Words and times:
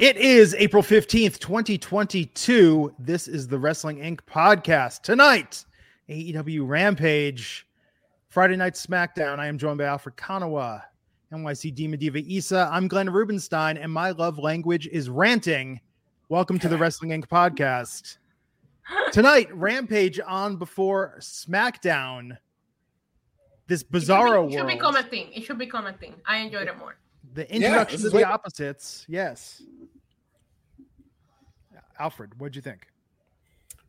It 0.00 0.16
is 0.16 0.54
April 0.54 0.82
15th, 0.82 1.38
2022. 1.40 2.94
This 2.98 3.28
is 3.28 3.46
the 3.46 3.58
Wrestling 3.58 3.98
Inc. 3.98 4.20
podcast. 4.20 5.02
Tonight, 5.02 5.66
AEW 6.08 6.66
Rampage, 6.66 7.66
Friday 8.30 8.56
Night 8.56 8.76
SmackDown. 8.76 9.38
I 9.38 9.46
am 9.46 9.58
joined 9.58 9.76
by 9.76 9.84
Alfred 9.84 10.16
Konuwa, 10.16 10.84
NYC 11.30 11.74
Demon 11.74 11.98
Diva 11.98 12.20
Isa. 12.20 12.66
I'm 12.72 12.88
Glenn 12.88 13.10
Rubenstein, 13.10 13.76
and 13.76 13.92
my 13.92 14.12
love 14.12 14.38
language 14.38 14.86
is 14.86 15.10
ranting. 15.10 15.78
Welcome 16.30 16.58
to 16.60 16.68
the 16.68 16.78
Wrestling 16.78 17.10
Inc. 17.10 17.26
podcast. 17.26 18.16
Tonight, 19.12 19.54
Rampage 19.54 20.18
on 20.26 20.56
before 20.56 21.16
SmackDown. 21.20 22.38
This 23.66 23.84
bizarro 23.84 24.48
it 24.48 24.52
should, 24.52 24.66
be, 24.66 24.72
it 24.72 24.76
should 24.76 24.78
become 24.78 24.96
a 24.96 25.02
thing. 25.02 25.32
It 25.34 25.44
should 25.44 25.58
become 25.58 25.86
a 25.86 25.92
thing. 25.92 26.14
I 26.24 26.38
enjoyed 26.38 26.68
it 26.68 26.78
more. 26.78 26.96
The 27.34 27.54
introduction 27.54 28.00
yeah, 28.00 28.06
of 28.06 28.12
the 28.12 28.24
opposites. 28.24 29.04
Yes. 29.08 29.62
Alfred, 32.00 32.40
what'd 32.40 32.56
you 32.56 32.62
think? 32.62 32.86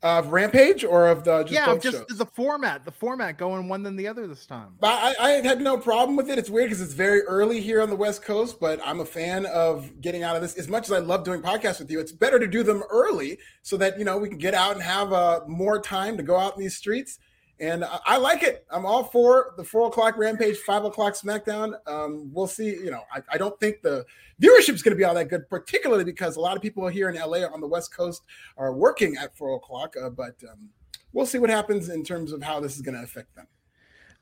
Of 0.03 0.29
Rampage 0.29 0.83
or 0.83 1.07
of 1.07 1.23
the 1.23 1.43
just 1.43 1.53
yeah, 1.53 1.77
just 1.77 2.09
shows? 2.09 2.17
the 2.17 2.25
format, 2.25 2.83
the 2.85 2.91
format 2.91 3.37
going 3.37 3.69
one 3.69 3.83
than 3.83 3.95
the 3.95 4.07
other 4.07 4.25
this 4.25 4.47
time. 4.47 4.73
I, 4.81 5.13
I 5.19 5.29
had 5.29 5.61
no 5.61 5.77
problem 5.77 6.17
with 6.17 6.27
it. 6.27 6.39
It's 6.39 6.49
weird 6.49 6.69
because 6.69 6.81
it's 6.81 6.93
very 6.93 7.21
early 7.21 7.61
here 7.61 7.83
on 7.83 7.89
the 7.91 7.95
West 7.95 8.23
Coast, 8.23 8.59
but 8.59 8.79
I'm 8.83 8.99
a 8.99 9.05
fan 9.05 9.45
of 9.45 10.01
getting 10.01 10.23
out 10.23 10.35
of 10.35 10.41
this. 10.41 10.57
As 10.57 10.67
much 10.67 10.85
as 10.85 10.91
I 10.91 10.97
love 10.97 11.23
doing 11.23 11.43
podcasts 11.43 11.79
with 11.79 11.91
you, 11.91 11.99
it's 11.99 12.11
better 12.11 12.39
to 12.39 12.47
do 12.47 12.63
them 12.63 12.81
early 12.89 13.37
so 13.61 13.77
that 13.77 13.99
you 13.99 14.03
know 14.03 14.17
we 14.17 14.27
can 14.27 14.39
get 14.39 14.55
out 14.55 14.73
and 14.73 14.81
have 14.81 15.13
uh, 15.13 15.41
more 15.47 15.79
time 15.79 16.17
to 16.17 16.23
go 16.23 16.35
out 16.35 16.55
in 16.55 16.61
these 16.61 16.75
streets 16.75 17.19
and 17.61 17.85
I, 17.85 17.99
I, 18.05 18.17
like 18.17 18.41
it. 18.41 18.65
I'm 18.71 18.87
all 18.87 19.03
for 19.03 19.53
the 19.55 19.63
four 19.63 19.87
o'clock 19.87 20.17
Rampage, 20.17 20.57
five 20.57 20.83
o'clock 20.83 21.13
SmackDown. 21.13 21.75
Um, 21.87 22.31
we'll 22.33 22.47
see. 22.47 22.69
You 22.69 22.89
know, 22.89 23.03
I, 23.13 23.21
I 23.31 23.37
don't 23.37 23.57
think 23.59 23.83
the 23.83 24.03
viewership 24.41 24.73
is 24.73 24.81
going 24.81 24.95
to 24.95 24.97
be 24.97 25.03
all 25.03 25.13
that 25.13 25.29
good, 25.29 25.47
particularly 25.47 26.03
because 26.03 26.35
a 26.35 26.39
lot 26.39 26.55
of 26.55 26.63
people 26.63 26.87
here 26.87 27.07
in 27.07 27.15
LA 27.15 27.45
on 27.45 27.61
the 27.61 27.67
West 27.67 27.95
Coast 27.95 28.23
are 28.57 28.73
working 28.73 29.15
at 29.15 29.37
four 29.37 29.55
o'clock. 29.55 29.95
Uh, 29.95 30.09
but 30.09 30.35
um, 30.51 30.69
we'll 31.13 31.27
see 31.27 31.37
what 31.37 31.51
happens 31.51 31.89
in 31.89 32.03
terms 32.03 32.31
of 32.31 32.41
how 32.41 32.59
this 32.59 32.75
is 32.75 32.81
going 32.81 32.95
to 32.95 33.03
affect 33.03 33.35
them. 33.35 33.47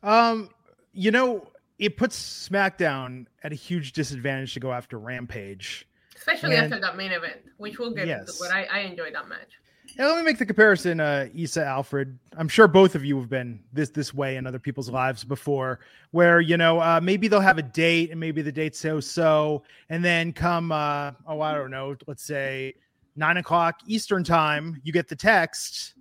Um, 0.03 0.49
you 0.91 1.11
know, 1.11 1.47
it 1.77 1.95
puts 1.95 2.49
SmackDown 2.49 3.25
at 3.41 3.53
a 3.53 3.55
huge 3.55 3.93
disadvantage 3.93 4.53
to 4.55 4.59
go 4.59 4.73
after 4.73 4.99
Rampage, 4.99 5.87
especially 6.17 6.55
and, 6.55 6.65
after 6.65 6.81
that 6.81 6.97
main 6.97 7.13
event, 7.13 7.39
which 7.55 7.79
we'll 7.79 7.93
get 7.93 8.05
yes. 8.05 8.25
to. 8.25 8.43
But 8.43 8.53
I, 8.53 8.65
I 8.65 8.79
enjoyed 8.79 9.15
that 9.15 9.29
match. 9.29 9.59
Yeah, 9.97 10.07
let 10.07 10.17
me 10.17 10.23
make 10.23 10.37
the 10.37 10.45
comparison, 10.45 10.99
uh, 10.99 11.27
Isa 11.33 11.65
Alfred. 11.65 12.17
I'm 12.37 12.47
sure 12.47 12.67
both 12.67 12.95
of 12.95 13.03
you 13.03 13.19
have 13.19 13.29
been 13.29 13.59
this 13.73 13.89
this 13.89 14.13
way 14.13 14.37
in 14.37 14.47
other 14.47 14.59
people's 14.59 14.89
lives 14.89 15.23
before, 15.23 15.81
where 16.11 16.39
you 16.39 16.55
know 16.57 16.79
uh, 16.79 16.99
maybe 17.03 17.27
they'll 17.27 17.39
have 17.41 17.57
a 17.57 17.63
date 17.63 18.11
and 18.11 18.19
maybe 18.19 18.41
the 18.41 18.51
date's 18.51 18.79
so 18.79 18.99
so, 18.99 19.63
and 19.89 20.03
then 20.03 20.31
come 20.31 20.71
uh, 20.71 21.11
oh 21.27 21.41
I 21.41 21.53
don't 21.53 21.71
know, 21.71 21.95
let's 22.07 22.23
say 22.23 22.75
nine 23.15 23.37
o'clock 23.37 23.81
Eastern 23.87 24.23
time, 24.23 24.79
you 24.83 24.93
get 24.93 25.09
the 25.09 25.15
text, 25.15 25.95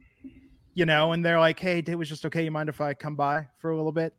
you 0.74 0.86
know, 0.86 1.12
and 1.12 1.24
they're 1.24 1.40
like, 1.40 1.58
hey, 1.58 1.80
date 1.80 1.96
was 1.96 2.08
just 2.08 2.24
okay. 2.26 2.44
You 2.44 2.50
mind 2.50 2.68
if 2.68 2.80
I 2.80 2.94
come 2.94 3.16
by 3.16 3.48
for 3.58 3.70
a 3.70 3.76
little 3.76 3.92
bit? 3.92 4.14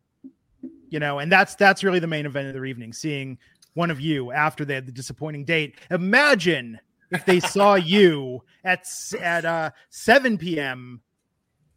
You 0.89 0.99
know, 0.99 1.19
and 1.19 1.31
that's 1.31 1.55
that's 1.55 1.83
really 1.83 1.99
the 1.99 2.07
main 2.07 2.25
event 2.25 2.47
of 2.47 2.53
their 2.53 2.65
evening, 2.65 2.91
seeing 2.91 3.37
one 3.75 3.91
of 3.91 4.01
you 4.01 4.31
after 4.31 4.65
they 4.65 4.73
had 4.75 4.85
the 4.85 4.91
disappointing 4.91 5.45
date. 5.45 5.79
Imagine 5.89 6.79
if 7.11 7.25
they 7.25 7.39
saw 7.39 7.75
you 7.75 8.43
at 8.63 8.85
at 9.19 9.45
uh 9.45 9.71
7 9.89 10.37
p.m. 10.37 11.01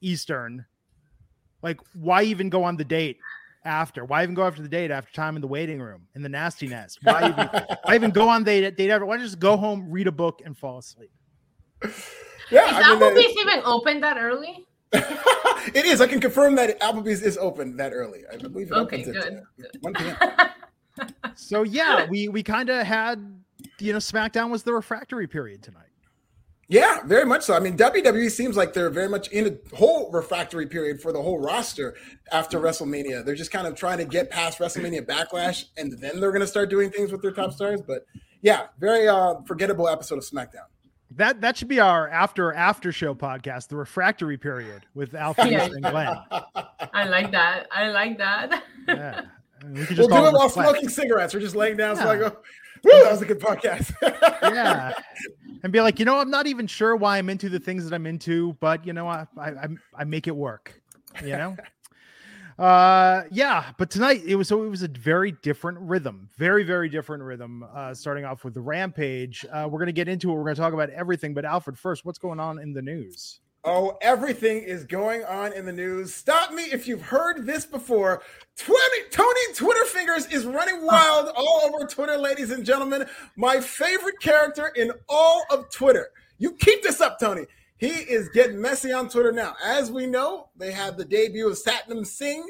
Eastern. 0.00 0.66
Like, 1.62 1.78
why 1.94 2.24
even 2.24 2.48
go 2.48 2.64
on 2.64 2.76
the 2.76 2.84
date 2.84 3.18
after? 3.64 4.04
Why 4.04 4.24
even 4.24 4.34
go 4.34 4.44
after 4.44 4.62
the 4.62 4.68
date 4.68 4.90
after 4.90 5.12
time 5.12 5.36
in 5.36 5.42
the 5.42 5.48
waiting 5.48 5.80
room 5.80 6.08
in 6.14 6.22
the 6.22 6.28
nasty 6.28 6.66
nest? 6.66 6.98
Why 7.02 7.28
even, 7.28 7.46
why 7.84 7.94
even 7.94 8.10
go 8.10 8.28
on 8.28 8.44
date 8.44 8.76
date 8.76 8.90
ever? 8.90 9.06
Why 9.06 9.16
just 9.18 9.38
go 9.38 9.56
home, 9.56 9.90
read 9.90 10.08
a 10.08 10.12
book, 10.12 10.42
and 10.44 10.56
fall 10.56 10.78
asleep? 10.78 11.12
Yeah, 12.50 12.66
is 12.66 12.84
I 12.84 12.94
mean, 12.94 13.00
Applebee's 13.00 13.36
even 13.38 13.62
open 13.64 14.00
that 14.00 14.18
early? 14.18 14.66
it 14.92 15.86
is. 15.86 16.00
I 16.00 16.06
can 16.06 16.20
confirm 16.20 16.54
that 16.56 16.78
Applebee's 16.80 17.22
is 17.22 17.38
open 17.38 17.76
that 17.76 17.92
early. 17.92 18.24
I 18.30 18.36
believe 18.36 18.70
it 18.70 18.74
okay, 18.74 19.02
opens 19.02 19.16
good. 19.16 19.42
at 19.64 19.76
1 19.80 19.94
p.m. 19.94 20.16
so 21.34 21.62
yeah, 21.62 22.06
we 22.08 22.28
we 22.28 22.42
kind 22.42 22.68
of 22.68 22.86
had 22.86 23.41
you 23.82 23.92
know, 23.92 23.98
SmackDown 23.98 24.50
was 24.50 24.62
the 24.62 24.72
refractory 24.72 25.26
period 25.26 25.62
tonight. 25.62 25.86
Yeah, 26.68 27.02
very 27.04 27.26
much 27.26 27.42
so. 27.42 27.54
I 27.54 27.60
mean, 27.60 27.76
WWE 27.76 28.30
seems 28.30 28.56
like 28.56 28.72
they're 28.72 28.88
very 28.88 29.08
much 29.08 29.28
in 29.28 29.46
a 29.46 29.76
whole 29.76 30.10
refractory 30.10 30.66
period 30.66 31.02
for 31.02 31.12
the 31.12 31.20
whole 31.20 31.38
roster 31.38 31.96
after 32.30 32.58
WrestleMania. 32.58 33.24
They're 33.24 33.34
just 33.34 33.50
kind 33.50 33.66
of 33.66 33.74
trying 33.74 33.98
to 33.98 34.06
get 34.06 34.30
past 34.30 34.58
WrestleMania 34.58 35.04
backlash, 35.04 35.64
and 35.76 35.92
then 36.00 36.18
they're 36.18 36.30
going 36.30 36.40
to 36.40 36.46
start 36.46 36.70
doing 36.70 36.90
things 36.90 37.12
with 37.12 37.20
their 37.20 37.32
top 37.32 37.52
stars. 37.52 37.82
But 37.82 38.06
yeah, 38.40 38.68
very 38.78 39.06
uh, 39.06 39.42
forgettable 39.46 39.88
episode 39.88 40.16
of 40.16 40.24
SmackDown. 40.24 40.64
That 41.10 41.42
that 41.42 41.58
should 41.58 41.68
be 41.68 41.80
our 41.80 42.08
after 42.08 42.54
after 42.54 42.90
show 42.90 43.14
podcast, 43.14 43.68
the 43.68 43.76
refractory 43.76 44.38
period 44.38 44.86
with 44.94 45.14
Alfie 45.14 45.42
yeah. 45.50 45.64
and 45.66 45.82
Glenn. 45.82 46.16
I 46.94 47.04
like 47.04 47.32
that. 47.32 47.66
I 47.70 47.88
like 47.88 48.16
that. 48.18 48.62
yeah. 48.88 49.22
We 49.64 49.78
will 49.78 49.86
do 49.86 50.02
it 50.02 50.10
while 50.10 50.32
reflect. 50.32 50.52
smoking 50.70 50.88
cigarettes. 50.88 51.34
We're 51.34 51.38
just 51.40 51.54
laying 51.54 51.76
down. 51.76 51.94
Yeah. 51.94 52.02
So 52.02 52.10
I 52.10 52.16
go, 52.16 52.24
Woo, 52.24 52.36
that 52.82 53.10
was 53.10 53.22
a 53.22 53.26
good 53.26 53.40
podcast. 53.40 53.92
yeah, 54.42 54.92
and 55.62 55.72
be 55.72 55.80
like, 55.80 55.98
you 55.98 56.04
know, 56.04 56.18
I'm 56.18 56.30
not 56.30 56.46
even 56.46 56.66
sure 56.66 56.96
why 56.96 57.18
I'm 57.18 57.30
into 57.30 57.48
the 57.48 57.60
things 57.60 57.88
that 57.88 57.94
I'm 57.94 58.06
into, 58.06 58.54
but 58.60 58.86
you 58.86 58.92
know, 58.92 59.08
I 59.08 59.26
I 59.38 59.68
I 59.96 60.04
make 60.04 60.26
it 60.26 60.36
work. 60.36 60.80
You 61.22 61.36
know. 61.36 61.56
uh 62.58 63.22
yeah 63.30 63.72
but 63.78 63.90
tonight 63.90 64.22
it 64.26 64.36
was 64.36 64.46
so 64.46 64.62
it 64.62 64.68
was 64.68 64.82
a 64.82 64.88
very 64.88 65.32
different 65.42 65.78
rhythm 65.80 66.28
very 66.36 66.62
very 66.62 66.88
different 66.88 67.22
rhythm 67.22 67.64
uh 67.74 67.94
starting 67.94 68.26
off 68.26 68.44
with 68.44 68.52
the 68.52 68.60
rampage 68.60 69.46
uh 69.50 69.66
we're 69.70 69.78
gonna 69.78 69.90
get 69.90 70.06
into 70.06 70.30
it 70.30 70.34
we're 70.34 70.44
gonna 70.44 70.54
talk 70.54 70.74
about 70.74 70.90
everything 70.90 71.32
but 71.32 71.46
alfred 71.46 71.78
first 71.78 72.04
what's 72.04 72.18
going 72.18 72.38
on 72.38 72.58
in 72.58 72.74
the 72.74 72.82
news 72.82 73.40
Oh, 73.64 73.96
everything 74.02 74.64
is 74.64 74.82
going 74.82 75.22
on 75.24 75.52
in 75.52 75.64
the 75.64 75.72
news. 75.72 76.12
Stop 76.12 76.52
me 76.52 76.64
if 76.64 76.88
you've 76.88 77.02
heard 77.02 77.46
this 77.46 77.64
before. 77.64 78.20
20, 78.56 78.80
Tony 79.12 79.54
Twitter 79.54 79.84
Fingers 79.84 80.26
is 80.26 80.44
running 80.44 80.84
wild 80.84 81.30
all 81.36 81.60
over 81.64 81.86
Twitter, 81.86 82.16
ladies 82.16 82.50
and 82.50 82.64
gentlemen. 82.64 83.06
My 83.36 83.60
favorite 83.60 84.18
character 84.20 84.72
in 84.74 84.90
all 85.08 85.44
of 85.48 85.70
Twitter. 85.70 86.08
You 86.38 86.54
keep 86.54 86.82
this 86.82 87.00
up, 87.00 87.20
Tony. 87.20 87.46
He 87.76 87.86
is 87.86 88.28
getting 88.30 88.60
messy 88.60 88.92
on 88.92 89.08
Twitter 89.08 89.30
now. 89.30 89.54
As 89.64 89.92
we 89.92 90.06
know, 90.06 90.48
they 90.56 90.72
had 90.72 90.96
the 90.96 91.04
debut 91.04 91.48
of 91.48 91.56
Satnam 91.56 92.04
Singh 92.04 92.48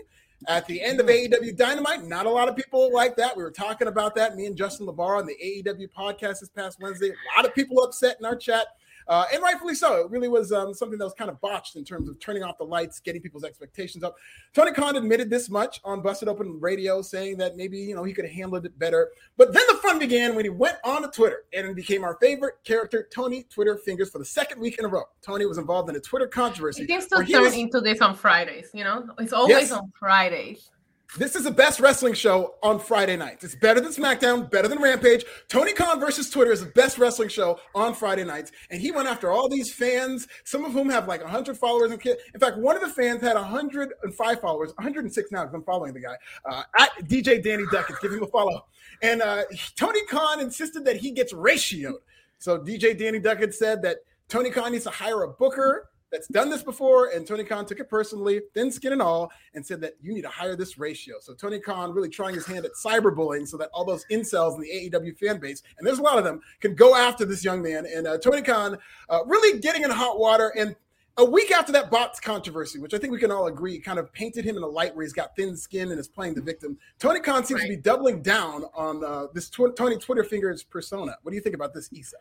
at 0.49 0.67
the 0.67 0.81
end 0.81 0.99
of 0.99 1.07
hmm. 1.07 1.13
AEW 1.13 1.55
Dynamite. 1.55 2.05
Not 2.05 2.25
a 2.25 2.31
lot 2.31 2.49
of 2.49 2.57
people 2.57 2.91
like 2.91 3.17
that. 3.17 3.37
We 3.37 3.43
were 3.43 3.51
talking 3.51 3.89
about 3.89 4.15
that, 4.15 4.35
me 4.35 4.47
and 4.47 4.57
Justin 4.57 4.87
LaBar 4.87 5.19
on 5.19 5.27
the 5.27 5.37
AEW 5.45 5.89
podcast 5.95 6.41
this 6.41 6.49
past 6.49 6.81
Wednesday. 6.81 7.11
A 7.11 7.37
lot 7.37 7.45
of 7.45 7.55
people 7.55 7.83
upset 7.83 8.17
in 8.19 8.25
our 8.25 8.35
chat 8.35 8.67
uh, 9.09 9.25
and 9.33 9.43
rightfully 9.43 9.75
so. 9.75 10.03
It 10.03 10.11
really 10.11 10.29
was 10.29 10.53
um, 10.53 10.75
something 10.75 10.99
that 10.99 11.05
was 11.05 11.15
kind 11.15 11.31
of 11.31 11.41
botched 11.41 11.77
in 11.77 11.85
terms 11.85 12.09
of 12.09 12.19
turning 12.21 12.43
off 12.43 12.59
the 12.59 12.65
lights, 12.65 13.01
getting 13.01 13.21
people's 13.21 13.45
expectations 13.45 14.05
up. 14.05 14.17
Tony 14.55 14.73
Khan 14.73 14.97
admitted 14.97 15.31
this 15.31 15.49
much 15.51 15.81
on 15.85 16.03
Busted 16.03 16.29
Open 16.29 16.61
Radio, 16.61 17.03
saying 17.03 17.37
that 17.39 17.57
maybe 17.57 17.79
you 17.79 17.95
know 17.95 18.05
he 18.05 18.13
could 18.13 18.25
have 18.25 18.35
handled 18.35 18.67
it 18.67 18.79
better. 18.79 19.11
But 19.37 19.53
then 19.53 19.63
the 19.69 19.75
fun 19.79 19.99
began 19.99 20.35
when 20.35 20.45
he 20.45 20.51
went 20.51 20.77
on 20.85 21.03
to 21.03 21.09
Twitter 21.09 21.45
and 21.53 21.75
became 21.75 22.05
our 22.05 22.17
favorite 22.21 22.55
character, 22.65 23.09
Tony 23.13 23.45
Twitter 23.45 23.77
Fingers, 23.77 24.11
for 24.11 24.19
the 24.19 24.25
second 24.25 24.61
week 24.61 24.79
in 24.79 24.85
a 24.85 24.89
row. 24.89 25.05
Tony 25.23 25.47
was 25.47 25.59
involved 25.59 25.89
in 25.89 25.97
a 25.97 26.01
Twitter 26.01 26.27
controversy. 26.27 26.83
He 26.83 26.89
seems 26.89 27.07
to 27.07 27.25
turn 27.25 27.43
was... 27.43 27.55
into 27.55 27.81
this 27.81 28.01
on 28.01 28.15
Fridays. 28.15 28.71
You 28.75 28.85
know, 28.85 29.09
it's 29.19 29.33
always 29.33 29.71
yes. 29.71 29.73
on 29.73 29.93
Fridays. 29.99 30.72
This 31.19 31.37
is 31.37 31.45
the 31.45 31.51
best 31.51 31.79
wrestling 31.79 32.15
show 32.15 32.55
on 32.63 32.79
Friday 32.79 33.17
nights. 33.17 33.45
It's 33.45 33.55
better 33.55 33.83
than 33.83 33.93
SmackDown, 33.93 34.51
better 34.51 34.67
than 34.67 34.81
Rampage. 34.81 35.27
Tony 35.47 35.75
Khan 35.75 36.01
versus 36.01 36.31
Twitter 36.31 36.53
is 36.53 36.61
the 36.61 36.71
best 36.71 36.97
wrestling 36.97 37.29
show 37.29 37.61
on 37.75 37.93
Friday 37.93 38.25
nights. 38.25 38.51
And 38.71 38.81
he 38.81 38.93
went 38.93 39.09
after 39.09 39.31
all 39.31 39.47
these 39.47 39.71
fans, 39.75 40.27
some 40.45 40.65
of 40.65 40.73
whom 40.73 40.89
have 40.89 41.09
like 41.09 41.21
100 41.21 41.59
followers. 41.59 41.93
In 41.93 42.41
fact, 42.41 42.57
one 42.57 42.77
of 42.77 42.81
the 42.81 42.89
fans 42.89 43.21
had 43.21 43.35
105 43.35 44.41
followers, 44.41 44.71
106 44.77 45.31
now 45.31 45.43
because 45.43 45.55
I'm 45.55 45.65
following 45.65 45.93
the 45.93 46.01
guy, 46.01 46.17
uh, 46.51 46.63
at 46.79 46.91
DJ 47.07 47.45
Danny 47.45 47.65
Duckett. 47.71 47.97
Give 48.01 48.15
him 48.15 48.23
a 48.23 48.27
follow. 48.29 48.65
And 49.03 49.21
uh, 49.21 49.43
Tony 49.77 50.07
Khan 50.07 50.41
insisted 50.41 50.83
that 50.87 50.97
he 50.97 51.11
gets 51.11 51.35
ratioed. 51.35 51.99
So 52.39 52.59
DJ 52.59 52.99
Danny 52.99 53.19
Duckett 53.19 53.55
said 53.55 53.83
that 53.83 53.99
Tony 54.29 54.49
Khan 54.49 54.73
needs 54.73 54.85
to 54.85 54.91
hire 54.91 55.25
a 55.25 55.29
booker 55.29 55.91
that's 56.13 56.29
done 56.29 56.51
this 56.51 56.63
before, 56.63 57.09
and 57.09 57.27
Tony 57.27 57.43
Khan 57.43 57.65
took 57.67 57.81
it 57.81 57.89
personally, 57.89 58.43
thin 58.55 58.71
skin 58.71 58.93
and 58.93 59.03
all, 59.03 59.33
and 59.55 59.67
said 59.67 59.81
that 59.81 59.95
you 60.01 60.13
need 60.13 60.23
to 60.23 60.29
hire 60.29 60.55
this 60.55 60.79
ratio. 60.79 61.17
So 61.21 61.35
Tony 61.35 61.59
Khan 61.59 61.93
really 61.93 62.11
trying 62.11 62.35
his 62.35 62.47
hand 62.47 62.65
at 62.65 62.73
cyberbullying 62.73 63.49
so 63.49 63.57
that 63.57 63.71
all 63.73 63.85
those 63.85 64.05
incels 64.11 64.55
in 64.55 64.61
the 64.61 64.91
AEW 64.91 65.19
fan 65.19 65.41
base, 65.41 65.63
and 65.79 65.87
there's 65.87 65.99
a 65.99 66.03
lot 66.03 66.19
of 66.19 66.25
them, 66.25 66.41
can 66.61 66.75
go 66.75 66.95
after 66.95 67.25
this 67.25 67.43
young 67.43 67.63
man. 67.63 67.87
And 67.87 68.07
uh, 68.07 68.19
Tony 68.19 68.43
Khan 68.43 68.79
uh, 69.09 69.25
really 69.25 69.59
getting 69.61 69.83
in 69.83 69.91
hot 69.91 70.19
water. 70.19 70.53
And 70.57 70.77
a 71.19 71.25
week 71.25 71.51
after 71.51 71.73
that 71.73 71.91
bots 71.91 72.21
controversy, 72.21 72.79
which 72.79 72.95
I 72.95 72.99
think 72.99 73.13
we 73.13 73.19
can 73.19 73.31
all 73.31 73.47
agree 73.47 73.79
kind 73.79 73.99
of 73.99 74.13
painted 74.13 74.45
him 74.45 74.57
in 74.57 74.63
a 74.63 74.67
light 74.69 74.95
where 74.95 75.05
he's 75.05 75.13
got 75.13 75.37
thin 75.37 75.57
skin 75.57 75.91
and 75.91 76.01
is 76.01 76.09
playing 76.09 76.35
the 76.35 76.43
victim, 76.43 76.79
Tony 76.99 77.21
Khan 77.21 77.45
seems 77.45 77.61
right. 77.61 77.67
to 77.67 77.77
be 77.77 77.81
doubling 77.83 78.23
down 78.23 78.65
on 78.75 79.05
uh, 79.05 79.27
this 79.35 79.49
tw- 79.49 79.77
Tony 79.77 79.97
Twitter 79.97 80.25
fingers 80.25 80.63
persona. 80.63 81.17
What 81.23 81.31
do 81.31 81.37
you 81.37 81.43
think 81.43 81.55
about 81.55 81.75
this, 81.75 81.89
Isa? 81.93 82.17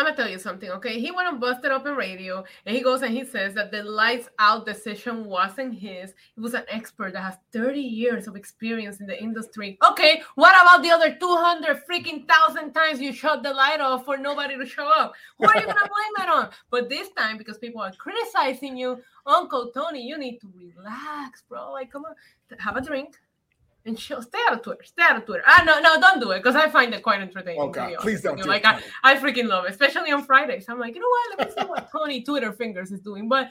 I'm 0.00 0.06
gonna 0.06 0.16
tell 0.16 0.30
you 0.30 0.38
something, 0.38 0.70
okay? 0.70 0.98
He 0.98 1.10
went 1.10 1.28
on 1.28 1.38
Busted 1.38 1.70
up 1.70 1.82
Open 1.82 1.94
Radio 1.94 2.42
and 2.64 2.74
he 2.74 2.82
goes 2.82 3.02
and 3.02 3.12
he 3.12 3.22
says 3.22 3.52
that 3.52 3.70
the 3.70 3.82
lights 3.82 4.30
out 4.38 4.64
decision 4.64 5.26
wasn't 5.26 5.74
his. 5.74 6.14
He 6.34 6.40
was 6.40 6.54
an 6.54 6.62
expert 6.68 7.12
that 7.12 7.20
has 7.20 7.36
30 7.52 7.82
years 7.82 8.26
of 8.26 8.34
experience 8.34 9.00
in 9.00 9.06
the 9.06 9.22
industry. 9.22 9.76
Okay, 9.86 10.22
what 10.36 10.54
about 10.58 10.82
the 10.82 10.90
other 10.90 11.14
200 11.14 11.82
freaking 11.84 12.26
thousand 12.26 12.72
times 12.72 13.02
you 13.02 13.12
shut 13.12 13.42
the 13.42 13.52
light 13.52 13.82
off 13.82 14.06
for 14.06 14.16
nobody 14.16 14.56
to 14.56 14.64
show 14.64 14.88
up? 14.88 15.12
Who 15.36 15.46
are 15.46 15.60
you 15.60 15.66
gonna 15.66 15.74
blame 16.16 16.26
it 16.26 16.30
on? 16.30 16.48
But 16.70 16.88
this 16.88 17.10
time, 17.10 17.36
because 17.36 17.58
people 17.58 17.82
are 17.82 17.92
criticizing 17.92 18.78
you, 18.78 19.02
Uncle 19.26 19.70
Tony, 19.74 20.00
you 20.00 20.16
need 20.16 20.38
to 20.38 20.50
relax, 20.56 21.42
bro. 21.46 21.72
Like, 21.72 21.92
come 21.92 22.06
on, 22.06 22.14
have 22.58 22.78
a 22.78 22.80
drink 22.80 23.18
and 23.90 23.98
she'll 23.98 24.22
stay 24.22 24.38
out 24.48 24.54
of 24.54 24.62
Twitter. 24.62 24.84
Stay 24.84 25.02
out 25.02 25.16
of 25.16 25.26
Twitter. 25.26 25.42
Ah, 25.46 25.62
no, 25.66 25.80
no, 25.80 26.00
don't 26.00 26.20
do 26.20 26.30
it 26.30 26.38
because 26.38 26.56
I 26.56 26.70
find 26.70 26.94
it 26.94 27.02
quite 27.02 27.20
entertaining. 27.20 27.60
Oh 27.60 27.68
God, 27.68 27.94
please 27.98 28.22
don't. 28.22 28.36
Do 28.36 28.42
it. 28.42 28.48
like 28.48 28.64
I, 28.64 28.80
I 29.02 29.16
freaking 29.16 29.48
love 29.48 29.64
it, 29.64 29.72
especially 29.72 30.12
on 30.12 30.24
Fridays. 30.24 30.66
I'm 30.68 30.78
like, 30.78 30.94
you 30.94 31.00
know 31.00 31.08
what? 31.08 31.38
Let 31.38 31.48
me 31.48 31.62
see 31.62 31.68
what 31.68 31.90
Tony 31.92 32.22
Twitter 32.22 32.52
fingers 32.52 32.92
is 32.92 33.00
doing. 33.00 33.28
But 33.28 33.50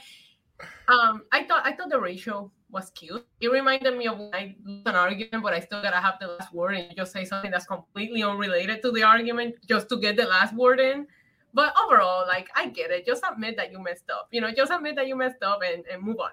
um, 0.87 1.23
I 1.31 1.43
thought 1.43 1.65
I 1.65 1.73
thought 1.73 1.89
the 1.89 1.99
ratio 1.99 2.51
was 2.71 2.89
cute. 2.91 3.25
It 3.41 3.51
reminded 3.51 3.97
me 3.97 4.07
of 4.07 4.17
when 4.17 4.33
I 4.33 4.55
lose 4.63 4.83
an 4.85 4.95
argument, 4.95 5.43
but 5.43 5.53
I 5.53 5.59
still 5.59 5.81
gotta 5.81 5.97
have 5.97 6.15
the 6.21 6.27
last 6.27 6.53
word 6.53 6.75
and 6.75 6.95
just 6.95 7.11
say 7.11 7.25
something 7.25 7.51
that's 7.51 7.65
completely 7.65 8.23
unrelated 8.23 8.81
to 8.83 8.91
the 8.91 9.03
argument 9.03 9.55
just 9.67 9.89
to 9.89 9.97
get 9.97 10.15
the 10.15 10.25
last 10.25 10.55
word 10.55 10.79
in. 10.79 11.05
But 11.53 11.73
overall, 11.83 12.25
like 12.27 12.47
I 12.55 12.69
get 12.69 12.91
it. 12.91 13.05
Just 13.05 13.23
admit 13.29 13.57
that 13.57 13.71
you 13.71 13.79
messed 13.83 14.09
up. 14.09 14.29
You 14.31 14.39
know, 14.41 14.51
just 14.51 14.71
admit 14.71 14.95
that 14.95 15.07
you 15.07 15.15
messed 15.15 15.43
up 15.43 15.61
and, 15.65 15.83
and 15.91 16.01
move 16.01 16.19
on. 16.19 16.31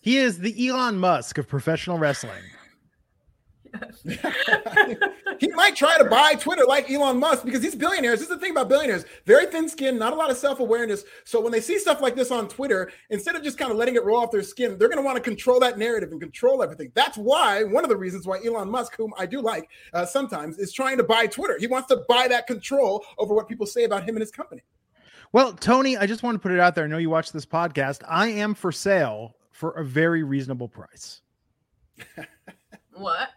He 0.00 0.18
is 0.18 0.38
the 0.40 0.68
Elon 0.68 0.98
Musk 0.98 1.38
of 1.38 1.46
professional 1.46 1.96
wrestling. 1.96 2.42
he 5.38 5.48
might 5.48 5.76
try 5.76 5.98
to 5.98 6.04
buy 6.04 6.34
Twitter 6.34 6.64
like 6.66 6.90
Elon 6.90 7.18
Musk 7.18 7.44
because 7.44 7.60
these 7.60 7.74
billionaires. 7.74 8.20
This 8.20 8.28
is 8.28 8.34
the 8.34 8.38
thing 8.38 8.52
about 8.52 8.68
billionaires: 8.68 9.04
very 9.26 9.46
thin 9.46 9.68
skin, 9.68 9.98
not 9.98 10.12
a 10.12 10.16
lot 10.16 10.30
of 10.30 10.36
self 10.36 10.60
awareness. 10.60 11.04
So 11.24 11.40
when 11.40 11.52
they 11.52 11.60
see 11.60 11.78
stuff 11.78 12.00
like 12.00 12.14
this 12.14 12.30
on 12.30 12.48
Twitter, 12.48 12.90
instead 13.10 13.36
of 13.36 13.42
just 13.42 13.58
kind 13.58 13.70
of 13.70 13.76
letting 13.76 13.96
it 13.96 14.04
roll 14.04 14.20
off 14.20 14.30
their 14.30 14.42
skin, 14.42 14.78
they're 14.78 14.88
going 14.88 14.98
to 14.98 15.04
want 15.04 15.16
to 15.16 15.22
control 15.22 15.60
that 15.60 15.78
narrative 15.78 16.12
and 16.12 16.20
control 16.20 16.62
everything. 16.62 16.92
That's 16.94 17.16
why 17.16 17.64
one 17.64 17.84
of 17.84 17.90
the 17.90 17.96
reasons 17.96 18.26
why 18.26 18.40
Elon 18.44 18.70
Musk, 18.70 18.96
whom 18.96 19.12
I 19.18 19.26
do 19.26 19.40
like 19.40 19.68
uh, 19.92 20.06
sometimes, 20.06 20.58
is 20.58 20.72
trying 20.72 20.96
to 20.98 21.04
buy 21.04 21.26
Twitter. 21.26 21.56
He 21.58 21.66
wants 21.66 21.88
to 21.88 22.02
buy 22.08 22.28
that 22.28 22.46
control 22.46 23.04
over 23.18 23.34
what 23.34 23.48
people 23.48 23.66
say 23.66 23.84
about 23.84 24.02
him 24.04 24.16
and 24.16 24.20
his 24.20 24.30
company. 24.30 24.62
Well, 25.32 25.54
Tony, 25.54 25.96
I 25.96 26.06
just 26.06 26.22
want 26.22 26.34
to 26.34 26.38
put 26.38 26.52
it 26.52 26.60
out 26.60 26.74
there. 26.74 26.84
I 26.84 26.88
know 26.88 26.98
you 26.98 27.08
watch 27.08 27.32
this 27.32 27.46
podcast. 27.46 28.02
I 28.06 28.28
am 28.28 28.54
for 28.54 28.70
sale 28.70 29.36
for 29.50 29.70
a 29.72 29.84
very 29.84 30.22
reasonable 30.22 30.68
price. 30.68 31.22
what? 32.92 33.30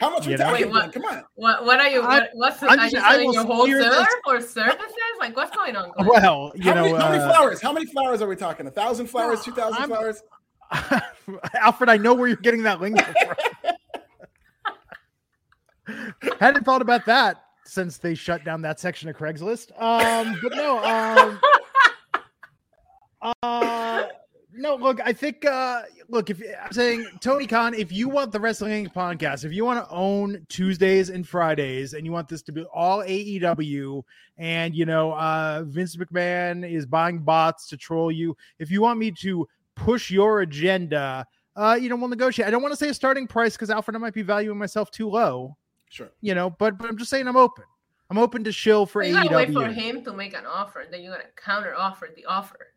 How 0.00 0.10
much 0.10 0.26
we 0.26 0.36
talking? 0.36 0.66
Wait, 0.66 0.70
what, 0.70 0.92
Come 0.92 1.04
on. 1.04 1.24
What, 1.34 1.64
what 1.64 1.80
are 1.80 1.88
you? 1.88 2.02
What, 2.02 2.30
what's 2.34 2.62
I'm 2.62 2.78
are 2.78 2.84
you 2.86 2.90
selling 2.90 3.32
your 3.32 3.44
wholesaler 3.44 4.06
or 4.26 4.40
services? 4.40 4.92
Like, 5.20 5.36
what's 5.36 5.54
going 5.54 5.76
on? 5.76 5.92
Glenn? 5.92 6.08
Well, 6.08 6.52
you 6.54 6.64
how 6.64 6.74
know, 6.74 6.82
many, 6.82 6.96
how 6.96 7.10
many 7.10 7.22
uh, 7.22 7.28
flowers? 7.28 7.62
How 7.62 7.72
many 7.72 7.86
flowers 7.86 8.20
are 8.22 8.28
we 8.28 8.36
talking? 8.36 8.66
A 8.66 8.70
thousand 8.70 9.06
flowers? 9.06 9.44
Two 9.44 9.52
thousand 9.52 9.86
flowers? 9.86 10.22
Alfred, 11.54 11.90
I 11.90 11.96
know 11.98 12.14
where 12.14 12.28
you're 12.28 12.36
getting 12.36 12.62
that 12.62 12.80
link 12.80 13.00
from. 13.00 13.36
Hadn't 16.40 16.64
thought 16.64 16.82
about 16.82 17.06
that 17.06 17.44
since 17.64 17.98
they 17.98 18.14
shut 18.14 18.44
down 18.44 18.62
that 18.62 18.80
section 18.80 19.08
of 19.08 19.16
Craigslist. 19.16 19.70
Um, 19.80 20.38
but 20.42 20.52
no, 20.54 20.78
um, 20.84 21.40
uh, 23.42 24.04
no, 24.54 24.76
look, 24.76 25.00
I 25.04 25.12
think 25.12 25.44
uh 25.44 25.82
look, 26.08 26.30
if 26.30 26.42
I'm 26.62 26.72
saying 26.72 27.06
Tony 27.20 27.46
Khan, 27.46 27.74
if 27.74 27.92
you 27.92 28.08
want 28.08 28.32
the 28.32 28.40
Wrestling 28.40 28.86
Inc. 28.86 28.92
podcast, 28.92 29.44
if 29.44 29.52
you 29.52 29.64
want 29.64 29.84
to 29.84 29.94
own 29.94 30.44
Tuesdays 30.48 31.10
and 31.10 31.26
Fridays 31.26 31.94
and 31.94 32.04
you 32.04 32.12
want 32.12 32.28
this 32.28 32.42
to 32.42 32.52
be 32.52 32.64
all 32.72 32.98
AEW 33.02 34.02
and 34.38 34.74
you 34.74 34.86
know 34.86 35.12
uh 35.12 35.62
Vince 35.66 35.96
McMahon 35.96 36.70
is 36.70 36.86
buying 36.86 37.20
bots 37.20 37.68
to 37.68 37.76
troll 37.76 38.12
you, 38.12 38.36
if 38.58 38.70
you 38.70 38.82
want 38.82 38.98
me 38.98 39.10
to 39.22 39.48
push 39.74 40.10
your 40.10 40.40
agenda, 40.40 41.26
uh, 41.56 41.78
you 41.80 41.88
know, 41.88 41.96
we'll 41.96 42.08
negotiate. 42.08 42.48
I 42.48 42.50
don't 42.50 42.62
want 42.62 42.72
to 42.72 42.76
say 42.76 42.88
a 42.88 42.94
starting 42.94 43.26
price 43.26 43.54
because 43.54 43.70
Alfred, 43.70 43.94
I 43.94 43.98
might 43.98 44.14
be 44.14 44.22
valuing 44.22 44.58
myself 44.58 44.90
too 44.90 45.08
low. 45.08 45.56
Sure. 45.90 46.10
You 46.22 46.34
know, 46.34 46.50
but 46.50 46.78
but 46.78 46.88
I'm 46.88 46.96
just 46.96 47.10
saying 47.10 47.28
I'm 47.28 47.36
open. 47.36 47.64
I'm 48.10 48.18
open 48.18 48.44
to 48.44 48.52
shill 48.52 48.86
for 48.86 49.02
you 49.02 49.14
AEW. 49.14 49.22
gotta 49.24 49.36
wait 49.36 49.52
for 49.52 49.66
him 49.68 50.04
to 50.04 50.12
make 50.12 50.34
an 50.34 50.46
offer, 50.46 50.80
and 50.80 50.92
then 50.92 51.02
you're 51.02 51.12
gonna 51.12 51.28
counter 51.36 51.74
offer 51.74 52.08
the 52.14 52.24
offer. 52.24 52.71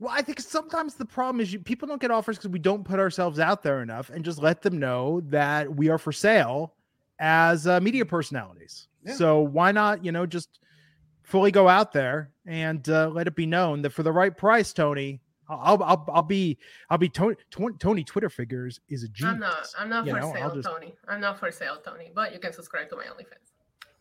Well, 0.00 0.12
I 0.14 0.22
think 0.22 0.40
sometimes 0.40 0.94
the 0.94 1.04
problem 1.04 1.40
is 1.40 1.52
you, 1.52 1.60
people 1.60 1.86
don't 1.86 2.00
get 2.00 2.10
offers 2.10 2.36
because 2.36 2.50
we 2.50 2.58
don't 2.58 2.84
put 2.84 2.98
ourselves 2.98 3.38
out 3.38 3.62
there 3.62 3.82
enough 3.82 4.10
and 4.10 4.24
just 4.24 4.42
let 4.42 4.62
them 4.62 4.78
know 4.78 5.20
that 5.26 5.74
we 5.74 5.88
are 5.88 5.98
for 5.98 6.12
sale 6.12 6.74
as 7.18 7.66
uh, 7.66 7.80
media 7.80 8.04
personalities. 8.04 8.88
Yeah. 9.04 9.14
So 9.14 9.40
why 9.40 9.72
not, 9.72 10.04
you 10.04 10.12
know, 10.12 10.26
just 10.26 10.60
fully 11.22 11.50
go 11.50 11.68
out 11.68 11.92
there 11.92 12.30
and 12.46 12.86
uh, 12.88 13.08
let 13.08 13.26
it 13.26 13.36
be 13.36 13.46
known 13.46 13.82
that 13.82 13.90
for 13.90 14.02
the 14.02 14.12
right 14.12 14.36
price, 14.36 14.72
Tony, 14.72 15.20
I'll 15.48 15.82
I'll, 15.82 16.06
I'll 16.12 16.22
be 16.22 16.58
I'll 16.88 16.98
be 16.98 17.08
Tony 17.08 17.36
Tony 17.78 18.02
Twitter 18.02 18.30
fingers 18.30 18.80
is 18.88 19.04
a 19.04 19.08
genius. 19.08 19.34
I'm 19.34 19.40
not 19.40 19.66
I'm 19.78 19.88
not 19.90 20.06
you 20.06 20.14
for 20.14 20.20
know, 20.20 20.32
sale, 20.32 20.54
just... 20.54 20.68
Tony. 20.68 20.94
I'm 21.06 21.20
not 21.20 21.38
for 21.38 21.50
sale, 21.50 21.78
Tony. 21.84 22.10
But 22.14 22.32
you 22.32 22.38
can 22.38 22.52
subscribe 22.52 22.88
to 22.90 22.96
my 22.96 23.04
OnlyFans. 23.04 23.52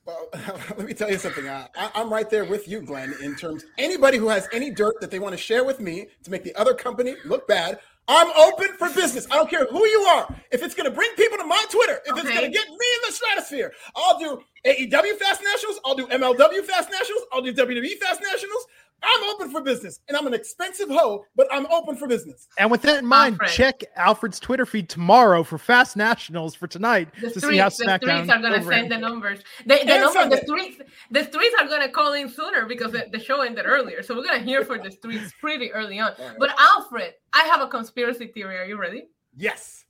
Well, 0.06 0.28
let 0.78 0.86
me 0.86 0.94
tell 0.94 1.10
you 1.10 1.18
something. 1.18 1.48
I, 1.48 1.68
am 1.96 2.12
right 2.12 2.30
there 2.30 2.46
with 2.46 2.68
you, 2.68 2.82
Glenn, 2.82 3.16
in 3.22 3.36
terms 3.36 3.64
anybody 3.78 4.18
who 4.18 4.28
has 4.28 4.48
any 4.52 4.70
dirt 4.70 5.00
that 5.00 5.12
they 5.12 5.20
want 5.20 5.34
to 5.34 5.38
share 5.38 5.64
with 5.64 5.80
me 5.80 6.08
to 6.24 6.32
make 6.32 6.44
the 6.44 6.54
other 6.56 6.74
company 6.74 7.16
look 7.24 7.48
bad. 7.48 7.80
I'm 8.06 8.30
open 8.32 8.76
for 8.78 8.90
business. 8.90 9.26
I 9.32 9.36
don't 9.36 9.50
care 9.50 9.66
who 9.66 9.86
you 9.86 10.02
are. 10.02 10.36
If 10.52 10.62
it's 10.62 10.76
going 10.76 10.90
to 10.90 10.96
bring 10.96 11.10
people 11.16 11.38
to 11.38 11.46
my 11.46 11.64
Twitter, 11.70 12.02
if 12.06 12.12
okay. 12.12 12.22
it's 12.22 12.30
going 12.38 12.52
to 12.52 12.58
get 12.58 12.68
me 12.68 12.76
in 12.76 13.02
the 13.08 13.14
stratosphere, 13.14 13.72
I'll 13.96 14.20
do 14.20 14.42
AEW 14.66 15.18
Fast 15.20 15.42
Nationals. 15.42 15.80
I'll 15.86 15.96
do 15.96 16.08
MLW 16.08 16.66
Fast 16.66 16.92
Nationals. 16.92 17.24
I'll 17.32 17.42
do 17.42 17.54
WWE 17.54 17.98
Fast 18.00 18.22
Nationals. 18.22 18.68
I'm 19.04 19.30
open 19.32 19.52
for 19.52 19.62
business, 19.62 20.00
and 20.08 20.16
I'm 20.16 20.28
an 20.28 20.34
expensive 20.34 20.90
hoe, 20.90 21.26
but 21.36 21.48
I'm 21.52 21.66
open 21.68 21.96
for 21.96 22.08
business. 22.08 22.48
And 22.58 22.72
with 22.72 22.82
that 22.84 23.00
in 23.00 23.06
mind, 23.06 23.34
Alfred. 23.34 23.50
check 23.50 23.84
Alfred's 23.96 24.40
Twitter 24.40 24.66
feed 24.66 24.90
tomorrow 24.90 25.44
for 25.44 25.58
Fast 25.58 25.98
Nationals 25.98 26.56
for 26.56 26.68
tonight 26.68 27.10
the 27.16 27.30
to 27.32 27.40
streets, 27.40 27.48
see 27.48 27.58
how 27.58 27.68
SmackDown. 27.68 28.00
The 28.00 28.24
streets 28.24 28.30
are 28.30 28.42
going 28.42 28.62
to 28.62 28.68
send 28.68 28.92
the 28.92 28.98
numbers. 28.98 29.40
The, 29.66 29.80
the, 29.86 30.00
number, 30.00 30.36
the 30.36 30.42
streets, 30.46 30.82
the 31.12 31.24
streets 31.24 31.56
are 31.60 31.68
going 31.68 31.82
to 31.82 31.90
call 31.90 32.14
in 32.14 32.30
sooner 32.30 32.66
because 32.66 32.92
the, 32.94 33.08
the 33.12 33.20
show 33.20 33.42
ended 33.42 33.66
earlier, 33.68 34.02
so 34.04 34.16
we're 34.16 34.24
going 34.24 34.40
to 34.40 34.46
hear 34.46 34.64
from 34.64 34.84
the 34.84 34.92
streets 34.92 35.34
pretty 35.40 35.72
early 35.74 36.00
on. 36.00 36.14
But 36.40 36.56
Alfred, 36.58 37.14
I 37.34 37.44
have 37.44 37.62
a 37.62 37.68
conspiracy 37.68 38.28
theory. 38.28 38.58
Are 38.58 38.66
you 38.66 38.80
ready? 38.80 39.08
Yes. 39.36 39.86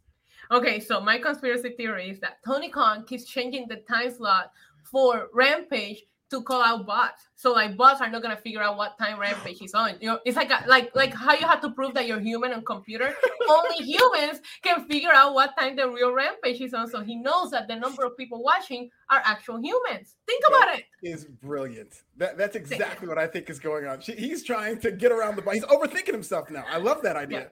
Okay, 0.52 0.80
so 0.80 1.00
my 1.00 1.18
conspiracy 1.18 1.70
theory 1.70 2.10
is 2.10 2.20
that 2.20 2.38
Tony 2.46 2.70
Khan 2.70 3.06
keeps 3.06 3.26
changing 3.26 3.68
the 3.68 3.78
time 3.90 4.12
slot 4.12 4.52
for 4.84 5.30
Rampage 5.34 6.04
to 6.30 6.42
call 6.42 6.62
out 6.62 6.86
bots. 6.86 7.24
So 7.44 7.52
like 7.52 7.76
bots 7.76 8.00
are 8.00 8.10
not 8.10 8.22
gonna 8.22 8.38
figure 8.38 8.64
out 8.64 8.78
what 8.78 8.98
time 8.98 9.20
rampage 9.20 9.62
is 9.62 9.74
on. 9.74 9.96
You 10.00 10.08
know, 10.08 10.20
it's 10.26 10.38
like 10.38 10.50
a, 10.50 10.64
like 10.66 10.96
like 10.96 11.14
how 11.14 11.34
you 11.34 11.46
have 11.46 11.60
to 11.60 11.72
prove 11.72 11.94
that 11.96 12.08
you're 12.08 12.22
human 12.22 12.54
on 12.54 12.64
computer. 12.64 13.14
Only 13.50 13.84
humans 13.84 14.40
can 14.62 14.86
figure 14.86 15.12
out 15.12 15.34
what 15.34 15.52
time 15.60 15.76
the 15.76 15.90
real 15.90 16.14
rampage 16.14 16.62
is 16.62 16.74
on. 16.74 16.90
So 16.90 17.02
he 17.02 17.18
knows 17.18 17.52
that 17.52 17.68
the 17.68 17.76
number 17.76 18.06
of 18.06 18.16
people 18.16 18.42
watching 18.42 18.90
are 19.10 19.22
actual 19.26 19.58
humans. 19.62 20.16
Think 20.26 20.42
that 20.46 20.56
about 20.56 20.80
it. 20.80 20.86
Is 21.04 21.26
brilliant. 21.26 22.04
That 22.16 22.38
that's 22.38 22.56
exactly 22.56 23.10
what 23.10 23.18
I 23.18 23.28
think 23.28 23.50
is 23.50 23.60
going 23.60 23.88
on. 23.88 24.00
She, 24.00 24.14
he's 24.14 24.42
trying 24.42 24.80
to 24.80 24.94
get 24.94 25.12
around 25.12 25.36
the. 25.36 25.52
He's 25.52 25.66
overthinking 25.66 26.14
himself 26.14 26.50
now. 26.50 26.64
I 26.72 26.78
love 26.78 27.02
that 27.02 27.18
idea. 27.18 27.40
Yeah. 27.40 27.48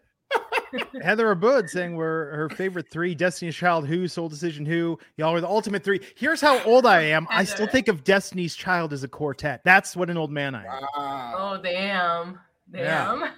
Heather 1.04 1.32
Abud 1.36 1.70
saying 1.70 1.96
we're 1.96 2.34
her 2.36 2.50
favorite 2.50 2.90
three 2.90 3.14
Destiny's 3.14 3.56
Child, 3.56 3.88
Who, 3.88 4.08
Soul 4.08 4.30
Decision, 4.30 4.66
Who. 4.66 4.98
Y'all 5.18 5.34
are 5.34 5.42
the 5.42 5.48
ultimate 5.48 5.84
three. 5.84 6.00
Here's 6.16 6.40
how 6.40 6.64
old 6.64 6.86
I 6.86 7.02
am. 7.02 7.28
I 7.30 7.44
still 7.44 7.68
think 7.68 7.88
of 7.88 8.04
Destiny's 8.04 8.56
Child 8.56 8.94
as 8.94 9.04
a 9.04 9.08
quartet. 9.08 9.62
That's 9.66 9.96
what 9.96 10.10
an 10.10 10.18
old 10.18 10.32
man 10.32 10.56
I 10.56 10.66
am. 10.66 10.84
Wow. 10.96 11.34
Oh, 11.38 11.62
damn. 11.62 12.40
Damn. 12.72 13.20
Yeah. 13.22 13.32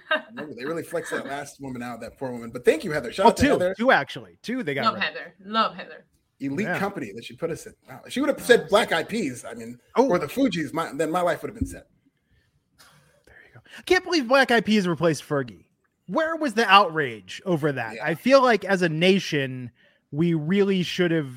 they 0.56 0.64
really 0.64 0.84
flexed 0.84 1.10
that 1.10 1.26
last 1.26 1.60
woman 1.60 1.82
out, 1.82 2.00
that 2.00 2.18
poor 2.18 2.30
woman. 2.30 2.50
But 2.50 2.64
thank 2.64 2.84
you, 2.84 2.92
Heather. 2.92 3.12
Shout 3.12 3.24
well, 3.24 3.30
out 3.32 3.36
to 3.38 3.42
two, 3.42 3.50
Heather. 3.50 3.74
two 3.76 3.90
actually, 3.90 4.38
two. 4.42 4.62
They 4.62 4.74
got 4.74 4.84
Love 4.84 4.94
right. 4.94 5.02
Heather. 5.02 5.34
Love 5.44 5.74
Heather. 5.74 6.04
Elite 6.40 6.66
Yeah. 6.66 6.78
company 6.78 7.10
that 7.14 7.24
she 7.24 7.34
put 7.34 7.50
us 7.50 7.66
in. 7.66 7.74
Wow. 7.88 8.02
If 8.06 8.12
she 8.12 8.20
would 8.20 8.28
have 8.28 8.40
said 8.40 8.62
oh, 8.64 8.68
Black 8.68 8.92
Eyed 8.92 9.08
Peas, 9.08 9.44
I 9.44 9.54
mean, 9.54 9.78
Oh. 9.96 10.08
or 10.08 10.18
the 10.18 10.26
Fugees, 10.26 10.72
my, 10.72 10.92
then 10.92 11.10
my 11.10 11.20
life 11.20 11.42
would 11.42 11.48
have 11.48 11.58
been 11.58 11.66
set. 11.66 11.86
There 13.26 13.36
you 13.48 13.54
go. 13.54 13.60
I 13.78 13.82
can't 13.82 14.04
believe 14.04 14.28
Black 14.28 14.50
Eyed 14.52 14.64
Peas 14.64 14.86
replaced 14.86 15.26
Fergie. 15.28 15.63
Where 16.06 16.36
was 16.36 16.54
the 16.54 16.66
outrage 16.66 17.40
over 17.46 17.72
that? 17.72 17.96
Yeah. 17.96 18.04
I 18.04 18.14
feel 18.14 18.42
like 18.42 18.64
as 18.64 18.82
a 18.82 18.88
nation, 18.88 19.70
we 20.10 20.34
really 20.34 20.82
should 20.82 21.10
have 21.10 21.32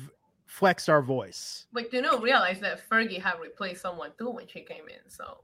flexed 0.46 0.88
our 0.88 1.02
voice. 1.02 1.66
But 1.72 1.92
you 1.92 2.02
know, 2.02 2.18
realize 2.18 2.60
that 2.60 2.88
Fergie 2.88 3.20
had 3.20 3.40
replaced 3.40 3.82
someone 3.82 4.10
too 4.18 4.30
when 4.30 4.46
she 4.46 4.60
came 4.60 4.88
in. 4.88 5.08
So, 5.08 5.38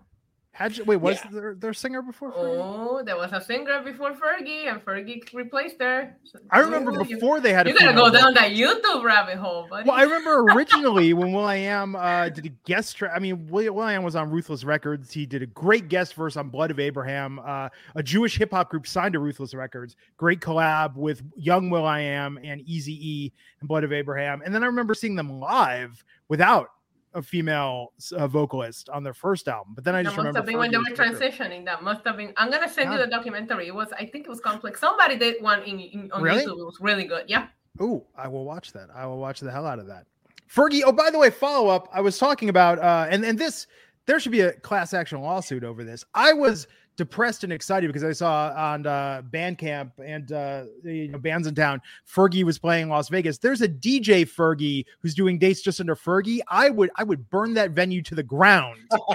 Had 0.55 0.77
you, 0.77 0.85
wait, 0.85 0.99
was 0.99 1.17
Yeah. 1.25 1.31
there 1.33 1.55
their 1.57 1.73
singer 1.73 2.01
before 2.01 2.31
Fergie? 2.31 2.61
oh, 2.63 3.03
there 3.05 3.17
was 3.17 3.33
a 3.33 3.41
singer 3.41 3.81
before 3.83 4.13
Fergie, 4.13 4.71
and 4.71 4.81
Fergie 4.85 5.21
replaced 5.35 5.81
her. 5.83 6.17
So, 6.23 6.39
I 6.49 6.61
remember 6.61 7.03
before 7.05 7.41
they 7.41 7.53
had. 7.53 7.67
a 7.67 7.71
You 7.71 7.77
gotta 7.79 7.93
go 7.93 8.09
down 8.09 8.35
that 8.35 8.53
YouTube 8.53 9.03
rabbit 9.03 9.37
hole, 9.37 9.67
buddy. 9.69 9.89
Well, 9.89 9.99
I 9.99 10.03
remember 10.05 10.43
originally 10.55 11.13
when 11.13 11.33
Will 11.33 11.45
I 11.45 11.57
Am 11.57 11.97
uh, 11.97 12.29
did 12.29 12.47
a 12.47 12.51
guest. 12.65 12.97
Tra- 12.97 13.13
I 13.13 13.19
mean, 13.19 13.49
Will, 13.49 13.75
Will 13.75 13.83
I 13.83 13.95
Am 13.95 14.05
was 14.05 14.15
on 14.15 14.31
Ruthless 14.31 14.63
Records. 14.63 15.13
He 15.13 15.27
did 15.27 15.43
a 15.43 15.47
great 15.47 15.89
guest 15.89 16.15
verse 16.15 16.37
on 16.37 16.51
Blood 16.51 16.71
of 16.71 16.79
Abraham. 16.79 17.41
Uh, 17.45 17.69
a 17.97 18.03
Jewish 18.05 18.37
hip 18.39 18.53
hop 18.53 18.71
group 18.71 18.87
signed 18.87 19.15
to 19.15 19.19
Ruthless 19.19 19.55
Records. 19.55 19.97
Great 20.19 20.39
collab 20.39 20.95
with 20.95 21.21
Young 21.37 21.69
Will 21.69 21.85
I 21.85 21.99
Am 21.99 22.39
and 22.45 22.61
Easy 22.61 22.93
E 23.25 23.33
and 23.59 23.69
Blood 23.69 23.83
of 23.83 23.93
Abraham. 23.93 24.41
And 24.45 24.55
then 24.55 24.63
I 24.63 24.67
remember 24.67 24.95
seeing 24.95 25.17
them 25.17 25.41
live 25.41 26.05
without 26.29 26.69
a 27.15 27.23
female 27.23 27.93
uh, 28.13 28.27
vocalist 28.27 28.89
on 28.89 29.03
their 29.03 29.15
first 29.15 29.49
album. 29.49 29.73
But 29.75 29.85
then 29.85 29.95
I 29.95 29.99
that 29.99 30.05
just 30.05 30.17
must 30.17 30.27
remember 30.27 30.39
have 30.41 30.47
been 30.47 30.59
when 30.59 30.71
they 30.71 30.79
were 30.79 30.97
transitioning. 30.97 31.65
That 31.65 31.83
must 31.83 32.05
have 32.05 32.17
been. 32.17 32.33
I'm 32.37 32.51
gonna 32.51 32.69
send 32.69 32.93
you 32.93 32.99
the 32.99 33.07
documentary. 33.07 33.69
It 33.69 33.75
was, 33.75 33.89
I 33.93 34.07
think 34.07 34.27
it 34.27 34.29
was 34.29 34.41
complex. 34.41 34.81
Somebody 34.81 35.17
did 35.17 35.43
one 35.43 35.63
in, 35.63 35.81
in 35.81 36.13
on 36.13 36.23
Really? 36.23 36.45
YouTube. 36.45 36.61
It 36.61 36.65
was 36.65 36.79
really 36.81 37.05
good. 37.05 37.25
Yeah. 37.29 37.47
Ooh, 37.81 38.05
I 38.17 38.29
will 38.29 38.45
watch 38.45 38.73
that. 38.73 38.89
I 38.95 39.07
will 39.07 39.19
watch 39.19 39.41
the 39.41 39.51
hell 39.51 39.67
out 39.67 39.79
of 39.79 39.87
that. 39.87 40.07
Fergie. 40.53 40.83
Oh, 40.85 40.93
by 40.93 41.11
the 41.11 41.19
way, 41.19 41.31
follow 41.31 41.69
up. 41.69 41.89
I 41.93 42.01
was 42.01 42.19
talking 42.19 42.49
about, 42.49 42.79
uh, 42.79 43.07
and 43.09 43.25
and 43.25 43.39
this 43.39 43.67
there 44.07 44.21
should 44.21 44.33
be 44.33 44.43
a 44.43 44.53
class 44.53 44.93
action 44.93 45.21
lawsuit 45.21 45.65
over 45.65 45.85
this. 45.85 46.05
I 46.15 46.33
was 46.33 46.67
depressed 46.97 47.45
and 47.45 47.53
excited 47.53 47.89
because 47.89 48.05
I 48.05 48.13
saw 48.13 48.53
on 48.57 48.87
uh, 48.87 49.23
Bandcamp 49.31 49.93
and 50.05 50.31
uh, 50.33 50.65
you 50.83 51.09
know, 51.09 51.19
bands 51.19 51.47
in 51.47 51.55
town, 51.55 51.81
Fergie 52.09 52.45
was 52.45 52.59
playing 52.59 52.89
Las 52.89 53.09
Vegas. 53.09 53.39
There's 53.39 53.63
a 53.63 53.69
DJ 53.69 54.23
Fergie 54.23 54.85
who's 55.01 55.15
doing 55.15 55.39
dates 55.39 55.63
just 55.63 55.81
under 55.81 55.97
Fergie. 55.97 56.41
I 56.49 56.71
would 56.71 56.91
I 56.97 57.05
would 57.05 57.29
burn 57.31 57.55
that 57.55 57.71
venue 57.71 58.03
to 58.03 58.15
the 58.15 58.23
ground 58.23 58.79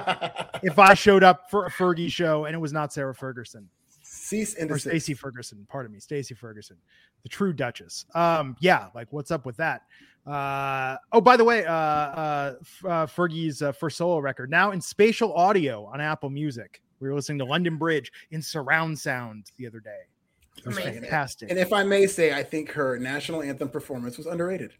if 0.64 0.80
I 0.80 0.94
showed 0.94 1.24
up 1.24 1.50
for 1.50 1.66
a 1.66 1.72
Fergie 1.72 2.12
show 2.12 2.46
and 2.46 2.56
it 2.56 2.60
was 2.60 2.74
not 2.74 2.94
Sarah 2.94 3.16
Ferguson 3.16 3.70
Cease 4.02 4.56
and 4.56 4.72
or 4.72 4.76
desist. 4.76 4.90
Stacy 4.90 5.14
Ferguson. 5.14 5.66
Pardon 5.70 5.92
me, 5.92 6.00
Stacy 6.00 6.34
Ferguson, 6.34 6.78
the 7.24 7.30
true 7.30 7.54
Duchess. 7.54 8.06
Um, 8.16 8.56
yeah, 8.60 8.88
like 8.96 9.08
what's 9.12 9.32
up 9.32 9.46
with 9.46 9.58
that? 9.58 9.84
Uh, 10.26 10.98
oh, 11.12 11.22
by 11.22 11.38
the 11.38 11.44
way, 11.44 11.66
uh, 11.66 11.74
uh, 11.74 12.54
uh 12.86 13.06
Fergie's 13.06 13.62
uh, 13.62 13.72
first 13.72 13.98
solo 13.98 14.20
record 14.20 14.50
now 14.50 14.72
in 14.72 14.82
spatial 14.82 15.34
audio 15.34 15.86
on 15.86 16.02
Apple 16.02 16.30
Music. 16.30 16.82
We 17.00 17.08
were 17.10 17.16
listening 17.16 17.40
to 17.40 17.46
London 17.46 17.78
Bridge 17.78 18.12
in 18.32 18.42
surround 18.42 18.98
sound 19.00 19.52
the 19.58 19.66
other 19.68 19.80
day. 19.80 20.00
It 20.58 20.66
was 20.66 20.78
Amazing. 20.78 21.02
fantastic. 21.04 21.50
And 21.50 21.58
if 21.60 21.72
I 21.72 21.84
may 21.84 22.06
say, 22.08 22.34
I 22.34 22.44
think 22.44 22.70
her 22.72 22.98
national 23.00 23.42
anthem 23.42 23.70
performance 23.70 24.18
was 24.18 24.28
underrated. 24.28 24.74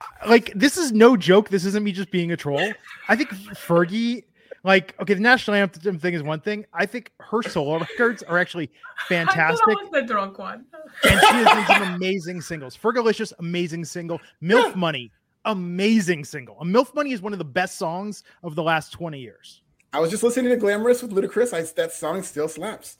Uh, 0.00 0.28
like 0.28 0.52
this 0.54 0.76
is 0.76 0.92
no 0.92 1.16
joke. 1.16 1.48
This 1.48 1.64
isn't 1.64 1.82
me 1.84 1.92
just 1.92 2.10
being 2.10 2.32
a 2.32 2.36
troll. 2.36 2.72
I 3.08 3.14
think 3.16 3.30
Fergie, 3.30 4.24
like, 4.64 4.94
okay, 5.00 5.14
the 5.14 5.20
national 5.20 5.56
anthem 5.56 5.98
thing 5.98 6.14
is 6.14 6.22
one 6.24 6.40
thing. 6.40 6.64
I 6.74 6.86
think 6.86 7.12
her 7.20 7.40
solo 7.42 7.78
records 7.98 8.22
are 8.24 8.36
actually 8.36 8.70
fantastic. 9.08 9.68
I 9.68 9.82
was 9.82 9.90
the 9.92 10.02
drunk 10.02 10.38
one. 10.38 10.64
and 11.08 11.20
she 11.20 11.26
has 11.26 11.44
done 11.44 11.66
some 11.66 11.82
amazing 11.94 12.40
singles. 12.40 12.76
Fergalicious, 12.76 13.32
amazing 13.38 13.84
single. 13.84 14.20
MILF 14.42 14.74
Money, 14.74 15.12
amazing 15.44 16.24
single. 16.24 16.58
A 16.60 16.64
MILF 16.64 16.94
Money 16.94 17.12
is 17.12 17.22
one 17.22 17.32
of 17.32 17.38
the 17.38 17.44
best 17.44 17.76
songs 17.78 18.24
of 18.42 18.56
the 18.56 18.62
last 18.62 18.90
20 18.92 19.20
years. 19.20 19.62
I 19.96 19.98
was 19.98 20.10
just 20.10 20.22
listening 20.22 20.50
to 20.50 20.56
Glamorous 20.58 21.02
with 21.02 21.12
Ludacris. 21.12 21.54
I, 21.54 21.62
that 21.76 21.90
song 21.90 22.22
still 22.22 22.48
slaps. 22.48 22.98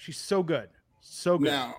She's 0.00 0.16
so 0.16 0.42
good. 0.42 0.70
So 1.02 1.36
good. 1.36 1.48
Now, 1.48 1.74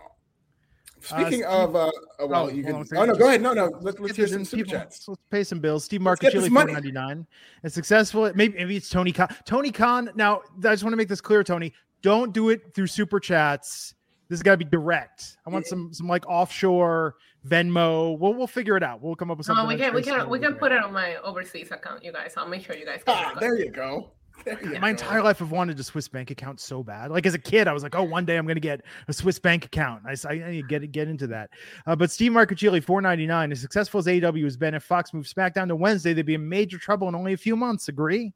speaking 1.01 1.43
Uh, 1.43 1.47
of, 1.49 1.75
uh, 1.75 1.91
oh, 2.19 2.27
well, 2.27 2.45
oh, 2.45 2.49
you 2.49 2.63
can. 2.63 2.85
Oh 2.95 3.03
no, 3.05 3.15
go 3.15 3.27
ahead. 3.29 3.41
No, 3.41 3.53
no. 3.53 3.63
Let's, 3.81 3.83
let's 3.83 3.99
Let's, 3.99 4.15
hear 4.15 4.27
some 4.27 4.45
some 4.45 4.45
super 4.45 4.63
people- 4.65 4.79
chats. 4.79 5.07
let's 5.07 5.21
pay 5.31 5.43
some 5.43 5.59
bills. 5.59 5.85
Steve 5.85 6.03
Let's 6.03 6.19
get 6.21 6.33
Marcucci, 6.33 6.51
money. 6.51 6.73
499. 6.73 7.25
It's 7.63 7.73
successful. 7.73 8.31
Maybe, 8.35 8.53
maybe 8.55 8.75
it's 8.75 8.89
Tony 8.89 9.11
Khan. 9.11 9.27
Tony 9.43 9.71
Khan. 9.71 10.11
Now, 10.13 10.41
I 10.59 10.69
just 10.69 10.83
want 10.83 10.93
to 10.93 10.97
make 10.97 11.07
this 11.09 11.19
clear, 11.19 11.43
Tony. 11.43 11.73
Don't 12.03 12.31
do 12.31 12.49
it 12.49 12.75
through 12.75 12.87
super 12.87 13.19
chats. 13.19 13.95
This 14.29 14.37
has 14.37 14.43
got 14.43 14.51
to 14.51 14.57
be 14.57 14.65
direct. 14.65 15.37
I 15.47 15.49
want 15.49 15.65
some 15.65 15.91
some 15.93 16.07
like 16.07 16.27
offshore 16.29 17.15
Venmo. 17.47 18.17
We'll 18.19 18.35
we'll 18.35 18.45
figure 18.47 18.77
it 18.77 18.83
out. 18.83 19.01
We'll 19.01 19.15
come 19.15 19.31
up 19.31 19.39
with 19.39 19.47
something. 19.47 19.63
No, 19.63 19.67
we 19.67 19.77
can 19.77 19.95
we 19.95 20.03
can 20.03 20.29
we 20.29 20.37
can 20.37 20.53
put 20.55 20.71
it 20.71 20.83
on 20.83 20.93
my 20.93 21.15
overseas 21.17 21.71
account, 21.71 22.03
you 22.03 22.11
guys. 22.13 22.33
I'll 22.37 22.47
make 22.47 22.63
sure 22.63 22.75
you 22.75 22.85
guys 22.85 23.01
get 23.05 23.15
Ah, 23.15 23.33
there 23.39 23.57
you 23.57 23.71
go. 23.71 24.11
There 24.45 24.79
my 24.81 24.89
entire 24.89 25.21
life 25.21 25.41
I've 25.41 25.51
wanted 25.51 25.79
a 25.79 25.83
Swiss 25.83 26.07
bank 26.07 26.31
account 26.31 26.59
so 26.59 26.83
bad. 26.83 27.11
Like 27.11 27.25
as 27.25 27.33
a 27.33 27.39
kid, 27.39 27.67
I 27.67 27.73
was 27.73 27.83
like, 27.83 27.95
oh, 27.95 28.03
one 28.03 28.25
day 28.25 28.37
I'm 28.37 28.45
going 28.45 28.55
to 28.55 28.61
get 28.61 28.81
a 29.07 29.13
Swiss 29.13 29.39
bank 29.39 29.65
account. 29.65 30.03
I, 30.05 30.15
I 30.27 30.51
need 30.51 30.61
to 30.63 30.67
get 30.67 30.91
get 30.91 31.07
into 31.07 31.27
that. 31.27 31.49
Uh, 31.85 31.95
but 31.95 32.11
Steve 32.11 32.31
Marcucci, 32.31 32.83
499, 32.83 33.51
as 33.51 33.61
successful 33.61 33.99
as 33.99 34.07
AEW 34.07 34.43
has 34.43 34.57
been, 34.57 34.73
if 34.73 34.83
Fox 34.83 35.13
moves 35.13 35.33
SmackDown 35.33 35.67
to 35.69 35.75
Wednesday, 35.75 36.13
they'd 36.13 36.25
be 36.25 36.33
in 36.33 36.47
major 36.47 36.77
trouble 36.77 37.07
in 37.07 37.15
only 37.15 37.33
a 37.33 37.37
few 37.37 37.55
months. 37.55 37.87
Agree? 37.87 38.33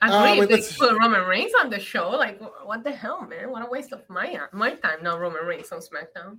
I 0.00 0.06
agree. 0.32 0.40
Uh, 0.40 0.42
if 0.42 0.48
they 0.48 0.54
let's- 0.56 0.76
put 0.76 0.98
Roman 0.98 1.26
Reigns 1.26 1.52
on 1.60 1.70
the 1.70 1.80
show, 1.80 2.10
like 2.10 2.40
what 2.64 2.84
the 2.84 2.92
hell, 2.92 3.26
man? 3.26 3.50
What 3.50 3.66
a 3.66 3.70
waste 3.70 3.92
of 3.92 4.02
my 4.08 4.38
my 4.52 4.74
time. 4.74 5.02
Now 5.02 5.18
Roman 5.18 5.44
Reigns 5.44 5.72
on 5.72 5.80
SmackDown. 5.80 6.38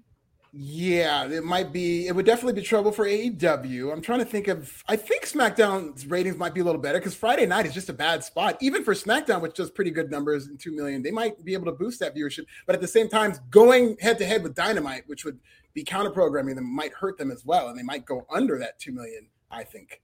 Yeah, 0.58 1.28
it 1.28 1.44
might 1.44 1.74
be. 1.74 2.08
It 2.08 2.16
would 2.16 2.26
definitely 2.26 2.54
be 2.54 2.62
trouble 2.62 2.94
for 2.94 3.06
AEW. 3.06 3.92
I'm 3.92 4.02
trying 4.02 4.20
to 4.20 4.26
think 4.26 4.48
of. 4.48 4.82
I 4.88 4.96
think 4.96 5.26
SmackDown's 5.26 6.08
ratings 6.08 6.38
might 6.38 6.54
be 6.54 6.62
a 6.62 6.64
little 6.64 6.80
better 6.80 6.98
because 6.98 7.14
Friday 7.14 7.46
night 7.46 7.66
is 7.66 7.74
just 7.74 7.90
a 7.90 7.94
bad 7.94 8.24
spot, 8.24 8.58
even 8.62 8.82
for 8.82 8.94
SmackDown, 8.94 9.42
which 9.42 9.56
does 9.56 9.70
pretty 9.70 9.92
good 9.92 10.10
numbers 10.10 10.48
in 10.48 10.56
two 10.56 10.74
million. 10.74 11.04
They 11.04 11.12
might 11.12 11.44
be 11.44 11.52
able 11.52 11.66
to 11.66 11.74
boost 11.74 12.00
that 12.00 12.16
viewership, 12.16 12.46
but 12.66 12.74
at 12.74 12.80
the 12.80 12.88
same 12.88 13.10
time, 13.10 13.34
going 13.50 13.98
head 14.00 14.18
to 14.20 14.26
head 14.26 14.44
with 14.44 14.56
Dynamite, 14.56 15.04
which 15.08 15.26
would 15.26 15.40
be 15.74 15.84
counter 15.84 16.10
programming 16.10 16.56
them, 16.56 16.74
might 16.74 16.94
hurt 16.94 17.18
them 17.18 17.32
as 17.32 17.44
well, 17.44 17.68
and 17.68 17.78
they 17.78 17.84
might 17.84 18.06
go 18.06 18.26
under 18.30 18.58
that 18.60 18.80
two 18.80 18.94
million. 18.94 19.28
I 19.52 19.66
think. 19.66 20.02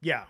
Yeah. 0.00 0.24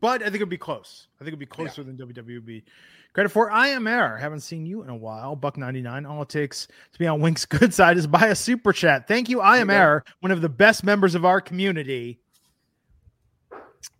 But 0.00 0.22
I 0.22 0.26
think 0.26 0.36
it'd 0.36 0.48
be 0.48 0.56
close. 0.58 1.08
I 1.16 1.24
think 1.24 1.28
it'd 1.28 1.38
be 1.38 1.46
closer 1.46 1.82
than 1.84 1.96
WWE 1.96 2.34
would 2.34 2.46
be 2.46 2.64
credit 3.12 3.28
for. 3.28 3.50
I 3.50 3.68
am 3.68 3.86
Air. 3.86 4.16
Haven't 4.16 4.40
seen 4.40 4.64
you 4.64 4.82
in 4.82 4.88
a 4.88 4.96
while. 4.96 5.36
Buck 5.36 5.56
99. 5.56 6.06
All 6.06 6.22
it 6.22 6.28
takes 6.28 6.66
to 6.92 6.98
be 6.98 7.06
on 7.06 7.20
Winc's 7.22 7.44
good 7.44 7.74
side 7.74 7.96
is 7.98 8.06
buy 8.06 8.26
a 8.28 8.34
super 8.34 8.72
chat. 8.72 9.06
Thank 9.06 9.28
you, 9.28 9.40
I 9.40 9.58
am. 9.58 9.68
Air, 9.70 10.04
one 10.20 10.32
of 10.32 10.40
the 10.40 10.48
best 10.48 10.84
members 10.84 11.14
of 11.14 11.24
our 11.24 11.40
community. 11.40 12.18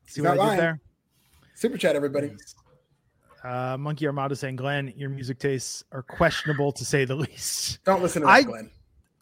See 0.07 0.21
He's 0.21 0.23
what 0.23 0.33
I 0.33 0.37
lying. 0.37 0.51
did 0.57 0.63
there? 0.63 0.81
Super 1.55 1.77
chat, 1.79 1.95
everybody. 1.97 2.33
Uh, 3.45 3.77
Monkey 3.79 4.07
Armada 4.07 4.35
saying, 4.37 4.57
Glenn, 4.57 4.93
your 4.97 5.09
music 5.11 5.39
tastes 5.39 5.85
are 5.93 6.03
questionable 6.03 6.73
to 6.73 6.85
say 6.85 7.05
the 7.05 7.15
least. 7.17 7.79
Don't 7.85 8.03
listen 8.03 8.23
to 8.23 8.27
that, 8.27 8.33
I- 8.33 8.43
Glenn. 8.43 8.71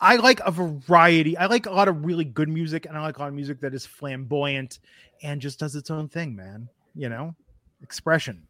I 0.01 0.17
like 0.17 0.41
a 0.41 0.51
variety. 0.51 1.37
I 1.37 1.47
like 1.47 1.67
a 1.67 1.71
lot 1.71 1.89
of 1.89 2.05
really 2.05 2.25
good 2.25 2.49
music, 2.49 2.87
and 2.87 2.97
I 2.97 3.03
like 3.03 3.19
a 3.19 3.21
lot 3.21 3.29
of 3.29 3.35
music 3.35 3.61
that 3.61 3.75
is 3.75 3.85
flamboyant 3.85 4.79
and 5.23 5.41
just 5.41 5.59
does 5.59 5.75
its 5.75 5.91
own 5.91 6.09
thing, 6.09 6.37
man. 6.37 6.69
You 6.95 7.09
know, 7.09 7.35
expression. 7.83 8.47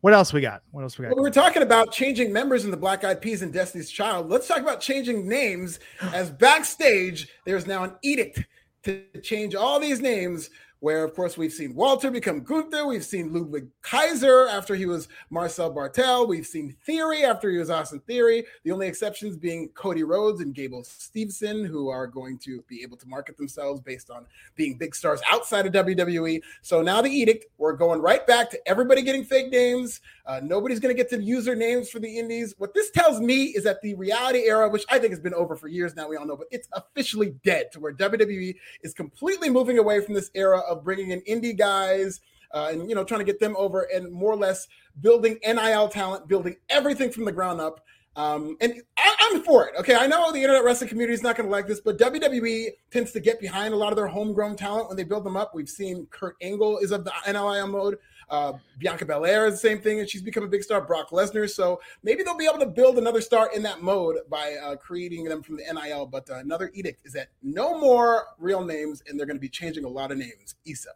What 0.00 0.14
else 0.14 0.32
we 0.32 0.40
got? 0.40 0.62
What 0.70 0.82
else 0.82 0.98
we 0.98 1.04
got? 1.04 1.10
Well, 1.10 1.22
we 1.22 1.28
were 1.28 1.34
talking 1.34 1.62
about 1.62 1.92
changing 1.92 2.32
members 2.32 2.64
in 2.64 2.70
the 2.70 2.76
Black 2.76 3.04
Eyed 3.04 3.20
Peas 3.20 3.42
and 3.42 3.52
Destiny's 3.52 3.90
Child. 3.90 4.30
Let's 4.30 4.48
talk 4.48 4.58
about 4.58 4.80
changing 4.80 5.28
names. 5.28 5.78
As 6.12 6.30
backstage, 6.38 7.28
there's 7.44 7.66
now 7.66 7.84
an 7.84 7.92
edict 8.02 8.44
to 8.84 9.04
change 9.22 9.54
all 9.54 9.78
these 9.78 10.00
names. 10.00 10.48
Where, 10.80 11.04
of 11.04 11.14
course, 11.14 11.36
we've 11.36 11.52
seen 11.52 11.74
Walter 11.74 12.10
become 12.10 12.40
Gunther. 12.40 12.86
We've 12.86 13.04
seen 13.04 13.32
Ludwig 13.32 13.68
Kaiser 13.82 14.48
after 14.48 14.74
he 14.74 14.86
was 14.86 15.08
Marcel 15.28 15.70
Bartel. 15.70 16.26
We've 16.26 16.46
seen 16.46 16.74
Theory 16.86 17.22
after 17.22 17.50
he 17.50 17.58
was 17.58 17.68
Austin 17.68 18.00
Theory. 18.00 18.44
The 18.64 18.72
only 18.72 18.86
exceptions 18.86 19.36
being 19.36 19.68
Cody 19.74 20.04
Rhodes 20.04 20.40
and 20.40 20.54
Gable 20.54 20.82
Steveson, 20.82 21.66
who 21.66 21.88
are 21.90 22.06
going 22.06 22.38
to 22.38 22.64
be 22.66 22.82
able 22.82 22.96
to 22.96 23.06
market 23.06 23.36
themselves 23.36 23.80
based 23.82 24.10
on 24.10 24.24
being 24.56 24.78
big 24.78 24.94
stars 24.94 25.20
outside 25.30 25.66
of 25.66 25.72
WWE. 25.72 26.40
So 26.62 26.80
now 26.80 27.02
the 27.02 27.10
edict, 27.10 27.44
we're 27.58 27.74
going 27.74 28.00
right 28.00 28.26
back 28.26 28.50
to 28.50 28.68
everybody 28.68 29.02
getting 29.02 29.24
fake 29.24 29.50
names. 29.50 30.00
Uh, 30.24 30.40
nobody's 30.42 30.80
going 30.80 30.94
to 30.94 30.96
get 30.96 31.10
to 31.10 31.22
user 31.22 31.54
names 31.54 31.90
for 31.90 31.98
the 31.98 32.18
indies. 32.18 32.54
What 32.56 32.72
this 32.72 32.90
tells 32.90 33.20
me 33.20 33.44
is 33.46 33.64
that 33.64 33.82
the 33.82 33.94
reality 33.96 34.48
era, 34.48 34.68
which 34.68 34.86
I 34.90 34.98
think 34.98 35.12
has 35.12 35.20
been 35.20 35.34
over 35.34 35.56
for 35.56 35.68
years 35.68 35.94
now, 35.94 36.08
we 36.08 36.16
all 36.16 36.24
know, 36.24 36.36
but 36.36 36.46
it's 36.50 36.68
officially 36.72 37.34
dead 37.44 37.70
to 37.72 37.80
where 37.80 37.92
WWE 37.92 38.54
is 38.82 38.94
completely 38.94 39.50
moving 39.50 39.78
away 39.78 40.00
from 40.00 40.14
this 40.14 40.30
era 40.34 40.60
of 40.70 40.84
bringing 40.84 41.10
in 41.10 41.20
indie 41.22 41.56
guys. 41.56 42.20
Uh, 42.52 42.70
and 42.72 42.88
you 42.88 42.96
know, 42.96 43.04
trying 43.04 43.20
to 43.20 43.24
get 43.24 43.38
them 43.38 43.54
over 43.56 43.82
and 43.94 44.10
more 44.10 44.32
or 44.32 44.36
less 44.36 44.66
building 45.00 45.38
NIL 45.46 45.88
talent, 45.88 46.26
building 46.26 46.56
everything 46.68 47.12
from 47.12 47.24
the 47.24 47.30
ground 47.30 47.60
up. 47.60 47.80
Um, 48.16 48.56
and 48.60 48.74
I, 48.98 49.30
am 49.32 49.42
for 49.44 49.68
it. 49.68 49.74
Okay, 49.78 49.94
I 49.94 50.06
know 50.08 50.32
the 50.32 50.40
internet 50.42 50.64
wrestling 50.64 50.88
community 50.88 51.14
is 51.14 51.22
not 51.22 51.36
going 51.36 51.48
to 51.48 51.52
like 51.52 51.68
this, 51.68 51.80
but 51.80 51.96
WWE 51.96 52.66
tends 52.90 53.12
to 53.12 53.20
get 53.20 53.40
behind 53.40 53.72
a 53.72 53.76
lot 53.76 53.92
of 53.92 53.96
their 53.96 54.08
homegrown 54.08 54.56
talent 54.56 54.88
when 54.88 54.96
they 54.96 55.04
build 55.04 55.24
them 55.24 55.36
up. 55.36 55.54
We've 55.54 55.68
seen 55.68 56.06
Kurt 56.10 56.34
Angle 56.42 56.78
is 56.78 56.90
of 56.90 57.04
the 57.04 57.12
NLIM 57.24 57.70
mode. 57.70 57.98
Uh, 58.30 58.52
Bianca 58.78 59.04
Belair 59.04 59.46
is 59.46 59.54
the 59.54 59.68
same 59.68 59.80
thing, 59.80 60.00
and 60.00 60.08
she's 60.08 60.22
become 60.22 60.44
a 60.44 60.48
big 60.48 60.62
star. 60.62 60.80
Brock 60.80 61.10
Lesnar. 61.10 61.50
So 61.50 61.80
maybe 62.02 62.22
they'll 62.22 62.36
be 62.36 62.46
able 62.46 62.60
to 62.60 62.66
build 62.66 62.98
another 62.98 63.20
star 63.20 63.50
in 63.54 63.62
that 63.64 63.82
mode 63.82 64.18
by 64.28 64.56
uh, 64.62 64.76
creating 64.76 65.24
them 65.24 65.42
from 65.42 65.56
the 65.56 65.64
NIL. 65.72 66.06
But 66.06 66.30
uh, 66.30 66.34
another 66.34 66.70
edict 66.74 67.04
is 67.04 67.12
that 67.14 67.28
no 67.42 67.78
more 67.78 68.26
real 68.38 68.64
names, 68.64 69.02
and 69.06 69.18
they're 69.18 69.26
going 69.26 69.36
to 69.36 69.40
be 69.40 69.48
changing 69.48 69.84
a 69.84 69.88
lot 69.88 70.12
of 70.12 70.18
names. 70.18 70.54
Isa. 70.64 70.90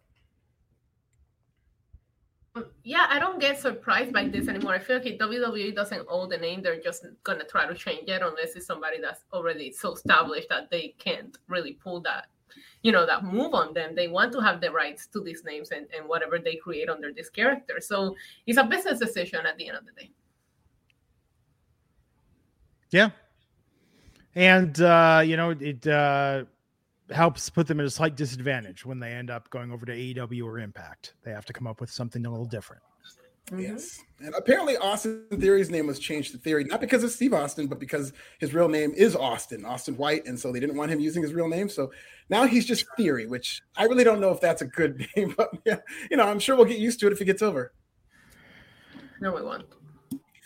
Yeah, 2.84 3.06
I 3.08 3.18
don't 3.18 3.40
get 3.40 3.58
surprised 3.58 4.12
by 4.12 4.28
this 4.28 4.46
anymore. 4.46 4.74
I 4.74 4.78
feel 4.78 5.00
like 5.00 5.18
WWE 5.18 5.74
doesn't 5.74 6.06
own 6.08 6.28
the 6.28 6.36
name, 6.36 6.62
they're 6.62 6.80
just 6.80 7.04
gonna 7.24 7.44
try 7.44 7.66
to 7.66 7.74
change 7.74 8.08
it 8.08 8.22
unless 8.22 8.54
it's 8.54 8.66
somebody 8.66 9.00
that's 9.00 9.24
already 9.32 9.72
so 9.72 9.94
established 9.94 10.48
that 10.50 10.70
they 10.70 10.94
can't 10.98 11.36
really 11.48 11.72
pull 11.72 12.00
that, 12.02 12.26
you 12.84 12.92
know, 12.92 13.06
that 13.06 13.24
move 13.24 13.54
on 13.54 13.72
them. 13.72 13.94
They 13.94 14.08
want 14.08 14.30
to 14.32 14.40
have 14.40 14.60
the 14.60 14.70
rights 14.70 15.06
to 15.08 15.20
these 15.20 15.42
names 15.42 15.70
and, 15.72 15.86
and 15.96 16.06
whatever 16.06 16.38
they 16.38 16.56
create 16.56 16.90
under 16.90 17.12
this 17.12 17.30
character. 17.30 17.80
So 17.80 18.14
it's 18.46 18.58
a 18.58 18.64
business 18.64 19.00
decision 19.00 19.46
at 19.46 19.56
the 19.56 19.68
end 19.68 19.78
of 19.78 19.86
the 19.86 19.92
day. 19.92 20.10
Yeah. 22.90 23.10
And 24.34 24.78
uh, 24.80 25.22
you 25.24 25.36
know, 25.36 25.50
it 25.50 25.86
uh 25.86 26.44
helps 27.10 27.50
put 27.50 27.66
them 27.66 27.80
at 27.80 27.86
a 27.86 27.90
slight 27.90 28.16
disadvantage 28.16 28.84
when 28.86 28.98
they 28.98 29.12
end 29.12 29.30
up 29.30 29.48
going 29.50 29.70
over 29.72 29.84
to 29.86 29.92
AEW 29.92 30.44
or 30.44 30.58
Impact. 30.58 31.14
They 31.22 31.32
have 31.32 31.44
to 31.46 31.52
come 31.52 31.66
up 31.66 31.80
with 31.80 31.90
something 31.90 32.24
a 32.24 32.30
little 32.30 32.46
different. 32.46 32.82
Mm-hmm. 33.50 33.60
Yes. 33.60 34.00
And 34.20 34.34
apparently 34.34 34.76
Austin 34.78 35.26
Theory's 35.38 35.68
name 35.68 35.86
was 35.86 35.98
changed 35.98 36.32
to 36.32 36.38
Theory, 36.38 36.64
not 36.64 36.80
because 36.80 37.04
of 37.04 37.10
Steve 37.10 37.34
Austin, 37.34 37.66
but 37.66 37.78
because 37.78 38.12
his 38.38 38.54
real 38.54 38.68
name 38.68 38.92
is 38.96 39.14
Austin, 39.14 39.66
Austin 39.66 39.96
White. 39.98 40.24
And 40.26 40.38
so 40.38 40.50
they 40.50 40.60
didn't 40.60 40.76
want 40.76 40.90
him 40.90 40.98
using 40.98 41.22
his 41.22 41.34
real 41.34 41.48
name. 41.48 41.68
So 41.68 41.90
now 42.30 42.46
he's 42.46 42.64
just 42.64 42.86
Theory, 42.96 43.26
which 43.26 43.60
I 43.76 43.84
really 43.84 44.04
don't 44.04 44.20
know 44.20 44.30
if 44.30 44.40
that's 44.40 44.62
a 44.62 44.66
good 44.66 45.06
name, 45.16 45.34
but 45.36 45.50
yeah, 45.66 45.76
you 46.10 46.16
know, 46.16 46.26
I'm 46.26 46.38
sure 46.38 46.56
we'll 46.56 46.64
get 46.64 46.78
used 46.78 47.00
to 47.00 47.06
it 47.06 47.12
if 47.12 47.20
it 47.20 47.26
gets 47.26 47.42
over. 47.42 47.72
No, 49.20 49.32
we 49.32 49.42
won't. 49.42 49.66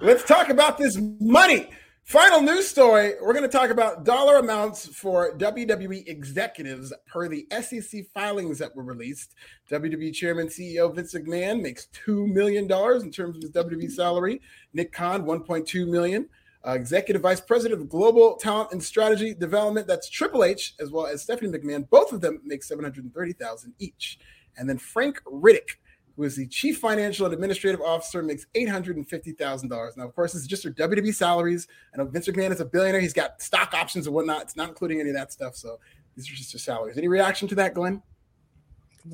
Let's 0.00 0.24
talk 0.24 0.50
about 0.50 0.78
this 0.78 0.98
money. 1.20 1.70
Final 2.06 2.40
news 2.40 2.68
story 2.68 3.14
we're 3.20 3.32
going 3.32 3.42
to 3.42 3.48
talk 3.48 3.70
about 3.70 4.04
dollar 4.04 4.36
amounts 4.36 4.86
for 4.86 5.36
WWE 5.38 6.06
executives 6.06 6.92
per 7.04 7.26
the 7.26 7.48
SEC 7.60 8.06
filings 8.14 8.60
that 8.60 8.76
were 8.76 8.84
released. 8.84 9.34
WWE 9.72 10.14
Chairman 10.14 10.46
CEO 10.46 10.94
Vince 10.94 11.14
McMahon 11.14 11.60
makes 11.60 11.88
$2 12.06 12.32
million 12.32 12.66
in 12.66 13.10
terms 13.10 13.36
of 13.36 13.42
his 13.42 13.50
WWE 13.50 13.90
salary, 13.90 14.40
Nick 14.72 14.92
Khan, 14.92 15.24
$1.2 15.24 15.88
million. 15.88 16.28
Uh, 16.64 16.74
Executive 16.74 17.22
Vice 17.22 17.40
President 17.40 17.80
of 17.80 17.88
Global 17.88 18.36
Talent 18.36 18.70
and 18.70 18.80
Strategy 18.80 19.34
Development, 19.34 19.88
that's 19.88 20.08
Triple 20.08 20.44
H, 20.44 20.74
as 20.78 20.92
well 20.92 21.08
as 21.08 21.22
Stephanie 21.22 21.58
McMahon. 21.58 21.90
Both 21.90 22.12
of 22.12 22.20
them 22.20 22.40
make 22.44 22.62
730000 22.62 23.74
each. 23.80 24.20
And 24.56 24.68
then 24.68 24.78
Frank 24.78 25.20
Riddick, 25.24 25.78
who 26.16 26.22
is 26.22 26.36
the 26.36 26.46
chief 26.46 26.78
financial 26.78 27.26
and 27.26 27.34
administrative 27.34 27.80
officer, 27.80 28.22
makes 28.22 28.46
$850,000. 28.54 29.96
Now, 29.96 30.04
of 30.04 30.14
course, 30.14 30.32
this 30.32 30.42
is 30.42 30.48
just 30.48 30.62
for 30.62 30.70
WWE 30.70 31.14
salaries. 31.14 31.68
I 31.92 31.98
know 31.98 32.06
Vince 32.06 32.26
McMahon 32.26 32.52
is 32.52 32.60
a 32.60 32.64
billionaire. 32.64 33.00
He's 33.00 33.12
got 33.12 33.42
stock 33.42 33.74
options 33.74 34.06
and 34.06 34.14
whatnot. 34.14 34.42
It's 34.42 34.56
not 34.56 34.68
including 34.68 35.00
any 35.00 35.10
of 35.10 35.16
that 35.16 35.32
stuff. 35.32 35.56
So 35.56 35.78
these 36.16 36.30
are 36.30 36.34
just 36.34 36.52
his 36.52 36.62
salaries. 36.62 36.96
Any 36.96 37.08
reaction 37.08 37.48
to 37.48 37.54
that, 37.56 37.74
Glenn? 37.74 38.02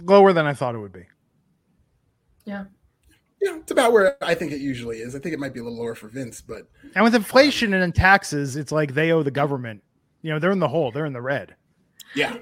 Lower 0.05 0.33
than 0.33 0.47
I 0.47 0.55
thought 0.55 0.75
it 0.75 0.79
would 0.79 0.93
be. 0.93 1.05
Yeah. 2.45 2.65
Yeah, 3.41 3.57
it's 3.57 3.73
about 3.73 3.93
where 3.93 4.17
I 4.23 4.35
think 4.35 4.53
it 4.53 4.61
usually 4.61 4.99
is. 4.99 5.17
I 5.17 5.19
think 5.19 5.33
it 5.33 5.41
might 5.41 5.53
be 5.53 5.59
a 5.59 5.65
little 5.65 5.79
lower 5.79 5.97
for 5.97 6.07
Vince, 6.07 6.41
but 6.41 6.69
and 6.95 7.03
with 7.03 7.17
inflation 7.17 7.75
and 7.75 7.93
taxes, 7.93 8.55
it's 8.55 8.71
like 8.71 8.95
they 8.95 9.11
owe 9.11 9.25
the 9.25 9.33
government. 9.33 9.83
You 10.23 10.31
know, 10.31 10.39
they're 10.39 10.53
in 10.53 10.61
the 10.61 10.69
hole. 10.69 10.93
They're 10.93 11.07
in 11.07 11.13
the 11.13 11.21
red. 11.21 11.57
Yeah. 12.15 12.37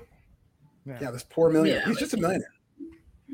Yeah, 0.84 0.98
yeah 1.00 1.10
this 1.10 1.24
poor 1.28 1.48
millionaire. 1.50 1.80
Yeah, 1.80 1.88
He's 1.88 1.98
just 1.98 2.12
a 2.12 2.18
millionaire. 2.18 2.52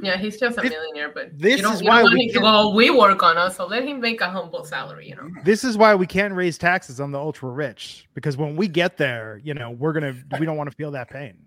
Yeah, 0.03 0.19
he's 0.19 0.39
just 0.39 0.59
a 0.59 0.63
millionaire, 0.63 1.11
but 1.11 1.39
this 1.39 1.63
is 1.63 1.83
why 1.83 2.03
we 2.03 2.29
to 2.29 2.41
go. 2.41 2.75
We 2.75 2.91
work 2.91 3.23
on 3.23 3.39
us, 3.39 3.57
so 3.57 3.67
let 3.67 3.85
him 3.85 4.01
make 4.01 4.21
a 4.21 4.29
humble 4.29 4.65
salary. 4.65 5.09
You 5.09 5.17
know. 5.17 5.31
This 5.45 5.65
is 5.65 5.79
why 5.79 5.95
we 5.95 6.07
can't 6.07 6.35
raise 6.35 6.59
taxes 6.59 7.01
on 7.01 7.13
the 7.13 7.19
ultra 7.19 7.49
rich 7.49 8.07
because 8.15 8.37
when 8.37 8.57
we 8.57 8.69
get 8.69 8.99
there, 8.99 9.41
you 9.43 9.55
know, 9.55 9.71
we're 9.71 9.93
gonna 9.93 10.15
we 10.39 10.45
don't 10.45 10.57
want 10.57 10.71
to 10.71 10.77
feel 10.77 10.91
that 10.91 11.09
pain. 11.09 11.39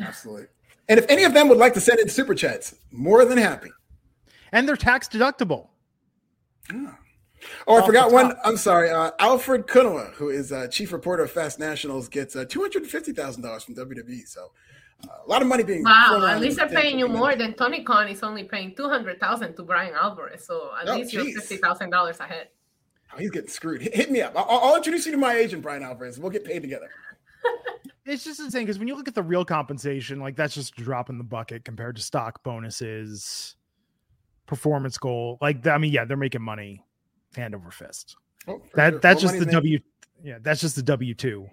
Absolutely. 0.00 0.46
And 0.88 0.98
if 0.98 1.06
any 1.10 1.24
of 1.24 1.34
them 1.34 1.48
would 1.48 1.58
like 1.58 1.74
to 1.74 1.80
send 1.80 2.00
in 2.00 2.08
super 2.08 2.34
chats, 2.34 2.74
more 2.90 3.24
than 3.24 3.36
happy. 3.36 3.70
And 4.52 4.66
they're 4.66 4.76
tax 4.76 5.06
deductible. 5.08 5.68
Oh, 6.72 6.94
oh 7.66 7.82
I 7.82 7.86
forgot 7.86 8.10
one. 8.10 8.34
I'm 8.42 8.56
sorry. 8.56 8.90
Uh, 8.90 9.10
Alfred 9.18 9.66
Konuwa, 9.66 10.14
who 10.14 10.30
is 10.30 10.50
uh, 10.50 10.66
chief 10.68 10.92
reporter 10.92 11.24
of 11.24 11.30
Fast 11.30 11.58
Nationals, 11.58 12.08
gets 12.08 12.34
uh, 12.36 12.46
two 12.48 12.60
hundred 12.60 12.86
fifty 12.86 13.12
thousand 13.12 13.42
dollars 13.42 13.64
from 13.64 13.74
WWE. 13.74 14.26
So 14.26 14.52
a 15.04 15.28
lot 15.28 15.42
of 15.42 15.48
money 15.48 15.62
being 15.62 15.84
wow. 15.84 16.24
At 16.26 16.40
least 16.40 16.56
they're 16.56 16.68
paying 16.68 16.98
you 16.98 17.08
more 17.08 17.36
than 17.36 17.54
Tony 17.54 17.82
Khan 17.84 18.08
is 18.08 18.22
only 18.22 18.44
paying 18.44 18.74
two 18.74 18.88
hundred 18.88 19.20
thousand 19.20 19.54
to 19.56 19.62
Bryan 19.62 19.94
Alvarez. 19.94 20.44
So 20.44 20.70
at 20.80 20.88
oh, 20.88 20.96
least 20.96 21.12
geez. 21.12 21.24
you're 21.24 21.40
fifty 21.40 21.56
thousand 21.56 21.90
dollars 21.90 22.18
ahead. 22.20 22.48
Oh, 23.14 23.18
he's 23.18 23.30
getting 23.30 23.48
screwed. 23.48 23.82
Hit, 23.82 23.94
hit 23.94 24.10
me 24.10 24.20
up. 24.20 24.34
I'll, 24.36 24.46
I'll, 24.48 24.76
introduce 24.76 25.06
you 25.06 25.12
to 25.12 25.18
my 25.18 25.34
agent, 25.34 25.62
Bryan 25.62 25.82
Alvarez. 25.82 26.18
We'll 26.18 26.30
get 26.30 26.44
paid 26.44 26.60
together. 26.60 26.90
it's 28.04 28.24
just 28.24 28.40
insane 28.40 28.62
because 28.62 28.78
when 28.78 28.88
you 28.88 28.96
look 28.96 29.08
at 29.08 29.14
the 29.14 29.22
real 29.22 29.44
compensation, 29.44 30.20
like 30.20 30.36
that's 30.36 30.54
just 30.54 30.78
a 30.78 30.82
drop 30.82 31.08
in 31.10 31.16
the 31.16 31.24
bucket 31.24 31.64
compared 31.64 31.96
to 31.96 32.02
stock 32.02 32.42
bonuses, 32.42 33.56
performance 34.46 34.98
goal. 34.98 35.38
Like 35.40 35.66
I 35.66 35.78
mean, 35.78 35.92
yeah, 35.92 36.04
they're 36.04 36.16
making 36.16 36.42
money 36.42 36.84
hand 37.36 37.54
over 37.54 37.70
fist. 37.70 38.16
Oh, 38.46 38.60
that 38.74 38.94
sure. 38.94 39.00
that's 39.00 39.22
just 39.22 39.38
the 39.38 39.46
W. 39.46 39.78
Yeah, 40.22 40.38
that's 40.42 40.60
just 40.60 40.74
the 40.76 40.82
W 40.82 41.14
two 41.14 41.48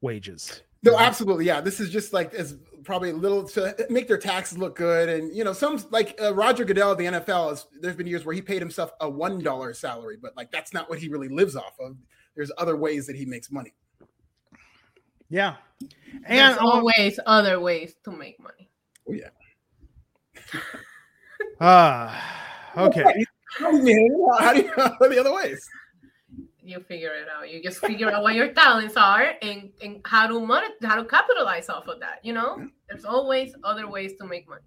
wages. 0.00 0.62
No, 0.82 0.98
absolutely. 0.98 1.44
Yeah, 1.44 1.60
this 1.60 1.78
is 1.78 1.90
just 1.90 2.12
like 2.12 2.32
as 2.32 2.56
probably 2.84 3.10
a 3.10 3.14
little 3.14 3.44
to 3.48 3.86
make 3.90 4.08
their 4.08 4.18
taxes 4.18 4.56
look 4.56 4.76
good, 4.76 5.08
and 5.08 5.34
you 5.34 5.44
know, 5.44 5.52
some 5.52 5.82
like 5.90 6.18
uh, 6.22 6.34
Roger 6.34 6.64
Goodell 6.64 6.92
of 6.92 6.98
the 6.98 7.04
NFL. 7.04 7.52
Is, 7.52 7.66
there's 7.80 7.96
been 7.96 8.06
years 8.06 8.24
where 8.24 8.34
he 8.34 8.40
paid 8.40 8.62
himself 8.62 8.92
a 9.00 9.08
one 9.08 9.40
dollar 9.40 9.74
salary, 9.74 10.16
but 10.20 10.34
like 10.36 10.50
that's 10.50 10.72
not 10.72 10.88
what 10.88 10.98
he 10.98 11.08
really 11.08 11.28
lives 11.28 11.54
off 11.54 11.74
of. 11.80 11.96
There's 12.34 12.50
other 12.56 12.76
ways 12.76 13.06
that 13.06 13.16
he 13.16 13.26
makes 13.26 13.50
money. 13.50 13.74
Yeah, 15.28 15.56
and 16.24 16.38
there's 16.38 16.58
always 16.58 17.18
um, 17.18 17.24
other 17.26 17.60
ways 17.60 17.94
to 18.04 18.10
make 18.10 18.40
money. 18.40 18.70
Oh 19.08 19.12
yeah. 19.12 19.30
Ah, 21.60 22.72
uh, 22.74 22.84
okay. 22.86 23.02
How 23.02 23.12
do 23.12 23.18
you, 23.18 23.26
how 24.38 24.52
do 24.54 24.62
you, 24.62 24.72
how 24.76 24.96
are 25.00 25.08
the 25.08 25.20
other 25.20 25.34
ways? 25.34 25.68
You 26.70 26.80
figure 26.80 27.12
it 27.12 27.28
out. 27.28 27.50
You 27.50 27.62
just 27.62 27.78
figure 27.80 28.10
out 28.10 28.22
what 28.22 28.34
your 28.34 28.52
talents 28.52 28.96
are 28.96 29.34
and, 29.42 29.70
and 29.82 30.00
how 30.04 30.26
to 30.26 30.40
monet, 30.40 30.68
how 30.82 30.96
to 30.96 31.04
capitalize 31.04 31.68
off 31.68 31.88
of 31.88 32.00
that. 32.00 32.20
You 32.22 32.32
know, 32.32 32.68
there's 32.88 33.04
always 33.04 33.54
other 33.64 33.88
ways 33.88 34.12
to 34.20 34.26
make 34.26 34.48
money. 34.48 34.62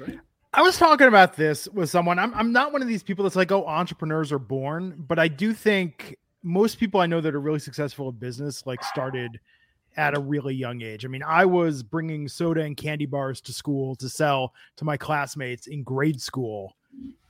Right. 0.00 0.18
I 0.52 0.62
was 0.62 0.78
talking 0.78 1.06
about 1.06 1.36
this 1.36 1.68
with 1.68 1.90
someone. 1.90 2.18
I'm 2.18 2.32
I'm 2.34 2.50
not 2.50 2.72
one 2.72 2.80
of 2.80 2.88
these 2.88 3.02
people 3.02 3.24
that's 3.24 3.36
like, 3.36 3.52
oh, 3.52 3.66
entrepreneurs 3.66 4.32
are 4.32 4.38
born, 4.38 4.94
but 5.06 5.18
I 5.18 5.28
do 5.28 5.52
think 5.52 6.16
most 6.42 6.78
people 6.78 7.00
I 7.00 7.06
know 7.06 7.20
that 7.20 7.34
are 7.34 7.40
really 7.40 7.58
successful 7.58 8.08
in 8.08 8.16
business 8.16 8.64
like 8.66 8.82
started 8.82 9.38
at 9.96 10.16
a 10.16 10.20
really 10.20 10.54
young 10.54 10.82
age. 10.82 11.04
I 11.04 11.08
mean, 11.08 11.22
I 11.22 11.44
was 11.44 11.82
bringing 11.82 12.28
soda 12.28 12.62
and 12.62 12.76
candy 12.76 13.06
bars 13.06 13.40
to 13.42 13.52
school 13.52 13.96
to 13.96 14.08
sell 14.08 14.52
to 14.76 14.84
my 14.84 14.96
classmates 14.96 15.66
in 15.66 15.82
grade 15.82 16.20
school 16.20 16.76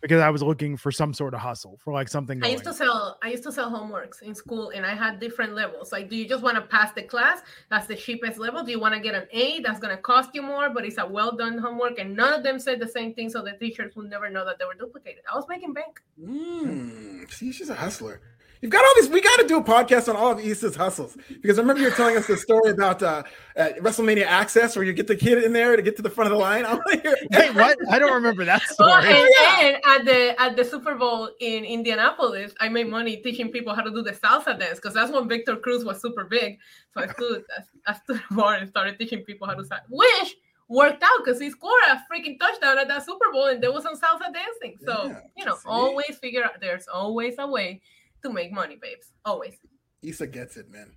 because 0.06 0.22
I 0.22 0.30
was 0.30 0.42
looking 0.42 0.76
for 0.76 0.92
some 0.92 1.12
sort 1.12 1.34
of 1.34 1.40
hustle 1.40 1.78
for 1.82 1.92
like 1.92 2.08
something. 2.08 2.38
Going. 2.38 2.48
I 2.48 2.52
used 2.52 2.64
to 2.64 2.72
sell. 2.72 3.18
I 3.22 3.30
used 3.30 3.42
to 3.42 3.52
sell 3.52 3.70
homeworks 3.70 4.22
in 4.22 4.34
school, 4.34 4.70
and 4.70 4.86
I 4.86 4.94
had 4.94 5.18
different 5.18 5.54
levels. 5.54 5.90
Like, 5.90 6.08
do 6.08 6.16
you 6.16 6.28
just 6.28 6.42
want 6.42 6.56
to 6.56 6.62
pass 6.62 6.92
the 6.92 7.02
class? 7.02 7.40
That's 7.70 7.86
the 7.86 7.96
cheapest 7.96 8.38
level. 8.38 8.62
Do 8.62 8.70
you 8.70 8.78
want 8.78 8.94
to 8.94 9.00
get 9.00 9.14
an 9.14 9.26
A? 9.32 9.60
That's 9.60 9.80
going 9.80 9.96
to 9.96 10.00
cost 10.00 10.30
you 10.32 10.42
more, 10.42 10.70
but 10.70 10.84
it's 10.84 10.98
a 10.98 11.06
well 11.06 11.34
done 11.36 11.58
homework. 11.58 11.98
And 11.98 12.14
none 12.14 12.32
of 12.32 12.42
them 12.44 12.58
said 12.60 12.78
the 12.78 12.88
same 12.88 13.14
thing, 13.14 13.30
so 13.30 13.42
the 13.42 13.52
teachers 13.52 13.96
would 13.96 14.08
never 14.08 14.30
know 14.30 14.44
that 14.44 14.58
they 14.58 14.64
were 14.64 14.74
duplicated. 14.74 15.22
I 15.32 15.34
was 15.34 15.46
making 15.48 15.72
bank. 15.72 16.00
Mm, 16.22 17.30
see, 17.32 17.50
she's 17.50 17.70
a 17.70 17.74
hustler. 17.74 18.20
You've 18.60 18.72
got 18.72 18.84
all 18.84 18.92
these. 18.96 19.10
We 19.10 19.20
got 19.20 19.40
to 19.40 19.46
do 19.46 19.58
a 19.58 19.62
podcast 19.62 20.08
on 20.08 20.16
all 20.16 20.32
of 20.32 20.38
Issa's 20.38 20.76
hustles 20.76 21.16
because 21.42 21.58
I 21.58 21.62
remember 21.62 21.82
you 21.82 21.88
were 21.88 21.94
telling 21.94 22.16
us 22.16 22.26
the 22.26 22.36
story 22.36 22.70
about 22.70 23.02
uh, 23.02 23.22
uh, 23.56 23.68
WrestleMania 23.80 24.24
Access, 24.24 24.76
where 24.76 24.84
you 24.84 24.92
get 24.92 25.06
the 25.06 25.16
kid 25.16 25.44
in 25.44 25.52
there 25.52 25.76
to 25.76 25.82
get 25.82 25.96
to 25.96 26.02
the 26.02 26.10
front 26.10 26.32
of 26.32 26.36
the 26.36 26.42
line. 26.42 26.64
I'm 26.64 26.80
like, 26.86 27.04
Wait, 27.32 27.54
what? 27.54 27.78
I 27.90 27.98
don't 27.98 28.14
remember 28.14 28.44
that 28.44 28.62
story. 28.68 28.90
Oh, 28.92 28.98
and 28.98 29.28
then 29.38 29.80
at 29.84 30.04
the 30.04 30.40
at 30.40 30.56
the 30.56 30.64
Super 30.64 30.94
Bowl 30.94 31.30
in 31.40 31.64
Indianapolis, 31.64 32.54
I 32.60 32.68
made 32.68 32.88
money 32.88 33.18
teaching 33.18 33.50
people 33.50 33.74
how 33.74 33.82
to 33.82 33.90
do 33.90 34.02
the 34.02 34.12
salsa 34.12 34.58
dance 34.58 34.76
because 34.76 34.94
that's 34.94 35.12
when 35.12 35.28
Victor 35.28 35.56
Cruz 35.56 35.84
was 35.84 36.00
super 36.00 36.24
big. 36.24 36.58
So 36.94 37.02
I 37.02 37.08
stood 37.08 37.44
I, 37.86 37.92
I 37.92 37.94
stood 37.94 38.22
bar 38.30 38.54
and 38.54 38.68
started 38.68 38.98
teaching 38.98 39.22
people 39.22 39.46
how 39.46 39.54
to 39.54 39.62
salsa. 39.62 39.80
Which 39.90 40.36
worked 40.68 41.02
out 41.02 41.24
because 41.24 41.40
he 41.40 41.50
scored 41.50 41.82
a 41.88 42.02
freaking 42.12 42.38
touchdown 42.40 42.78
at 42.78 42.88
that 42.88 43.04
Super 43.04 43.30
Bowl 43.32 43.46
and 43.46 43.62
there 43.62 43.72
was 43.72 43.84
some 43.84 43.94
salsa 43.94 44.32
dancing. 44.32 44.76
So 44.84 45.06
yeah, 45.06 45.20
you 45.36 45.44
know, 45.44 45.56
always 45.66 46.18
figure 46.20 46.42
out. 46.42 46.60
There's 46.60 46.88
always 46.88 47.34
a 47.38 47.46
way 47.46 47.80
to 48.28 48.34
make 48.34 48.52
money, 48.52 48.76
babes. 48.80 49.12
Always. 49.24 49.54
Issa 50.02 50.26
gets 50.26 50.56
it, 50.56 50.70
man. 50.70 50.92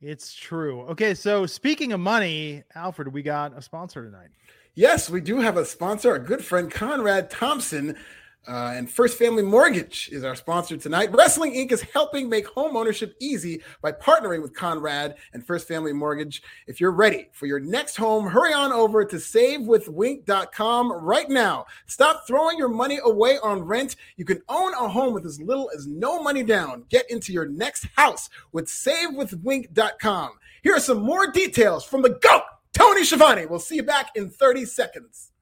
It's 0.00 0.34
true. 0.34 0.82
Okay, 0.82 1.14
so 1.14 1.46
speaking 1.46 1.92
of 1.92 2.00
money, 2.00 2.62
Alfred, 2.74 3.12
we 3.12 3.22
got 3.22 3.56
a 3.56 3.62
sponsor 3.62 4.04
tonight. 4.04 4.28
Yes, 4.74 5.10
we 5.10 5.20
do 5.20 5.40
have 5.40 5.56
a 5.56 5.64
sponsor, 5.64 6.14
a 6.14 6.20
good 6.20 6.44
friend, 6.44 6.70
Conrad 6.70 7.30
Thompson. 7.30 7.96
Uh, 8.46 8.72
and 8.74 8.90
First 8.90 9.18
Family 9.18 9.42
Mortgage 9.42 10.08
is 10.10 10.24
our 10.24 10.34
sponsor 10.34 10.78
tonight. 10.78 11.12
Wrestling 11.12 11.52
Inc. 11.52 11.70
is 11.70 11.82
helping 11.82 12.30
make 12.30 12.46
home 12.46 12.76
ownership 12.76 13.14
easy 13.20 13.60
by 13.82 13.92
partnering 13.92 14.40
with 14.40 14.54
Conrad 14.54 15.16
and 15.34 15.46
First 15.46 15.68
Family 15.68 15.92
Mortgage. 15.92 16.42
If 16.66 16.80
you're 16.80 16.92
ready 16.92 17.28
for 17.32 17.44
your 17.44 17.60
next 17.60 17.96
home, 17.96 18.26
hurry 18.26 18.54
on 18.54 18.72
over 18.72 19.04
to 19.04 19.16
savewithwinc.com 19.16 20.92
right 20.92 21.28
now. 21.28 21.66
Stop 21.86 22.26
throwing 22.26 22.56
your 22.56 22.70
money 22.70 23.00
away 23.04 23.38
on 23.42 23.62
rent. 23.62 23.96
You 24.16 24.24
can 24.24 24.40
own 24.48 24.72
a 24.72 24.88
home 24.88 25.12
with 25.12 25.26
as 25.26 25.40
little 25.42 25.70
as 25.76 25.86
no 25.86 26.22
money 26.22 26.42
down. 26.42 26.84
Get 26.88 27.10
into 27.10 27.34
your 27.34 27.46
next 27.46 27.86
house 27.96 28.30
with 28.52 28.66
savewithwinc.com. 28.66 30.30
Here 30.62 30.74
are 30.74 30.80
some 30.80 31.02
more 31.02 31.30
details 31.30 31.84
from 31.84 32.00
the 32.00 32.18
GOAT, 32.22 32.42
Tony 32.72 33.04
Schiavone. 33.04 33.44
We'll 33.44 33.58
see 33.58 33.76
you 33.76 33.82
back 33.82 34.12
in 34.16 34.30
30 34.30 34.64
seconds. 34.64 35.32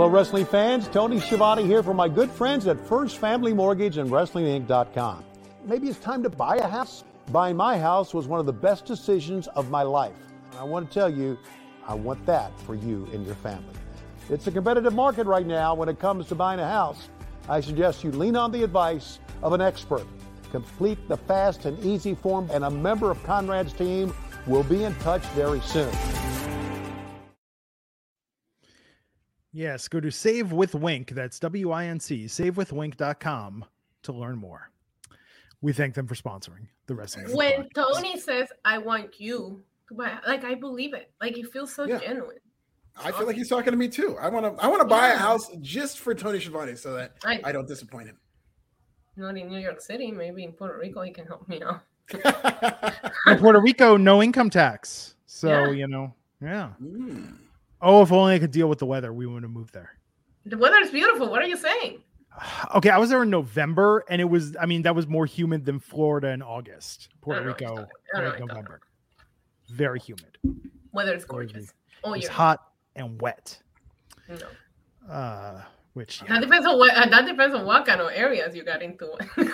Hello, 0.00 0.08
wrestling 0.10 0.46
fans. 0.46 0.88
Tony 0.88 1.20
Schiavone 1.20 1.62
here 1.62 1.82
for 1.82 1.92
my 1.92 2.08
good 2.08 2.30
friends 2.30 2.66
at 2.66 2.80
First 2.88 3.18
Family 3.18 3.52
Mortgage 3.52 3.98
and 3.98 4.08
WrestlingInc.com. 4.08 5.22
Maybe 5.66 5.88
it's 5.88 5.98
time 5.98 6.22
to 6.22 6.30
buy 6.30 6.56
a 6.56 6.66
house. 6.66 7.04
Buying 7.30 7.54
my 7.54 7.76
house 7.78 8.14
was 8.14 8.26
one 8.26 8.40
of 8.40 8.46
the 8.46 8.52
best 8.52 8.86
decisions 8.86 9.46
of 9.48 9.68
my 9.68 9.82
life. 9.82 10.14
I 10.58 10.64
want 10.64 10.88
to 10.88 10.94
tell 10.94 11.10
you, 11.10 11.38
I 11.86 11.92
want 11.92 12.24
that 12.24 12.58
for 12.60 12.74
you 12.74 13.10
and 13.12 13.26
your 13.26 13.34
family. 13.34 13.74
It's 14.30 14.46
a 14.46 14.50
competitive 14.50 14.94
market 14.94 15.26
right 15.26 15.46
now 15.46 15.74
when 15.74 15.90
it 15.90 15.98
comes 15.98 16.28
to 16.28 16.34
buying 16.34 16.60
a 16.60 16.66
house. 16.66 17.10
I 17.46 17.60
suggest 17.60 18.02
you 18.02 18.10
lean 18.10 18.36
on 18.36 18.52
the 18.52 18.64
advice 18.64 19.18
of 19.42 19.52
an 19.52 19.60
expert. 19.60 20.06
Complete 20.50 21.10
the 21.10 21.18
fast 21.18 21.66
and 21.66 21.78
easy 21.84 22.14
form, 22.14 22.48
and 22.50 22.64
a 22.64 22.70
member 22.70 23.10
of 23.10 23.22
Conrad's 23.24 23.74
team 23.74 24.14
will 24.46 24.62
be 24.62 24.82
in 24.82 24.94
touch 25.00 25.26
very 25.36 25.60
soon. 25.60 25.92
Yes, 29.52 29.88
go 29.88 29.98
to 30.00 30.10
Save 30.10 30.52
with 30.52 30.74
Winc. 30.74 31.10
That's 31.10 31.38
W 31.40 31.70
I 31.72 31.86
N 31.86 31.98
C, 32.00 32.24
savewithwinc.com 32.26 33.64
to 34.02 34.12
learn 34.12 34.36
more. 34.38 34.70
We 35.60 35.72
thank 35.72 35.94
them 35.94 36.06
for 36.06 36.14
sponsoring 36.14 36.68
the 36.86 36.94
wrestling. 36.94 37.26
When 37.36 37.68
Tony 37.74 38.18
says, 38.18 38.48
I 38.64 38.78
want 38.78 39.20
you 39.20 39.62
to 39.88 39.94
like, 39.94 40.44
I 40.44 40.54
believe 40.54 40.94
it. 40.94 41.10
Like, 41.20 41.36
it 41.36 41.52
feels 41.52 41.74
so 41.74 41.84
Yeah. 41.84 41.98
genuine. 41.98 42.36
I 43.02 43.12
feel 43.12 43.26
like 43.26 43.36
he's 43.36 43.48
talking 43.48 43.70
to 43.72 43.76
me 43.76 43.88
too. 43.88 44.16
I 44.20 44.28
want 44.28 44.44
to. 44.56 44.62
I 44.62 44.68
want 44.68 44.80
to 44.82 44.86
buy 44.88 45.08
a 45.08 45.16
house 45.16 45.48
just 45.60 46.00
for 46.00 46.14
Tony 46.14 46.38
Schiavone 46.40 46.76
so 46.76 46.94
that 46.94 47.12
I- 47.24 47.40
I 47.44 47.52
don't 47.52 47.66
disappoint 47.68 48.08
him. 48.08 48.18
Not 49.16 49.36
in 49.36 49.48
New 49.48 49.58
York 49.58 49.80
City, 49.80 50.10
maybe 50.12 50.44
in 50.44 50.52
Puerto 50.52 50.78
Rico, 50.78 51.02
he 51.02 51.10
can 51.12 51.26
help 51.26 51.48
me 51.48 51.62
out. 51.62 51.82
In 53.26 53.38
Puerto 53.38 53.60
Rico, 53.60 53.96
no 53.96 54.22
income 54.22 54.50
tax. 54.50 55.14
So, 55.26 55.48
Yeah. 55.48 55.70
you 55.70 55.86
know, 55.88 56.14
yeah. 56.40 56.72
Mm. 56.82 57.36
Oh, 57.82 58.02
if 58.02 58.12
only 58.12 58.34
I 58.34 58.38
could 58.38 58.50
deal 58.50 58.68
with 58.68 58.78
the 58.78 58.86
weather, 58.86 59.12
we 59.12 59.26
would 59.26 59.42
have 59.42 59.50
moved 59.52 59.72
there. 59.72 59.92
The 60.46 60.58
weather 60.58 60.76
is 60.78 60.90
beautiful. 60.90 61.30
What 61.30 61.42
are 61.42 61.46
you 61.48 61.56
saying? 61.56 62.02
Okay, 62.76 62.90
I 62.90 62.98
was 62.98 63.10
there 63.10 63.22
in 63.24 63.30
November, 63.30 64.04
and 64.08 64.20
it 64.20 64.24
was, 64.24 64.56
I 64.60 64.64
mean, 64.66 64.82
that 64.82 64.94
was 64.94 65.06
more 65.08 65.26
humid 65.26 65.64
than 65.64 65.80
Florida 65.80 66.28
in 66.28 66.42
August. 66.42 67.08
Puerto 67.20 67.44
Rico, 67.44 67.74
what 67.74 67.74
you're 67.74 67.84
talking- 67.84 67.90
I 68.14 68.20
don't 68.20 68.22
know 68.22 68.30
late 68.30 68.30
what 68.30 68.38
you're 68.38 68.38
talking 68.38 68.46
November. 68.46 68.80
Very 69.70 69.98
humid. 69.98 70.38
Weather 70.92 71.14
is 71.14 71.24
gorgeous. 71.24 71.72
Oh, 72.04 72.12
It's 72.12 72.28
hot 72.28 72.60
and 72.94 73.20
wet. 73.20 73.58
No. 74.28 75.12
Uh, 75.12 75.62
which, 75.94 76.22
yeah. 76.22 76.34
That 76.34 76.42
depends 76.42 76.66
on 76.66 76.78
what. 76.78 76.94
uh, 76.94 77.08
That 77.08 77.26
depends 77.26 77.54
on 77.54 77.66
what 77.66 77.84
kind 77.84 78.00
of 78.00 78.10
areas 78.14 78.54
you 78.54 78.62
got 78.64 78.80
into. 78.82 79.10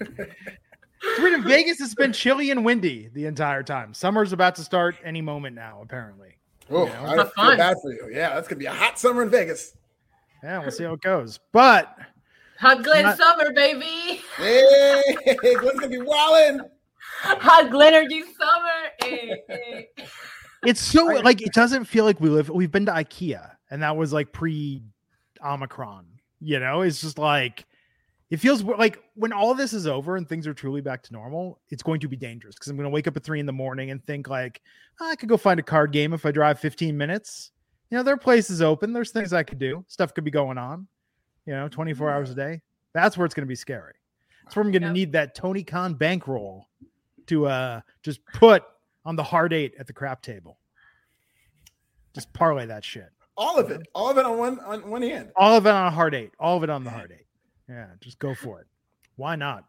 We're 1.18 1.34
in 1.34 1.44
Vegas. 1.44 1.80
It's 1.80 1.94
been 1.94 2.12
chilly 2.12 2.50
and 2.50 2.64
windy 2.64 3.08
the 3.12 3.26
entire 3.26 3.62
time. 3.62 3.94
Summer's 3.94 4.32
about 4.32 4.54
to 4.56 4.62
start 4.62 4.96
any 5.04 5.20
moment 5.20 5.54
now, 5.56 5.80
apparently. 5.82 6.36
Oh, 6.70 6.86
Yeah, 6.86 7.02
I 7.10 7.14
feel 7.16 7.24
fun. 7.36 7.56
bad 7.56 7.76
for 7.82 7.92
you. 7.92 8.08
Yeah, 8.12 8.34
that's 8.34 8.48
gonna 8.48 8.58
be 8.58 8.66
a 8.66 8.72
hot 8.72 8.98
summer 8.98 9.22
in 9.22 9.30
Vegas. 9.30 9.74
Yeah, 10.42 10.58
we'll 10.60 10.70
see 10.70 10.84
how 10.84 10.92
it 10.94 11.00
goes. 11.00 11.38
But 11.52 11.96
Hot 12.58 12.82
Glen 12.84 13.04
Not- 13.04 13.16
summer, 13.18 13.52
baby. 13.52 14.20
Hey, 14.36 15.02
Glenn's 15.38 15.80
gonna 15.80 15.88
be 15.88 16.00
wilding. 16.00 16.60
Hot 17.22 17.70
Glenergy 17.70 18.22
summer. 18.38 18.90
Hey, 19.02 19.42
hey. 19.48 19.88
it's 20.66 20.80
so 20.80 21.04
like 21.06 21.40
it 21.42 21.52
doesn't 21.52 21.84
feel 21.86 22.04
like 22.04 22.20
we 22.20 22.28
live. 22.28 22.48
We've 22.50 22.70
been 22.70 22.86
to 22.86 22.92
IKEA, 22.92 23.52
and 23.70 23.82
that 23.82 23.96
was 23.96 24.12
like 24.12 24.32
pre 24.32 24.82
Omicron. 25.44 26.06
You 26.40 26.60
know, 26.60 26.82
it's 26.82 27.00
just 27.00 27.18
like 27.18 27.64
it 28.30 28.38
feels 28.38 28.62
like 28.62 29.02
when 29.14 29.32
all 29.32 29.54
this 29.54 29.72
is 29.72 29.88
over 29.88 30.16
and 30.16 30.28
things 30.28 30.46
are 30.46 30.54
truly 30.54 30.80
back 30.80 31.02
to 31.02 31.12
normal, 31.12 31.58
it's 31.70 31.82
going 31.82 31.98
to 32.00 32.08
be 32.08 32.16
dangerous 32.16 32.54
because 32.54 32.68
I'm 32.68 32.76
going 32.76 32.84
to 32.84 32.90
wake 32.90 33.08
up 33.08 33.16
at 33.16 33.24
three 33.24 33.40
in 33.40 33.46
the 33.46 33.52
morning 33.52 33.90
and 33.90 34.02
think 34.04 34.28
like 34.28 34.62
"Oh, 35.00 35.10
I 35.10 35.16
could 35.16 35.28
go 35.28 35.36
find 35.36 35.58
a 35.58 35.64
card 35.64 35.90
game 35.90 36.12
if 36.12 36.24
I 36.24 36.30
drive 36.30 36.60
15 36.60 36.96
minutes. 36.96 37.50
You 37.90 37.96
know, 37.96 38.04
there 38.04 38.14
are 38.14 38.18
places 38.18 38.62
open. 38.62 38.92
There's 38.92 39.10
things 39.10 39.32
I 39.32 39.42
could 39.42 39.58
do. 39.58 39.84
Stuff 39.88 40.14
could 40.14 40.22
be 40.22 40.30
going 40.30 40.58
on. 40.58 40.86
You 41.44 41.54
know, 41.54 41.68
24 41.68 42.08
hours 42.08 42.30
a 42.30 42.32
mm-hmm. 42.32 42.40
day. 42.40 42.62
That's 42.94 43.18
where 43.18 43.24
it's 43.24 43.34
going 43.34 43.46
to 43.46 43.48
be 43.48 43.56
scary. 43.56 43.94
That's 44.44 44.54
where 44.54 44.64
I'm 44.64 44.70
going 44.70 44.82
to 44.82 44.88
Yep. 44.88 44.94
need 44.94 45.12
that 45.12 45.34
Tony 45.34 45.64
Khan 45.64 45.94
bankroll 45.94 46.68
to 47.26 47.46
uh 47.46 47.80
just 48.02 48.24
put 48.34 48.62
on 49.04 49.16
the 49.16 49.22
hard 49.24 49.52
eight 49.52 49.74
at 49.78 49.88
the 49.88 49.92
crap 49.92 50.22
table. 50.22 50.58
Just 52.14 52.32
parlay 52.32 52.66
that 52.66 52.84
shit. 52.84 53.08
All 53.36 53.58
of 53.58 53.70
it, 53.70 53.80
all 53.94 54.10
of 54.10 54.18
it 54.18 54.24
on 54.24 54.38
one 54.38 54.60
on 54.60 54.88
one 54.88 55.02
hand. 55.02 55.32
All 55.34 55.56
of 55.56 55.66
it 55.66 55.70
on 55.70 55.86
a 55.86 55.90
hard 55.90 56.14
eight. 56.14 56.32
All 56.38 56.56
of 56.56 56.62
it 56.62 56.70
on 56.70 56.84
the 56.84 56.90
mm-hmm. 56.90 56.98
hard 56.98 57.12
eight. 57.12 57.26
Yeah, 57.70 57.86
just 58.00 58.18
go 58.18 58.34
for 58.34 58.60
it. 58.60 58.66
Why 59.14 59.36
not? 59.36 59.64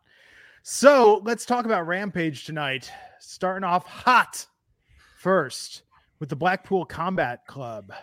So 0.63 1.21
let's 1.23 1.45
talk 1.45 1.65
about 1.65 1.85
Rampage 1.85 2.45
tonight. 2.45 2.91
Starting 3.19 3.63
off 3.63 3.85
hot 3.85 4.45
first 5.19 5.83
with 6.19 6.29
the 6.29 6.35
Blackpool 6.35 6.83
Combat 6.83 7.45
Club. 7.45 7.93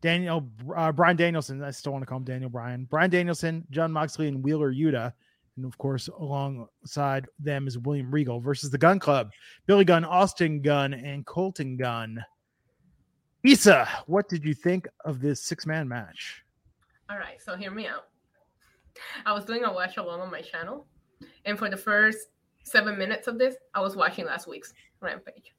Daniel 0.00 0.48
uh, 0.74 0.90
Bryan 0.90 1.16
Danielson. 1.16 1.62
I 1.62 1.70
still 1.70 1.92
want 1.92 2.02
to 2.02 2.06
call 2.06 2.18
him 2.18 2.24
Daniel 2.24 2.50
Bryan. 2.50 2.86
Brian 2.90 3.10
Danielson, 3.10 3.64
Jon 3.70 3.92
Moxley, 3.92 4.26
and 4.26 4.42
Wheeler 4.42 4.72
Yuta. 4.72 5.12
And 5.56 5.64
of 5.64 5.78
course, 5.78 6.08
alongside 6.08 7.28
them 7.38 7.68
is 7.68 7.78
William 7.78 8.10
Regal 8.10 8.40
versus 8.40 8.70
the 8.70 8.78
Gun 8.78 8.98
Club. 8.98 9.30
Billy 9.66 9.84
Gunn, 9.84 10.04
Austin 10.04 10.62
Gunn, 10.62 10.94
and 10.94 11.24
Colton 11.26 11.76
Gunn. 11.76 12.24
Issa, 13.44 13.88
what 14.06 14.28
did 14.28 14.44
you 14.44 14.54
think 14.54 14.88
of 15.04 15.20
this 15.20 15.44
six 15.44 15.64
man 15.64 15.86
match? 15.86 16.42
All 17.08 17.18
right, 17.18 17.40
so 17.40 17.56
hear 17.56 17.70
me 17.70 17.86
out. 17.86 18.09
I 19.26 19.32
was 19.32 19.44
doing 19.44 19.64
a 19.64 19.72
watch 19.72 19.96
along 19.96 20.20
on 20.20 20.30
my 20.30 20.40
channel, 20.40 20.86
and 21.44 21.58
for 21.58 21.70
the 21.70 21.76
first 21.76 22.18
seven 22.64 22.98
minutes 22.98 23.26
of 23.26 23.38
this, 23.38 23.56
I 23.74 23.80
was 23.80 23.96
watching 23.96 24.26
last 24.26 24.48
week's 24.48 24.72
Rampage. 25.00 25.54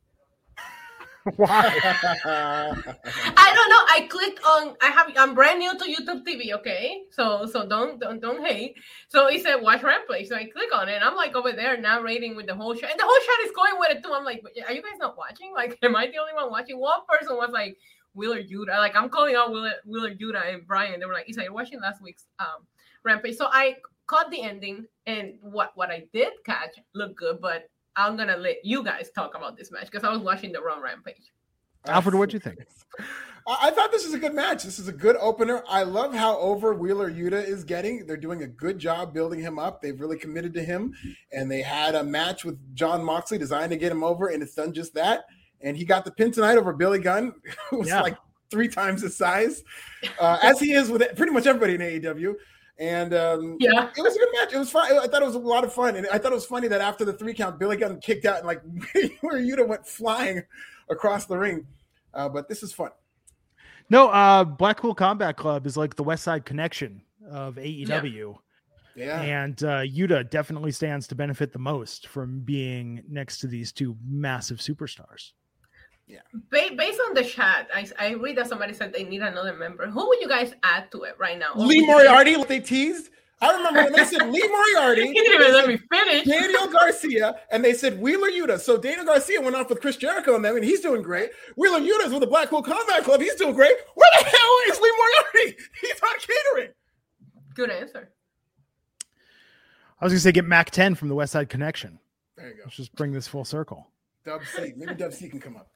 Why? 1.35 1.79
I 2.25 3.53
don't 3.53 3.69
know. 3.69 3.83
I 3.93 4.07
clicked 4.09 4.39
on. 4.43 4.75
I 4.81 4.87
have. 4.87 5.11
I'm 5.15 5.35
brand 5.35 5.59
new 5.59 5.77
to 5.77 5.85
YouTube 5.85 6.25
TV. 6.25 6.51
Okay, 6.51 7.03
so 7.11 7.45
so 7.45 7.67
don't 7.67 7.99
don't 7.99 8.19
don't 8.19 8.43
hate. 8.43 8.75
So 9.07 9.27
it 9.27 9.43
said 9.43 9.57
watch 9.57 9.83
Rampage. 9.83 10.29
So 10.29 10.35
I 10.35 10.45
click 10.45 10.73
on 10.73 10.89
it, 10.89 10.95
and 10.95 11.03
I'm 11.03 11.15
like 11.15 11.35
over 11.35 11.51
there 11.51 11.79
narrating 11.79 12.35
with 12.35 12.47
the 12.47 12.55
whole 12.55 12.73
show, 12.73 12.87
and 12.87 12.99
the 12.99 13.03
whole 13.03 13.19
chat 13.19 13.45
is 13.45 13.51
going 13.51 13.79
with 13.79 13.91
it 13.91 14.03
too. 14.03 14.11
I'm 14.11 14.25
like, 14.25 14.43
are 14.67 14.73
you 14.73 14.81
guys 14.81 14.97
not 14.99 15.15
watching? 15.15 15.53
Like, 15.53 15.77
am 15.83 15.95
I 15.95 16.07
the 16.07 16.17
only 16.17 16.33
one 16.33 16.49
watching? 16.49 16.79
One 16.79 17.01
person 17.07 17.35
was 17.37 17.51
like 17.51 17.77
Wheeler 18.15 18.41
Yuta. 18.41 18.77
Like 18.77 18.95
I'm 18.95 19.09
calling 19.09 19.35
out 19.35 19.51
Wheeler 19.51 19.73
Wheeler 19.85 20.15
Yuta 20.15 20.53
and 20.53 20.65
Brian. 20.65 20.99
They 20.99 21.05
were 21.05 21.13
like, 21.13 21.29
"Isa, 21.29 21.43
you're 21.43 21.53
watching 21.53 21.79
last 21.81 22.01
week's 22.01 22.25
um 22.39 22.65
Rampage." 23.03 23.35
So 23.37 23.47
I 23.51 23.77
caught 24.07 24.29
the 24.31 24.41
ending, 24.41 24.85
and 25.05 25.33
what 25.41 25.71
what 25.75 25.89
I 25.89 26.05
did 26.13 26.33
catch 26.45 26.75
looked 26.93 27.17
good, 27.17 27.39
but. 27.41 27.63
I'm 27.97 28.15
gonna 28.15 28.37
let 28.37 28.63
you 28.63 28.85
guys 28.85 29.09
talk 29.13 29.35
about 29.35 29.57
this 29.57 29.69
match 29.69 29.91
because 29.91 30.05
I 30.05 30.11
was 30.13 30.21
watching 30.21 30.53
the 30.53 30.61
wrong 30.61 30.81
rampage. 30.81 31.33
Alfred, 31.87 32.15
what 32.15 32.29
do 32.29 32.35
you 32.35 32.39
think? 32.39 32.59
I 33.47 33.67
I 33.67 33.71
thought 33.71 33.91
this 33.91 34.05
is 34.05 34.13
a 34.13 34.17
good 34.17 34.33
match. 34.33 34.63
This 34.63 34.79
is 34.79 34.87
a 34.87 34.93
good 34.93 35.17
opener. 35.19 35.61
I 35.67 35.83
love 35.83 36.13
how 36.13 36.37
over 36.37 36.73
Wheeler 36.73 37.11
Yuta 37.11 37.45
is 37.45 37.65
getting. 37.65 38.05
They're 38.05 38.15
doing 38.15 38.43
a 38.43 38.47
good 38.47 38.79
job 38.79 39.13
building 39.13 39.41
him 39.41 39.59
up. 39.59 39.81
They've 39.81 39.99
really 39.99 40.17
committed 40.17 40.53
to 40.53 40.63
him. 40.63 40.93
And 41.33 41.51
they 41.51 41.61
had 41.61 41.95
a 41.95 42.03
match 42.03 42.45
with 42.45 42.57
Jon 42.75 43.03
Moxley 43.03 43.37
designed 43.37 43.71
to 43.71 43.77
get 43.77 43.91
him 43.91 44.05
over, 44.05 44.27
and 44.29 44.41
it's 44.41 44.55
done 44.55 44.71
just 44.71 44.93
that. 44.93 45.25
And 45.59 45.75
he 45.75 45.83
got 45.83 46.05
the 46.05 46.11
pin 46.11 46.31
tonight 46.31 46.57
over 46.57 46.71
Billy 46.71 46.99
Gunn, 46.99 47.33
who 47.69 47.79
was 47.79 47.89
Yeah. 47.89 48.01
like 48.03 48.17
three 48.49 48.69
times 48.69 49.01
his 49.01 49.17
size, 49.17 49.63
uh, 50.17 50.37
as 50.41 50.61
he 50.61 50.71
is 50.71 50.89
with 50.89 51.03
pretty 51.17 51.33
much 51.33 51.45
everybody 51.45 51.75
in 51.75 51.81
AEW. 51.81 52.35
And 52.81 53.13
um, 53.13 53.57
Yeah. 53.59 53.89
it 53.95 54.01
was 54.01 54.15
a 54.15 54.19
good 54.19 54.29
match. 54.33 54.53
It 54.53 54.57
was 54.57 54.71
fun. 54.71 54.91
I 54.97 55.05
thought 55.05 55.21
it 55.21 55.25
was 55.25 55.35
a 55.35 55.39
lot 55.39 55.63
of 55.63 55.71
fun, 55.71 55.95
and 55.95 56.07
I 56.11 56.17
thought 56.17 56.31
it 56.31 56.35
was 56.35 56.45
funny 56.47 56.67
that 56.67 56.81
after 56.81 57.05
the 57.05 57.13
three 57.13 57.33
count, 57.35 57.59
Billy 57.59 57.77
Gunn 57.77 57.99
kicked 57.99 58.25
out 58.25 58.37
and 58.39 58.47
like 58.47 58.61
where 59.21 59.39
Yuta 59.39 59.67
went 59.67 59.85
flying 59.85 60.41
across 60.89 61.25
the 61.27 61.37
ring. 61.37 61.67
Uh, 62.13 62.27
but 62.27 62.49
this 62.49 62.63
is 62.63 62.73
fun. 62.73 62.89
No, 63.91 64.07
uh 64.09 64.43
Blackpool 64.43 64.95
Combat 64.95 65.37
Club 65.37 65.67
is 65.67 65.77
like 65.77 65.95
the 65.95 66.03
West 66.03 66.23
Side 66.23 66.43
connection 66.43 67.01
of 67.29 67.55
AEW. 67.55 68.35
Yeah. 68.95 69.21
And 69.21 69.63
uh 69.63 69.81
Yuta 69.81 70.27
definitely 70.29 70.71
stands 70.71 71.07
to 71.09 71.15
benefit 71.15 71.53
the 71.53 71.59
most 71.59 72.07
from 72.07 72.39
being 72.39 73.03
next 73.07 73.39
to 73.39 73.47
these 73.47 73.71
two 73.71 73.95
massive 74.03 74.57
superstars. 74.57 75.33
Ba- 76.33 76.75
based 76.75 76.99
on 77.07 77.13
the 77.13 77.23
chat, 77.23 77.69
I, 77.73 77.87
I 77.99 78.13
read 78.13 78.37
that 78.37 78.47
somebody 78.47 78.73
said 78.73 78.93
they 78.93 79.03
need 79.03 79.21
another 79.21 79.53
member. 79.53 79.87
Who 79.87 80.07
would 80.07 80.19
you 80.21 80.27
guys 80.27 80.53
add 80.63 80.91
to 80.91 81.03
it 81.03 81.15
right 81.19 81.37
now? 81.37 81.53
Lee 81.55 81.85
Moriarty, 81.85 82.35
what 82.37 82.47
they 82.47 82.59
teased. 82.59 83.09
I 83.41 83.55
remember 83.55 83.83
when 83.85 83.93
they 83.93 84.05
said 84.05 84.29
Lee 84.29 84.47
Moriarty. 84.47 85.01
He 85.07 85.13
didn't 85.13 85.41
even 85.41 85.53
let 85.53 85.67
me 85.67 85.79
finish. 85.91 86.25
Daniel 86.25 86.67
Garcia, 86.67 87.35
and 87.51 87.65
they 87.65 87.73
said 87.73 87.99
Wheeler 87.99 88.29
Yuta. 88.29 88.59
So 88.59 88.77
Daniel 88.77 89.03
Garcia 89.03 89.41
went 89.41 89.55
off 89.55 89.69
with 89.69 89.81
Chris 89.81 89.97
Jericho 89.97 90.35
and 90.35 90.45
them, 90.45 90.55
and 90.55 90.63
he's 90.63 90.81
doing 90.81 91.01
great. 91.01 91.31
Wheeler 91.55 91.79
Yuta 91.79 92.05
is 92.05 92.11
with 92.11 92.21
the 92.21 92.27
Blackpool 92.27 92.61
Combat 92.61 93.03
Club. 93.03 93.19
He's 93.19 93.35
doing 93.35 93.55
great. 93.55 93.75
Where 93.95 94.09
the 94.19 94.25
hell 94.25 94.57
is 94.67 94.79
Lee 94.79 94.93
Moriarty? 94.95 95.57
He's 95.81 96.01
not 96.01 96.15
catering. 96.19 96.73
Good 97.55 97.71
answer. 97.71 98.11
I 99.99 100.05
was 100.05 100.13
gonna 100.13 100.19
say 100.19 100.31
get 100.31 100.45
Mack 100.45 100.69
10 100.71 100.95
from 100.95 101.09
the 101.09 101.15
West 101.15 101.33
Side 101.33 101.49
Connection. 101.49 101.99
There 102.37 102.47
you 102.47 102.55
go. 102.55 102.61
Let's 102.65 102.75
just 102.75 102.95
bring 102.95 103.11
this 103.11 103.27
full 103.27 103.45
circle. 103.45 103.87
Dub 104.25 104.41
C. 104.45 104.73
Maybe 104.77 104.93
Dub 104.93 105.13
C 105.13 105.29
can 105.29 105.39
come 105.39 105.57
up. 105.57 105.71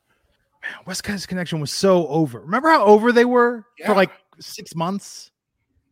Man, 0.72 0.84
West 0.86 1.04
Coast 1.04 1.28
Connection 1.28 1.60
was 1.60 1.72
so 1.72 2.08
over. 2.08 2.40
Remember 2.42 2.70
how 2.70 2.84
over 2.86 3.12
they 3.12 3.26
were 3.26 3.66
Yeah. 3.80 3.88
for 3.88 3.96
like 3.96 4.12
six 4.40 4.76
months? 4.76 5.32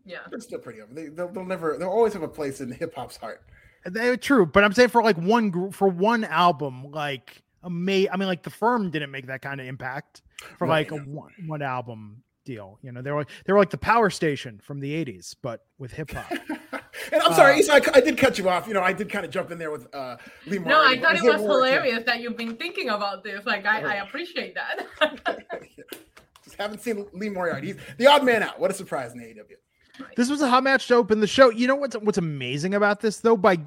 Yeah. 0.05 0.19
They're 0.29 0.39
still 0.39 0.59
pretty 0.59 0.81
over. 0.81 0.93
They, 0.93 1.07
they'll, 1.07 1.29
they'll 1.29 1.45
never. 1.45 1.77
They'll 1.77 1.89
always 1.89 2.13
have 2.13 2.23
a 2.23 2.27
place 2.27 2.59
in 2.61 2.71
hip 2.71 2.93
hop's 2.95 3.17
heart. 3.17 3.41
They 3.85 4.15
true, 4.17 4.45
but 4.45 4.63
I'm 4.63 4.71
saying 4.73 4.89
for 4.89 5.03
like 5.03 5.17
one 5.17 5.49
group 5.49 5.73
for 5.73 5.87
one 5.89 6.23
album, 6.23 6.85
like 6.91 7.41
ama- 7.65 8.09
I 8.11 8.17
mean, 8.17 8.27
like 8.27 8.43
the 8.43 8.49
firm 8.49 8.89
didn't 8.91 9.11
make 9.11 9.27
that 9.27 9.41
kind 9.41 9.59
of 9.59 9.67
impact 9.67 10.21
for 10.57 10.67
Right, 10.67 10.89
like 10.89 11.01
a 11.01 11.03
one, 11.03 11.31
one 11.47 11.61
album 11.61 12.23
deal. 12.45 12.79
You 12.81 12.93
know, 12.93 13.01
they 13.01 13.11
were 13.11 13.25
they 13.45 13.51
were 13.51 13.59
like 13.59 13.71
the 13.71 13.77
power 13.77 14.09
station 14.09 14.59
from 14.63 14.79
the 14.79 14.93
'80s, 15.05 15.35
but 15.41 15.65
with 15.77 15.91
hip 15.91 16.11
hop. 16.11 16.31
And 17.11 17.21
I'm 17.23 17.33
sorry, 17.33 17.55
Uh, 17.55 17.59
Issa, 17.59 17.73
I, 17.73 17.81
I 17.95 18.01
did 18.01 18.17
cut 18.17 18.37
you 18.37 18.47
off. 18.49 18.67
You 18.67 18.73
know, 18.73 18.81
I 18.81 18.93
did 18.93 19.09
kind 19.09 19.25
of 19.25 19.31
jump 19.31 19.51
in 19.51 19.57
there 19.57 19.71
with 19.71 19.93
uh, 19.95 20.17
Lee 20.45 20.59
No, 20.59 20.83
I 20.83 20.99
thought 20.99 21.15
it 21.15 21.23
was 21.23 21.41
more 21.41 21.59
to- 21.61 21.65
hilarious 21.65 22.03
that 22.05 22.19
you've 22.21 22.37
been 22.37 22.55
thinking 22.55 22.89
about 22.89 23.23
this. 23.23 23.45
Like, 23.45 23.65
I, 23.65 23.81
I 23.81 23.95
appreciate 24.03 24.55
that. 24.55 24.87
Just 26.43 26.57
haven't 26.57 26.81
seen 26.81 27.07
Lee 27.13 27.29
Moriarty. 27.29 27.67
He's 27.67 27.77
the 27.97 28.07
odd 28.07 28.23
man 28.23 28.43
out. 28.43 28.59
What 28.59 28.69
a 28.69 28.73
surprise 28.73 29.13
in 29.13 29.19
AEW. 29.19 30.05
this 30.15 30.29
was 30.29 30.41
a 30.41 30.47
hot 30.49 30.63
match 30.63 30.87
to 30.89 30.95
open 30.95 31.19
the 31.19 31.27
show. 31.27 31.49
You 31.49 31.67
know 31.67 31.75
what's 31.75 31.95
what's 31.97 32.17
amazing 32.17 32.73
about 32.75 32.99
this 32.99 33.19
though? 33.19 33.37
By 33.37 33.57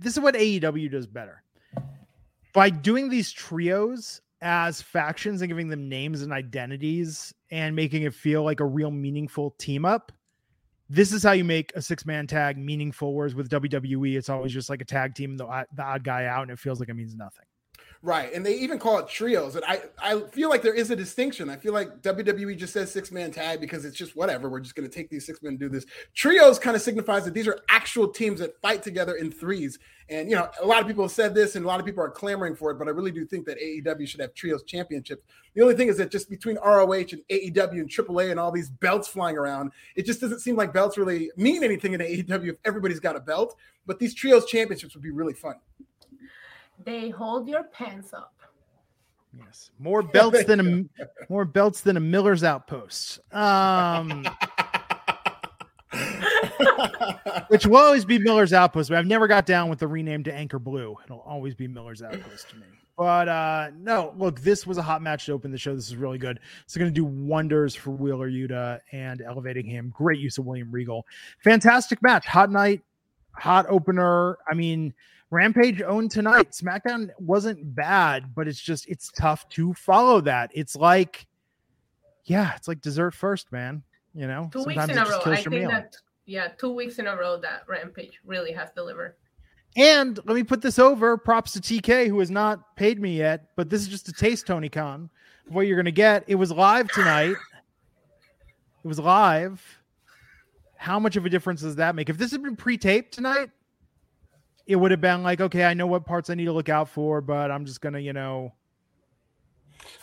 this 0.00 0.14
is 0.14 0.20
what 0.20 0.34
AEW 0.34 0.90
does 0.90 1.06
better. 1.06 1.42
By 2.54 2.70
doing 2.70 3.08
these 3.08 3.32
trios 3.32 4.20
as 4.40 4.80
factions 4.82 5.40
and 5.42 5.48
giving 5.48 5.68
them 5.68 5.88
names 5.88 6.22
and 6.22 6.32
identities 6.32 7.32
and 7.50 7.74
making 7.74 8.02
it 8.02 8.14
feel 8.14 8.42
like 8.44 8.60
a 8.60 8.64
real 8.66 8.90
meaningful 8.90 9.52
team 9.58 9.84
up. 9.84 10.12
This 10.92 11.10
is 11.10 11.22
how 11.22 11.32
you 11.32 11.42
make 11.42 11.72
a 11.74 11.80
six 11.80 12.04
man 12.04 12.26
tag 12.26 12.58
meaningful. 12.58 13.14
Whereas 13.14 13.34
with 13.34 13.48
WWE, 13.48 14.14
it's 14.14 14.28
always 14.28 14.52
just 14.52 14.68
like 14.68 14.82
a 14.82 14.84
tag 14.84 15.14
team, 15.14 15.38
the, 15.38 15.46
the 15.74 15.82
odd 15.82 16.04
guy 16.04 16.26
out, 16.26 16.42
and 16.42 16.50
it 16.50 16.58
feels 16.58 16.80
like 16.80 16.90
it 16.90 16.94
means 16.94 17.16
nothing. 17.16 17.46
Right, 18.04 18.32
and 18.34 18.44
they 18.44 18.54
even 18.54 18.80
call 18.80 18.98
it 18.98 19.06
trios. 19.08 19.54
And 19.54 19.64
I, 19.64 19.82
I 19.96 20.22
feel 20.32 20.48
like 20.48 20.60
there 20.60 20.74
is 20.74 20.90
a 20.90 20.96
distinction. 20.96 21.48
I 21.48 21.54
feel 21.54 21.72
like 21.72 22.02
WWE 22.02 22.56
just 22.56 22.72
says 22.72 22.90
six 22.90 23.12
man 23.12 23.30
tag 23.30 23.60
because 23.60 23.84
it's 23.84 23.96
just 23.96 24.16
whatever. 24.16 24.50
We're 24.50 24.58
just 24.58 24.74
going 24.74 24.88
to 24.88 24.92
take 24.92 25.08
these 25.08 25.24
six 25.24 25.40
men 25.40 25.50
and 25.50 25.60
do 25.60 25.68
this. 25.68 25.86
Trios 26.12 26.58
kind 26.58 26.74
of 26.74 26.82
signifies 26.82 27.24
that 27.26 27.32
these 27.32 27.46
are 27.46 27.60
actual 27.68 28.08
teams 28.08 28.40
that 28.40 28.60
fight 28.60 28.82
together 28.82 29.14
in 29.14 29.30
threes. 29.30 29.78
And 30.08 30.28
you 30.28 30.34
know, 30.34 30.50
a 30.60 30.66
lot 30.66 30.80
of 30.80 30.88
people 30.88 31.04
have 31.04 31.12
said 31.12 31.32
this, 31.32 31.54
and 31.54 31.64
a 31.64 31.68
lot 31.68 31.78
of 31.78 31.86
people 31.86 32.02
are 32.02 32.10
clamoring 32.10 32.56
for 32.56 32.72
it. 32.72 32.74
But 32.74 32.88
I 32.88 32.90
really 32.90 33.12
do 33.12 33.24
think 33.24 33.46
that 33.46 33.60
AEW 33.60 34.08
should 34.08 34.20
have 34.20 34.34
trios 34.34 34.64
championships. 34.64 35.22
The 35.54 35.62
only 35.62 35.76
thing 35.76 35.86
is 35.86 35.96
that 35.98 36.10
just 36.10 36.28
between 36.28 36.56
ROH 36.56 36.90
and 36.90 37.22
AEW 37.30 37.70
and 37.72 37.88
AAA 37.88 38.32
and 38.32 38.40
all 38.40 38.50
these 38.50 38.68
belts 38.68 39.06
flying 39.06 39.38
around, 39.38 39.70
it 39.94 40.06
just 40.06 40.20
doesn't 40.20 40.40
seem 40.40 40.56
like 40.56 40.72
belts 40.72 40.98
really 40.98 41.30
mean 41.36 41.62
anything 41.62 41.92
in 41.92 42.00
AEW 42.00 42.48
if 42.48 42.56
everybody's 42.64 42.98
got 42.98 43.14
a 43.14 43.20
belt. 43.20 43.54
But 43.86 44.00
these 44.00 44.12
trios 44.12 44.46
championships 44.46 44.94
would 44.94 45.04
be 45.04 45.12
really 45.12 45.34
fun. 45.34 45.54
They 46.84 47.10
hold 47.10 47.48
your 47.48 47.64
pants 47.64 48.12
up. 48.12 48.34
Yes, 49.38 49.70
more 49.78 50.02
belts 50.02 50.44
than 50.44 50.88
a 50.98 51.04
more 51.30 51.44
belts 51.44 51.80
than 51.80 51.96
a 51.96 52.00
Miller's 52.00 52.44
Outpost. 52.44 53.20
Um, 53.34 54.26
which 57.48 57.66
will 57.66 57.78
always 57.78 58.04
be 58.04 58.18
Miller's 58.18 58.52
Outpost, 58.52 58.90
but 58.90 58.98
I've 58.98 59.06
never 59.06 59.26
got 59.26 59.46
down 59.46 59.70
with 59.70 59.78
the 59.78 59.86
rename 59.88 60.22
to 60.24 60.34
Anchor 60.34 60.58
Blue. 60.58 60.96
It'll 61.04 61.20
always 61.20 61.54
be 61.54 61.66
Miller's 61.66 62.02
Outpost 62.02 62.50
to 62.50 62.56
me. 62.56 62.66
But 62.96 63.28
uh 63.28 63.70
no, 63.78 64.14
look, 64.18 64.40
this 64.40 64.66
was 64.66 64.76
a 64.78 64.82
hot 64.82 65.02
match 65.02 65.26
to 65.26 65.32
open 65.32 65.50
the 65.50 65.58
show. 65.58 65.74
This 65.74 65.88
is 65.88 65.96
really 65.96 66.18
good. 66.18 66.38
It's 66.64 66.76
going 66.76 66.90
to 66.90 66.94
do 66.94 67.04
wonders 67.04 67.74
for 67.74 67.90
Wheeler 67.90 68.30
Yuta 68.30 68.80
and 68.92 69.22
elevating 69.22 69.66
him. 69.66 69.92
Great 69.96 70.20
use 70.20 70.36
of 70.38 70.44
William 70.44 70.70
Regal. 70.70 71.06
Fantastic 71.42 72.02
match. 72.02 72.26
Hot 72.26 72.50
night, 72.50 72.82
hot 73.32 73.66
opener. 73.68 74.36
I 74.48 74.54
mean, 74.54 74.92
Rampage 75.32 75.80
owned 75.80 76.10
tonight. 76.10 76.50
SmackDown 76.52 77.08
wasn't 77.18 77.74
bad, 77.74 78.34
but 78.34 78.46
it's 78.46 78.60
just 78.60 78.86
it's 78.86 79.10
tough 79.12 79.48
to 79.48 79.72
follow 79.72 80.20
that. 80.20 80.50
It's 80.52 80.76
like, 80.76 81.26
yeah, 82.24 82.54
it's 82.54 82.68
like 82.68 82.82
dessert 82.82 83.14
first, 83.14 83.50
man. 83.50 83.82
You 84.14 84.26
know, 84.26 84.50
Two 84.52 84.62
weeks 84.64 84.84
in 84.84 84.98
a 84.98 85.04
row. 85.06 85.20
I 85.24 85.36
think 85.36 85.48
meal. 85.48 85.70
that, 85.70 85.96
yeah, 86.26 86.48
two 86.58 86.70
weeks 86.74 86.98
in 86.98 87.06
a 87.06 87.16
row 87.16 87.40
that 87.40 87.62
Rampage 87.66 88.20
really 88.26 88.52
has 88.52 88.72
delivered. 88.72 89.16
And 89.74 90.20
let 90.26 90.34
me 90.34 90.42
put 90.42 90.60
this 90.60 90.78
over. 90.78 91.16
Props 91.16 91.52
to 91.54 91.60
TK, 91.60 92.08
who 92.08 92.18
has 92.20 92.30
not 92.30 92.76
paid 92.76 93.00
me 93.00 93.16
yet, 93.16 93.56
but 93.56 93.70
this 93.70 93.80
is 93.80 93.88
just 93.88 94.10
a 94.10 94.12
taste, 94.12 94.46
Tony 94.46 94.68
Khan, 94.68 95.08
of 95.48 95.54
what 95.54 95.66
you're 95.66 95.78
going 95.78 95.86
to 95.86 95.92
get. 95.92 96.24
It 96.26 96.34
was 96.34 96.52
live 96.52 96.90
tonight. 96.92 97.36
It 98.84 98.86
was 98.86 98.98
live. 98.98 99.64
How 100.76 100.98
much 100.98 101.16
of 101.16 101.24
a 101.24 101.30
difference 101.30 101.62
does 101.62 101.76
that 101.76 101.94
make? 101.94 102.10
If 102.10 102.18
this 102.18 102.32
had 102.32 102.42
been 102.42 102.56
pre-taped 102.56 103.14
tonight, 103.14 103.48
it 104.66 104.76
would 104.76 104.90
have 104.90 105.00
been 105.00 105.22
like, 105.22 105.40
okay, 105.40 105.64
I 105.64 105.74
know 105.74 105.86
what 105.86 106.06
parts 106.06 106.30
I 106.30 106.34
need 106.34 106.46
to 106.46 106.52
look 106.52 106.68
out 106.68 106.88
for, 106.88 107.20
but 107.20 107.50
I'm 107.50 107.64
just 107.64 107.80
gonna, 107.80 107.98
you 107.98 108.12
know, 108.12 108.52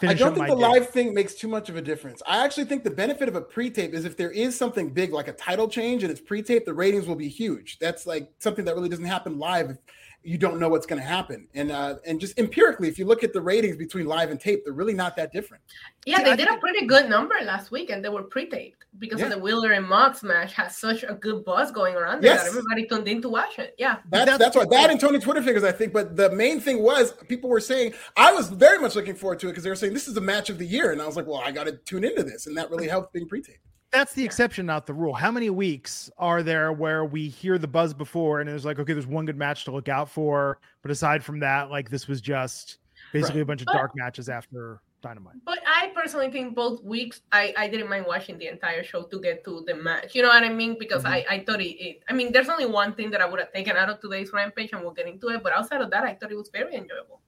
I 0.02 0.14
don't 0.14 0.34
think 0.34 0.48
the 0.48 0.56
day. 0.56 0.62
live 0.62 0.90
thing 0.90 1.14
makes 1.14 1.36
too 1.36 1.48
much 1.48 1.70
of 1.70 1.76
a 1.76 1.82
difference. 1.82 2.22
I 2.28 2.44
actually 2.44 2.66
think 2.66 2.84
the 2.84 2.92
benefit 2.92 3.28
of 3.28 3.36
a 3.36 3.42
pre-tape 3.42 3.94
is 3.94 4.06
if 4.06 4.18
there 4.18 4.32
is 4.32 4.58
something 4.58 4.90
big 4.92 5.14
like 5.14 5.28
a 5.28 5.34
title 5.34 5.68
change 5.68 6.04
and 6.04 6.12
it's 6.12 6.22
pre-tape, 6.22 6.66
the 6.66 6.74
ratings 6.74 7.08
will 7.08 7.16
be 7.16 7.30
huge. 7.30 7.80
That's 7.80 8.06
like 8.06 8.32
something 8.40 8.66
that 8.66 8.76
really 8.76 8.90
doesn't 8.90 9.06
happen 9.06 9.38
live 9.38 9.70
if 9.72 9.78
you 10.24 10.38
don't 10.38 10.60
know 10.60 10.68
what's 10.68 10.86
going 10.86 11.02
to 11.02 11.08
happen. 11.08 11.48
And 11.54 11.72
uh, 11.72 11.96
and 12.06 12.20
just 12.20 12.38
empirically, 12.38 12.88
if 12.88 13.00
you 13.00 13.06
look 13.06 13.24
at 13.24 13.32
the 13.34 13.42
ratings 13.42 13.78
between 13.78 14.06
live 14.06 14.32
and 14.32 14.40
tape, 14.40 14.64
they're 14.66 14.74
really 14.74 14.94
not 14.94 15.16
that 15.16 15.32
different. 15.32 15.64
Yeah, 16.06 16.18
See, 16.18 16.24
they 16.24 16.32
I 16.32 16.36
did 16.36 16.50
a 16.50 16.58
pretty 16.58 16.86
good 16.86 17.10
number 17.10 17.36
last 17.44 17.72
week, 17.72 17.90
and 17.90 18.04
they 18.04 18.10
were 18.10 18.24
pre-taped 18.24 18.86
because 19.00 19.22
of 19.22 19.30
the 19.30 19.40
Wheeler 19.40 19.72
and 19.72 19.88
Mox 19.88 20.22
match 20.24 20.54
has 20.54 20.78
such 20.78 21.04
a 21.04 21.14
good 21.14 21.46
buzz 21.46 21.72
going 21.72 21.96
around 21.96 22.22
there 22.22 22.34
Yes. 22.34 22.44
that 22.44 22.50
everybody 22.50 22.86
tuned 22.88 23.08
in 23.08 23.22
to 23.22 23.30
watch 23.30 23.60
it. 23.60 23.76
Yeah, 23.78 23.98
That's 24.10 24.26
That's- 24.26 24.40
that's, 24.40 24.56
why 24.58 24.66
that 24.66 24.90
and 24.90 25.00
Tony 25.00 25.20
Twitter 25.20 25.42
fingers, 25.42 25.64
I 25.64 25.72
think. 25.72 25.94
But 25.94 26.16
the 26.16 26.30
main 26.32 26.60
thing 26.60 26.82
was 26.84 27.14
people 27.28 27.50
were 27.50 27.62
saying 27.62 27.94
I 28.18 28.34
was 28.34 28.50
very 28.50 28.80
much 28.80 28.96
looking 28.96 29.16
forward 29.16 29.40
to 29.40 29.48
it 29.48 29.52
because 29.52 29.64
they 29.64 29.70
were 29.70 29.76
saying 29.76 29.94
this 29.94 30.08
is 30.08 30.18
a 30.18 30.22
match 30.22 30.50
of 30.50 30.58
the 30.58 30.66
year, 30.66 30.92
and 30.92 31.02
I 31.02 31.06
was 31.06 31.16
like, 31.16 31.28
well, 31.28 31.42
I 31.44 31.52
got 31.52 31.66
to 31.66 31.74
tune 31.74 32.04
into 32.04 32.24
this, 32.24 32.48
and 32.48 32.58
that 32.58 32.70
really 32.70 32.88
helped 32.88 33.14
being 33.14 33.28
pre-taped. 33.28 33.60
That's 33.92 34.14
the 34.14 34.24
exception, 34.24 34.68
not 34.68 34.86
the 34.86 34.94
rule. 34.94 35.14
How 35.14 35.32
many 35.32 35.50
weeks 35.50 36.12
are 36.18 36.44
there 36.44 36.72
where 36.72 37.06
we 37.06 37.28
hear 37.28 37.58
the 37.58 37.68
buzz 37.68 37.94
before 37.94 38.40
and 38.40 38.50
it's 38.50 38.64
like, 38.66 38.78
okay, 38.78 38.94
there's 38.94 39.08
one 39.08 39.26
good 39.26 39.38
match 39.38 39.66
to 39.66 39.72
look 39.72 39.90
out 39.90 40.10
for, 40.10 40.60
but 40.84 40.92
aside 40.92 41.24
from 41.24 41.40
that, 41.40 41.72
like 41.72 41.90
this 41.90 42.08
was 42.08 42.22
just 42.22 42.78
basically 43.12 43.40
Right. 43.40 43.44
a 43.44 43.46
bunch 43.46 43.62
of 43.62 43.66
But- 43.66 43.74
dark 43.74 43.92
matches 43.96 44.30
after 44.30 44.82
Dynamite. 45.02 45.36
but 45.46 45.60
I 45.66 45.92
personally 45.96 46.30
think 46.30 46.56
both 46.56 46.84
weeks 46.84 47.22
I, 47.32 47.54
I 47.58 47.70
didn't 47.70 47.90
mind 47.90 48.06
watching 48.06 48.38
the 48.38 48.48
entire 48.48 48.84
show 48.84 49.04
to 49.04 49.20
get 49.22 49.46
to 49.46 49.64
the 49.66 49.74
match. 49.74 50.14
You 50.14 50.22
know 50.22 50.28
what 50.28 50.44
I 50.44 50.50
mean? 50.50 50.78
Because 50.78 51.04
mm-hmm. 51.04 51.14
I, 51.14 51.26
I 51.36 51.44
thought 51.46 51.62
it, 51.62 51.74
it. 51.82 52.04
I 52.10 52.14
mean, 52.14 52.34
there's 52.34 52.50
only 52.50 52.66
one 52.66 52.94
thing 52.94 53.10
that 53.12 53.22
I 53.22 53.26
would 53.26 53.40
have 53.40 53.54
taken 53.54 53.78
out 53.78 53.90
of 53.90 54.02
today's 54.02 54.34
Rampage, 54.34 54.72
and 54.74 54.82
we'll 54.82 54.92
get 54.92 55.08
into 55.08 55.30
it. 55.30 55.42
But 55.42 55.54
outside 55.54 55.80
of 55.80 55.90
that, 55.92 56.04
I 56.04 56.16
thought 56.16 56.32
it 56.32 56.36
was 56.36 56.50
very 56.50 56.76
enjoyable. 56.76 57.22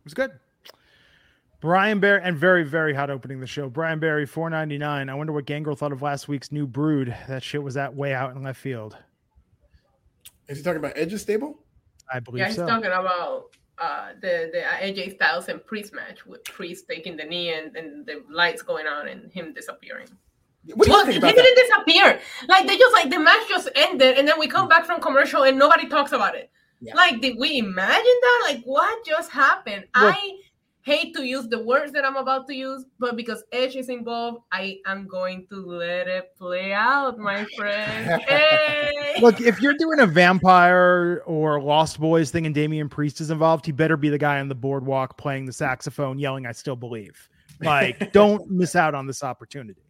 It 0.00 0.04
was 0.04 0.14
good. 0.14 0.32
Brian 1.60 1.98
Barry 1.98 2.20
and 2.22 2.36
very 2.36 2.62
very 2.64 2.94
hot 2.94 3.10
opening 3.10 3.40
the 3.40 3.46
show. 3.46 3.68
Brian 3.68 3.98
Barry, 3.98 4.26
four 4.26 4.48
ninety 4.48 4.78
nine. 4.78 5.08
I 5.08 5.14
wonder 5.14 5.32
what 5.32 5.44
Gangrel 5.46 5.74
thought 5.76 5.92
of 5.92 6.02
last 6.02 6.28
week's 6.28 6.52
new 6.52 6.66
Brood. 6.66 7.14
That 7.26 7.42
shit 7.42 7.62
was 7.62 7.74
that 7.74 7.94
way 7.94 8.14
out 8.14 8.34
in 8.36 8.42
left 8.42 8.60
field. 8.60 8.96
Is 10.48 10.58
he 10.58 10.62
talking 10.64 10.78
about 10.78 10.92
Edge's 10.96 11.22
stable? 11.22 11.58
I 12.12 12.20
believe 12.20 12.40
Yeah, 12.40 12.46
he's 12.46 12.56
so. 12.56 12.66
talking 12.66 12.86
about 12.86 13.46
uh, 13.78 14.10
the 14.20 14.50
the 14.52 14.62
AJ 14.86 15.16
Styles 15.16 15.48
and 15.48 15.64
Priest 15.66 15.92
match 15.92 16.24
with 16.26 16.44
Priest 16.44 16.86
taking 16.88 17.16
the 17.16 17.24
knee 17.24 17.52
and, 17.52 17.76
and 17.76 18.06
the 18.06 18.22
lights 18.30 18.62
going 18.62 18.86
on 18.86 19.08
and 19.08 19.30
him 19.32 19.52
disappearing. 19.52 20.06
What 20.74 20.84
do 20.86 20.90
you 20.90 20.96
Look, 20.96 21.06
think 21.06 21.14
he 21.14 21.18
about 21.18 21.34
that? 21.36 21.42
didn't 21.42 21.66
disappear. 21.66 22.20
Like 22.48 22.66
they 22.68 22.78
just 22.78 22.92
like 22.92 23.10
the 23.10 23.18
match 23.18 23.48
just 23.48 23.68
ended, 23.74 24.16
and 24.16 24.28
then 24.28 24.38
we 24.38 24.46
come 24.46 24.68
back 24.68 24.84
from 24.86 25.00
commercial 25.00 25.42
and 25.44 25.58
nobody 25.58 25.88
talks 25.88 26.12
about 26.12 26.34
it. 26.36 26.50
Yeah. 26.80 26.94
Like, 26.94 27.20
did 27.20 27.36
we 27.38 27.58
imagine 27.58 28.04
that? 28.22 28.42
Like, 28.44 28.62
what 28.64 29.04
just 29.04 29.32
happened? 29.32 29.80
Look- 29.96 30.14
I 30.16 30.38
hate 30.88 31.14
to 31.14 31.22
use 31.22 31.46
the 31.48 31.62
words 31.62 31.92
that 31.92 32.04
I'm 32.06 32.16
about 32.16 32.46
to 32.46 32.54
use, 32.54 32.86
but 32.98 33.14
because 33.14 33.44
Edge 33.52 33.76
is 33.76 33.90
involved, 33.90 34.38
I 34.50 34.78
am 34.86 35.06
going 35.06 35.46
to 35.48 35.56
let 35.56 36.08
it 36.08 36.34
play 36.38 36.72
out, 36.72 37.18
my 37.18 37.44
friend. 37.56 38.22
Hey. 38.28 39.16
Look, 39.20 39.40
if 39.40 39.60
you're 39.60 39.74
doing 39.74 40.00
a 40.00 40.06
vampire 40.06 41.22
or 41.26 41.60
Lost 41.60 42.00
Boys 42.00 42.30
thing 42.30 42.46
and 42.46 42.54
Damian 42.54 42.88
Priest 42.88 43.20
is 43.20 43.30
involved, 43.30 43.66
he 43.66 43.72
better 43.72 43.96
be 43.96 44.08
the 44.08 44.18
guy 44.18 44.40
on 44.40 44.48
the 44.48 44.54
boardwalk 44.54 45.18
playing 45.18 45.44
the 45.44 45.52
saxophone, 45.52 46.18
yelling, 46.18 46.46
I 46.46 46.52
still 46.52 46.76
believe. 46.76 47.28
Like, 47.60 48.12
don't 48.12 48.50
miss 48.50 48.76
out 48.76 48.94
on 48.94 49.06
this 49.06 49.22
opportunity. 49.22 49.82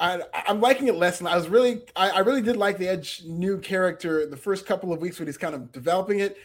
I, 0.00 0.22
I'm 0.46 0.60
liking 0.60 0.88
it 0.88 0.94
less. 0.94 1.20
And 1.20 1.28
I 1.28 1.36
was 1.36 1.48
really, 1.48 1.82
I, 1.96 2.10
I 2.10 2.18
really 2.20 2.42
did 2.42 2.56
like 2.56 2.78
the 2.78 2.88
Edge 2.88 3.22
new 3.26 3.58
character 3.58 4.26
the 4.26 4.36
first 4.36 4.64
couple 4.64 4.92
of 4.92 5.00
weeks 5.00 5.18
when 5.18 5.26
he's 5.26 5.38
kind 5.38 5.54
of 5.54 5.72
developing 5.72 6.20
it. 6.20 6.36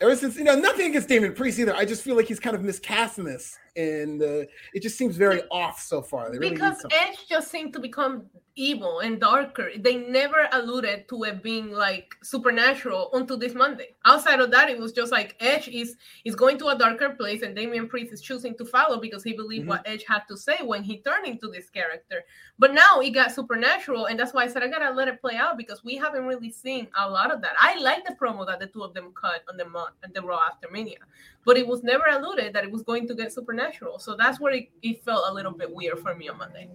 Ever 0.00 0.14
since, 0.14 0.36
you 0.36 0.44
know, 0.44 0.54
nothing 0.56 0.90
against 0.90 1.08
Damian 1.08 1.32
Priest 1.32 1.58
either. 1.58 1.74
I 1.74 1.86
just 1.86 2.02
feel 2.02 2.16
like 2.16 2.26
he's 2.26 2.40
kind 2.40 2.54
of 2.54 2.62
miscast 2.62 3.18
in 3.18 3.24
this. 3.24 3.56
And 3.76 4.22
uh, 4.22 4.44
it 4.74 4.82
just 4.82 4.96
seems 4.96 5.16
very 5.16 5.42
off 5.50 5.80
so 5.80 6.02
far. 6.02 6.30
They 6.30 6.38
really 6.38 6.54
because 6.54 6.84
Edge 6.90 7.26
just 7.28 7.50
seemed 7.50 7.72
to 7.74 7.80
become 7.80 8.26
evil 8.56 9.00
and 9.00 9.20
darker. 9.20 9.70
They 9.76 9.96
never 9.96 10.48
alluded 10.52 11.08
to 11.10 11.24
it 11.24 11.42
being 11.42 11.70
like 11.70 12.14
supernatural 12.22 13.10
until 13.12 13.36
this 13.36 13.54
Monday. 13.54 13.94
Outside 14.06 14.40
of 14.40 14.50
that, 14.50 14.70
it 14.70 14.78
was 14.78 14.92
just 14.92 15.12
like 15.12 15.36
Edge 15.40 15.68
is 15.68 15.96
is 16.24 16.34
going 16.34 16.58
to 16.58 16.68
a 16.68 16.78
darker 16.78 17.10
place, 17.10 17.42
and 17.42 17.54
Damian 17.54 17.88
Priest 17.88 18.12
is 18.12 18.22
choosing 18.22 18.56
to 18.56 18.64
follow 18.64 18.98
because 18.98 19.22
he 19.22 19.34
believed 19.34 19.62
mm-hmm. 19.62 19.70
what 19.70 19.86
Edge 19.86 20.04
had 20.08 20.22
to 20.28 20.36
say 20.36 20.56
when 20.62 20.82
he 20.82 20.98
turned 20.98 21.26
into 21.26 21.48
this 21.48 21.68
character. 21.68 22.24
But 22.58 22.72
now 22.72 23.00
it 23.00 23.10
got 23.10 23.32
supernatural, 23.32 24.06
and 24.06 24.18
that's 24.18 24.32
why 24.32 24.44
I 24.44 24.48
said 24.48 24.62
I 24.62 24.68
gotta 24.68 24.90
let 24.90 25.08
it 25.08 25.20
play 25.20 25.36
out 25.36 25.58
because 25.58 25.84
we 25.84 25.96
haven't 25.96 26.24
really 26.24 26.50
seen 26.50 26.88
a 26.98 27.08
lot 27.08 27.30
of 27.30 27.42
that. 27.42 27.52
I 27.60 27.78
like 27.78 28.06
the 28.06 28.14
promo 28.14 28.46
that 28.46 28.58
the 28.58 28.66
two 28.66 28.82
of 28.82 28.94
them 28.94 29.12
cut 29.20 29.44
on 29.50 29.58
the 29.58 29.66
on 29.66 30.12
the 30.14 30.22
Raw 30.22 30.40
after 30.46 30.68
Mania, 30.72 30.98
but 31.46 31.56
it 31.56 31.66
was 31.66 31.82
never 31.82 32.04
alluded 32.10 32.52
that 32.52 32.64
it 32.64 32.70
was 32.70 32.82
going 32.82 33.08
to 33.08 33.14
get 33.14 33.32
supernatural. 33.32 33.98
So 33.98 34.14
that's 34.14 34.38
where 34.38 34.52
it, 34.52 34.68
it 34.82 35.02
felt 35.02 35.24
a 35.28 35.32
little 35.32 35.52
bit 35.52 35.74
weird 35.74 35.98
for 36.00 36.14
me 36.14 36.28
on 36.28 36.36
Monday 36.36 36.68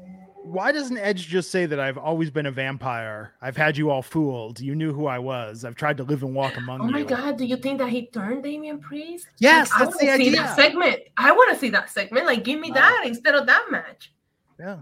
why 0.44 0.72
doesn't 0.72 0.98
Edge 0.98 1.28
just 1.28 1.52
say 1.52 1.66
that 1.66 1.80
I've 1.80 1.98
always 1.98 2.32
been 2.32 2.46
a 2.46 2.52
vampire? 2.52 3.34
I've 3.42 3.56
had 3.56 3.78
you 3.78 3.90
all 3.90 4.02
fooled. 4.02 4.60
You 4.60 4.76
knew 4.76 4.92
who 4.94 5.06
I 5.06 5.20
was. 5.20 5.66
I've 5.66 5.76
tried 5.76 5.98
to 5.98 6.04
live 6.04 6.24
and 6.24 6.34
walk 6.34 6.58
among 6.58 6.82
you. 6.82 6.88
Oh 6.88 6.92
my 6.92 7.00
you. 7.00 7.06
god, 7.06 7.38
do 7.38 7.46
you 7.46 7.58
think 7.58 7.80
that 7.80 7.90
he 7.90 8.08
turned 8.08 8.44
Damian 8.44 8.80
Priest? 8.80 9.28
Yes, 9.40 9.72
like, 9.72 9.80
that's 9.80 9.96
I 9.98 10.06
the 10.06 10.12
idea. 10.12 10.32
That 10.38 10.56
segment. 10.56 11.00
I 11.18 11.32
want 11.32 11.54
to 11.54 11.60
see 11.60 11.70
that 11.70 11.90
segment. 11.90 12.26
Like, 12.26 12.44
give 12.44 12.60
me 12.60 12.70
wow. 12.70 12.76
that 12.76 13.04
instead 13.06 13.36
of 13.36 13.46
that 13.48 13.68
match. 13.70 14.14
Yeah, 14.60 14.78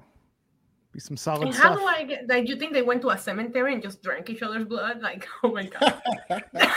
be 0.93 0.99
some 0.99 1.17
solid 1.17 1.47
and 1.47 1.54
stuff. 1.54 1.73
How 1.73 1.75
do 1.75 1.86
I 1.86 2.04
get? 2.04 2.28
Like, 2.28 2.47
you 2.47 2.56
think 2.56 2.73
they 2.73 2.82
went 2.82 3.02
to 3.04 3.10
a 3.10 3.17
cemetery 3.17 3.73
and 3.73 3.84
just 3.84 4.02
drank 4.02 4.30
each 4.30 4.41
other's 4.41 4.65
blood? 4.65 5.02
Like, 5.02 5.28
oh 5.43 5.52
my 5.52 5.65
god. 5.65 6.02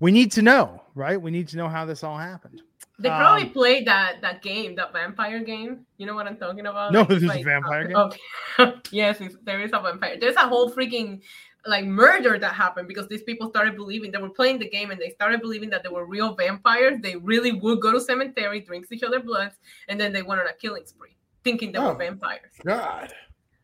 we 0.00 0.12
need 0.12 0.32
to 0.32 0.42
know, 0.42 0.82
right? 0.94 1.20
We 1.20 1.30
need 1.30 1.48
to 1.48 1.56
know 1.56 1.68
how 1.68 1.84
this 1.84 2.04
all 2.04 2.18
happened. 2.18 2.62
They 3.00 3.08
probably 3.10 3.44
um, 3.44 3.50
played 3.50 3.86
that 3.86 4.20
that 4.22 4.42
game, 4.42 4.74
that 4.74 4.92
vampire 4.92 5.38
game. 5.44 5.86
You 5.98 6.06
know 6.06 6.16
what 6.16 6.26
I'm 6.26 6.36
talking 6.36 6.66
about? 6.66 6.92
No, 6.92 7.00
like, 7.00 7.08
this 7.08 7.22
is 7.22 7.28
like, 7.28 7.40
a 7.42 7.44
vampire 7.44 7.86
game. 7.86 7.96
Okay. 7.96 8.74
yes, 8.90 9.22
there 9.44 9.60
is 9.60 9.70
a 9.72 9.80
vampire. 9.80 10.18
There's 10.18 10.34
a 10.34 10.48
whole 10.48 10.70
freaking 10.70 11.20
like 11.64 11.84
murder 11.84 12.38
that 12.38 12.54
happened 12.54 12.88
because 12.88 13.06
these 13.08 13.22
people 13.22 13.48
started 13.50 13.76
believing 13.76 14.10
they 14.10 14.18
were 14.18 14.30
playing 14.30 14.58
the 14.58 14.68
game 14.68 14.90
and 14.90 15.00
they 15.00 15.10
started 15.10 15.40
believing 15.40 15.70
that 15.70 15.84
they 15.84 15.88
were 15.88 16.06
real 16.06 16.34
vampires. 16.34 16.98
They 17.00 17.14
really 17.16 17.52
would 17.52 17.80
go 17.80 17.92
to 17.92 18.00
cemetery, 18.00 18.60
drink 18.60 18.86
each 18.90 19.04
other 19.04 19.20
bloods, 19.20 19.56
and 19.88 20.00
then 20.00 20.12
they 20.12 20.22
went 20.22 20.40
on 20.40 20.48
a 20.48 20.54
killing 20.54 20.86
spree, 20.86 21.16
thinking 21.44 21.70
they 21.70 21.78
oh, 21.78 21.92
were 21.92 21.94
vampires. 21.94 22.52
God. 22.64 23.12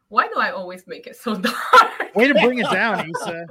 Why 0.08 0.28
do 0.28 0.38
I 0.38 0.50
always 0.50 0.86
make 0.86 1.08
it 1.08 1.16
so 1.16 1.34
dark? 1.34 2.14
Way 2.14 2.28
to 2.28 2.34
bring 2.34 2.58
it 2.58 2.70
down, 2.70 3.10
Issa. 3.10 3.46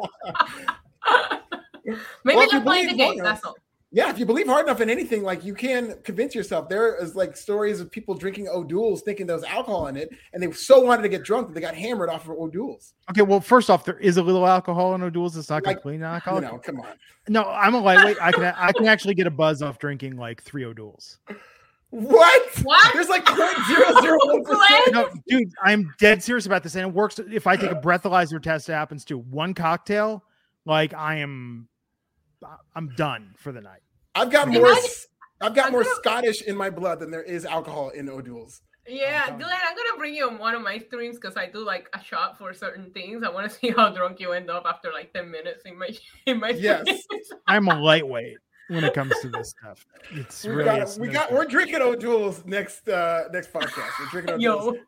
Maybe 2.24 2.38
well, 2.38 2.48
they're 2.50 2.62
playing 2.62 2.88
the 2.88 2.96
game. 2.96 3.18
That's 3.18 3.44
all. 3.44 3.56
Yeah, 3.96 4.10
if 4.10 4.18
you 4.18 4.26
believe 4.26 4.48
hard 4.48 4.66
enough 4.66 4.82
in 4.82 4.90
anything, 4.90 5.22
like 5.22 5.46
you 5.46 5.54
can 5.54 6.00
convince 6.04 6.34
yourself. 6.34 6.68
There 6.68 6.96
is 7.00 7.16
like 7.16 7.38
stories 7.38 7.80
of 7.80 7.92
people 7.92 8.16
drinking 8.16 8.48
O'Doul's 8.48 9.04
thinking 9.04 9.28
there 9.28 9.36
was 9.36 9.46
alcohol 9.46 9.86
in 9.86 9.98
it, 9.98 10.10
and 10.34 10.42
they 10.42 10.52
so 10.52 10.80
wanted 10.80 11.04
to 11.04 11.10
get 11.10 11.24
drunk 11.24 11.48
that 11.48 11.54
they 11.54 11.62
got 11.62 11.76
hammered 11.76 12.10
off 12.10 12.24
of 12.24 12.32
O'Doul's. 12.32 12.96
Okay, 13.12 13.22
well, 13.22 13.40
first 13.40 13.70
off, 13.70 13.86
there 13.86 14.00
is 14.00 14.18
a 14.18 14.24
little 14.24 14.48
alcohol 14.48 14.96
in 14.96 15.04
O'Doul's. 15.04 15.38
It's 15.38 15.52
not 15.52 15.64
like, 15.64 15.78
completely 15.78 16.04
alcohol. 16.04 16.42
You 16.42 16.48
know, 16.48 16.58
come 16.58 16.80
on. 16.80 16.88
No, 17.28 17.44
I'm 17.44 17.76
a 17.76 17.80
lightweight. 17.80 18.18
I 18.20 18.32
can 18.32 18.46
I 18.58 18.72
can 18.72 18.88
actually 18.88 19.14
get 19.14 19.28
a 19.28 19.32
buzz 19.32 19.62
off 19.62 19.78
drinking 19.78 20.18
like 20.18 20.42
three 20.42 20.66
O'Doul's. 20.66 21.20
What? 21.92 22.64
What? 22.64 22.94
There's 22.96 23.10
like 23.10 23.28
zero 23.28 24.02
zero 24.02 24.18
one 24.24 24.44
percent. 24.44 24.94
No, 24.94 25.08
dude, 25.28 25.52
I'm 25.62 25.94
dead 26.00 26.24
serious 26.24 26.48
about 26.48 26.64
this, 26.64 26.74
and 26.74 26.88
it 26.88 26.92
works. 26.92 27.20
If 27.20 27.46
I 27.46 27.56
take 27.56 27.70
a 27.70 27.76
breathalyzer 27.76 28.42
test, 28.42 28.68
it 28.70 28.74
happens 28.74 29.06
to 29.06 29.20
one 29.20 29.54
cocktail. 29.54 30.24
Like 30.66 30.96
I 30.96 31.18
am, 31.18 31.68
I'm 32.76 32.90
done 32.96 33.34
for 33.38 33.52
the 33.52 33.62
night. 33.62 33.82
I've 34.16 34.32
got 34.32 34.48
more. 34.48 34.76
I've 35.42 35.56
got 35.56 35.72
more 35.72 35.84
Scottish 35.84 36.42
in 36.42 36.56
my 36.56 36.70
blood 36.70 37.00
than 37.00 37.12
there 37.12 37.24
is 37.24 37.46
alcohol 37.46 37.90
in 37.90 38.10
O'Doul's. 38.10 38.62
Yeah, 38.88 39.28
Glenn, 39.28 39.42
I'm 39.42 39.76
gonna 39.76 39.98
bring 39.98 40.14
you 40.14 40.28
on 40.28 40.38
one 40.38 40.56
of 40.56 40.62
my 40.62 40.78
streams 40.78 41.16
because 41.16 41.38
I 41.38 41.48
do 41.50 41.64
like 41.64 41.88
a 41.94 42.04
shot 42.04 42.38
for 42.38 42.54
certain 42.54 42.92
things. 42.92 43.24
I 43.24 43.30
want 43.30 43.50
to 43.50 43.58
see 43.60 43.70
how 43.70 43.90
drunk 43.90 44.20
you 44.20 44.34
end 44.34 44.50
up 44.50 44.64
after 44.66 44.92
like 44.92 45.14
10 45.14 45.32
minutes 45.32 45.64
in 45.66 45.78
my 45.78 45.90
in 46.26 46.40
my 46.40 46.50
yes. 46.50 46.86
I'm 47.48 47.68
a 47.68 47.80
lightweight 47.80 48.38
when 48.68 48.84
it 48.84 48.94
comes 48.94 49.14
to 49.22 49.30
this 49.30 49.52
stuff. 49.52 49.86
It's 50.12 50.44
we 50.44 50.52
really 50.52 50.80
got, 50.80 50.98
we 50.98 51.08
got 51.08 51.32
we're 51.32 51.46
drinking 51.46 51.82
O'Doul's 51.82 52.46
next 52.46 52.88
uh 52.90 53.24
next 53.32 53.54
podcast. 53.54 53.90
We're 54.00 54.08
drinking 54.08 54.36
O'Doul's. 54.36 54.76
Yo. 54.76 54.82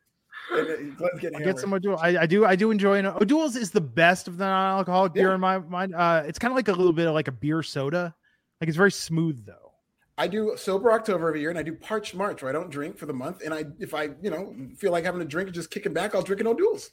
Let's 0.52 1.20
get, 1.20 1.34
get 1.44 1.60
some 1.60 1.74
O'Doul. 1.74 1.98
I, 1.98 2.18
I, 2.18 2.26
do 2.26 2.46
I 2.46 2.56
do 2.56 2.72
enjoy 2.72 3.00
it. 3.00 3.06
O'Doul's 3.06 3.56
is 3.56 3.72
the 3.72 3.82
best 3.82 4.28
of 4.28 4.38
the 4.38 4.46
non-alcoholic 4.46 5.14
yeah. 5.16 5.24
beer 5.24 5.34
in 5.34 5.42
my 5.42 5.60
mind. 5.60 5.96
Uh, 5.96 6.24
it's 6.26 6.40
kind 6.40 6.52
of 6.52 6.56
like 6.56 6.68
a 6.68 6.74
little 6.74 6.94
bit 6.94 7.08
of 7.08 7.14
like 7.14 7.28
a 7.28 7.32
beer 7.32 7.64
soda. 7.64 8.14
Like 8.62 8.68
it's 8.68 8.78
very 8.78 8.92
smooth 8.92 9.46
though. 9.46 9.74
I 10.18 10.28
do 10.28 10.54
sober 10.56 10.94
October 10.94 11.28
every 11.28 11.42
year, 11.42 11.50
and 11.50 11.60
I 11.60 11.64
do 11.64 11.74
parched 11.74 12.16
March 12.16 12.42
where 12.42 12.50
I 12.50 12.54
don't 12.54 12.70
drink 12.70 12.98
for 12.98 13.06
the 13.06 13.14
month. 13.14 13.42
And 13.44 13.54
I, 13.54 13.66
if 13.80 13.94
I, 13.94 14.12
you 14.22 14.30
know, 14.30 14.56
feel 14.78 14.92
like 14.92 15.04
having 15.04 15.22
a 15.22 15.26
drink 15.26 15.48
and 15.48 15.54
just 15.54 15.72
kicking 15.72 15.94
back, 15.94 16.16
I'll 16.16 16.22
drink 16.22 16.40
an 16.40 16.48
O'Doul's. 16.48 16.92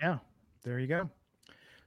Yeah, 0.00 0.18
there 0.64 0.80
you 0.80 0.88
go. 0.88 1.08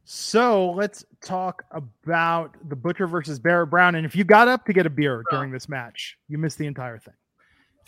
So 0.05 0.71
let's 0.71 1.03
talk 1.21 1.65
about 1.71 2.55
the 2.69 2.77
Butcher 2.77 3.07
versus 3.07 3.39
Barrett 3.39 3.69
Brown. 3.69 3.95
And 3.95 4.05
if 4.05 4.15
you 4.15 4.23
got 4.23 4.47
up 4.47 4.65
to 4.67 4.71
get 4.71 4.85
a 4.85 4.89
beer 4.89 5.23
during 5.29 5.51
this 5.51 5.67
match, 5.67 6.17
you 6.29 6.37
missed 6.37 6.57
the 6.57 6.65
entire 6.65 6.97
thing. 6.97 7.15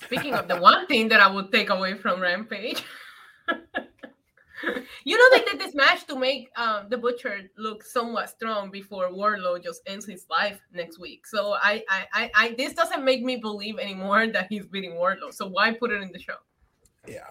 Speaking 0.04 0.34
of 0.34 0.50
the 0.50 0.58
one 0.58 0.86
thing 0.88 1.08
that 1.10 1.22
I 1.22 1.32
would 1.32 1.54
take 1.54 1.70
away 1.70 1.94
from 1.94 2.20
Rampage. 2.20 2.84
You 5.06 5.18
know 5.18 5.38
they 5.38 5.44
did 5.46 5.60
this 5.60 5.74
match 5.74 6.06
to 6.08 6.18
make 6.18 6.50
um, 6.56 6.88
the 6.90 6.98
butcher 6.98 7.50
look 7.58 7.84
somewhat 7.84 8.30
strong 8.30 8.70
before 8.72 9.10
Wardlow 9.10 9.64
just 9.64 9.82
ends 9.86 10.06
his 10.06 10.26
life 10.30 10.60
next 10.74 11.00
week. 11.00 11.26
So 11.28 11.54
I, 11.54 11.84
I, 11.90 12.08
I, 12.14 12.32
I, 12.36 12.56
this 12.58 12.74
doesn't 12.74 13.04
make 13.04 13.24
me 13.24 13.38
believe 13.38 13.80
anymore 13.80 14.28
that 14.34 14.48
he's 14.50 14.66
beating 14.66 14.92
Wardlow. 14.92 15.34
So 15.34 15.48
why 15.48 15.74
put 15.74 15.92
it 15.92 16.02
in 16.02 16.12
the 16.12 16.20
show? 16.20 16.38
Yeah. 17.08 17.28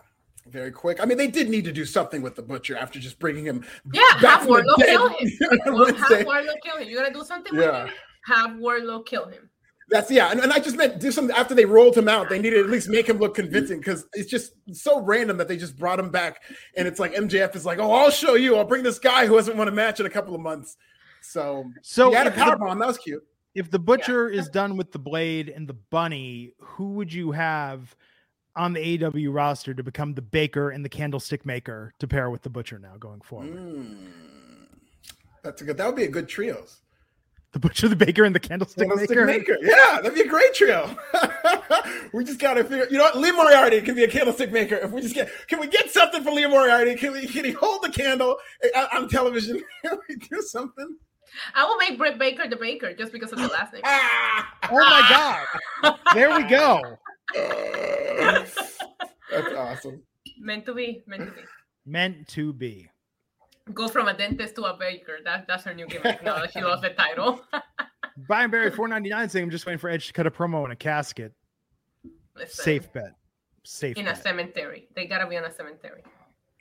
Very 0.46 0.70
quick. 0.70 0.98
I 1.00 1.04
mean, 1.04 1.18
they 1.18 1.26
did 1.26 1.50
need 1.50 1.64
to 1.64 1.72
do 1.72 1.84
something 1.84 2.22
with 2.22 2.34
the 2.34 2.42
butcher 2.42 2.74
after 2.74 2.98
just 2.98 3.18
bringing 3.18 3.44
him. 3.44 3.66
Yeah, 3.92 4.00
have 4.20 4.48
Wardlow 4.48 4.76
kill 4.76 5.08
him. 5.18 5.28
have 5.28 5.74
Wardlow 5.74 6.54
kill 6.64 6.78
him. 6.78 6.88
You're 6.88 7.02
gonna 7.02 7.12
do 7.12 7.22
something 7.22 7.54
yeah. 7.54 7.82
with 7.82 7.90
him. 7.90 7.96
Have 8.24 8.50
Wardlow 8.52 9.04
kill 9.04 9.26
him. 9.26 9.50
That's 9.90 10.10
yeah, 10.10 10.30
and, 10.30 10.40
and 10.40 10.52
I 10.52 10.58
just 10.58 10.76
meant 10.76 11.00
do 11.00 11.10
something 11.10 11.34
after 11.34 11.54
they 11.54 11.64
rolled 11.64 11.96
him 11.96 12.08
out. 12.08 12.28
They 12.28 12.38
needed 12.38 12.56
to 12.56 12.64
at 12.64 12.70
least 12.70 12.88
make 12.88 13.08
him 13.08 13.18
look 13.18 13.34
convincing 13.34 13.78
because 13.78 14.06
it's 14.12 14.30
just 14.30 14.52
so 14.72 15.00
random 15.00 15.38
that 15.38 15.48
they 15.48 15.56
just 15.56 15.78
brought 15.78 15.98
him 15.98 16.10
back, 16.10 16.42
and 16.76 16.86
it's 16.86 17.00
like 17.00 17.14
MJF 17.14 17.56
is 17.56 17.64
like, 17.64 17.78
"Oh, 17.78 17.90
I'll 17.90 18.10
show 18.10 18.34
you. 18.34 18.56
I'll 18.56 18.64
bring 18.64 18.82
this 18.82 18.98
guy 18.98 19.26
who 19.26 19.36
hasn't 19.36 19.56
won 19.56 19.66
a 19.66 19.72
match 19.72 19.98
in 19.98 20.04
a 20.04 20.10
couple 20.10 20.34
of 20.34 20.42
months." 20.42 20.76
So, 21.22 21.70
so 21.82 22.10
he 22.10 22.16
had 22.16 22.26
a 22.26 22.30
power 22.30 22.56
bomb. 22.56 22.78
That 22.78 22.86
was 22.86 22.98
cute. 22.98 23.24
If 23.54 23.70
the 23.70 23.78
butcher 23.78 24.30
yeah. 24.30 24.40
is 24.40 24.48
done 24.50 24.76
with 24.76 24.92
the 24.92 24.98
blade 24.98 25.48
and 25.48 25.66
the 25.66 25.74
bunny, 25.74 26.52
who 26.60 26.92
would 26.92 27.12
you 27.12 27.32
have 27.32 27.96
on 28.56 28.74
the 28.74 28.98
AEW 28.98 29.32
roster 29.32 29.72
to 29.72 29.82
become 29.82 30.14
the 30.14 30.22
baker 30.22 30.70
and 30.70 30.84
the 30.84 30.88
candlestick 30.88 31.46
maker 31.46 31.94
to 31.98 32.06
pair 32.06 32.28
with 32.28 32.42
the 32.42 32.50
butcher 32.50 32.78
now 32.78 32.96
going 32.98 33.22
forward? 33.22 33.56
Mm, 33.56 34.06
that's 35.42 35.62
a 35.62 35.64
good. 35.64 35.78
That 35.78 35.86
would 35.86 35.96
be 35.96 36.04
a 36.04 36.10
good 36.10 36.28
trios. 36.28 36.82
The 37.52 37.58
butcher, 37.58 37.88
the 37.88 37.96
baker, 37.96 38.24
and 38.24 38.34
the 38.34 38.40
candlestick, 38.40 38.86
candlestick 38.88 39.10
maker. 39.10 39.26
maker. 39.26 39.56
Yeah, 39.62 40.00
that'd 40.02 40.14
be 40.14 40.20
a 40.20 40.28
great 40.28 40.52
trio. 40.52 40.94
we 42.12 42.22
just 42.22 42.38
gotta 42.38 42.62
figure. 42.62 42.86
You 42.90 42.98
know 42.98 43.04
what? 43.04 43.16
Lee 43.16 43.32
Moriarty 43.32 43.80
can 43.80 43.94
be 43.94 44.04
a 44.04 44.08
candlestick 44.08 44.52
maker. 44.52 44.74
If 44.76 44.90
we 44.90 45.00
just 45.00 45.14
get, 45.14 45.30
can 45.46 45.58
we 45.58 45.66
get 45.66 45.90
something 45.90 46.22
for 46.22 46.30
Lee 46.30 46.46
Moriarty? 46.46 46.94
Can 46.94 47.12
we? 47.12 47.26
Can 47.26 47.46
he 47.46 47.52
hold 47.52 47.82
the 47.82 47.88
candle 47.88 48.36
on 48.92 49.08
television? 49.08 49.62
Can 49.82 49.98
we 50.08 50.16
do 50.16 50.42
something? 50.42 50.96
I 51.54 51.64
will 51.64 51.76
make 51.78 51.96
Britt 51.96 52.18
Baker 52.18 52.48
the 52.48 52.56
baker 52.56 52.94
just 52.94 53.12
because 53.12 53.32
of 53.32 53.38
the 53.38 53.48
last 53.48 53.72
name. 53.72 53.82
Ah! 53.84 54.54
oh 54.70 54.76
my 54.76 55.06
god! 55.82 55.98
There 56.14 56.36
we 56.36 56.42
go. 56.44 56.82
That's 59.30 59.54
awesome. 59.56 60.02
Meant 60.38 60.66
to 60.66 60.74
be. 60.74 61.02
Meant 61.06 61.26
to 61.26 61.32
be. 61.32 61.42
Meant 61.86 62.28
to 62.28 62.52
be 62.52 62.90
go 63.74 63.88
from 63.88 64.08
a 64.08 64.14
dentist 64.14 64.54
to 64.56 64.64
a 64.64 64.76
baker. 64.76 65.18
That, 65.24 65.46
that's 65.46 65.64
her 65.64 65.74
new 65.74 65.86
gimmick 65.86 66.22
now 66.22 66.38
that 66.40 66.52
she 66.52 66.60
lost 66.60 66.82
the 66.82 66.90
title. 66.90 67.40
Brian 68.26 68.50
Barry, 68.50 68.70
four 68.70 68.88
ninety 68.88 69.10
nine, 69.10 69.28
saying 69.28 69.44
I'm 69.44 69.50
just 69.50 69.66
waiting 69.66 69.78
for 69.78 69.88
Edge 69.88 70.08
to 70.08 70.12
cut 70.12 70.26
a 70.26 70.30
promo 70.30 70.64
in 70.64 70.70
a 70.70 70.76
casket. 70.76 71.32
Listen, 72.36 72.64
Safe 72.64 72.92
bet. 72.92 73.14
Safe 73.64 73.96
in 73.96 74.06
bet. 74.06 74.18
a 74.18 74.20
cemetery. 74.20 74.88
They 74.94 75.06
gotta 75.06 75.26
be 75.26 75.36
on 75.36 75.44
a 75.44 75.52
cemetery. 75.52 76.02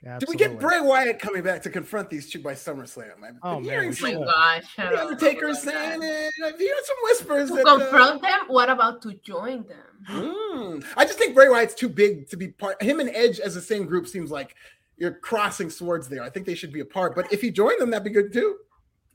Yeah, 0.02 0.18
Do 0.20 0.26
we 0.28 0.36
get 0.36 0.60
Bray 0.60 0.80
Wyatt 0.80 1.18
coming 1.18 1.42
back 1.42 1.60
to 1.62 1.70
confront 1.70 2.08
these 2.08 2.30
two 2.30 2.38
by 2.38 2.52
SummerSlam? 2.52 3.24
I've 3.24 3.34
oh 3.42 3.58
man! 3.58 3.92
Oh 4.00 4.02
my 4.02 4.12
gosh! 4.12 4.76
The 4.76 5.00
Undertaker 5.00 5.52
saying 5.54 6.00
it. 6.04 6.32
I've 6.44 6.52
heard 6.52 6.84
some 6.84 6.96
whispers. 7.02 7.48
To 7.48 7.56
that, 7.56 7.64
confront 7.64 8.24
uh, 8.24 8.28
them. 8.28 8.40
What 8.46 8.70
about 8.70 9.02
to 9.02 9.14
join 9.14 9.66
them? 9.66 9.88
Mm, 10.08 10.84
I 10.96 11.04
just 11.04 11.18
think 11.18 11.34
Bray 11.34 11.48
Wyatt's 11.48 11.74
too 11.74 11.88
big 11.88 12.28
to 12.28 12.36
be 12.36 12.48
part. 12.48 12.80
Him 12.80 13.00
and 13.00 13.10
Edge 13.12 13.40
as 13.40 13.56
the 13.56 13.60
same 13.60 13.86
group 13.86 14.06
seems 14.06 14.30
like 14.30 14.54
you're 14.98 15.14
crossing 15.14 15.70
swords 15.70 16.08
there. 16.08 16.22
I 16.22 16.30
think 16.30 16.46
they 16.46 16.54
should 16.54 16.72
be 16.72 16.80
apart. 16.80 17.14
But 17.14 17.32
if 17.32 17.42
you 17.42 17.50
join 17.50 17.78
them, 17.78 17.90
that'd 17.90 18.04
be 18.04 18.10
good 18.10 18.32
too. 18.32 18.56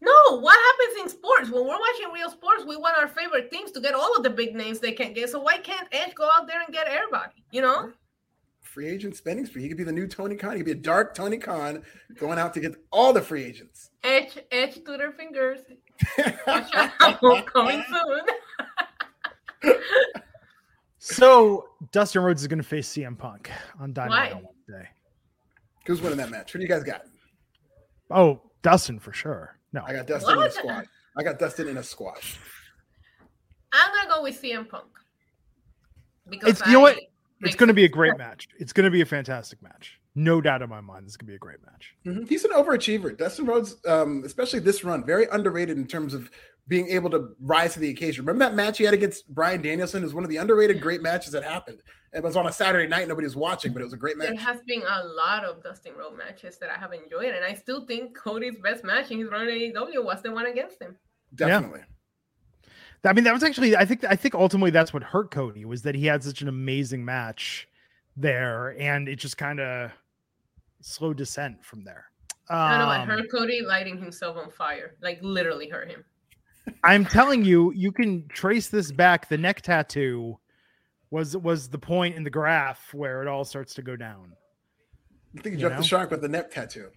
No, 0.02 0.40
what 0.40 0.58
happens 0.58 1.02
in 1.02 1.10
sports 1.18 1.50
when 1.50 1.64
we're 1.64 1.80
watching 1.80 2.12
real 2.14 2.30
sports? 2.30 2.66
We 2.68 2.76
want 2.76 2.98
our 2.98 3.08
favorite 3.08 3.50
teams 3.50 3.72
to 3.72 3.80
get 3.80 3.94
all 3.94 4.16
of 4.16 4.24
the 4.24 4.30
big 4.30 4.54
names 4.54 4.80
they 4.80 4.92
can 4.92 5.14
get. 5.14 5.30
So 5.30 5.40
why 5.40 5.58
can't 5.60 5.88
Edge 5.94 6.14
go 6.16 6.30
out 6.38 6.46
there 6.48 6.62
and 6.62 6.74
get 6.74 6.88
everybody? 6.88 7.44
You 7.52 7.62
know, 7.62 7.92
free 8.62 8.90
agent 8.90 9.16
spending 9.16 9.46
spree. 9.46 9.62
He 9.62 9.70
could 9.70 9.78
be 9.78 9.84
the 9.86 9.94
new 9.94 10.08
Tony 10.08 10.36
Khan. 10.36 10.54
He 10.54 10.58
could 10.58 10.66
be 10.66 10.72
a 10.72 10.76
dark 10.76 11.16
Tony 11.16 11.38
Khan 11.38 11.84
going 12.18 12.38
out 12.38 12.54
to 12.56 12.60
get 12.60 12.74
all 12.92 13.14
the 13.14 13.22
free 13.22 13.46
agents. 13.46 13.92
Edge, 14.04 14.38
Edge 14.52 14.84
Twitter 14.84 15.14
fingers. 15.14 15.60
coming 17.46 17.84
soon. 17.90 19.74
So 21.06 21.68
Dustin 21.92 22.24
Rhodes 22.24 22.44
is 22.44 22.48
going 22.48 22.62
to 22.62 22.64
face 22.64 22.88
CM 22.88 23.18
Punk 23.18 23.52
on 23.78 23.92
Dynamite 23.92 24.32
Why? 24.32 24.38
on 24.38 24.46
Wednesday. 24.46 24.90
Who's 25.86 26.02
winning 26.02 26.18
that 26.18 26.30
match? 26.30 26.52
Who 26.52 26.60
do 26.60 26.64
you 26.64 26.70
guys 26.70 26.84
got? 26.84 27.04
Oh, 28.10 28.42
Dustin 28.62 29.00
for 29.00 29.12
sure. 29.14 29.58
No, 29.74 29.84
I 29.86 29.94
got 29.94 30.08
Dustin 30.08 30.32
in 30.34 30.38
a 30.38 30.42
What? 30.42 30.54
squash. 30.54 30.86
I 31.18 31.24
got 31.24 31.40
Dustin 31.40 31.68
in 31.68 31.78
a 31.78 31.84
squash. 31.84 32.38
I'm 33.72 33.94
gonna 33.94 34.10
go 34.10 34.24
with 34.24 34.40
CM 34.42 34.68
Punk. 34.70 34.86
Because 36.30 36.50
It's- 36.52 36.68
you 36.68 36.74
know 36.74 36.80
what? 36.82 36.98
It's 37.46 37.56
going 37.58 37.68
to 37.68 37.74
be 37.74 37.84
a 37.84 37.90
great 37.90 38.18
match. 38.18 38.48
It's 38.58 38.72
going 38.72 38.86
to 38.86 38.90
be 38.92 39.02
a 39.02 39.06
fantastic 39.06 39.62
match. 39.62 40.00
No 40.16 40.40
doubt 40.40 40.62
in 40.62 40.70
my 40.70 40.80
mind, 40.80 41.06
this 41.06 41.12
is 41.12 41.18
going 41.18 41.26
to 41.28 41.32
be 41.32 41.36
a 41.36 41.40
great 41.40 41.58
match. 41.66 41.94
Mhm. 42.06 42.30
He's 42.30 42.46
an 42.46 42.52
overachiever. 42.52 43.18
Dustin 43.18 43.46
Rhodes, 43.46 43.76
um, 43.86 44.24
especially 44.24 44.60
this 44.60 44.86
run, 44.86 45.06
very 45.06 45.26
underrated 45.30 45.76
in 45.78 45.86
terms 45.86 46.14
of 46.14 46.32
being 46.70 46.88
able 46.88 47.10
to 47.10 47.36
rise 47.42 47.74
to 47.74 47.82
the 47.82 47.90
occasion. 47.90 48.24
Remember 48.26 48.46
that 48.46 48.56
match 48.56 48.78
he 48.78 48.86
had 48.86 48.94
against 48.94 49.28
Bryan 49.28 49.62
Danielson? 49.62 50.04
It 50.04 50.06
was 50.06 50.14
one 50.14 50.24
of 50.24 50.30
the 50.30 50.38
underrated 50.38 50.80
great 50.80 51.02
matches 51.02 51.34
that 51.34 51.44
happened. 51.44 51.82
It 52.14 52.22
was 52.22 52.36
on 52.36 52.46
a 52.46 52.52
Saturday 52.52 52.88
night. 52.88 53.08
Nobody 53.08 53.26
was 53.26 53.36
watching, 53.36 53.74
but 53.74 53.82
it 53.82 53.86
was 53.86 53.94
a 53.94 53.98
great 53.98 54.18
match. 54.18 54.28
There 54.30 54.38
has 54.38 54.62
been 54.62 54.84
a 54.84 55.04
lot 55.04 55.44
of 55.44 55.64
Dustin 55.64 55.94
Rhodes 55.98 56.18
matches 56.18 56.58
that 56.60 56.70
I 56.70 56.80
have 56.80 56.94
enjoyed, 56.94 57.34
and 57.34 57.44
I 57.44 57.56
still 57.56 57.86
think 57.86 58.16
Cody's 58.16 58.58
best 58.60 58.84
match 58.84 59.10
in 59.10 59.18
his 59.20 59.30
run 59.30 59.48
in 59.48 59.74
AEW 59.74 60.04
was 60.06 60.22
the 60.22 60.32
one 60.32 60.46
against 60.46 60.80
him. 60.80 60.96
Definitely. 61.34 61.82
I 63.06 63.14
mean, 63.14 63.24
that 63.26 63.34
was 63.34 63.44
actually 63.44 63.76
I 63.76 63.84
think 63.86 64.04
I 64.06 64.16
think 64.16 64.36
ultimately 64.36 64.72
that's 64.72 64.94
what 64.94 65.04
hurt 65.04 65.32
Cody 65.32 65.66
was 65.66 65.82
that 65.82 65.96
he 65.96 66.06
had 66.06 66.24
such 66.24 66.42
an 66.42 66.48
amazing 66.48 67.04
match 67.04 67.68
there, 68.16 68.76
and 68.80 69.10
it 69.10 69.18
just 69.18 69.38
kind 69.38 69.60
of 69.60 69.92
slow 70.82 71.14
descent 71.14 71.66
from 71.66 71.84
there. 71.84 72.06
I 72.50 72.72
don't 72.72 72.80
know 72.80 72.88
what 72.88 73.00
Um, 73.02 73.08
hurt 73.08 73.32
Cody 73.32 73.62
lighting 73.62 73.98
himself 73.98 74.38
on 74.38 74.52
fire, 74.52 74.96
like 75.02 75.20
literally 75.22 75.68
hurt 75.68 75.90
him. 75.90 76.06
I'm 76.84 77.06
telling 77.06 77.44
you, 77.44 77.74
you 77.74 77.92
can 77.92 78.28
trace 78.30 78.70
this 78.70 78.92
back. 78.92 79.28
The 79.28 79.38
neck 79.38 79.62
tattoo 79.64 80.38
was 81.14 81.38
was 81.38 81.70
the 81.70 81.78
point 81.78 82.16
in 82.16 82.24
the 82.24 82.30
graph 82.30 82.92
where 82.92 83.22
it 83.22 83.28
all 83.28 83.46
starts 83.46 83.76
to 83.76 83.84
go 83.84 83.96
down. 83.96 84.34
I 85.38 85.42
think 85.42 85.56
he 85.56 85.62
You 85.62 85.68
jumped 85.70 85.76
know? 85.78 85.82
the 85.82 85.88
shark 85.88 86.10
with 86.10 86.22
the 86.22 86.28
neck 86.28 86.50
tattoo. 86.50 86.90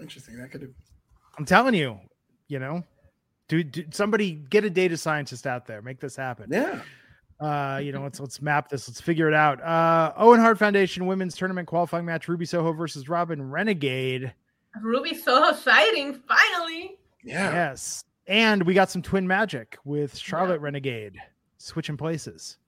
Interesting. 0.00 0.38
That 0.38 0.50
could 0.50 0.62
have. 0.62 0.70
I'm 1.38 1.44
telling 1.44 1.74
you, 1.74 1.98
you 2.48 2.58
know, 2.58 2.82
do, 3.46 3.62
do 3.62 3.84
somebody 3.92 4.32
get 4.32 4.64
a 4.64 4.70
data 4.70 4.96
scientist 4.96 5.46
out 5.46 5.66
there, 5.66 5.82
make 5.82 6.00
this 6.00 6.16
happen. 6.16 6.48
Yeah. 6.50 6.80
Uh, 7.38 7.78
you 7.78 7.92
know, 7.92 8.02
let's 8.02 8.18
let's 8.18 8.42
map 8.42 8.68
this, 8.68 8.88
let's 8.88 9.00
figure 9.00 9.28
it 9.28 9.34
out. 9.34 9.62
Uh, 9.62 10.12
Owen 10.16 10.40
Hart 10.40 10.58
Foundation 10.58 11.06
Women's 11.06 11.36
Tournament 11.36 11.68
qualifying 11.68 12.04
match: 12.04 12.26
Ruby 12.28 12.46
Soho 12.46 12.72
versus 12.72 13.08
Robyn 13.08 13.50
Renegade. 13.50 14.34
Ruby 14.82 15.14
so 15.14 15.48
exciting, 15.48 16.20
finally. 16.28 16.98
Yeah. 17.24 17.52
Yes, 17.52 18.04
and 18.26 18.64
we 18.64 18.74
got 18.74 18.90
some 18.90 19.00
twin 19.00 19.26
magic 19.26 19.78
with 19.84 20.14
Charlette 20.18 20.60
Renegade 20.60 21.16
switching 21.58 21.96
places. 21.96 22.58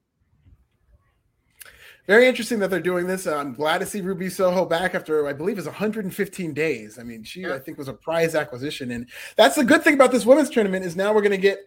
Very 2.12 2.28
interesting 2.28 2.58
that 2.58 2.68
they're 2.68 2.78
doing 2.78 3.06
this. 3.06 3.26
I'm 3.26 3.54
glad 3.54 3.78
to 3.78 3.86
see 3.86 4.02
Ruby 4.02 4.28
Soho 4.28 4.66
back 4.66 4.94
after 4.94 5.26
I 5.26 5.32
believe 5.32 5.58
is 5.58 5.64
115 5.64 6.52
days. 6.52 6.98
I 6.98 7.04
mean, 7.04 7.24
she 7.24 7.40
Yeah. 7.40 7.54
I 7.54 7.58
think 7.58 7.78
was 7.78 7.88
a 7.88 7.94
prize 7.94 8.34
acquisition, 8.34 8.90
and 8.90 9.08
that's 9.34 9.56
the 9.56 9.64
good 9.64 9.82
thing 9.82 9.94
about 9.94 10.12
this 10.12 10.26
women's 10.26 10.50
tournament 10.50 10.84
is 10.84 10.94
now 10.94 11.14
we're 11.14 11.22
going 11.22 11.30
to 11.30 11.38
get 11.38 11.60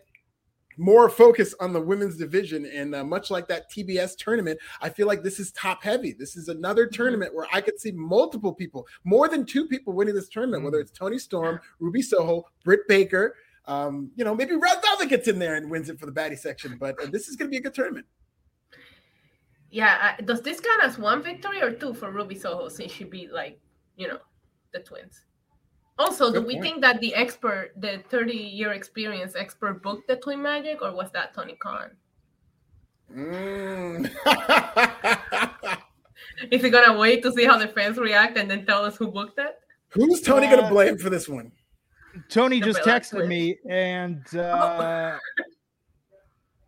more 0.78 1.10
focus 1.10 1.56
on 1.60 1.74
the 1.74 1.82
women's 1.82 2.16
division. 2.16 2.68
And 2.68 2.94
uh, 2.94 3.04
much 3.04 3.32
like 3.32 3.48
that 3.48 3.72
TBS 3.72 4.18
tournament, 4.18 4.60
I 4.84 4.90
feel 4.90 5.08
like 5.08 5.24
this 5.24 5.40
is 5.40 5.52
top 5.54 5.82
heavy. 5.82 6.14
This 6.14 6.36
is 6.36 6.48
another 6.48 6.86
tournament 6.86 7.34
where 7.34 7.48
I 7.52 7.60
could 7.60 7.80
see 7.80 7.92
multiple 7.94 8.54
people, 8.54 8.86
more 9.04 9.28
than 9.28 9.48
two 9.48 9.66
people, 9.66 9.94
winning 9.94 10.14
this 10.14 10.30
tournament. 10.30 10.64
Whether 10.64 10.80
it's 10.80 10.92
Toni 10.92 11.18
Storm, 11.18 11.60
Ruby 11.80 12.04
Soho, 12.04 12.44
Britt 12.64 12.82
Baker. 12.88 13.36
Um, 13.66 14.12
you 14.16 14.24
know, 14.24 14.36
maybe 14.36 14.54
Red 14.54 14.78
Velvet 14.84 15.10
gets 15.10 15.28
in 15.28 15.40
there 15.40 15.56
and 15.56 15.72
wins 15.72 15.90
it 15.90 16.00
for 16.00 16.06
the 16.06 16.12
baddie 16.12 16.38
section, 16.38 16.78
but 16.80 17.02
uh, 17.02 17.08
this 17.12 17.30
is 17.30 17.36
going 17.36 17.50
to 17.50 17.52
be 17.52 17.58
a 17.58 17.62
good 17.62 17.74
tournament. 17.74 18.06
Yeah, 19.76 20.16
uh, 20.18 20.22
does 20.24 20.42
this 20.42 20.62
count 20.62 20.82
as 20.84 20.98
one 20.98 21.22
victory 21.22 21.62
or 21.62 21.70
two 21.70 21.94
for 21.94 22.10
Ruby 22.10 22.36
Soho 22.36 22.70
since 22.70 22.94
she 22.94 23.04
beat 23.04 23.34
like 23.34 23.60
you 23.98 24.08
know 24.08 24.20
the 24.72 24.80
twins? 24.80 25.26
Also, 26.00 26.32
do 26.32 26.40
we 26.42 26.54
point. 26.54 26.64
think 26.64 26.82
that 26.82 27.02
the 27.02 27.14
expert, 27.14 27.72
the 27.76 28.02
30 28.10 28.34
year 28.34 28.72
experience 28.72 29.36
expert, 29.36 29.84
booked 29.84 30.08
the 30.08 30.16
twin 30.16 30.42
magic, 30.42 30.82
or 30.82 30.96
was 30.96 31.12
that 31.12 31.34
Tony 31.34 31.58
Khan? 31.60 31.92
Mm. 33.14 34.10
Is 36.52 36.62
he 36.62 36.70
gonna 36.70 36.98
wait 36.98 37.22
to 37.24 37.32
see 37.34 37.44
how 37.44 37.58
the 37.58 37.68
fans 37.68 37.98
react 37.98 38.38
and 38.38 38.50
then 38.50 38.66
tell 38.66 38.86
us 38.86 38.96
who 38.96 39.08
booked 39.12 39.40
it? 39.40 39.56
Who's 39.90 40.22
Tony 40.22 40.48
going 40.48 40.60
to 40.60 40.66
Uh, 40.68 40.70
blame 40.70 40.98
for 40.98 41.10
this 41.10 41.28
one? 41.28 41.52
Tony 42.30 42.62
The 42.62 42.68
just 42.68 42.84
Bella 42.86 43.00
texted 43.00 43.10
twins. 43.12 43.28
me, 43.30 43.58
and 43.70 44.36
uh, 44.38 45.18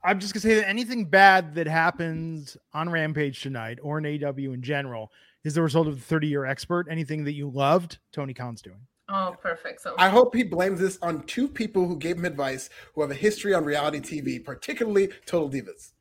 I'm 0.08 0.20
just 0.20 0.34
gonna 0.34 0.42
say 0.42 0.56
that 0.56 0.70
anything 0.70 1.04
bad 1.06 1.54
that 1.56 1.68
happens 1.68 2.56
on 2.74 2.90
Rampage 2.90 3.42
tonight 3.42 3.78
or 3.84 3.98
in 3.98 4.06
AEW 4.06 4.54
in 4.54 4.62
general 4.62 5.12
is 5.44 5.54
the 5.56 5.62
result 5.62 5.86
of 5.86 5.96
the 5.96 6.02
30 6.02 6.28
year 6.28 6.46
expert. 6.46 6.88
Anything 6.90 7.26
that 7.26 7.34
you 7.34 7.50
loved, 7.50 8.00
Tony 8.14 8.34
Khan's 8.34 8.62
doing. 8.62 8.80
Oh, 9.10 9.36
perfect. 9.42 9.82
So 9.82 9.96
I 9.98 10.08
hope 10.08 10.34
he 10.34 10.44
blames 10.44 10.80
this 10.80 10.98
on 11.02 11.24
two 11.24 11.50
people 11.50 11.88
who 11.88 11.98
gave 11.98 12.18
him 12.18 12.24
advice 12.26 12.70
who 12.96 13.02
have 13.02 13.12
a 13.12 13.16
history 13.16 13.54
on 13.54 13.66
reality 13.66 14.00
TV, 14.00 14.44
particularly 14.44 15.10
Total 15.26 15.50
Divas. 15.50 15.92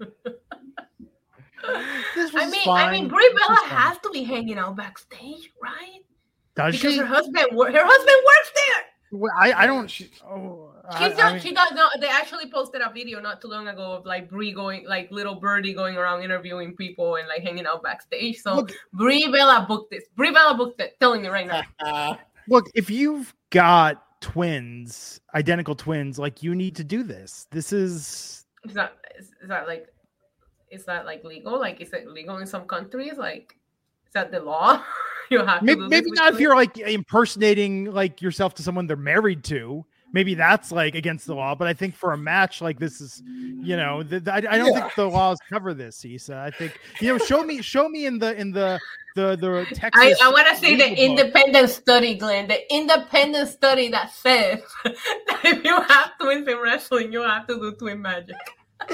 This 2.14 2.30
was 2.30 2.42
I 2.42 2.50
mean, 2.50 2.64
fine. 2.64 2.88
I 2.88 2.92
mean, 2.92 3.08
Brie 3.08 3.34
Bella 3.38 3.58
has 3.68 3.96
to 4.00 4.10
be 4.10 4.22
hanging 4.22 4.58
out 4.58 4.76
backstage, 4.76 5.50
right? 5.62 6.00
Does 6.56 6.74
Because 6.74 6.92
she? 6.92 6.98
her 6.98 7.06
husband, 7.06 7.36
her 7.36 7.46
husband 7.52 8.16
works 8.26 8.52
there. 8.54 8.84
Well, 9.14 9.32
I, 9.38 9.52
I 9.52 9.66
don't. 9.66 9.88
She- 9.90 10.10
Oh, 10.24 10.72
She's 10.98 11.18
I- 11.18 11.28
I 11.30 11.32
mean- 11.32 11.40
she 11.42 11.52
does 11.54 11.72
not. 11.72 11.92
They 12.00 12.08
actually 12.08 12.50
posted 12.50 12.82
a 12.82 12.90
video 12.92 13.20
not 13.20 13.40
too 13.40 13.48
long 13.48 13.68
ago 13.68 13.92
of 13.92 14.04
like 14.04 14.28
Brie 14.28 14.52
going, 14.52 14.86
like 14.86 15.10
little 15.10 15.36
birdie 15.36 15.72
going 15.72 15.96
around 15.96 16.22
interviewing 16.22 16.76
people 16.76 17.16
and 17.16 17.26
like 17.28 17.42
hanging 17.42 17.66
out 17.66 17.82
backstage. 17.82 18.40
So 18.40 18.56
Look- 18.56 18.72
Brie 18.92 19.30
Bella 19.30 19.64
booked 19.68 19.90
this. 19.90 20.04
Brie 20.16 20.32
Bella 20.32 20.54
booked 20.56 20.80
it. 20.80 20.96
Telling 21.00 21.24
you 21.24 21.30
right 21.30 21.46
now. 21.46 21.62
Uh, 21.80 22.16
Look, 22.48 22.66
if 22.74 22.90
you've 22.90 23.32
got 23.50 24.04
twins, 24.20 25.20
identical 25.34 25.74
twins, 25.74 26.18
like 26.18 26.42
you 26.42 26.54
need 26.54 26.76
to 26.76 26.84
do 26.84 27.02
this. 27.02 27.46
This 27.50 27.72
is 27.72 28.44
Is 28.64 28.74
that 28.74 28.92
is, 29.18 29.26
is 29.42 29.48
that 29.48 29.66
like 29.66 29.88
is 30.70 30.84
that 30.84 31.06
like 31.06 31.24
legal? 31.24 31.58
Like 31.58 31.80
is 31.80 31.92
it 31.92 32.08
legal 32.08 32.36
in 32.38 32.46
some 32.46 32.66
countries? 32.66 33.14
Like 33.16 33.54
is 33.54 33.63
that 34.14 34.30
the 34.32 34.40
law? 34.40 34.82
you 35.30 35.44
have 35.44 35.62
maybe, 35.62 35.80
do 35.80 35.88
maybe 35.88 36.10
not 36.12 36.34
if 36.34 36.40
you're 36.40 36.54
like 36.56 36.76
impersonating 36.78 37.86
like 37.92 38.20
yourself 38.22 38.54
to 38.54 38.62
someone 38.62 38.86
they're 38.86 38.96
married 38.96 39.44
to. 39.44 39.84
Maybe 40.12 40.34
that's 40.34 40.70
like 40.70 40.94
against 40.94 41.26
the 41.26 41.34
law, 41.34 41.56
but 41.56 41.66
I 41.66 41.72
think 41.74 41.96
for 41.96 42.12
a 42.12 42.16
match 42.16 42.60
like 42.62 42.78
this 42.78 43.00
is, 43.00 43.20
you 43.26 43.76
know, 43.76 44.04
the, 44.04 44.20
the- 44.20 44.32
I, 44.32 44.36
I 44.36 44.58
don't 44.58 44.72
Yeah. 44.72 44.82
think 44.82 44.94
the 44.94 45.08
laws 45.10 45.38
cover 45.50 45.74
this, 45.74 46.04
Issa. 46.04 46.36
I 46.36 46.52
think 46.56 46.78
you 47.00 47.08
know, 47.08 47.18
show 47.18 47.42
me, 47.42 47.60
show 47.62 47.88
me 47.88 48.06
in 48.06 48.20
the 48.20 48.32
in 48.40 48.52
the 48.52 48.78
the 49.16 49.34
the 49.34 49.66
I, 49.68 49.74
Texas. 49.74 50.20
I 50.22 50.28
want 50.30 50.46
to 50.48 50.56
see 50.56 50.76
the 50.76 50.88
book. 50.88 50.98
independent 50.98 51.68
study, 51.70 52.14
Glenn. 52.14 52.46
The 52.46 52.72
independent 52.72 53.48
study 53.48 53.88
that 53.88 54.12
says 54.12 54.60
that 54.84 54.94
if 55.42 55.64
you 55.64 55.80
have 55.80 56.12
twins 56.20 56.46
in 56.46 56.58
wrestling, 56.58 57.12
you 57.12 57.22
have 57.22 57.48
to 57.48 57.56
do 57.56 57.72
twin 57.72 58.00
magic. 58.00 58.36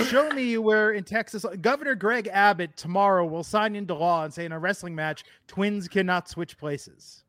Show 0.06 0.30
me 0.30 0.56
where 0.58 0.92
in 0.92 1.04
Texas, 1.04 1.44
Governor 1.60 1.94
Greg 1.94 2.28
Abbott 2.32 2.76
tomorrow 2.76 3.24
will 3.26 3.44
sign 3.44 3.76
into 3.76 3.94
law 3.94 4.24
and 4.24 4.32
say 4.32 4.44
in 4.44 4.52
a 4.52 4.58
wrestling 4.58 4.94
match, 4.94 5.24
twins 5.46 5.88
cannot 5.88 6.28
switch 6.28 6.56
places. 6.58 7.24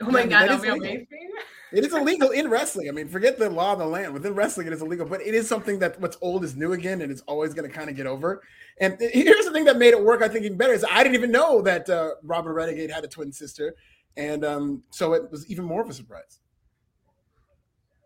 Oh 0.00 0.10
my 0.10 0.20
Yeah, 0.22 0.26
god, 0.26 0.30
that 0.30 0.48
that'd 0.48 0.56
is 0.56 0.62
be 0.62 0.70
legal. 0.72 0.86
amazing. 0.86 1.30
it 1.72 1.84
is 1.84 1.94
illegal 1.94 2.30
in 2.30 2.50
wrestling. 2.50 2.88
I 2.88 2.92
mean, 2.92 3.08
forget 3.08 3.38
the 3.38 3.48
law 3.48 3.72
of 3.74 3.78
the 3.78 3.86
land. 3.86 4.12
Within 4.12 4.34
wrestling, 4.34 4.66
it 4.66 4.72
is 4.72 4.82
illegal, 4.82 5.06
but 5.06 5.20
it 5.20 5.34
is 5.34 5.48
something 5.48 5.78
that 5.78 6.00
what's 6.00 6.16
old 6.20 6.44
is 6.44 6.56
new 6.56 6.72
again, 6.72 7.00
and 7.02 7.12
it's 7.12 7.22
always 7.22 7.54
going 7.54 7.68
to 7.68 7.74
kind 7.74 7.88
of 7.88 7.96
get 7.96 8.06
over. 8.06 8.42
And 8.80 8.96
here's 9.00 9.44
the 9.44 9.52
thing 9.52 9.64
that 9.66 9.78
made 9.78 9.92
it 9.94 10.02
work, 10.02 10.20
I 10.22 10.28
think, 10.28 10.44
even 10.44 10.58
better 10.58 10.72
is 10.72 10.84
I 10.90 11.02
didn't 11.04 11.14
even 11.14 11.30
know 11.30 11.62
that 11.62 11.88
uh, 11.88 12.10
Robyn 12.22 12.52
Renegade 12.52 12.90
had 12.90 13.04
a 13.04 13.08
twin 13.08 13.30
sister, 13.32 13.74
and 14.16 14.44
um, 14.44 14.82
so 14.90 15.12
it 15.14 15.30
was 15.30 15.48
even 15.48 15.64
more 15.64 15.80
of 15.82 15.88
a 15.88 15.94
surprise. 15.94 16.40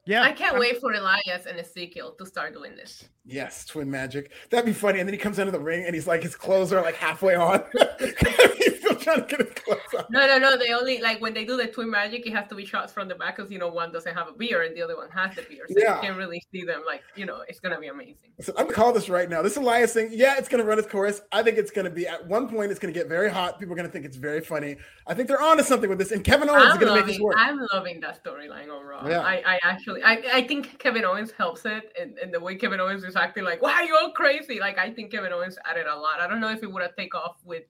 Yeah, 0.08 0.22
I 0.22 0.32
can't 0.32 0.58
wait 0.58 0.80
for 0.80 0.90
Elias 0.90 1.44
and 1.46 1.60
Ezekiel 1.60 2.14
to 2.16 2.24
start 2.24 2.54
doing 2.54 2.74
this. 2.74 3.06
Yes, 3.26 3.66
twin 3.66 3.90
magic. 3.90 4.32
That'd 4.48 4.64
be 4.64 4.72
funny. 4.72 5.00
And 5.00 5.06
then 5.06 5.12
he 5.12 5.18
comes 5.18 5.38
into 5.38 5.52
the 5.52 5.60
ring, 5.60 5.84
and 5.84 5.94
he's 5.94 6.06
like, 6.06 6.22
his 6.22 6.34
clothes 6.34 6.72
are 6.72 6.80
like 6.80 6.94
halfway 6.94 7.34
on. 7.34 7.62
trying 9.08 9.26
to 9.26 9.36
get 9.36 9.64
clothes 9.64 9.80
on. 9.96 10.04
No, 10.10 10.26
no, 10.26 10.38
no. 10.38 10.56
They 10.56 10.72
only 10.72 11.00
like 11.00 11.20
when 11.20 11.34
they 11.34 11.44
do 11.44 11.56
the 11.56 11.66
twin 11.66 11.90
magic, 11.90 12.26
it 12.26 12.32
has 12.32 12.48
to 12.48 12.54
be 12.54 12.64
shots 12.64 12.92
from 12.92 13.08
the 13.08 13.14
back 13.14 13.36
because 13.36 13.50
you 13.50 13.58
know 13.58 13.68
one 13.68 13.92
doesn't 13.92 14.14
have 14.14 14.28
a 14.28 14.32
beard 14.32 14.66
and 14.66 14.76
the 14.76 14.82
other 14.82 14.96
one 14.96 15.10
has 15.10 15.34
the 15.34 15.42
beard, 15.42 15.68
so 15.68 15.74
Yeah. 15.78 15.96
you 15.96 16.02
can't 16.02 16.16
really 16.16 16.42
see 16.52 16.64
them. 16.64 16.82
Like 16.86 17.02
you 17.16 17.26
know, 17.26 17.42
it's 17.48 17.60
gonna 17.60 17.80
be 17.80 17.88
amazing. 17.88 18.16
So 18.40 18.52
I'm 18.56 18.64
gonna 18.64 18.74
call 18.74 18.92
this 18.92 19.08
right 19.08 19.28
now. 19.28 19.42
This 19.42 19.56
Elias 19.56 19.92
thing, 19.94 20.10
yeah, 20.12 20.36
it's 20.38 20.48
gonna 20.48 20.64
run 20.64 20.78
its 20.78 20.88
course. 20.88 21.20
I 21.32 21.42
think 21.42 21.58
it's 21.58 21.70
gonna 21.70 21.90
be 21.90 22.06
at 22.06 22.26
one 22.26 22.48
point 22.48 22.70
it's 22.70 22.80
gonna 22.80 22.92
get 22.92 23.08
very 23.08 23.30
hot. 23.30 23.58
People 23.58 23.74
are 23.74 23.76
gonna 23.76 23.88
think 23.88 24.04
it's 24.04 24.16
very 24.16 24.40
funny. 24.40 24.76
I 25.06 25.14
think 25.14 25.28
they're 25.28 25.42
onto 25.42 25.62
something 25.62 25.88
with 25.88 25.98
this, 25.98 26.12
and 26.12 26.24
Kevin 26.24 26.48
Owens 26.48 26.64
is 26.64 26.72
I'm 26.74 26.80
gonna 26.80 26.94
make 26.94 27.06
this 27.06 27.20
work. 27.20 27.34
I'm 27.38 27.58
loving 27.72 28.00
that 28.00 28.22
storyline 28.22 28.68
overall. 28.68 29.08
Yeah. 29.08 29.20
I, 29.20 29.42
I 29.46 29.60
actually, 29.62 30.02
I, 30.02 30.22
I 30.32 30.46
think 30.46 30.78
Kevin 30.78 31.04
Owens 31.04 31.32
helps 31.32 31.64
it, 31.64 31.92
and, 32.00 32.18
and 32.18 32.32
the 32.32 32.40
way 32.40 32.56
Kevin 32.56 32.80
Owens 32.80 33.04
is 33.04 33.16
acting, 33.16 33.44
like, 33.44 33.62
why 33.62 33.72
are 33.72 33.84
you 33.84 33.96
all 33.96 34.12
crazy? 34.12 34.60
Like, 34.60 34.78
I 34.78 34.92
think 34.92 35.10
Kevin 35.10 35.32
Owens 35.32 35.56
added 35.68 35.86
a 35.86 35.96
lot. 35.96 36.20
I 36.20 36.26
don't 36.28 36.40
know 36.40 36.50
if 36.50 36.62
it 36.62 36.70
would 36.70 36.82
have 36.82 36.96
take 36.96 37.14
off 37.14 37.36
with, 37.44 37.64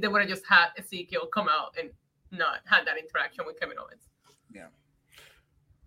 they 0.00 0.08
would 0.08 0.20
have 0.20 0.30
just 0.30 0.44
had 0.46 0.68
Ezekiel 0.78 1.26
come 1.26 1.48
out 1.48 1.74
and 1.78 1.90
not 2.30 2.60
had 2.64 2.86
that 2.86 2.96
interaction 2.98 3.44
with 3.46 3.58
Kevin 3.60 3.76
Owens. 3.78 4.02
Yeah. 4.54 4.66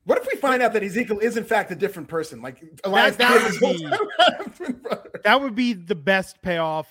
What 0.04 0.20
if 0.20 0.28
we 0.32 0.36
find 0.40 0.62
out 0.62 0.74
that 0.74 0.84
Ezekiel 0.84 1.20
is 1.20 1.36
in 1.38 1.44
fact 1.44 1.72
a 1.72 1.76
different 1.76 2.08
person? 2.08 2.42
Like 2.42 2.64
Elias 2.84 3.16
that 3.16 3.52
did 3.52 3.62
would 3.62 3.78
be- 3.78 3.84
time. 3.90 4.52
Twin 4.56 4.72
brother. 4.74 5.10
that 5.24 5.42
would 5.42 5.56
be 5.56 5.74
the 5.74 5.96
best 5.96 6.42
payoff 6.44 6.88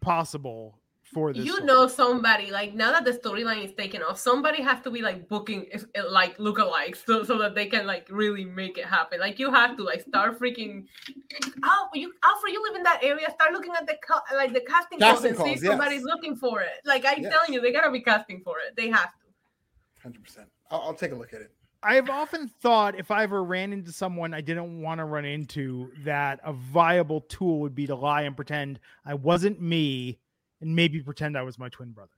possible 0.00 0.78
for 1.12 1.32
this. 1.32 1.44
You 1.44 1.54
story. 1.54 1.66
know 1.66 1.86
somebody 1.88 2.50
like 2.50 2.74
now 2.74 2.90
that 2.92 3.04
the 3.04 3.12
storyline 3.12 3.64
is 3.64 3.72
taken 3.74 4.02
off, 4.02 4.18
somebody 4.18 4.62
has 4.62 4.80
to 4.82 4.90
be 4.90 5.02
like 5.02 5.28
booking 5.28 5.66
if- 5.72 5.84
eh, 5.94 6.02
like 6.08 6.36
lookalikes 6.38 7.04
so 7.04 7.22
so 7.24 7.38
that 7.38 7.54
they 7.54 7.66
can 7.66 7.86
like 7.86 8.06
really 8.10 8.44
make 8.44 8.78
it 8.78 8.84
happen. 8.84 9.20
Like 9.20 9.38
you 9.38 9.52
have 9.52 9.76
to 9.76 9.82
like 9.82 10.02
start 10.02 10.38
freaking. 10.38 10.84
Oh, 11.64 11.88
you 11.94 12.12
Alfred, 12.24 12.52
you 12.52 12.62
live 12.62 12.76
in 12.76 12.82
that 12.82 13.00
area. 13.02 13.30
Start 13.30 13.52
looking 13.52 13.72
at 13.72 13.86
the 13.86 13.96
like 14.34 14.52
the 14.52 14.60
casting, 14.60 14.98
calls 15.00 15.24
and 15.24 15.36
see 15.36 15.52
if 15.52 15.60
somebody's 15.60 16.02
looking 16.02 16.36
for 16.36 16.60
it. 16.60 16.80
Like 16.84 17.04
I'm 17.06 17.22
Yes. 17.22 17.32
telling 17.32 17.52
you, 17.52 17.60
they 17.60 17.72
gotta 17.72 17.90
be 17.90 18.00
casting 18.00 18.40
for 18.44 18.56
it. 18.66 18.76
They 18.76 18.88
have 18.88 19.10
to. 19.10 20.02
Hundred 20.02 20.22
percent. 20.24 20.48
I'll, 20.70 20.80
I'll 20.80 20.94
take 20.94 21.12
a 21.12 21.14
look 21.14 21.32
at 21.32 21.40
it. 21.40 21.50
I've 21.82 22.10
often 22.10 22.48
thought 22.60 22.98
if 22.98 23.12
I 23.12 23.22
ever 23.22 23.44
ran 23.44 23.72
into 23.72 23.92
someone 23.92 24.34
I 24.34 24.40
didn't 24.40 24.82
want 24.82 24.98
to 24.98 25.04
run 25.04 25.24
into, 25.24 25.92
that 26.02 26.40
a 26.42 26.52
viable 26.52 27.20
tool 27.22 27.60
would 27.60 27.74
be 27.74 27.86
to 27.86 27.94
lie 27.94 28.22
and 28.22 28.34
pretend 28.34 28.80
I 29.04 29.14
wasn't 29.14 29.60
me 29.62 30.18
and 30.60 30.74
maybe 30.74 31.00
pretend 31.00 31.36
I 31.36 31.42
was 31.42 31.58
my 31.58 31.68
twin 31.68 31.92
brother. 31.92 32.10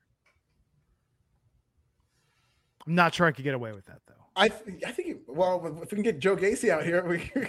I'm 2.86 2.95
not 2.95 3.14
sure 3.14 3.26
I 3.26 3.32
could 3.32 3.45
get 3.45 3.55
away 3.55 3.72
with 3.72 3.86
that 3.86 4.01
though. 4.07 4.14
I 4.36 4.49
th- 4.49 4.82
I 4.86 4.93
think 4.93 5.09
it- 5.09 5.20
well 5.28 5.78
if 5.82 5.91
we 5.91 5.97
can 5.97 6.03
get 6.03 6.18
Joe 6.18 6.36
Gacy 6.36 6.70
out 6.70 6.84
here, 6.84 7.05
we. 7.05 7.30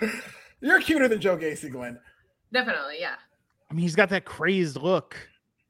You're 0.60 0.80
cuter 0.80 1.08
than 1.08 1.20
Joe 1.20 1.36
Gacy, 1.36 1.70
Glenn. 1.70 1.98
Definitely, 2.52 2.96
yeah. 3.00 3.16
I 3.70 3.74
mean, 3.74 3.82
he's 3.82 3.96
got 3.96 4.08
that 4.10 4.24
crazed 4.24 4.76
look 4.80 5.16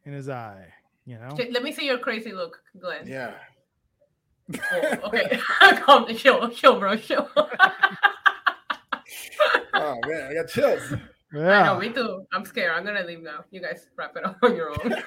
in 0.05 0.13
his 0.13 0.29
eye, 0.29 0.67
you 1.05 1.19
know? 1.19 1.37
Let 1.51 1.63
me 1.63 1.73
see 1.73 1.87
your 1.87 1.99
crazy 1.99 2.33
look, 2.33 2.61
Glenn. 2.79 3.07
Yeah. 3.07 3.35
Oh, 4.73 4.97
okay, 5.05 5.41
come 5.59 6.17
show, 6.17 6.51
show, 6.51 6.79
bro, 6.79 6.97
show. 6.97 7.29
Oh 9.75 9.99
man, 10.07 10.31
I 10.31 10.35
got 10.35 10.49
chills. 10.49 10.81
I 10.93 10.97
know, 11.37 11.41
Yeah. 11.43 11.79
me 11.79 11.91
too. 11.93 12.25
I'm 12.33 12.45
scared. 12.45 12.73
I'm 12.77 12.85
gonna 12.85 13.05
leave 13.05 13.23
now. 13.23 13.45
You 13.51 13.61
guys 13.61 13.89
wrap 13.97 14.17
it 14.17 14.25
up 14.25 14.37
on 14.43 14.57
your 14.57 14.71
own. 14.71 14.95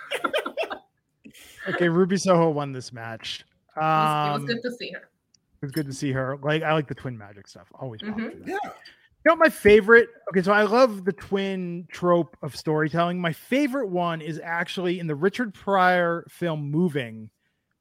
Okay, 1.68 1.90
Ruby 1.90 2.18
Soho 2.18 2.50
won 2.50 2.72
this 2.72 2.92
match. 2.92 3.46
it, 3.76 3.80
was, 3.80 3.84
it 3.84 3.84
Um, 3.84 4.42
was 4.42 4.54
good 4.54 4.62
to 4.64 4.72
see 4.76 4.92
her. 4.92 5.00
it 5.02 5.66
was 5.66 5.72
good 5.72 5.86
to 5.86 5.94
see 5.94 6.12
her. 6.12 6.38
Like, 6.42 6.64
I 6.64 6.74
like 6.74 6.88
the 6.88 6.96
twin 6.96 7.18
magic 7.18 7.48
stuff. 7.48 7.68
Always. 7.80 8.02
pop 8.02 8.16
Mhm. 8.18 8.48
Yeah. 8.48 8.58
You 8.64 9.32
know, 9.32 9.36
my 9.36 9.50
favorite. 9.50 10.08
Okay, 10.30 10.42
so 10.42 10.52
I 10.54 10.64
love 10.64 11.04
the 11.06 11.12
twin 11.14 11.86
trope 11.92 12.38
of 12.42 12.56
storytelling. 12.56 13.20
My 13.20 13.34
favorite 13.34 13.88
one 13.90 14.22
is 14.22 14.40
actually 14.44 15.00
in 15.00 15.08
the 15.08 15.16
Richard 15.16 15.54
Pryor 15.54 16.26
film 16.30 16.72
Moving, 16.72 17.30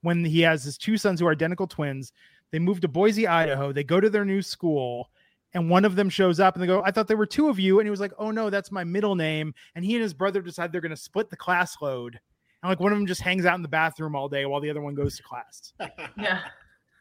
when 0.02 0.24
he 0.24 0.40
has 0.42 0.64
his 0.64 0.76
two 0.76 0.96
sons 0.98 1.20
who 1.20 1.26
are 1.26 1.32
identical 1.32 1.66
twins. 1.68 2.12
They 2.50 2.58
move 2.58 2.80
to 2.80 2.88
Boise, 2.88 3.26
Idaho. 3.26 3.72
They 3.72 3.84
go 3.84 4.00
to 4.00 4.10
their 4.10 4.24
new 4.24 4.42
school, 4.42 5.10
and 5.55 5.70
one 5.70 5.84
of 5.84 5.96
them 5.96 6.09
shows 6.09 6.40
up 6.40 6.55
and 6.55 6.62
they 6.62 6.66
go, 6.66 6.82
I 6.84 6.90
thought 6.90 7.09
there 7.09 7.16
were 7.16 7.26
two 7.26 7.49
of 7.49 7.59
you. 7.59 7.80
And 7.80 7.86
he 7.86 7.90
was 7.90 8.01
like, 8.01 8.12
Oh, 8.18 8.30
no, 8.30 8.51
that's 8.51 8.70
my 8.70 8.84
middle 8.84 9.14
name. 9.14 9.55
And 9.74 9.84
he 9.84 9.94
and 9.94 10.03
his 10.03 10.14
brother 10.14 10.42
decide 10.42 10.72
they're 10.72 10.80
going 10.80 10.90
to 10.90 10.96
split 10.96 11.30
the 11.30 11.36
class 11.36 11.76
load. 11.80 12.20
And 12.62 12.68
like 12.70 12.80
one 12.80 12.92
of 12.92 12.99
them 12.99 13.07
just 13.07 13.20
hangs 13.20 13.46
out 13.46 13.55
in 13.55 13.62
the 13.62 13.68
bathroom 13.68 14.14
all 14.16 14.28
day 14.28 14.44
while 14.46 14.61
the 14.61 14.70
other 14.70 14.80
one 14.80 14.94
goes 14.94 15.16
to 15.16 15.22
class. 15.22 15.72
Yeah. 16.18 16.40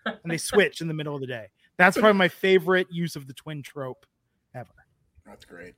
And 0.06 0.32
they 0.32 0.38
switch 0.38 0.80
in 0.80 0.88
the 0.88 0.94
middle 0.94 1.14
of 1.16 1.20
the 1.20 1.28
day. 1.28 1.48
That's 1.78 1.98
probably 1.98 2.18
my 2.18 2.30
favorite 2.30 2.88
use 2.90 3.18
of 3.18 3.28
the 3.28 3.34
twin 3.34 3.62
trope 3.62 4.06
ever. 4.56 4.72
That's 5.26 5.44
great. 5.44 5.76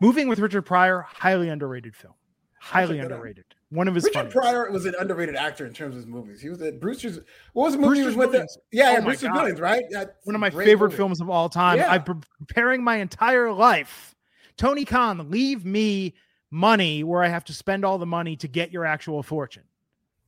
Moving 0.00 0.26
with 0.26 0.38
Richard 0.38 0.62
Pryor, 0.62 1.02
highly 1.06 1.50
underrated 1.50 1.94
film. 1.94 2.14
Highly 2.60 2.94
check 2.96 3.08
that 3.08 3.12
out. 3.12 3.16
underrated. 3.16 3.44
One 3.70 3.88
of 3.88 3.94
his 3.96 4.04
Richard 4.04 4.14
funniest. 4.32 4.36
Pryor 4.36 4.70
was 4.70 4.86
an 4.86 4.94
underrated 4.98 5.34
actor 5.34 5.66
in 5.66 5.72
terms 5.72 5.94
of 5.94 5.96
his 5.96 6.06
movies. 6.06 6.40
He 6.40 6.48
was 6.48 6.62
at 6.62 6.80
Brewster's. 6.80 7.18
What 7.52 7.64
was 7.64 7.72
the 7.74 7.80
movie 7.80 7.98
he 7.98 8.04
was 8.04 8.14
Brewster's 8.14 8.16
with? 8.16 8.30
Millions. 8.32 8.58
Yeah, 8.70 8.84
Oh 8.88 8.92
yeah, 8.92 9.00
Brewster's 9.00 9.28
God. 9.28 9.34
Millions, 9.36 9.60
right? 9.60 9.84
That's 9.90 10.10
One 10.24 10.34
of 10.36 10.40
my 10.40 10.50
favorite 10.50 10.88
movie. 10.90 10.96
films 10.96 11.20
of 11.20 11.28
all 11.28 11.48
time. 11.48 11.78
Yeah. 11.78 11.90
I've 11.90 12.04
been 12.04 12.22
preparing 12.38 12.84
my 12.84 12.96
entire 12.96 13.52
life. 13.52 14.14
Tony 14.56 14.84
Khan, 14.84 15.30
leave 15.30 15.64
me 15.64 16.14
money 16.50 17.02
where 17.02 17.22
I 17.24 17.28
have 17.28 17.44
to 17.46 17.52
spend 17.52 17.84
all 17.84 17.98
the 17.98 18.06
money 18.06 18.36
to 18.36 18.46
get 18.48 18.72
your 18.72 18.84
actual 18.84 19.22
fortune. 19.24 19.64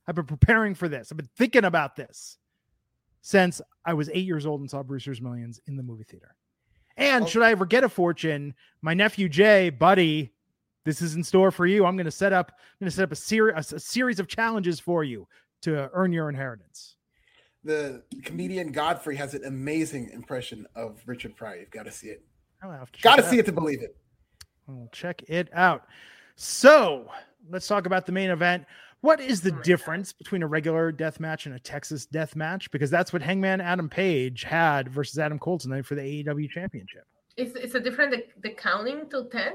I've 0.05 0.15
been 0.15 0.25
preparing 0.25 0.75
for 0.75 0.89
this. 0.89 1.09
I've 1.11 1.17
been 1.17 1.29
thinking 1.37 1.63
about 1.63 1.95
this 1.95 2.37
since 3.21 3.61
I 3.85 3.93
was 3.93 4.09
eight 4.13 4.25
years 4.25 4.45
old 4.45 4.59
and 4.59 4.69
saw 4.69 4.83
Brewster's 4.83 5.21
Millions 5.21 5.59
in 5.65 5.77
the 5.77 5.83
movie 5.83 6.03
theater. 6.03 6.35
And 6.97 7.23
Oh. 7.23 7.27
should 7.27 7.41
I 7.43 7.51
ever 7.51 7.65
get 7.65 7.83
a 7.85 7.89
fortune, 7.89 8.53
my 8.81 8.93
nephew 8.93 9.29
Jay, 9.29 9.69
buddy, 9.69 10.33
this 10.89 11.01
is 11.03 11.13
in 11.15 11.23
store 11.23 11.51
for 11.51 11.67
you. 11.67 11.85
I'm 11.85 11.95
going 11.95 12.05
to 12.05 12.11
set 12.11 12.33
up. 12.33 12.51
I'm 12.57 12.85
going 12.85 12.89
to 12.89 12.95
set 12.95 13.03
up 13.03 13.11
a, 13.11 13.15
seri- 13.15 13.53
a, 13.53 13.57
s- 13.57 13.73
a 13.73 13.79
series 13.79 14.19
of 14.19 14.27
challenges 14.27 14.79
for 14.79 15.03
you 15.03 15.27
to 15.61 15.89
earn 15.93 16.11
your 16.11 16.29
inheritance. 16.29 16.95
The 17.63 18.01
comedian 18.23 18.71
Godfrey 18.71 19.15
has 19.17 19.33
an 19.35 19.45
amazing 19.45 20.09
impression 20.13 20.65
of 20.75 20.99
Richard 21.05 21.35
Pryor. 21.35 21.59
You've 21.59 21.69
got 21.71 21.85
to 21.85 21.91
see 21.91 22.07
it. 22.07 22.23
To 22.63 22.87
Got 23.03 23.17
to 23.17 23.23
out. 23.25 23.29
see 23.29 23.37
it 23.37 23.45
to 23.45 23.51
believe 23.51 23.81
it. 23.83 23.95
We'll 24.67 24.89
check 24.91 25.21
it 25.27 25.49
out. 25.53 25.83
So 26.35 27.05
let's 27.49 27.67
talk 27.67 27.85
about 27.85 28.05
the 28.05 28.11
main 28.11 28.29
event. 28.31 28.65
What 29.01 29.21
is 29.21 29.41
the 29.41 29.51
difference 29.51 30.11
between 30.11 30.41
a 30.43 30.47
regular 30.47 30.91
death 30.91 31.19
match 31.19 31.45
and 31.45 31.55
a 31.55 31.59
Texas 31.59 32.05
death 32.05 32.35
match? 32.35 32.69
Because 32.71 32.89
that's 32.89 33.13
what 33.13 33.21
Hangman 33.21 33.61
Adam 33.61 33.87
Page 33.89 34.43
had 34.43 34.89
versus 34.89 35.19
Adam 35.19 35.37
Cole 35.39 35.57
tonight 35.57 35.85
for 35.85 35.95
the 35.95 36.01
AEW 36.01 36.49
Championship. 36.49 37.03
It's 37.37 37.55
it's 37.55 37.75
a 37.75 37.79
different 37.79 38.11
the, 38.11 38.23
the 38.41 38.49
counting 38.55 39.09
to 39.11 39.27
ten. 39.31 39.53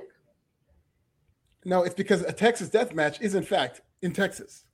No, 1.64 1.82
it's 1.82 1.94
because 1.94 2.22
a 2.22 2.32
Texas 2.32 2.68
death 2.68 2.94
match 2.94 3.20
is 3.20 3.34
in 3.34 3.42
fact 3.42 3.80
in 4.02 4.12
Texas. 4.12 4.64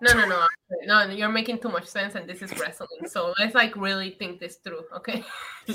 No, 0.00 0.12
no, 0.12 0.26
no, 0.26 0.46
no. 0.86 1.12
You're 1.12 1.28
making 1.28 1.58
too 1.58 1.68
much 1.68 1.86
sense, 1.86 2.14
and 2.14 2.28
this 2.28 2.42
is 2.42 2.58
wrestling. 2.58 3.06
So 3.06 3.32
let's 3.38 3.54
like 3.54 3.76
really 3.76 4.10
think 4.10 4.40
this 4.40 4.56
through, 4.56 4.82
okay? 4.96 5.24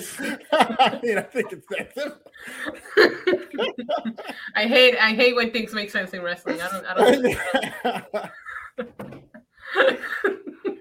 I 0.51 0.99
mean, 1.01 1.17
I 1.17 1.21
think 1.21 1.53
it's 1.53 1.65
that. 1.69 2.19
I 4.55 4.67
hate 4.67 4.97
I 4.97 5.13
hate 5.13 5.35
when 5.35 5.51
things 5.51 5.73
make 5.73 5.89
sense 5.89 6.13
in 6.13 6.21
wrestling. 6.21 6.59
I 6.61 6.69
don't 6.69 6.85
I 6.85 6.93
don't. 8.77 9.09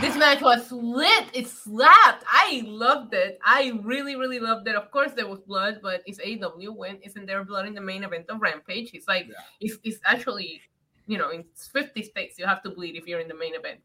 this 0.00 0.16
match 0.16 0.40
was 0.40 0.70
lit. 0.72 1.24
It 1.32 1.46
slapped. 1.48 2.24
I 2.28 2.62
loved 2.66 3.14
it. 3.14 3.38
I 3.44 3.78
really, 3.82 4.16
really 4.16 4.40
loved 4.40 4.66
it. 4.68 4.74
Of 4.74 4.90
course, 4.90 5.12
there 5.12 5.26
was 5.28 5.40
blood, 5.40 5.80
but 5.82 6.02
it's 6.06 6.18
AEW. 6.20 6.74
When 6.76 6.96
isn't 7.02 7.26
there 7.26 7.44
blood 7.44 7.66
in 7.66 7.74
the 7.74 7.80
main 7.80 8.04
event 8.04 8.26
of 8.28 8.40
Rampage? 8.40 8.90
It's 8.94 9.06
like 9.08 9.26
Yeah. 9.28 9.34
it's, 9.60 9.78
it's 9.84 9.98
actually, 10.04 10.60
you 11.06 11.18
know, 11.18 11.30
in 11.30 11.44
50 11.56 12.02
states 12.02 12.38
you 12.38 12.46
have 12.46 12.62
to 12.62 12.70
bleed 12.70 12.96
if 12.96 13.06
you're 13.06 13.20
in 13.20 13.28
the 13.28 13.34
main 13.36 13.54
event 13.54 13.80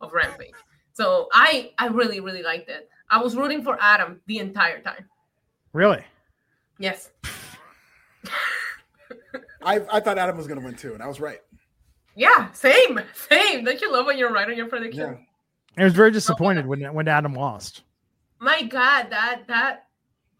of 0.00 0.12
Rampage. 0.12 0.54
So 0.92 1.28
I, 1.32 1.72
I 1.78 1.86
really, 1.88 2.20
really 2.20 2.42
liked 2.42 2.68
it. 2.68 2.88
I 3.10 3.22
was 3.22 3.36
rooting 3.36 3.62
for 3.62 3.76
Adam 3.80 4.20
the 4.26 4.38
entire 4.38 4.80
time. 4.82 5.08
Really? 5.72 6.04
Yes. 6.78 7.10
I, 9.62 9.80
I 9.92 10.00
thought 10.00 10.18
Adam 10.18 10.36
was 10.36 10.46
going 10.46 10.58
to 10.60 10.64
win 10.64 10.74
too, 10.74 10.94
and 10.94 11.02
I 11.02 11.06
was 11.06 11.20
right. 11.20 11.40
Yeah. 12.18 12.50
Same. 12.52 13.00
Same. 13.30 13.64
Don't 13.64 13.80
you 13.80 13.92
love 13.92 14.06
when 14.06 14.18
you're 14.18 14.32
right 14.32 14.48
on 14.48 14.56
your 14.56 14.66
prediction? 14.68 15.18
Yeah. 15.76 15.82
I 15.82 15.84
was 15.84 15.94
very 15.94 16.10
disappointed 16.10 16.66
when 16.66 16.82
when 16.92 17.06
Adam 17.06 17.34
lost. 17.34 17.82
my 18.40 18.62
god 18.62 19.10
that 19.10 19.42
that 19.48 19.86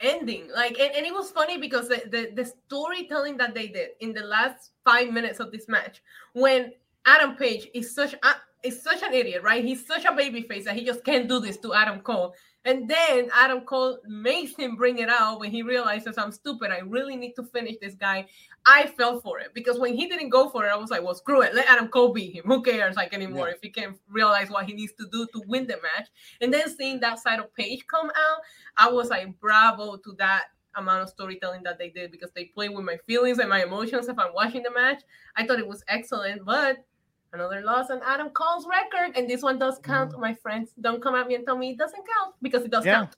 ending 0.01 0.49
like 0.55 0.79
and, 0.79 0.95
and 0.95 1.05
it 1.05 1.13
was 1.13 1.31
funny 1.31 1.59
because 1.59 1.89
the, 1.89 2.03
the 2.11 2.31
the 2.35 2.45
storytelling 2.45 3.37
that 3.37 3.55
they 3.55 3.67
did 3.69 3.91
in 4.01 4.13
the 4.13 4.23
last 4.23 4.71
five 4.85 5.11
minutes 5.13 5.41
of 5.41 5.51
this 5.51 5.67
match 5.67 6.01
when 6.35 6.71
adam 7.07 7.35
page 7.35 7.67
is 7.75 7.93
such 7.93 8.15
a 8.15 8.31
is 8.63 8.81
such 8.81 9.03
an 9.03 9.13
idiot 9.13 9.43
right 9.43 9.65
he's 9.65 9.85
such 9.85 10.05
a 10.05 10.15
baby 10.15 10.43
face 10.43 10.65
that 10.65 10.77
he 10.77 10.85
just 10.85 11.03
can't 11.05 11.29
do 11.29 11.41
this 11.41 11.57
to 11.57 11.75
adam 11.75 11.99
cole 12.01 12.33
and 12.69 12.89
then 12.89 13.29
adam 13.35 13.61
cole 13.71 13.99
makes 14.07 14.53
him 14.61 14.77
bring 14.77 14.99
it 15.05 15.09
out 15.09 15.41
when 15.41 15.51
he 15.51 15.63
realizes 15.63 16.19
i'm 16.19 16.33
stupid. 16.33 16.71
I 16.71 16.81
really 16.97 17.17
need 17.17 17.35
to 17.35 17.45
finish 17.57 17.77
this 17.81 17.95
guy. 17.95 18.27
I 18.67 18.81
fell 18.99 19.21
for 19.25 19.35
it 19.41 19.51
because 19.55 19.79
when 19.79 19.95
he 19.99 20.05
didn't 20.13 20.29
go 20.39 20.43
for 20.53 20.61
it 20.67 20.69
i 20.69 20.77
was 20.77 20.91
like 20.91 21.03
well 21.03 21.15
screw 21.15 21.41
it. 21.47 21.55
Let 21.55 21.71
adam 21.73 21.89
cole 21.89 22.13
beat 22.13 22.35
him. 22.37 22.45
Who 22.51 22.63
cares 22.63 22.97
like 22.97 23.13
anymore 23.15 23.49
Yeah. 23.49 23.55
if 23.55 23.61
he 23.63 23.71
can't 23.71 23.97
realize 24.19 24.51
what 24.51 24.67
he 24.67 24.75
needs 24.81 24.93
to 25.01 25.07
do 25.11 25.27
to 25.33 25.43
win 25.53 25.67
the 25.67 25.79
match? 25.89 26.09
And 26.41 26.53
then 26.53 26.67
seeing 26.77 27.01
that 27.01 27.19
side 27.25 27.39
of 27.41 27.55
Page 27.55 27.83
come 27.95 28.11
out, 28.25 28.41
I 28.77 28.91
was 28.91 29.09
like, 29.15 29.29
bravo 29.41 29.97
to 30.05 30.13
that 30.19 30.45
amount 30.77 31.03
of 31.03 31.09
storytelling 31.09 31.63
that 31.65 31.79
they 31.79 31.89
did 31.89 32.11
because 32.13 32.31
they 32.37 32.45
play 32.57 32.69
with 32.69 32.85
my 32.85 32.99
feelings 33.07 33.39
and 33.39 33.49
my 33.49 33.63
emotions 33.69 34.09
if 34.09 34.19
I'm 34.19 34.35
watching 34.35 34.63
the 34.63 34.71
match. 34.71 35.01
I 35.37 35.47
thought 35.47 35.59
it 35.59 35.67
was 35.67 35.83
excellent, 35.89 36.45
but 36.45 36.85
another 37.33 37.61
loss 37.63 37.91
on 37.91 38.01
Adam 38.05 38.31
Cole's 38.31 38.67
record. 38.67 39.17
And 39.17 39.29
this 39.29 39.43
one 39.43 39.59
does 39.59 39.79
count, 39.83 40.19
my 40.19 40.35
friends. 40.35 40.71
Don't 40.81 41.03
come 41.03 41.15
at 41.15 41.27
me 41.27 41.35
and 41.35 41.45
tell 41.45 41.57
me 41.57 41.71
it 41.71 41.79
doesn't 41.79 42.03
count 42.17 42.35
because 42.43 42.65
it 42.65 42.71
does 42.71 42.85
Yeah. 42.87 42.95
count. 42.95 43.17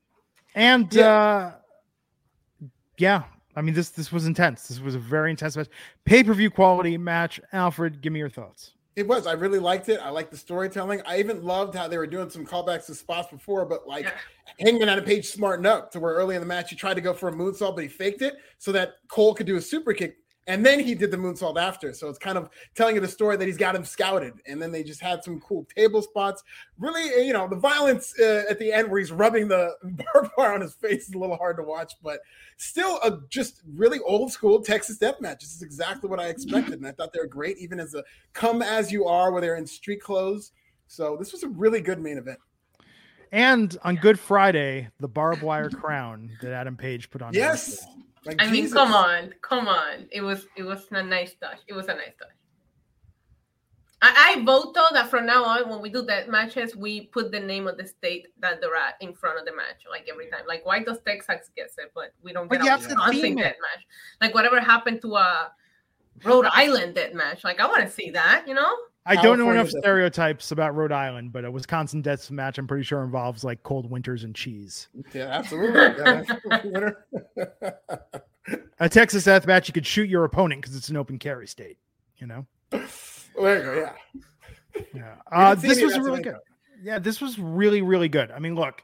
And 0.55 0.93
Yeah. 0.93 1.09
uh 1.09 1.53
yeah, 2.99 3.23
I 3.57 3.63
mean 3.63 3.75
this 3.75 3.91
this 3.91 4.13
was 4.13 4.27
intense. 4.27 4.69
This 4.69 4.81
was 4.81 4.95
a 4.95 4.99
very 4.99 5.31
intense 5.31 5.57
match. 5.57 5.69
Pay-per-view 6.05 6.51
quality 6.51 6.99
match. 6.99 7.41
Alfred, 7.53 8.01
give 8.01 8.13
me 8.13 8.19
your 8.19 8.29
thoughts. 8.29 8.73
It 8.97 9.07
was. 9.07 9.27
I 9.27 9.33
really 9.33 9.61
liked 9.61 9.89
it. 9.89 10.01
I 10.01 10.11
liked 10.11 10.31
the 10.33 10.37
storytelling. 10.37 11.01
I 11.07 11.19
even 11.21 11.43
loved 11.43 11.75
how 11.75 11.89
they 11.89 11.97
were 11.97 12.09
doing 12.09 12.29
some 12.29 12.45
callbacks 12.45 12.87
to 12.87 12.95
spots 12.95 13.31
before, 13.31 13.65
but 13.65 13.87
like 13.87 14.05
Yeah. 14.05 14.13
Hangman 14.59 14.89
Adam 14.89 15.05
Page 15.05 15.27
smarten 15.29 15.65
up 15.65 15.91
to 15.93 16.01
where 16.01 16.13
early 16.15 16.35
in 16.35 16.41
the 16.41 16.47
match 16.47 16.71
he 16.71 16.77
tried 16.77 16.95
to 16.95 17.01
go 17.01 17.15
for 17.15 17.29
a 17.29 17.33
moonsault, 17.33 17.77
but 17.77 17.83
he 17.83 17.89
faked 17.89 18.21
it 18.21 18.35
so 18.59 18.73
that 18.73 18.95
Cole 19.09 19.33
could 19.35 19.47
do 19.47 19.57
a 19.57 19.61
super 19.61 19.93
kick 19.95 20.17
and 20.51 20.67
then 20.67 20.81
he 20.81 20.95
did 20.95 21.13
the 21.13 21.17
moonsault 21.17 21.57
after. 21.57 21.95
So 21.95 22.09
it's 22.09 22.19
kind 22.19 22.37
of 22.37 22.51
telling 22.75 22.97
you 22.97 23.01
the 23.01 23.09
story 23.09 23.37
that 23.37 23.47
he's 23.47 23.57
got 23.57 23.77
him 23.77 23.85
scouted, 23.85 24.35
and 24.47 24.61
then 24.61 24.73
they 24.73 24.83
just 24.83 25.01
had 25.01 25.23
some 25.23 25.41
cool 25.41 25.67
table 25.77 26.03
spots. 26.03 26.43
Really, 26.79 27.15
uh, 27.15 27.25
you 27.25 27.33
know, 27.33 27.47
the 27.47 27.57
violence 27.57 28.19
uh, 28.19 28.45
at 28.51 28.59
the 28.59 28.73
end 28.73 28.91
where 28.91 28.99
he's 28.99 29.13
rubbing 29.13 29.47
the 29.47 29.75
barbed 30.13 30.31
wire 30.37 30.53
on 30.53 30.61
his 30.61 30.75
face 30.75 31.09
is 31.09 31.15
a 31.15 31.19
little 31.19 31.37
hard 31.37 31.57
to 31.59 31.63
watch, 31.63 31.95
but 32.03 32.21
still 32.57 32.99
a 33.03 33.21
just 33.29 33.63
really 33.75 34.01
old 34.01 34.33
school 34.33 34.61
Texas 34.61 34.99
death 34.99 35.21
match. 35.21 35.41
This 35.41 35.55
is 35.55 35.63
exactly 35.63 36.11
what 36.11 36.19
I 36.19 36.27
expected, 36.27 36.75
and 36.75 36.87
I 36.87 36.93
thought 36.93 37.13
they 37.13 37.21
were 37.21 37.27
great, 37.27 37.59
even 37.59 37.79
as 37.79 37.95
a 37.95 38.03
come 38.33 38.61
as 38.61 38.91
you 38.91 39.07
are, 39.07 39.31
where 39.31 39.41
they're 39.41 39.57
in 39.57 39.67
street 39.67 40.01
clothes. 40.01 40.51
So 40.89 41.17
this 41.17 41.31
was 41.33 41.45
a 41.45 41.49
really 41.49 41.81
good 41.81 42.01
main 42.01 42.19
event. 42.19 42.41
And 43.33 43.79
on 43.85 43.95
Good 43.95 44.19
Friday, 44.19 44.89
the 44.99 45.07
barbed 45.07 45.43
wire 45.43 45.71
crown 45.71 46.31
that 46.43 46.53
Adam 46.53 46.77
Page 46.77 47.11
put 47.11 47.23
on. 47.23 47.33
Yes. 47.33 47.87
Like, 48.25 48.37
I 48.39 48.51
mean, 48.51 48.71
come 48.71 48.93
on, 48.93 49.35
come 49.41 49.67
on. 49.67 50.07
It 50.11 50.21
was 50.21 50.47
it 50.57 50.63
was 50.63 50.87
a 50.91 51.03
nice 51.03 51.35
touch. 51.41 51.59
It 51.67 51.73
was 51.73 51.87
a 51.87 51.95
nice 51.95 52.15
touch. 52.19 52.29
I, 54.03 54.37
I 54.37 54.45
vote 54.45 54.75
though 54.75 54.89
that 54.93 55.09
from 55.09 55.27
now 55.27 55.45
on, 55.45 55.69
when 55.69 55.81
we 55.81 55.91
do 55.91 56.03
that 56.03 56.29
matches, 56.29 56.75
we 56.75 57.07
put 57.07 57.33
the 57.33 57.41
name 57.41 57.67
of 57.67 57.77
the 57.77 57.87
state 57.87 58.29
that 58.41 58.61
they're 58.61 58.77
at 58.77 58.95
in 59.01 59.15
front 59.15 59.39
of 59.39 59.45
the 59.45 59.55
match, 59.55 59.85
like 59.91 60.07
every 60.11 60.31
time. 60.31 60.43
Like 60.47 60.65
why 60.67 60.83
does 60.83 61.01
Texas 61.01 61.51
get 61.57 61.71
it, 61.79 61.93
but 61.95 62.13
we 62.23 62.33
don't 62.33 62.51
get 62.51 62.61
a 62.61 62.77
Wisconsin 62.77 63.37
death 63.37 63.57
match? 63.61 63.87
Like 64.21 64.35
whatever 64.35 64.61
happened 64.61 65.01
to 65.03 65.17
a 65.17 65.53
Rhode 66.25 66.47
Island 66.47 66.95
that 66.97 67.15
match? 67.15 67.45
Like 67.45 67.61
I 67.61 67.67
want 67.67 67.83
to 67.83 67.91
see 67.91 68.11
that, 68.11 68.45
you 68.47 68.55
know. 68.55 68.75
I 69.07 69.17
don't 69.21 69.39
know 69.39 69.51
enough 69.51 69.71
stereotypes 69.71 70.53
about 70.53 70.77
Rhode 70.77 70.93
Island, 70.93 71.33
but 71.33 71.45
a 71.45 71.51
Wisconsin 71.51 72.03
death 72.03 72.31
match, 72.31 72.59
I'm 72.59 72.67
pretty 72.67 72.85
sure 72.85 73.03
involves 73.03 73.43
like 73.43 73.63
cold 73.63 73.91
winters 73.91 74.25
and 74.25 74.35
cheese. 74.35 74.89
Yeah, 75.13 75.27
absolutely. 75.27 75.81
a 78.79 78.89
Texas 78.89 79.25
death 79.25 79.47
match, 79.47 79.69
you 79.69 79.73
could 79.73 79.87
shoot 79.87 80.09
your 80.09 80.25
opponent 80.25 80.61
because 80.61 80.77
it's 80.77 80.91
an 80.91 80.97
open 80.97 81.19
carry 81.19 81.47
state. 81.47 81.79
You 82.19 82.27
know. 82.27 82.47
Well, 82.73 82.83
there 83.37 83.57
you 83.57 83.63
go. 83.63 83.75
Yeah. 83.81 84.83
Yeah. 84.95 85.15
Uh, 85.33 85.55
this 85.55 85.81
was 85.81 85.99
really 85.99 86.23
good. 86.23 86.37
Yeah, 86.83 86.99
this 86.99 87.21
was 87.21 87.39
really 87.39 87.83
really 87.83 88.09
good. 88.09 88.31
I 88.31 88.39
mean, 88.39 88.55
look, 88.55 88.83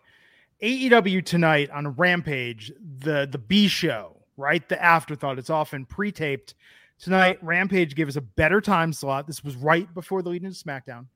AEW 0.62 1.24
tonight 1.24 1.70
on 1.70 1.88
Rampage, 1.88 2.72
the 2.80 3.28
the 3.30 3.38
B 3.38 3.68
show, 3.68 4.22
right? 4.36 4.66
The 4.68 4.82
afterthought. 4.82 5.38
It's 5.38 5.50
often 5.50 5.84
pre-taped 5.84 6.54
Tonight, 6.98 7.38
Rampage 7.42 7.94
gave 7.94 8.08
us 8.08 8.16
a 8.16 8.22
better 8.22 8.60
time 8.60 8.92
slot. 8.92 9.26
This 9.26 9.44
was 9.44 9.54
right 9.54 9.92
before 9.94 10.22
the 10.22 10.30
lead 10.30 10.44
into 10.44 10.56
SmackDown. 10.56 11.06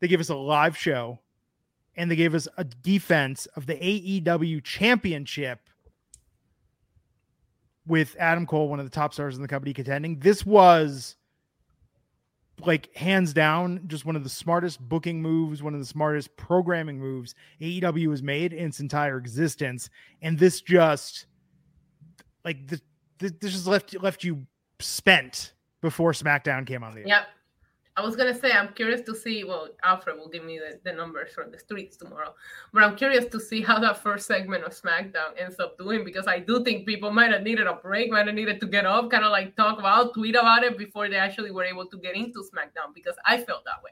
They 0.00 0.08
gave 0.08 0.20
us 0.20 0.28
a 0.28 0.36
live 0.36 0.76
show 0.76 1.18
and 1.96 2.10
they 2.10 2.16
gave 2.16 2.34
us 2.34 2.46
a 2.56 2.64
defense 2.64 3.46
of 3.56 3.66
the 3.66 3.74
AEW 3.74 4.62
championship 4.62 5.60
with 7.86 8.14
Adam 8.18 8.46
Cole, 8.46 8.68
one 8.68 8.78
of 8.78 8.86
the 8.86 8.90
top 8.90 9.12
stars 9.12 9.34
in 9.36 9.42
the 9.42 9.48
company, 9.48 9.72
contending. 9.72 10.18
This 10.20 10.44
was 10.44 11.16
like 12.64 12.94
hands 12.94 13.32
down 13.32 13.80
just 13.86 14.04
one 14.04 14.16
of 14.16 14.24
the 14.24 14.28
smartest 14.28 14.80
booking 14.80 15.22
moves, 15.22 15.62
one 15.62 15.74
of 15.74 15.80
the 15.80 15.86
smartest 15.86 16.36
programming 16.36 16.98
moves 16.98 17.34
AEW 17.60 18.10
has 18.10 18.22
made 18.22 18.52
in 18.52 18.68
its 18.68 18.80
entire 18.80 19.16
existence. 19.16 19.90
And 20.22 20.38
this 20.38 20.60
just 20.60 21.26
like 22.44 22.66
this, 22.66 22.82
this 23.18 23.32
just 23.40 23.66
left 23.66 24.00
left 24.00 24.22
you 24.22 24.46
spent 24.80 25.52
before 25.80 26.12
SmackDown 26.12 26.66
came 26.66 26.82
on 26.82 26.94
the 26.94 27.00
air. 27.00 27.06
Yep. 27.06 27.26
I 27.96 28.00
was 28.00 28.14
gonna 28.14 28.38
say 28.38 28.52
I'm 28.52 28.72
curious 28.74 29.00
to 29.02 29.14
see. 29.14 29.42
Well, 29.42 29.70
Alfred 29.82 30.16
will 30.16 30.28
give 30.28 30.44
me 30.44 30.60
the, 30.60 30.78
the 30.84 30.96
numbers 30.96 31.32
from 31.32 31.50
the 31.50 31.58
streets 31.58 31.96
tomorrow, 31.96 32.32
but 32.72 32.84
I'm 32.84 32.94
curious 32.94 33.24
to 33.26 33.40
see 33.40 33.60
how 33.60 33.80
that 33.80 34.00
first 34.00 34.28
segment 34.28 34.62
of 34.62 34.72
SmackDown 34.72 35.34
ends 35.36 35.58
up 35.58 35.76
doing 35.78 36.04
because 36.04 36.28
I 36.28 36.38
do 36.38 36.62
think 36.62 36.86
people 36.86 37.10
might 37.10 37.32
have 37.32 37.42
needed 37.42 37.66
a 37.66 37.74
break, 37.74 38.12
might 38.12 38.26
have 38.26 38.36
needed 38.36 38.60
to 38.60 38.68
get 38.68 38.86
up, 38.86 39.10
kind 39.10 39.24
of 39.24 39.32
like 39.32 39.56
talk 39.56 39.80
about, 39.80 40.14
tweet 40.14 40.36
about 40.36 40.62
it 40.62 40.78
before 40.78 41.08
they 41.08 41.16
actually 41.16 41.50
were 41.50 41.64
able 41.64 41.86
to 41.86 41.98
get 41.98 42.14
into 42.14 42.38
SmackDown 42.38 42.94
because 42.94 43.16
I 43.26 43.38
felt 43.38 43.64
that 43.64 43.82
way. 43.82 43.90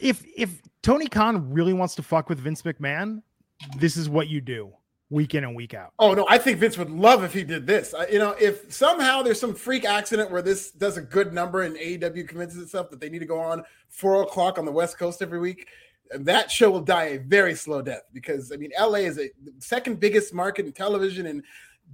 If 0.00 0.24
if 0.36 0.60
Tony 0.82 1.06
Khan 1.06 1.52
really 1.52 1.72
wants 1.72 1.94
to 1.94 2.02
fuck 2.02 2.28
with 2.28 2.40
Vince 2.40 2.62
McMahon, 2.62 3.22
this 3.76 3.96
is 3.96 4.08
what 4.08 4.26
you 4.26 4.40
do 4.40 4.72
week 5.10 5.34
in 5.34 5.44
and 5.44 5.54
week 5.56 5.74
out. 5.74 5.92
Oh 5.98 6.14
no, 6.14 6.26
I 6.28 6.38
think 6.38 6.58
Vince 6.58 6.76
would 6.76 6.90
love 6.90 7.24
if 7.24 7.32
he 7.32 7.44
did 7.44 7.66
this. 7.66 7.94
Uh, 7.94 8.06
you 8.10 8.18
know, 8.18 8.34
if 8.40 8.72
somehow 8.72 9.22
there's 9.22 9.40
some 9.40 9.54
freak 9.54 9.84
accident 9.84 10.30
where 10.30 10.42
this 10.42 10.70
does 10.70 10.96
a 10.96 11.02
good 11.02 11.32
number 11.32 11.62
and 11.62 11.76
AEW 11.76 12.28
convinces 12.28 12.62
itself 12.62 12.90
that 12.90 13.00
they 13.00 13.08
need 13.08 13.20
to 13.20 13.26
go 13.26 13.40
on 13.40 13.62
four 13.88 14.22
o'clock 14.22 14.58
on 14.58 14.64
the 14.64 14.72
West 14.72 14.98
Coast 14.98 15.22
every 15.22 15.40
week, 15.40 15.68
that 16.14 16.50
show 16.50 16.70
will 16.70 16.80
die 16.80 17.04
a 17.04 17.18
very 17.18 17.54
slow 17.54 17.80
death 17.80 18.02
because 18.12 18.52
I 18.52 18.56
mean, 18.56 18.70
LA 18.78 18.98
is 18.98 19.18
a 19.18 19.30
second 19.58 20.00
biggest 20.00 20.34
market 20.34 20.66
in 20.66 20.72
television 20.72 21.26
and. 21.26 21.42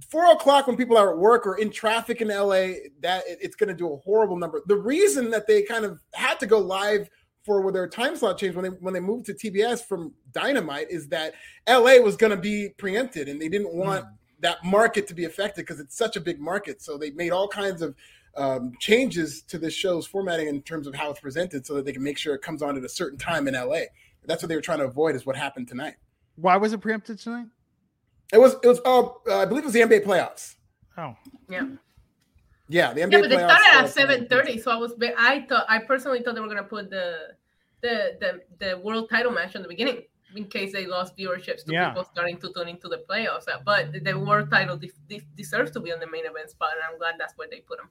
Four 0.09 0.29
o'clock 0.33 0.67
when 0.67 0.75
people 0.75 0.97
are 0.97 1.11
at 1.11 1.17
work 1.17 1.47
or 1.47 1.57
in 1.57 1.71
traffic 1.71 2.19
in 2.19 2.27
LA, 2.27 2.89
that 2.99 3.23
it's 3.27 3.55
going 3.55 3.69
to 3.69 3.73
do 3.73 3.93
a 3.93 3.97
horrible 3.99 4.35
number. 4.35 4.61
The 4.65 4.75
reason 4.75 5.29
that 5.29 5.47
they 5.47 5.61
kind 5.61 5.85
of 5.85 6.01
had 6.13 6.37
to 6.41 6.45
go 6.45 6.59
live 6.59 7.09
for 7.45 7.61
where 7.61 7.71
their 7.71 7.87
time 7.87 8.15
slot 8.15 8.39
change 8.39 8.55
when 8.55 8.63
they 8.63 8.69
when 8.69 8.93
they 8.93 8.99
moved 8.99 9.27
to 9.27 9.33
TBS 9.33 9.85
from 9.85 10.13
Dynamite 10.31 10.87
is 10.89 11.07
that 11.09 11.33
LA 11.69 11.97
was 11.97 12.15
going 12.15 12.31
to 12.31 12.37
be 12.37 12.69
preempted 12.77 13.29
and 13.29 13.39
they 13.39 13.47
didn't 13.47 13.73
want 13.73 14.03
mm. 14.03 14.09
that 14.39 14.63
market 14.65 15.07
to 15.07 15.13
be 15.13 15.25
affected 15.25 15.61
because 15.61 15.79
it's 15.79 15.95
such 15.95 16.15
a 16.15 16.21
big 16.21 16.39
market. 16.39 16.81
So 16.81 16.97
they 16.97 17.11
made 17.11 17.31
all 17.31 17.47
kinds 17.47 17.83
of 17.83 17.95
um, 18.35 18.73
changes 18.79 19.43
to 19.43 19.59
the 19.59 19.69
show's 19.69 20.07
formatting 20.07 20.47
in 20.47 20.61
terms 20.63 20.87
of 20.87 20.95
how 20.95 21.11
it's 21.11 21.19
presented 21.19 21.65
so 21.65 21.75
that 21.75 21.85
they 21.85 21.93
can 21.93 22.03
make 22.03 22.17
sure 22.17 22.33
it 22.33 22.41
comes 22.41 22.61
on 22.61 22.75
at 22.75 22.83
a 22.83 22.89
certain 22.89 23.17
time 23.17 23.47
in 23.47 23.53
LA. 23.53 23.81
That's 24.25 24.41
what 24.41 24.49
they 24.49 24.55
were 24.55 24.61
trying 24.61 24.79
to 24.79 24.85
avoid 24.85 25.15
is 25.15 25.25
what 25.25 25.35
happened 25.35 25.67
tonight. 25.67 25.93
Why 26.35 26.57
was 26.57 26.73
it 26.73 26.81
preempted 26.81 27.19
tonight? 27.19 27.45
It 28.33 28.39
was 28.39 28.55
it 28.63 28.67
was 28.67 28.81
uh, 28.85 29.03
I 29.31 29.45
believe 29.45 29.63
it 29.63 29.67
was 29.67 29.73
the 29.73 29.81
NBA 29.81 30.03
playoffs. 30.03 30.55
Oh. 30.97 31.15
Yeah. 31.47 31.67
Yeah, 32.67 32.93
the 32.93 33.01
NBA. 33.01 33.11
Yeah, 33.11 33.21
but 33.21 33.29
they 33.29 33.37
started 33.37 33.67
at 33.73 33.89
seven 33.89 34.27
thirty, 34.27 34.59
so 34.59 34.71
I 34.71 34.77
was. 34.77 34.93
I 35.17 35.45
thought 35.47 35.65
I 35.69 35.79
personally 35.79 36.21
thought 36.23 36.35
they 36.35 36.41
were 36.41 36.47
gonna 36.47 36.63
put 36.63 36.89
the 36.89 37.35
the 37.81 38.17
the 38.19 38.65
the 38.65 38.79
world 38.79 39.09
title 39.09 39.31
match 39.31 39.55
in 39.55 39.61
the 39.61 39.67
beginning 39.67 40.03
in 40.35 40.45
case 40.45 40.73
they 40.73 40.85
lost 40.85 41.15
viewerships 41.17 41.63
to 41.65 41.71
yeah. 41.71 41.89
people 41.89 42.03
starting 42.03 42.37
to 42.37 42.51
tune 42.53 42.67
into 42.67 42.87
the 42.87 43.03
playoffs. 43.09 43.47
Uh, 43.47 43.59
but 43.63 43.93
the 44.03 44.13
world 44.13 44.49
title 44.49 44.77
de- 44.77 44.91
de- 45.07 45.21
deserves 45.35 45.71
to 45.71 45.79
be 45.79 45.93
on 45.93 45.99
the 45.99 46.07
main 46.07 46.25
event 46.25 46.49
spot, 46.49 46.71
and 46.73 46.81
I'm 46.91 46.97
glad 46.97 47.15
that's 47.17 47.33
where 47.37 47.47
they 47.49 47.61
put 47.61 47.79
him. 47.79 47.89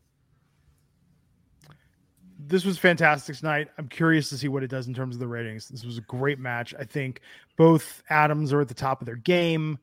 This 2.47 2.65
was 2.65 2.77
fantastic 2.77 3.37
tonight. 3.37 3.69
I'm 3.79 3.89
curious 3.89 4.29
to 4.29 4.37
see 4.37 4.49
what 4.49 4.63
it 4.63 4.69
does 4.69 4.87
in 4.87 4.93
terms 4.93 5.17
of 5.17 5.21
the 5.21 5.27
ratings. 5.27 5.69
This 5.69 5.85
was 5.85 5.97
a 5.97 6.03
great 6.03 6.39
match. 6.39 6.75
I 6.79 6.85
think 6.85 7.21
both 7.57 8.03
Adams 8.11 8.53
are 8.53 8.61
at 8.61 8.69
the 8.69 8.75
top 8.75 9.01
of 9.01 9.07
their 9.07 9.17
game. 9.17 9.79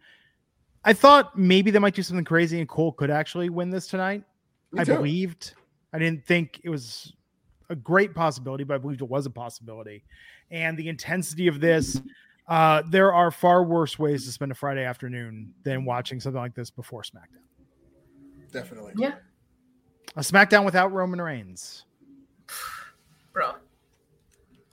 I 0.83 0.93
thought 0.93 1.37
maybe 1.37 1.71
they 1.71 1.79
might 1.79 1.95
do 1.95 2.03
something 2.03 2.25
crazy 2.25 2.59
and 2.59 2.69
Cole 2.69 2.91
could 2.91 3.09
actually 3.09 3.49
win 3.49 3.71
this 3.71 3.87
tonight. 3.87 4.23
I 4.77 4.83
believed. 4.83 5.53
I 5.93 5.99
didn't 5.99 6.25
think 6.25 6.61
it 6.63 6.69
was 6.69 7.13
a 7.69 7.75
great 7.75 8.13
possibility, 8.13 8.63
but 8.63 8.75
I 8.75 8.77
believed 8.77 9.01
it 9.01 9.09
was 9.09 9.25
a 9.25 9.29
possibility. 9.29 10.03
And 10.49 10.77
the 10.77 10.89
intensity 10.89 11.47
of 11.47 11.59
this, 11.59 12.01
uh, 12.47 12.83
there 12.89 13.13
are 13.13 13.31
far 13.31 13.63
worse 13.63 13.97
ways 13.97 14.25
to 14.25 14.31
spend 14.31 14.51
a 14.51 14.55
Friday 14.55 14.83
afternoon 14.83 15.53
than 15.63 15.85
watching 15.85 16.19
something 16.19 16.41
like 16.41 16.55
this 16.55 16.69
before 16.69 17.01
SmackDown. 17.01 17.41
Definitely. 18.51 18.93
Yeah. 18.97 19.15
A 20.15 20.21
SmackDown 20.21 20.65
without 20.65 20.91
Roman 20.91 21.21
Reigns. 21.21 21.85
Bro. 23.33 23.53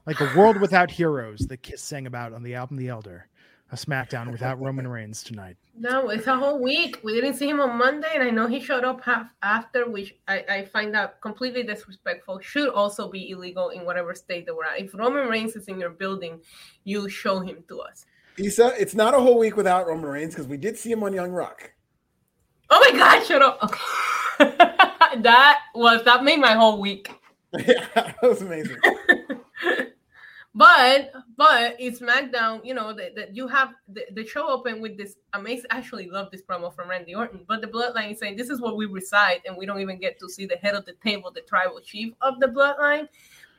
Like 0.06 0.20
a 0.20 0.32
world 0.36 0.60
without 0.60 0.90
heroes 0.90 1.40
that 1.48 1.58
Kiss 1.58 1.82
sang 1.82 2.06
about 2.06 2.32
on 2.32 2.42
the 2.42 2.54
album 2.54 2.76
The 2.76 2.88
Elder 2.88 3.28
a 3.70 3.76
SmackDown 3.76 4.30
without 4.32 4.60
Roman 4.60 4.88
Reigns 4.88 5.22
tonight. 5.22 5.56
No, 5.78 6.08
it's 6.08 6.26
a 6.26 6.36
whole 6.36 6.60
week. 6.60 7.00
We 7.04 7.14
didn't 7.14 7.34
see 7.34 7.48
him 7.48 7.60
on 7.60 7.76
Monday, 7.76 8.08
and 8.14 8.22
I 8.22 8.30
know 8.30 8.46
he 8.46 8.60
showed 8.60 8.84
up 8.84 9.02
half 9.02 9.34
after, 9.42 9.88
which 9.88 10.14
I, 10.26 10.44
I 10.48 10.64
find 10.64 10.94
that 10.94 11.20
completely 11.20 11.62
disrespectful. 11.62 12.40
Should 12.40 12.70
also 12.70 13.10
be 13.10 13.30
illegal 13.30 13.68
in 13.70 13.84
whatever 13.84 14.14
state 14.14 14.46
that 14.46 14.56
we're 14.56 14.64
at. 14.64 14.80
If 14.80 14.94
Roman 14.94 15.28
Reigns 15.28 15.54
is 15.54 15.68
in 15.68 15.78
your 15.78 15.90
building, 15.90 16.40
you 16.84 17.08
show 17.08 17.40
him 17.40 17.62
to 17.68 17.80
us. 17.80 18.06
Issa, 18.38 18.74
it's 18.78 18.94
not 18.94 19.14
a 19.14 19.20
whole 19.20 19.38
week 19.38 19.56
without 19.56 19.86
Roman 19.86 20.10
Reigns 20.10 20.34
because 20.34 20.48
we 20.48 20.56
did 20.56 20.78
see 20.78 20.90
him 20.90 21.02
on 21.02 21.12
Young 21.12 21.32
Rock. 21.32 21.72
Oh 22.70 22.80
my 22.80 22.98
God! 22.98 23.24
Shut 23.24 23.42
up. 23.42 23.60
that 24.38 25.58
was 25.74 26.04
that 26.04 26.22
made 26.22 26.38
my 26.38 26.54
whole 26.54 26.80
week. 26.80 27.10
Yeah, 27.66 27.86
that 27.94 28.16
was 28.22 28.42
amazing. 28.42 28.76
But 30.54 31.12
but 31.36 31.76
it's 31.78 32.00
SmackDown, 32.00 32.64
you 32.64 32.74
know, 32.74 32.92
that, 32.92 33.14
that 33.14 33.36
you 33.36 33.46
have 33.48 33.74
the, 33.86 34.06
the 34.12 34.26
show 34.26 34.48
open 34.48 34.80
with 34.80 34.96
this 34.96 35.16
amazing. 35.34 35.66
I 35.70 35.78
actually 35.78 36.08
love 36.08 36.30
this 36.30 36.42
promo 36.42 36.74
from 36.74 36.88
Randy 36.88 37.14
Orton. 37.14 37.44
But 37.46 37.60
the 37.60 37.68
Bloodline 37.68 38.12
is 38.12 38.18
saying 38.18 38.36
this 38.36 38.50
is 38.50 38.60
where 38.60 38.74
we 38.74 38.86
reside, 38.86 39.42
and 39.46 39.56
we 39.56 39.66
don't 39.66 39.80
even 39.80 39.98
get 39.98 40.18
to 40.20 40.28
see 40.28 40.46
the 40.46 40.56
head 40.56 40.74
of 40.74 40.84
the 40.84 40.94
table, 41.04 41.30
the 41.30 41.42
tribal 41.42 41.80
chief 41.80 42.12
of 42.22 42.40
the 42.40 42.46
Bloodline. 42.46 43.08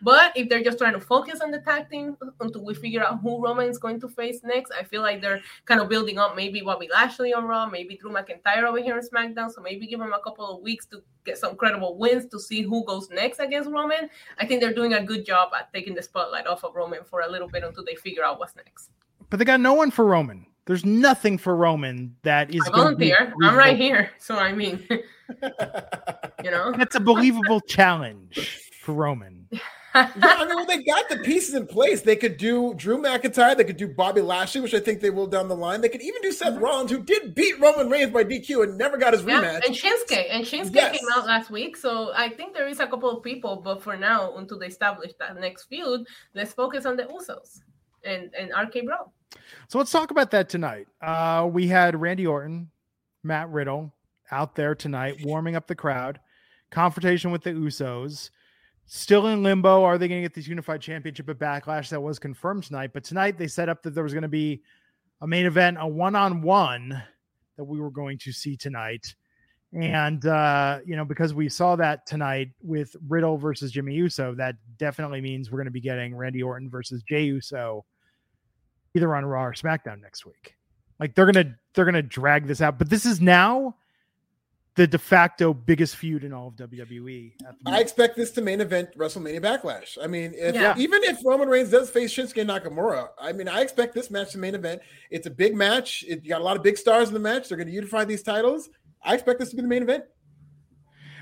But 0.02 0.32
if 0.36 0.50
they're 0.50 0.64
just 0.64 0.78
trying 0.78 0.94
to 0.94 1.00
focus 1.00 1.42
on 1.42 1.52
the 1.52 1.60
tag 1.60 1.90
team 1.90 2.18
until 2.40 2.64
we 2.64 2.74
figure 2.74 3.04
out 3.04 3.20
who 3.22 3.44
Roman 3.44 3.70
is 3.70 3.78
going 3.78 4.00
to 4.02 4.08
face 4.08 4.42
next, 4.44 4.72
I 4.78 4.84
feel 4.84 5.02
like 5.02 5.22
they're 5.22 5.42
kind 5.66 5.82
of 5.82 5.90
building 5.90 6.18
up 6.18 6.36
maybe 6.36 6.62
Bobby 6.62 6.90
Lashley 6.92 7.34
on 7.34 7.46
Raw, 7.46 7.66
maybe 7.68 7.98
Drew 7.98 8.12
McIntyre 8.12 8.64
over 8.64 8.80
here 8.80 8.96
on 8.96 9.02
SmackDown. 9.02 9.52
So 9.52 9.62
maybe 9.62 9.88
give 9.88 10.00
them 10.00 10.14
a 10.14 10.22
couple 10.22 10.46
of 10.46 10.62
weeks 10.62 10.86
to 10.88 11.02
get 11.26 11.38
some 11.38 11.56
credible 11.56 11.98
wins 11.98 12.26
to 12.28 12.40
see 12.40 12.62
who 12.62 12.86
goes 12.86 13.10
next 13.10 13.40
against 13.40 13.70
Roman. 13.70 14.10
I 14.38 14.46
think 14.46 14.62
they're 14.62 14.74
doing 14.74 14.94
a 14.94 15.04
good 15.04 15.26
job 15.26 15.50
at 15.58 15.72
taking 15.74 15.96
the 15.96 16.04
spotlight 16.04 16.48
off 16.48 16.64
of 16.64 16.76
Roman 16.76 17.04
for 17.04 17.22
a 17.22 17.30
little 17.30 17.48
bit 17.48 17.64
until 17.64 17.84
they 17.84 17.96
figure 17.96 18.24
out 18.24 18.40
what's 18.40 18.56
next. 18.56 18.92
But 19.30 19.38
they 19.38 19.46
got 19.46 19.60
no 19.60 19.74
one 19.74 19.92
for 19.92 20.06
Roman. 20.06 20.46
There's 20.66 20.86
nothing 20.86 21.40
for 21.40 21.56
Roman 21.56 22.16
that 22.22 22.54
is 22.54 22.62
I 22.68 22.78
volunteer. 22.78 23.34
I'm 23.42 23.56
right 23.56 23.76
here, 23.76 24.12
so 24.20 24.36
I 24.36 24.54
mean, 24.54 24.86
you 26.44 26.52
know, 26.52 26.74
that's 26.74 26.94
a 26.94 27.00
believable 27.00 27.60
challenge 27.62 28.62
for 28.82 28.94
Roman. 28.94 29.39
Yeah, 29.96 30.12
I 30.16 30.46
mean, 30.46 30.56
when 30.56 30.68
they 30.68 30.84
got 30.84 31.10
the 31.10 31.18
pieces 31.18 31.56
in 31.56 31.66
place, 31.68 32.02
they 32.02 32.16
could 32.16 32.38
do 32.38 32.74
Drew 32.76 33.02
McIntyre, 33.02 33.56
they 33.58 33.64
could 33.64 33.78
do 33.78 33.88
Bobby 33.88 34.22
Lashley, 34.22 34.62
which 34.62 34.74
I 34.74 34.80
think 34.80 35.02
they 35.02 35.10
will 35.10 35.28
down 35.28 35.48
the 35.48 35.56
line. 35.56 35.82
They 35.82 35.90
could 35.90 36.02
even 36.02 36.22
do 36.22 36.32
Seth 36.32 36.58
Rollins, 36.60 36.92
who 36.92 37.02
did 37.04 37.34
beat 37.36 37.60
Roman 37.60 37.90
Reigns 37.90 38.12
by 38.12 38.24
DQ 38.24 38.64
and 38.64 38.78
never 38.78 38.98
got 38.98 39.14
his 39.14 39.24
yeah, 39.24 39.42
rematch. 39.42 39.66
and 39.66 39.76
Shinsuke, 39.76 40.28
and 40.30 40.46
Shinsuke 40.46 40.76
Yes. 40.76 41.00
came 41.00 41.08
out 41.14 41.26
last 41.26 41.50
week, 41.50 41.76
so 41.78 42.12
I 42.16 42.30
think 42.30 42.54
there 42.54 42.68
is 42.68 42.80
a 42.80 42.88
couple 42.88 43.10
of 43.10 43.24
people. 43.24 43.58
But 43.64 43.82
for 43.82 43.98
now, 43.98 44.36
until 44.38 44.60
they 44.60 44.68
establish 44.68 45.12
that 45.20 45.40
next 45.40 45.66
feud, 45.66 46.06
let's 46.34 46.54
focus 46.54 46.86
on 46.86 46.96
the 46.96 47.04
Usos 47.04 47.62
and 48.04 48.34
and 48.36 48.52
RK 48.52 48.86
Bro. 48.86 49.12
So 49.68 49.78
let's 49.78 49.92
talk 49.92 50.12
about 50.12 50.32
that 50.32 50.50
tonight. 50.50 50.88
Uh, 51.02 51.48
we 51.52 51.68
had 51.68 52.00
Randy 52.00 52.26
Orton, 52.26 52.70
Matt 53.24 53.50
Riddle 53.50 53.94
out 54.32 54.56
there 54.56 54.76
tonight, 54.76 55.18
warming 55.24 55.56
up 55.56 55.68
the 55.68 55.76
crowd. 55.76 56.20
Confrontation 56.72 57.32
with 57.32 57.44
the 57.44 57.52
Usos. 57.52 58.30
Still 58.92 59.28
in 59.28 59.44
limbo. 59.44 59.84
Are 59.84 60.00
they 60.00 60.08
going 60.08 60.20
to 60.20 60.26
get 60.26 60.34
this 60.34 60.48
unified 60.48 60.82
championship 60.82 61.30
at 61.30 61.38
Backlash? 61.38 61.90
That 61.90 62.02
was 62.02 62.18
confirmed 62.18 62.64
tonight. 62.64 62.90
But 62.92 63.04
tonight 63.04 63.38
they 63.38 63.46
set 63.46 63.70
up 63.70 63.84
that 63.84 63.94
there 63.94 64.04
was 64.04 64.14
going 64.14 64.24
to 64.24 64.28
be 64.28 64.64
a 65.22 65.28
main 65.28 65.46
event, 65.46 65.78
a 65.80 65.88
one 65.88 66.16
on 66.16 66.42
one 66.42 67.00
that 67.56 67.64
we 67.66 67.80
were 67.80 67.92
going 67.92 68.18
to 68.18 68.32
see 68.32 68.58
tonight. 68.58 69.14
And, 69.74 70.26
uh, 70.26 70.80
you 70.88 70.96
know, 70.96 71.06
because 71.06 71.36
we 71.36 71.50
saw 71.50 71.76
that 71.76 72.08
tonight 72.08 72.50
with 72.64 72.96
Riddle 73.08 73.38
versus 73.38 73.72
Jimmy 73.72 73.94
Uso, 73.94 74.34
that 74.34 74.56
definitely 74.80 75.22
means 75.22 75.52
we're 75.52 75.60
going 75.60 75.66
to 75.66 75.72
be 75.72 75.82
getting 75.82 76.16
Randy 76.16 76.42
Orton 76.42 76.68
versus 76.68 77.04
Jey 77.04 77.26
Uso 77.26 77.86
either 78.96 79.16
on 79.16 79.24
Raw 79.24 79.46
or 79.46 79.54
SmackDown 79.54 80.02
next 80.02 80.26
week. 80.26 80.56
Like 81.00 81.14
they're 81.14 81.32
gonna 81.32 81.56
they're 81.76 81.86
gonna 81.86 82.02
drag 82.02 82.48
this 82.48 82.60
out, 82.60 82.80
but 82.80 82.90
this 82.90 83.06
is 83.06 83.22
now 83.22 83.76
the 84.80 84.88
de 84.88 84.98
facto 84.98 85.54
biggest 85.54 85.98
feud 85.98 86.24
in 86.24 86.32
all 86.32 86.48
of 86.48 86.56
WWE. 86.56 87.34
I 87.66 87.82
expect 87.82 88.16
this 88.16 88.32
to 88.32 88.42
main 88.42 88.62
event 88.62 88.98
WrestleMania 88.98 89.42
Backlash. 89.42 89.98
I 90.02 90.08
mean, 90.08 90.34
if, 90.34 90.56
Yeah. 90.56 90.74
even 90.78 91.04
if 91.04 91.18
Roman 91.26 91.50
Reigns 91.50 91.70
does 91.70 91.90
face 91.90 92.14
Shinsuke 92.16 92.46
Nakamura, 92.46 93.10
I 93.20 93.34
mean, 93.34 93.50
I 93.50 93.60
expect 93.60 93.94
this 93.94 94.10
match 94.10 94.32
to 94.32 94.38
main 94.38 94.56
event. 94.56 94.82
It's 95.12 95.28
a 95.28 95.30
big 95.30 95.54
match. 95.54 96.06
It, 96.08 96.24
you 96.24 96.30
got 96.30 96.40
a 96.40 96.46
lot 96.46 96.56
of 96.56 96.64
big 96.64 96.78
stars 96.78 97.10
in 97.10 97.14
the 97.14 97.20
match. 97.20 97.50
They're 97.50 97.58
going 97.58 97.68
to 97.68 97.74
unify 97.74 98.06
these 98.06 98.24
titles. 98.24 98.70
I 99.04 99.16
expect 99.16 99.40
this 99.42 99.50
to 99.50 99.58
be 99.58 99.64
the 99.64 99.68
main 99.68 99.84
event. 99.84 100.06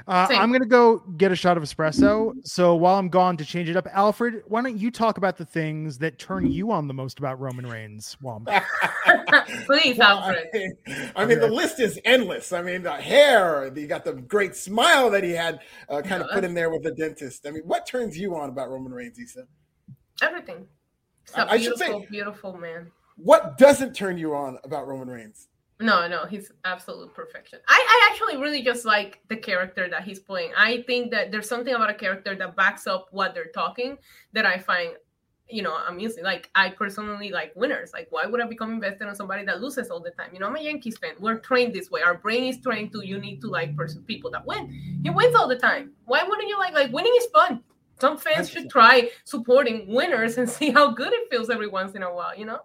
Uh, 0.07 0.27
I'm 0.31 0.51
gonna 0.53 0.65
go 0.65 0.99
get 1.17 1.31
a 1.31 1.35
shot 1.35 1.57
of 1.57 1.63
espresso. 1.63 2.33
So 2.45 2.75
while 2.75 2.95
I'm 2.97 3.09
gone 3.09 3.35
to 3.37 3.45
change 3.45 3.67
it 3.69 3.75
up, 3.75 3.87
Alfred, 3.91 4.41
why 4.47 4.61
don't 4.61 4.77
you 4.77 4.89
talk 4.89 5.17
about 5.17 5.37
the 5.37 5.43
things 5.45 5.97
that 5.97 6.17
turn 6.17 6.49
you 6.49 6.71
on 6.71 6.87
the 6.87 6.93
most 6.93 7.19
about 7.19 7.39
Roman 7.41 7.67
Reigns? 7.67 8.15
While 8.21 8.41
I'm 8.47 8.63
Please, 9.65 9.97
Well, 9.97 10.19
Alfred. 10.19 10.47
I 10.53 10.57
mean, 10.57 10.77
I 11.17 11.25
mean, 11.25 11.39
the 11.39 11.47
list 11.49 11.79
is 11.81 11.99
endless. 12.05 12.53
I 12.53 12.61
mean, 12.61 12.83
the 12.83 12.93
hair, 12.93 13.69
you 13.75 13.85
got 13.87 14.05
the 14.05 14.13
great 14.13 14.55
smile 14.55 15.09
that 15.09 15.23
he 15.23 15.31
had 15.31 15.59
uh, 15.89 16.01
kind 16.01 16.23
of 16.23 16.29
put 16.31 16.45
in 16.45 16.53
there 16.53 16.69
with 16.69 16.83
the 16.83 16.91
dentist. 16.91 17.45
I 17.45 17.51
mean, 17.51 17.63
what 17.65 17.85
turns 17.85 18.17
you 18.17 18.35
on 18.35 18.47
about 18.49 18.69
Roman 18.69 18.93
Reigns, 18.93 19.19
Issa? 19.19 19.43
Everything. 20.21 20.65
I, 21.35 21.41
a 21.41 21.45
I- 21.45 21.51
I 21.53 21.57
should 21.59 21.77
say- 21.77 22.07
beautiful 22.09 22.55
man. 22.57 22.91
What 23.17 23.57
doesn't 23.57 23.93
turn 23.95 24.17
you 24.19 24.35
on 24.35 24.59
about 24.63 24.87
Roman 24.87 25.09
Reigns? 25.09 25.47
No, 25.80 26.07
no, 26.07 26.25
he's 26.25 26.51
absolute 26.65 27.13
perfection. 27.13 27.59
I, 27.67 27.75
I 27.78 28.09
actually 28.11 28.38
really 28.41 28.63
just 28.63 28.84
like 28.84 29.21
the 29.28 29.38
character 29.38 29.88
that 29.89 30.03
he's 30.03 30.19
playing. 30.19 30.51
I 30.57 30.82
think 30.88 31.11
that 31.11 31.32
there's 31.32 31.47
something 31.47 31.73
about 31.73 31.89
a 31.91 31.93
character 31.93 32.36
that 32.36 32.55
backs 32.55 32.88
up 32.88 33.07
what 33.11 33.36
they're 33.36 33.51
talking 33.53 33.97
that 34.34 34.43
I 34.43 34.57
find, 34.57 34.93
you 35.47 35.61
know, 35.61 35.75
amusing. 35.88 36.23
Like 36.23 36.49
I 36.55 36.71
personally 36.71 37.30
like 37.30 37.51
winners. 37.55 37.91
Like 37.93 38.07
why 38.09 38.25
would 38.25 38.41
I 38.41 38.47
become 38.47 38.71
invested 38.71 39.07
in 39.07 39.13
somebody 39.13 39.45
that 39.45 39.61
loses 39.61 39.91
all 39.91 39.99
the 39.99 40.09
time? 40.09 40.32
You 40.34 40.39
know, 40.39 40.47
I'm 40.47 40.55
a 40.55 40.61
Yankees 40.61 40.97
fan. 40.97 41.13
We're 41.19 41.38
trained 41.38 41.75
this 41.75 41.91
way. 41.91 42.01
Our 42.01 42.15
brain 42.15 42.45
is 42.45 42.59
trained 42.59 42.91
to 42.93 43.05
you 43.05 43.19
need 43.19 43.39
to 43.41 43.47
like 43.47 43.75
person 43.75 44.01
people 44.01 44.32
that 44.32 44.47
win. 44.47 44.99
He 45.03 45.11
wins 45.11 45.36
all 45.36 45.47
the 45.47 45.59
time. 45.59 45.91
Why 46.05 46.23
wouldn't 46.23 46.49
you 46.49 46.57
like 46.57 46.73
like 46.73 46.91
winning 46.91 47.13
is 47.17 47.28
fun? 47.28 47.63
Some 47.99 48.17
fans 48.17 48.49
should 48.49 48.69
try 48.69 49.09
supporting 49.25 49.86
winners 49.88 50.39
and 50.39 50.49
see 50.57 50.71
how 50.71 50.89
good 50.91 51.13
it 51.13 51.30
feels 51.30 51.51
every 51.51 51.67
once 51.67 51.93
in 51.93 52.01
a 52.01 52.13
while, 52.13 52.36
you 52.36 52.45
know? 52.45 52.61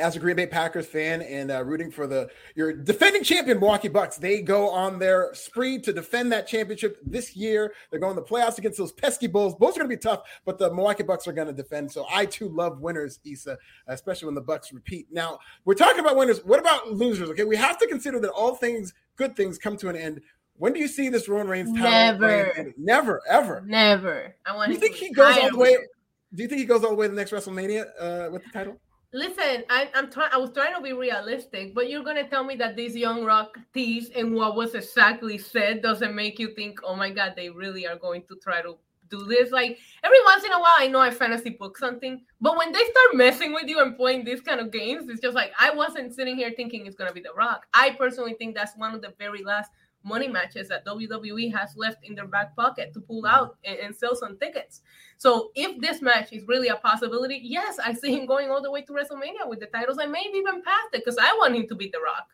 As 0.00 0.16
a 0.16 0.18
Green 0.18 0.36
Bay 0.36 0.46
Packers 0.46 0.86
fan 0.86 1.22
and 1.22 1.50
uh, 1.50 1.62
rooting 1.64 1.90
for 1.90 2.06
the 2.06 2.28
your 2.54 2.72
defending 2.72 3.22
champion 3.22 3.60
Milwaukee 3.60 3.88
Bucks, 3.88 4.16
they 4.16 4.42
go 4.42 4.70
on 4.70 4.98
their 4.98 5.32
spree 5.34 5.78
to 5.80 5.92
defend 5.92 6.32
that 6.32 6.46
championship 6.46 6.98
this 7.04 7.36
year. 7.36 7.72
They're 7.90 8.00
going 8.00 8.14
to 8.16 8.20
the 8.20 8.26
playoffs 8.26 8.58
against 8.58 8.78
those 8.78 8.92
pesky 8.92 9.26
Bulls. 9.26 9.54
Bulls 9.54 9.76
are 9.76 9.80
going 9.80 9.90
to 9.90 9.96
be 9.96 10.00
tough, 10.00 10.22
but 10.44 10.58
the 10.58 10.72
Milwaukee 10.72 11.02
Bucks 11.02 11.28
are 11.28 11.32
going 11.32 11.48
to 11.48 11.52
defend. 11.52 11.92
So 11.92 12.06
I 12.12 12.26
too 12.26 12.48
love 12.48 12.80
winners, 12.80 13.20
Issa, 13.24 13.58
especially 13.86 14.26
when 14.26 14.34
the 14.34 14.40
Bucks 14.40 14.72
repeat. 14.72 15.06
Now 15.12 15.38
we're 15.64 15.74
talking 15.74 16.00
about 16.00 16.16
winners. 16.16 16.44
What 16.44 16.58
about 16.58 16.90
losers? 16.92 17.28
Okay, 17.30 17.44
we 17.44 17.56
have 17.56 17.78
to 17.78 17.86
consider 17.86 18.18
that 18.20 18.30
all 18.30 18.54
things, 18.54 18.94
good 19.16 19.36
things, 19.36 19.58
come 19.58 19.76
to 19.78 19.88
an 19.88 19.96
end. 19.96 20.20
When 20.56 20.74
do 20.74 20.78
you 20.78 20.88
see 20.88 21.08
this 21.08 21.26
Roman 21.26 21.48
Reigns 21.48 21.70
title? 21.72 21.90
Never. 21.90 22.74
never, 22.76 23.22
ever. 23.26 23.62
Never. 23.66 24.34
I 24.44 24.54
want 24.54 24.68
Do 24.68 24.74
you 24.74 24.80
think 24.80 24.94
he 24.94 25.10
goes 25.10 25.38
all 25.38 25.50
the 25.50 25.56
way? 25.56 25.70
it. 25.70 25.88
Do 26.34 26.42
you 26.42 26.48
think 26.48 26.60
he 26.60 26.66
goes 26.66 26.84
all 26.84 26.90
the 26.90 26.96
way 26.96 27.06
to 27.06 27.10
the 27.10 27.16
next 27.16 27.32
WrestleMania 27.32 27.86
uh, 27.98 28.30
with 28.30 28.44
the 28.44 28.50
title? 28.52 28.78
Listen, 29.12 29.64
I, 29.68 29.90
I'm 29.94 30.08
trying. 30.08 30.30
I 30.32 30.36
was 30.36 30.50
trying 30.52 30.74
to 30.74 30.80
be 30.80 30.92
realistic, 30.92 31.74
but 31.74 31.90
you're 31.90 32.04
gonna 32.04 32.28
tell 32.28 32.44
me 32.44 32.54
that 32.56 32.76
this 32.76 32.94
young 32.94 33.24
rock 33.24 33.58
tease 33.74 34.10
and 34.14 34.32
what 34.34 34.54
was 34.54 34.74
exactly 34.76 35.36
said 35.36 35.82
doesn't 35.82 36.14
make 36.14 36.38
you 36.38 36.54
think, 36.54 36.78
oh 36.84 36.94
my 36.94 37.10
god, 37.10 37.32
they 37.34 37.50
really 37.50 37.88
are 37.88 37.96
going 37.96 38.22
to 38.28 38.36
try 38.36 38.62
to 38.62 38.76
do 39.08 39.24
this. 39.24 39.50
Like 39.50 39.78
every 40.04 40.18
once 40.24 40.44
in 40.44 40.52
a 40.52 40.60
while, 40.60 40.74
I 40.78 40.86
know 40.86 41.00
I 41.00 41.10
fantasy 41.10 41.50
book 41.50 41.76
something, 41.76 42.22
but 42.40 42.56
when 42.56 42.70
they 42.70 42.78
start 42.78 43.14
messing 43.14 43.52
with 43.52 43.66
you 43.66 43.80
and 43.80 43.96
playing 43.96 44.24
these 44.24 44.40
kind 44.40 44.60
of 44.60 44.70
games, 44.70 45.08
it's 45.08 45.20
just 45.20 45.34
like 45.34 45.50
I 45.58 45.74
wasn't 45.74 46.14
sitting 46.14 46.36
here 46.36 46.52
thinking 46.56 46.86
it's 46.86 46.94
gonna 46.94 47.12
be 47.12 47.20
The 47.20 47.32
Rock. 47.36 47.66
I 47.74 47.90
personally 47.98 48.34
think 48.34 48.54
that's 48.54 48.76
one 48.76 48.94
of 48.94 49.02
the 49.02 49.12
very 49.18 49.42
last 49.42 49.72
money 50.04 50.28
matches 50.28 50.68
that 50.68 50.86
WWE 50.86 51.52
has 51.54 51.76
left 51.76 52.04
in 52.04 52.14
their 52.14 52.26
back 52.26 52.56
pocket 52.56 52.92
to 52.94 53.00
pull 53.00 53.26
out 53.26 53.56
and, 53.64 53.78
and 53.78 53.96
sell 53.96 54.14
some 54.14 54.38
tickets. 54.38 54.82
So 55.20 55.50
if 55.54 55.78
this 55.82 56.00
match 56.00 56.32
is 56.32 56.48
really 56.48 56.68
a 56.68 56.76
possibility, 56.76 57.38
yes, 57.44 57.78
I 57.78 57.92
see 57.92 58.10
him 58.10 58.24
going 58.24 58.50
all 58.50 58.62
the 58.62 58.70
way 58.70 58.80
to 58.80 58.90
WrestleMania 58.90 59.46
with 59.46 59.60
the 59.60 59.66
titles 59.66 59.98
and 59.98 60.10
maybe 60.10 60.38
even 60.38 60.62
past 60.62 60.94
it 60.94 61.04
because 61.04 61.18
I 61.18 61.30
want 61.34 61.54
him 61.54 61.68
to 61.68 61.74
beat 61.74 61.92
The 61.92 61.98
Rock. 62.00 62.26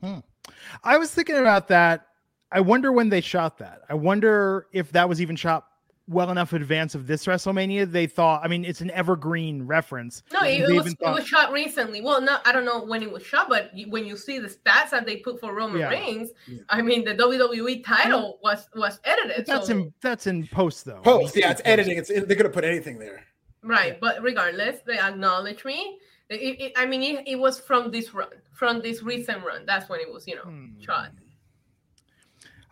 Hmm. 0.00 0.52
I 0.84 0.96
was 0.96 1.10
thinking 1.10 1.34
about 1.34 1.66
that. 1.68 2.06
I 2.52 2.60
wonder 2.60 2.92
when 2.92 3.08
they 3.08 3.20
shot 3.20 3.58
that. 3.58 3.80
I 3.88 3.94
wonder 3.94 4.68
if 4.72 4.92
that 4.92 5.08
was 5.08 5.20
even 5.20 5.34
shot 5.34 5.66
well 6.06 6.30
enough 6.30 6.52
in 6.52 6.60
advance 6.60 6.94
of 6.94 7.06
this 7.06 7.24
WrestleMania. 7.26 7.90
They 7.90 8.06
thought, 8.06 8.42
I 8.44 8.48
mean, 8.48 8.64
it's 8.64 8.80
an 8.82 8.90
evergreen 8.90 9.62
reference. 9.66 10.22
No, 10.32 10.40
it, 10.40 10.60
it 10.60 10.62
was, 10.74 10.86
even 10.86 10.96
it 11.00 11.10
was 11.10 11.26
shot 11.26 11.50
recently. 11.52 12.02
Well, 12.02 12.20
no, 12.20 12.36
I 12.44 12.52
don't 12.52 12.64
know 12.66 12.84
when 12.84 13.02
it 13.02 13.10
was 13.10 13.24
shot, 13.24 13.48
but 13.48 13.76
you- 13.76 13.88
when 13.90 14.04
you 14.04 14.16
see 14.16 14.38
the 14.38 14.48
stats 14.48 14.90
that 14.90 15.06
they 15.06 15.16
put 15.16 15.40
for 15.40 15.54
Roman 15.54 15.80
Yeah. 15.80 15.88
Reigns, 15.88 16.30
Yeah. 16.46 16.58
I 16.68 16.82
mean 16.82 17.04
the 17.04 17.14
WWE 17.14 17.82
title 17.84 18.38
was 18.42 18.68
was 18.74 19.00
edited. 19.04 19.36
But 19.38 19.46
that's 19.46 19.66
so, 19.68 19.72
in 19.72 19.94
that's 20.02 20.26
in 20.26 20.46
post 20.48 20.84
though. 20.84 21.00
Post, 21.02 21.36
yeah, 21.36 21.50
it's 21.52 21.62
editing. 21.64 21.96
It's 21.98 22.08
they 22.08 22.34
could 22.34 22.44
have 22.46 22.52
put 22.54 22.64
anything 22.64 22.98
there. 22.98 23.24
right, 23.62 23.98
but 24.00 24.20
regardless, 24.22 24.80
they 24.86 24.98
acknowledge 24.98 25.64
me. 25.64 25.98
It, 26.30 26.36
it, 26.60 26.72
I 26.76 26.86
mean, 26.86 27.02
it, 27.02 27.28
it 27.28 27.36
was 27.36 27.60
from 27.60 27.90
this 27.90 28.12
run, 28.14 28.28
from 28.52 28.80
this 28.80 29.02
recent 29.02 29.44
run. 29.44 29.64
That's 29.66 29.88
when 29.90 30.00
it 30.00 30.10
was, 30.12 30.26
you 30.26 30.36
know, 30.36 30.42
Hmm. 30.42 30.80
shot. 30.80 31.10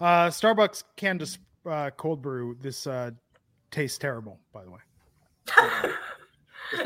Uh, 0.01 0.29
Starbucks 0.29 0.85
canned 0.97 1.23
uh, 1.67 1.91
cold 1.97 2.23
brew. 2.23 2.57
This 2.61 2.87
uh, 2.87 3.11
tastes 3.71 3.99
terrible, 3.99 4.41
by 4.53 4.65
the 4.65 4.71
way. 4.71 4.81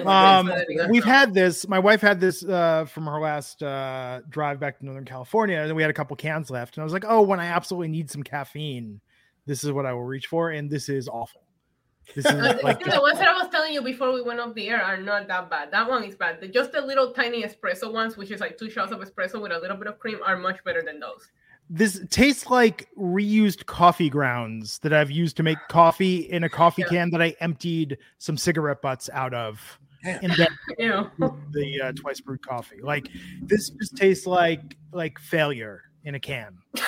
Um, 0.04 0.52
we've 0.90 1.04
had 1.04 1.32
this. 1.32 1.68
My 1.68 1.78
wife 1.78 2.00
had 2.00 2.20
this 2.20 2.44
uh, 2.44 2.86
from 2.86 3.06
her 3.06 3.20
last 3.20 3.62
uh, 3.62 4.20
drive 4.28 4.58
back 4.58 4.78
to 4.78 4.84
Northern 4.84 5.04
California, 5.04 5.58
and 5.60 5.76
we 5.76 5.82
had 5.82 5.90
a 5.90 5.94
couple 5.94 6.16
cans 6.16 6.50
left. 6.50 6.76
And 6.76 6.82
I 6.82 6.84
was 6.84 6.92
like, 6.92 7.04
"Oh, 7.06 7.22
when 7.22 7.40
I 7.40 7.46
absolutely 7.46 7.88
need 7.88 8.10
some 8.10 8.22
caffeine, 8.22 9.00
this 9.46 9.62
is 9.64 9.72
what 9.72 9.86
I 9.86 9.92
will 9.92 10.04
reach 10.04 10.26
for." 10.26 10.50
And 10.50 10.68
this 10.68 10.88
is 10.88 11.08
awful. 11.08 11.42
This 12.14 12.24
is 12.26 12.32
like 12.62 12.80
the 12.80 13.00
ones 13.00 13.18
that 13.18 13.28
I 13.28 13.40
was 13.40 13.48
telling 13.50 13.72
you 13.72 13.82
before 13.82 14.12
we 14.12 14.22
went 14.22 14.40
off 14.40 14.54
the 14.54 14.68
air 14.68 14.82
are 14.82 14.96
not 14.96 15.28
that 15.28 15.50
bad. 15.50 15.70
That 15.70 15.88
one 15.88 16.04
is 16.04 16.16
bad. 16.16 16.40
The, 16.40 16.48
just 16.48 16.72
the 16.72 16.80
little 16.80 17.12
tiny 17.12 17.42
espresso 17.42 17.92
ones, 17.92 18.16
which 18.16 18.30
is 18.30 18.40
like 18.40 18.58
two 18.58 18.70
shots 18.70 18.92
of 18.92 19.00
espresso 19.00 19.40
with 19.40 19.52
a 19.52 19.58
little 19.58 19.76
bit 19.76 19.86
of 19.86 19.98
cream, 19.98 20.18
are 20.24 20.36
much 20.36 20.62
better 20.64 20.82
than 20.82 21.00
those. 21.00 21.30
This 21.68 22.00
tastes 22.10 22.48
like 22.48 22.88
reused 22.98 23.66
coffee 23.66 24.08
grounds 24.08 24.78
that 24.80 24.92
I've 24.92 25.10
used 25.10 25.36
to 25.38 25.42
make 25.42 25.58
coffee 25.68 26.18
in 26.30 26.44
a 26.44 26.48
coffee 26.48 26.82
Yeah. 26.82 26.88
can 26.88 27.10
that 27.10 27.20
I 27.22 27.34
emptied 27.40 27.98
some 28.18 28.36
cigarette 28.36 28.80
butts 28.82 29.10
out 29.12 29.34
of. 29.34 29.78
Damn. 30.04 30.20
And 30.24 30.32
then 30.34 30.48
You 30.78 31.10
the 31.52 31.80
uh, 31.82 31.92
twice 31.92 32.20
brewed 32.20 32.46
coffee. 32.46 32.80
Like 32.80 33.08
this 33.42 33.70
just 33.70 33.96
tastes 33.96 34.26
like 34.26 34.76
like 34.92 35.18
failure 35.18 35.82
in 36.04 36.14
a 36.14 36.20
can. 36.20 36.56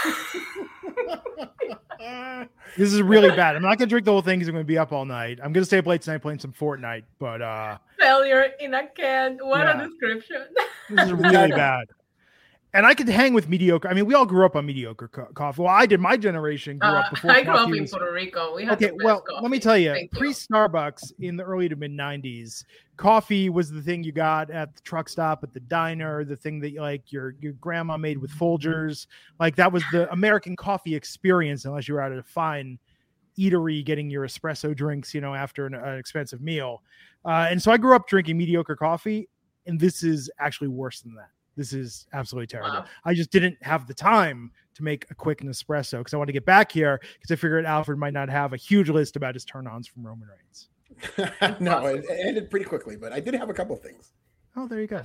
This 2.76 2.93
is 2.93 3.03
really 3.03 3.31
bad. 3.31 3.57
I'm 3.57 3.62
not 3.62 3.76
gonna 3.79 3.89
drink 3.89 4.05
the 4.05 4.12
whole 4.12 4.22
thing 4.22 4.39
because 4.39 4.49
I'm 4.49 4.55
gonna 4.55 4.64
be 4.64 4.79
up 4.79 4.93
all 4.93 5.05
night. 5.05 5.41
I'm 5.43 5.53
gonna 5.53 5.66
stay 5.66 5.79
up 5.79 5.87
late 5.87 6.01
tonight 6.03 6.18
playing 6.18 6.39
some 6.39 6.53
Fortnite, 6.53 7.03
but 7.18 7.43
uh 7.43 7.79
failure 7.99 8.51
in 8.61 8.74
a 8.74 8.87
can. 8.89 9.39
What 9.43 9.61
Yeah. 9.61 9.83
a 9.83 9.89
description. 9.89 10.47
this 10.91 11.07
is 11.07 11.12
really 11.14 11.51
bad. 11.51 11.89
And 12.75 12.85
I 12.87 12.95
could 12.95 13.09
hang 13.09 13.33
with 13.35 13.49
mediocre. 13.49 13.89
I 13.89 13.95
mean, 13.95 14.05
we 14.07 14.14
all 14.14 14.27
grew 14.27 14.45
up 14.45 14.55
on 14.57 14.66
mediocre 14.66 15.09
co- 15.09 15.29
coffee. 15.35 15.62
Well, 15.62 15.71
I 15.71 15.87
did. 15.87 16.01
My 16.01 16.16
generation 16.16 16.79
grew 16.79 16.89
Uh, 16.91 17.01
up 17.01 17.11
before. 17.11 17.31
I 17.33 17.43
grew 17.43 17.55
up 17.55 17.69
in 17.73 17.81
was- 17.83 17.91
Puerto 17.91 18.12
Rico. 18.12 18.55
We 18.57 18.64
had 18.64 18.75
Okay, 18.83 18.93
well, 19.03 19.21
coffee. 19.23 19.43
let 19.43 19.51
me 19.51 19.59
tell 19.59 19.79
you, 19.79 19.93
Thank 19.93 20.12
pre 20.12 20.31
Starbucks 20.31 21.12
in 21.21 21.37
the 21.37 21.45
early 21.45 21.69
to 21.69 21.77
mid 21.77 21.91
'90s, 21.93 22.64
coffee 22.97 23.49
was 23.49 23.71
the 23.71 23.81
thing 23.81 24.03
you 24.05 24.12
got 24.12 24.51
at 24.51 24.75
the 24.75 24.81
truck 24.83 25.09
stop, 25.09 25.43
at 25.43 25.53
the 25.55 25.61
diner, 25.61 26.25
the 26.25 26.37
thing 26.37 26.61
that 26.61 26.75
like 26.75 27.11
your 27.12 27.35
your 27.41 27.53
grandma 27.55 27.97
made 27.97 28.19
with 28.19 28.31
Folgers. 28.31 29.07
Like 29.41 29.57
that 29.57 29.73
was 29.73 29.83
the 29.93 30.11
American 30.12 30.57
coffee 30.57 30.95
experience, 30.95 31.64
unless 31.64 31.89
you 31.89 31.95
were 31.95 32.01
out 32.03 32.12
at 32.12 32.19
a 32.19 32.23
fine 32.23 32.79
eatery 33.39 33.85
getting 33.85 34.11
your 34.11 34.27
espresso 34.27 34.75
drinks, 34.75 35.14
you 35.14 35.21
know, 35.21 35.33
after 35.33 35.64
an, 35.66 35.75
an 35.75 35.97
expensive 35.97 36.41
meal. 36.41 36.83
Uh, 37.25 37.47
and 37.51 37.62
so 37.62 37.71
I 37.71 37.77
grew 37.77 37.95
up 37.95 38.09
drinking 38.09 38.37
mediocre 38.37 38.75
coffee, 38.75 39.29
and 39.66 39.79
this 39.79 40.03
is 40.03 40.29
actually 40.41 40.69
worse 40.69 41.01
than 41.03 41.14
that. 41.14 41.29
This 41.59 41.72
is 41.72 42.06
absolutely 42.12 42.46
terrible. 42.46 42.70
Wow. 42.70 42.84
I 43.04 43.14
just 43.14 43.32
didn't 43.32 43.56
have 43.62 43.88
the 43.88 43.92
time 43.92 44.52
to 44.74 44.84
make 44.84 45.06
a 45.11 45.14
quick 45.14 45.40
Nespresso 45.40 45.98
because 45.98 46.14
I 46.14 46.16
want 46.16 46.28
to 46.28 46.32
get 46.32 46.46
back 46.46 46.70
here 46.70 47.00
because 47.14 47.32
I 47.32 47.34
figured 47.34 47.66
Alfred 47.66 47.98
might 47.98 48.12
not 48.12 48.28
have 48.28 48.52
a 48.52 48.56
huge 48.56 48.88
list 48.88 49.16
about 49.16 49.34
his 49.34 49.44
turn 49.44 49.66
ons 49.66 49.88
from 49.88 50.06
Roman 50.06 50.28
Reigns. 50.28 50.68
no, 51.61 51.84
it, 51.86 52.04
it 52.04 52.26
ended 52.26 52.48
pretty 52.48 52.64
quickly, 52.64 52.94
but 52.94 53.12
I 53.12 53.18
did 53.18 53.34
have 53.34 53.50
a 53.50 53.52
couple 53.52 53.74
of 53.74 53.82
things. 53.82 54.12
Oh, 54.56 54.68
there 54.68 54.80
you 54.80 54.86
go. 54.86 55.02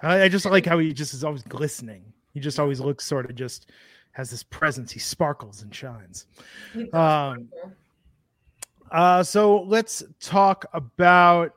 I, 0.00 0.22
I 0.22 0.28
just 0.28 0.46
like 0.46 0.64
how 0.64 0.78
he 0.78 0.92
just 0.92 1.12
is 1.12 1.24
always 1.24 1.42
glistening. 1.42 2.04
He 2.34 2.38
just 2.38 2.60
always 2.60 2.78
looks 2.78 3.04
sort 3.04 3.28
of 3.28 3.34
just 3.34 3.72
has 4.12 4.30
this 4.30 4.44
presence. 4.44 4.92
He 4.92 5.00
sparkles 5.00 5.62
and 5.62 5.74
shines. 5.74 6.26
Um. 6.92 7.48
Uh, 8.92 9.22
so 9.22 9.62
let's 9.62 10.02
talk 10.20 10.64
about 10.72 11.52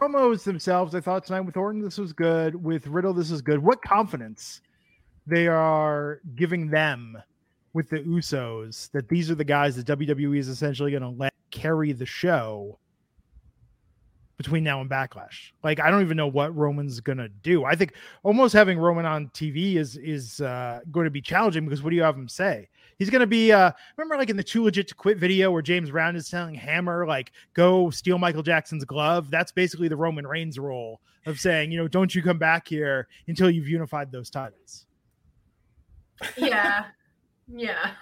promos 0.00 0.44
themselves. 0.44 0.94
I 0.94 1.00
thought 1.00 1.26
tonight 1.26 1.40
with 1.40 1.56
Orton, 1.56 1.82
this 1.82 1.98
was 1.98 2.12
good. 2.12 2.54
With 2.54 2.86
Riddle, 2.86 3.12
this 3.12 3.30
is 3.30 3.42
good. 3.42 3.58
What 3.58 3.82
confidence 3.82 4.62
they 5.26 5.46
are 5.46 6.20
giving 6.34 6.68
them 6.68 7.22
with 7.74 7.90
the 7.90 7.98
Usos 8.00 8.90
that 8.92 9.08
these 9.08 9.30
are 9.30 9.34
the 9.34 9.44
guys 9.44 9.76
that 9.76 9.86
WWE 9.98 10.38
is 10.38 10.48
essentially 10.48 10.90
going 10.90 11.02
to 11.02 11.08
let 11.08 11.34
carry 11.50 11.92
the 11.92 12.06
show 12.06 12.78
between 14.38 14.64
now 14.64 14.80
and 14.80 14.88
Backlash. 14.88 15.52
Like 15.62 15.80
I 15.80 15.90
don't 15.90 16.00
even 16.00 16.16
know 16.16 16.26
what 16.26 16.56
Roman's 16.56 16.98
going 17.00 17.18
to 17.18 17.28
do. 17.28 17.64
I 17.64 17.76
think 17.76 17.92
almost 18.22 18.54
having 18.54 18.78
Roman 18.78 19.04
on 19.04 19.28
TV 19.28 19.74
is 19.74 19.96
is 19.98 20.40
uh, 20.40 20.80
going 20.90 21.04
to 21.04 21.10
be 21.10 21.20
challenging 21.20 21.64
because 21.66 21.82
what 21.82 21.90
do 21.90 21.96
you 21.96 22.02
have 22.02 22.16
him 22.16 22.28
say? 22.28 22.68
He's 23.00 23.08
going 23.08 23.20
to 23.20 23.26
be 23.26 23.50
uh 23.50 23.72
remember 23.96 24.18
like 24.18 24.28
in 24.28 24.36
the 24.36 24.44
too 24.44 24.62
legit 24.62 24.86
to 24.88 24.94
quit 24.94 25.16
video 25.16 25.50
where 25.50 25.62
James 25.62 25.90
Brown 25.90 26.14
is 26.16 26.28
telling 26.28 26.54
Hammer 26.54 27.06
like 27.06 27.32
go 27.54 27.88
steal 27.88 28.18
Michael 28.18 28.42
Jackson's 28.42 28.84
glove. 28.84 29.30
That's 29.30 29.50
basically 29.50 29.88
the 29.88 29.96
Roman 29.96 30.26
Reigns 30.26 30.58
role 30.58 31.00
of 31.24 31.40
saying, 31.40 31.72
you 31.72 31.78
know, 31.78 31.88
don't 31.88 32.14
you 32.14 32.22
come 32.22 32.38
back 32.38 32.68
here 32.68 33.08
until 33.26 33.50
you've 33.50 33.68
unified 33.68 34.12
those 34.12 34.28
titles. 34.28 34.84
yeah, 36.36 36.84
yeah. 37.48 37.92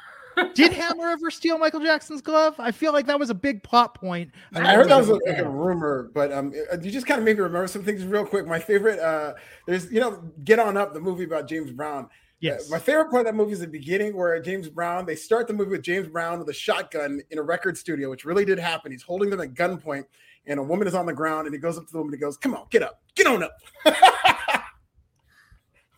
Did 0.54 0.72
Hammer 0.72 1.08
ever 1.08 1.30
steal 1.30 1.58
Michael 1.58 1.80
Jackson's 1.80 2.20
glove? 2.20 2.54
I 2.58 2.72
feel 2.72 2.92
like 2.92 3.06
that 3.06 3.18
was 3.18 3.30
a 3.30 3.34
big 3.34 3.62
plot 3.62 3.94
point. 3.94 4.32
I 4.52 4.74
heard 4.74 4.88
that 4.88 4.98
was 4.98 5.08
a, 5.08 5.14
like 5.14 5.38
a 5.38 5.48
rumor, 5.48 6.10
but 6.12 6.32
um, 6.32 6.52
you 6.82 6.90
just 6.90 7.06
kind 7.06 7.18
of 7.18 7.24
made 7.24 7.36
me 7.36 7.42
remember 7.42 7.66
some 7.66 7.84
things 7.84 8.04
real 8.04 8.24
quick. 8.24 8.46
My 8.46 8.58
favorite, 8.58 8.98
uh, 8.98 9.34
there's 9.66 9.90
you 9.92 10.00
know, 10.00 10.22
Get 10.44 10.58
On 10.58 10.76
Up, 10.76 10.92
the 10.94 11.00
movie 11.00 11.24
about 11.24 11.48
James 11.48 11.70
Brown. 11.70 12.08
Yes. 12.40 12.68
Uh, 12.68 12.76
my 12.76 12.78
favorite 12.78 13.10
part 13.10 13.20
of 13.22 13.26
that 13.26 13.34
movie 13.34 13.52
is 13.52 13.60
the 13.60 13.66
beginning 13.66 14.16
where 14.16 14.40
James 14.40 14.68
Brown, 14.68 15.06
they 15.06 15.16
start 15.16 15.48
the 15.48 15.52
movie 15.54 15.70
with 15.72 15.82
James 15.82 16.06
Brown 16.08 16.38
with 16.38 16.48
a 16.48 16.52
shotgun 16.54 17.20
in 17.30 17.38
a 17.38 17.42
record 17.42 17.76
studio, 17.76 18.10
which 18.10 18.24
really 18.24 18.44
did 18.44 18.58
happen. 18.58 18.92
He's 18.92 19.02
holding 19.02 19.30
them 19.30 19.40
at 19.40 19.54
gunpoint, 19.54 20.04
and 20.46 20.60
a 20.60 20.62
woman 20.62 20.86
is 20.86 20.94
on 20.94 21.06
the 21.06 21.12
ground, 21.12 21.46
and 21.46 21.54
he 21.54 21.60
goes 21.60 21.76
up 21.78 21.86
to 21.86 21.92
the 21.92 21.98
woman 21.98 22.14
and 22.14 22.20
he 22.20 22.24
goes, 22.24 22.36
Come 22.36 22.54
on, 22.54 22.66
get 22.70 22.82
up, 22.82 23.02
get 23.16 23.26
on 23.26 23.42
up. 23.42 23.56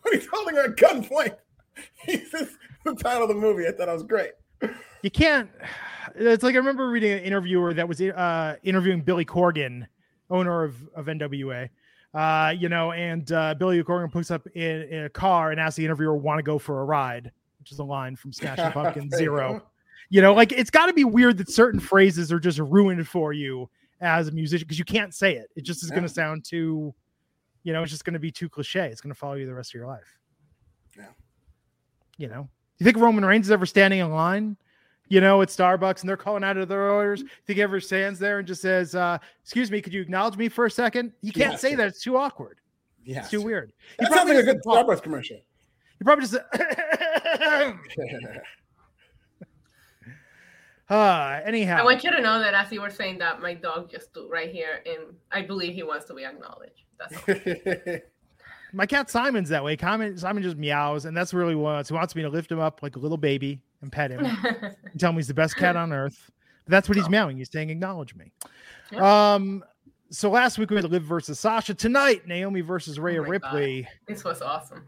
when 0.01 0.13
he's 0.13 0.27
holding 0.31 0.55
her 0.55 0.65
at 0.65 0.75
gunpoint, 0.77 1.35
he 2.05 2.17
says 2.25 2.57
the 2.85 2.95
title 2.95 3.23
of 3.23 3.29
the 3.29 3.35
movie. 3.35 3.67
I 3.67 3.71
thought 3.71 3.85
that 3.85 3.93
was 3.93 4.03
great. 4.03 4.31
you 5.01 5.09
can't 5.11 5.49
it's 6.15 6.43
like 6.43 6.53
i 6.53 6.57
remember 6.57 6.89
reading 6.89 7.11
an 7.11 7.19
interviewer 7.19 7.73
that 7.73 7.87
was 7.87 7.99
uh 7.99 8.55
interviewing 8.63 9.01
billy 9.01 9.25
corgan 9.25 9.87
owner 10.29 10.63
of 10.63 10.75
of 10.95 11.07
nwa 11.07 11.67
uh 12.13 12.53
you 12.57 12.67
know 12.67 12.91
and 12.91 13.31
uh 13.31 13.53
billy 13.55 13.81
corgan 13.83 14.11
puts 14.11 14.31
up 14.31 14.45
in, 14.53 14.81
in 14.83 15.03
a 15.05 15.09
car 15.09 15.51
and 15.51 15.59
asks 15.59 15.77
the 15.77 15.85
interviewer 15.85 16.15
want 16.15 16.39
to 16.39 16.43
go 16.43 16.57
for 16.59 16.81
a 16.81 16.85
ride? 16.85 17.31
Which 17.59 17.71
is 17.71 17.79
a 17.79 17.83
line 17.83 18.15
from 18.15 18.33
smashing 18.33 18.71
pumpkin 18.73 19.09
zero. 19.11 19.63
you 20.09 20.21
know 20.21 20.33
like 20.33 20.51
it's 20.51 20.69
got 20.69 20.87
to 20.87 20.93
be 20.93 21.03
weird 21.03 21.37
that 21.37 21.49
certain 21.49 21.79
phrases 21.79 22.31
are 22.31 22.39
just 22.39 22.59
ruined 22.59 23.07
for 23.07 23.33
you 23.33 23.69
as 24.01 24.27
a 24.27 24.31
musician 24.31 24.65
because 24.67 24.79
you 24.79 24.85
can't 24.85 25.13
say 25.13 25.35
it. 25.35 25.49
It 25.55 25.63
just 25.63 25.83
is 25.83 25.91
going 25.91 26.03
to 26.03 26.09
sound 26.09 26.43
too 26.43 26.93
you 27.63 27.73
know 27.73 27.83
it's 27.83 27.91
just 27.91 28.03
going 28.05 28.13
to 28.13 28.19
be 28.19 28.31
too 28.31 28.49
cliche. 28.49 28.87
It's 28.87 29.01
going 29.01 29.13
to 29.13 29.19
follow 29.19 29.35
you 29.35 29.45
the 29.45 29.53
rest 29.53 29.71
of 29.71 29.75
your 29.75 29.87
life. 29.87 30.17
Yeah. 30.97 31.05
you 32.17 32.27
know? 32.27 32.49
You 32.77 32.83
think 32.83 32.97
roman 32.97 33.23
reigns 33.23 33.47
is 33.47 33.51
ever 33.51 33.65
standing 33.65 33.99
in 33.99 34.11
line 34.11 34.57
you 35.11 35.19
know, 35.19 35.41
at 35.41 35.49
Starbucks 35.49 35.99
and 35.99 36.09
they're 36.09 36.15
calling 36.15 36.41
out 36.41 36.55
of 36.55 36.69
their 36.69 36.89
orders. 36.89 37.21
Think 37.45 37.57
he 37.57 37.61
ever 37.61 37.81
stands 37.81 38.17
there 38.17 38.39
and 38.39 38.47
just 38.47 38.61
says, 38.61 38.95
uh, 38.95 39.17
excuse 39.43 39.69
me, 39.69 39.81
could 39.81 39.93
you 39.93 40.01
acknowledge 40.01 40.37
me 40.37 40.47
for 40.47 40.65
a 40.65 40.71
second? 40.71 41.11
You 41.21 41.33
can't 41.33 41.51
Yeah, 41.51 41.57
say 41.57 41.69
sure. 41.71 41.77
that. 41.77 41.87
It's 41.89 42.01
too 42.01 42.15
awkward. 42.15 42.59
Yeah. 43.03 43.19
It's 43.19 43.29
too 43.29 43.41
weird. 43.41 43.73
He 43.99 44.05
That 44.05 44.13
sounds 44.13 44.29
like 44.29 44.37
a 44.37 44.43
good 44.43 44.61
said, 44.63 44.71
Starbucks 44.71 45.03
commercial. 45.03 45.35
You 45.99 46.05
probably 46.05 46.25
just 46.27 46.35
uh, 50.89 51.39
anyhow. 51.43 51.79
I 51.79 51.83
want 51.83 52.05
you 52.05 52.11
to 52.11 52.21
know 52.21 52.39
that 52.39 52.53
as 52.53 52.71
you 52.71 52.79
were 52.81 52.89
saying 52.89 53.17
that, 53.17 53.41
my 53.41 53.53
dog 53.53 53.91
just 53.91 54.11
stood 54.11 54.29
right 54.31 54.49
here, 54.49 54.81
and 54.85 55.13
I 55.29 55.41
believe 55.41 55.73
he 55.73 55.83
wants 55.83 56.05
to 56.05 56.13
be 56.13 56.23
acknowledged. 56.23 56.83
That's 56.97 57.87
all. 57.87 57.97
My 58.73 58.85
cat 58.85 59.09
Simon's 59.09 59.49
that 59.49 59.65
way. 59.65 59.75
Simon, 59.75 60.17
Simon 60.17 60.41
just 60.41 60.55
meows, 60.55 61.03
and 61.03 61.17
that's 61.17 61.33
really 61.33 61.55
what 61.55 61.59
he 61.59 61.63
wants. 61.75 61.89
He 61.89 61.95
wants 61.95 62.15
me 62.15 62.21
to 62.21 62.29
lift 62.29 62.49
him 62.49 62.61
up 62.61 62.81
like 62.81 62.95
a 62.95 62.99
little 62.99 63.17
baby 63.17 63.59
and 63.81 63.91
pet 63.91 64.11
him 64.11 64.25
and 64.25 64.75
tell 64.99 65.09
him 65.11 65.15
he's 65.15 65.27
the 65.27 65.33
best 65.33 65.55
cat 65.55 65.75
on 65.75 65.91
earth. 65.93 66.29
But 66.65 66.71
that's 66.71 66.87
what 66.89 66.97
he's 66.97 67.09
meowing. 67.09 67.37
He's 67.37 67.51
saying, 67.51 67.69
acknowledge 67.69 68.15
me. 68.15 68.31
Um, 68.97 69.63
so 70.09 70.29
last 70.29 70.57
week 70.57 70.69
we 70.69 70.75
had 70.75 70.85
Liv 70.85 71.03
versus 71.03 71.39
Sasha. 71.39 71.73
Tonight, 71.73 72.27
Naomi 72.27 72.61
versus 72.61 72.99
Rhea 72.99 73.19
Oh 73.21 73.23
my 73.23 73.37
God. 73.37 73.53
Ripley. 73.53 73.87
this 74.07 74.23
was 74.23 74.41
awesome. 74.41 74.85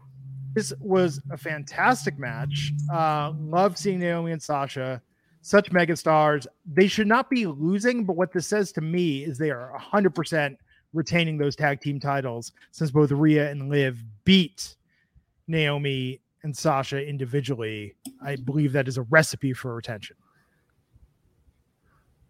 This 0.54 0.72
was 0.80 1.20
a 1.32 1.36
fantastic 1.36 2.18
match. 2.18 2.72
Uh, 2.92 3.32
love 3.40 3.76
seeing 3.76 3.98
Naomi 3.98 4.30
and 4.32 4.40
Sasha, 4.42 5.02
such 5.40 5.72
mega 5.72 5.96
stars. 5.96 6.46
They 6.64 6.86
should 6.86 7.08
not 7.08 7.28
be 7.28 7.46
losing, 7.46 8.04
but 8.04 8.14
what 8.14 8.32
this 8.32 8.46
says 8.46 8.70
to 8.72 8.80
me 8.80 9.24
is 9.24 9.36
they 9.36 9.50
are 9.50 9.72
100% 9.92 10.56
retaining 10.92 11.38
those 11.38 11.56
tag 11.56 11.80
team 11.80 11.98
titles 11.98 12.52
since 12.70 12.92
both 12.92 13.10
Rhea 13.10 13.50
and 13.50 13.68
Liv 13.68 14.00
beat 14.24 14.76
Naomi 15.48 16.20
and 16.44 16.56
Sasha 16.56 17.04
individually. 17.04 17.96
I 18.22 18.36
believe 18.36 18.72
that 18.72 18.86
is 18.86 18.98
a 18.98 19.02
recipe 19.02 19.52
for 19.52 19.74
retention. 19.74 20.16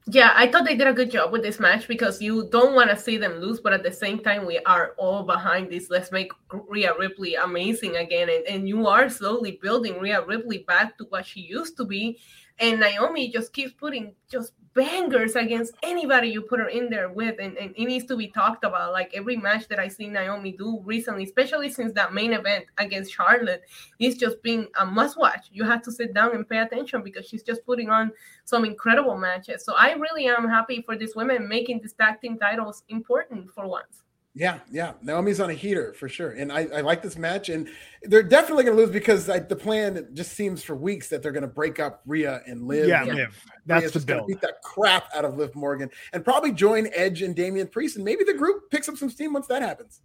Yeah, 0.07 0.33
I 0.35 0.47
thought 0.47 0.67
they 0.67 0.77
did 0.77 0.87
a 0.87 0.93
good 0.93 1.11
job 1.11 1.33
with 1.33 1.43
this 1.43 1.59
match 1.59 1.89
because 1.89 2.21
you 2.21 2.49
don't 2.53 2.75
want 2.75 2.91
to 2.91 2.97
see 2.97 3.17
them 3.17 3.39
lose, 3.39 3.61
but 3.61 3.73
at 3.73 3.83
the 3.83 3.91
same 3.91 4.19
time, 4.19 4.47
we 4.47 4.59
are 4.61 4.93
all 4.99 5.23
behind 5.23 5.71
this. 5.71 5.89
Let's 5.89 6.13
make 6.13 6.31
Rhea 6.53 6.93
Ripley 6.99 7.37
amazing 7.37 7.97
again. 7.97 8.29
And, 8.29 8.45
and 8.47 8.69
you 8.69 8.87
are 8.87 9.09
slowly 9.09 9.59
building 9.63 9.99
Rhea 9.99 10.23
Ripley 10.25 10.59
back 10.69 10.99
to 10.99 11.07
what 11.09 11.25
she 11.25 11.41
used 11.41 11.79
to 11.79 11.87
be. 11.87 12.19
And 12.59 12.81
Naomi 12.81 13.33
just 13.33 13.55
keeps 13.55 13.73
putting 13.73 14.15
just 14.31 14.53
bangers 14.75 15.37
against 15.37 15.73
anybody 15.83 16.29
you 16.29 16.43
put 16.43 16.61
her 16.61 16.69
in 16.69 16.91
there 16.91 17.09
with. 17.09 17.37
And, 17.41 17.57
and 17.57 17.75
it 17.77 17.85
needs 17.85 18.05
to 18.07 18.17
be 18.17 18.29
talked 18.29 18.65
about. 18.65 18.93
Like 18.93 19.11
every 19.15 19.37
match 19.37 19.69
that 19.69 19.79
I 19.79 19.89
see 19.89 20.09
Naomi 20.09 20.53
do 20.53 20.81
recently, 20.85 21.25
especially 21.25 21.71
since 21.71 21.93
that 21.95 22.15
main 22.15 22.33
event 22.33 22.67
against 22.79 23.13
Charlotte, 23.13 23.63
is 23.99 24.17
just 24.17 24.43
being 24.43 24.69
a 24.79 24.87
must 24.87 25.19
watch. 25.19 25.49
You 25.53 25.65
have 25.65 25.83
to 25.83 25.93
sit 25.93 26.15
down 26.15 26.35
and 26.35 26.49
pay 26.49 26.59
attention 26.59 27.03
because 27.03 27.27
she's 27.27 27.43
just 27.43 27.65
putting 27.65 27.91
on 27.91 28.13
some 28.45 28.65
incredible 28.65 29.17
matches. 29.17 29.65
So 29.65 29.75
I 29.75 29.93
really 29.93 30.27
am 30.27 30.49
happy 30.49 30.83
for 30.83 30.97
these 30.97 31.17
women 31.17 31.49
making 31.49 31.81
these 31.81 31.95
tag 31.95 32.21
team 32.21 32.39
titles 32.39 32.83
important 32.89 33.51
for 33.51 33.67
once. 33.67 34.04
Yeah, 34.37 34.59
yeah. 34.69 34.95
Naomi's 35.01 35.39
on 35.39 35.51
a 35.51 35.55
heater 35.55 35.93
for 35.93 36.09
sure. 36.09 36.33
And 36.33 36.51
I, 36.51 36.67
I 36.75 36.81
like 36.81 37.03
this 37.03 37.17
match. 37.17 37.51
And 37.51 37.69
they're 38.03 38.23
definitely 38.23 38.65
going 38.65 38.77
to 38.77 38.83
lose 38.83 38.91
because 38.91 39.29
like, 39.29 39.49
the 39.49 39.55
plan 39.55 40.09
just 40.13 40.33
seems 40.33 40.61
for 40.61 40.75
weeks 40.75 41.09
that 41.11 41.23
they're 41.23 41.31
going 41.31 41.43
to 41.43 41.49
break 41.49 41.79
up 41.79 42.03
Rhea 42.05 42.43
and 42.45 42.67
Liv. 42.67 42.89
Yeah, 42.89 43.05
and 43.05 43.15
Liv. 43.15 43.45
Rhea's 43.67 43.93
That's 43.93 43.93
the 43.93 44.01
gonna 44.01 44.21
build. 44.21 44.29
Beat 44.29 44.41
that 44.41 44.61
crap 44.63 45.09
out 45.15 45.25
of 45.25 45.37
Liv 45.37 45.55
Morgan 45.55 45.89
and 46.13 46.25
probably 46.25 46.51
join 46.51 46.89
Edge 46.95 47.23
and 47.23 47.37
Damian 47.37 47.69
Priest. 47.69 47.95
And 47.95 48.05
maybe 48.05 48.25
the 48.25 48.35
group 48.35 48.71
picks 48.71 48.89
up 48.89 48.97
some 48.97 49.09
steam 49.09 49.33
once 49.33 49.47
that 49.47 49.63
happens. 49.63 50.01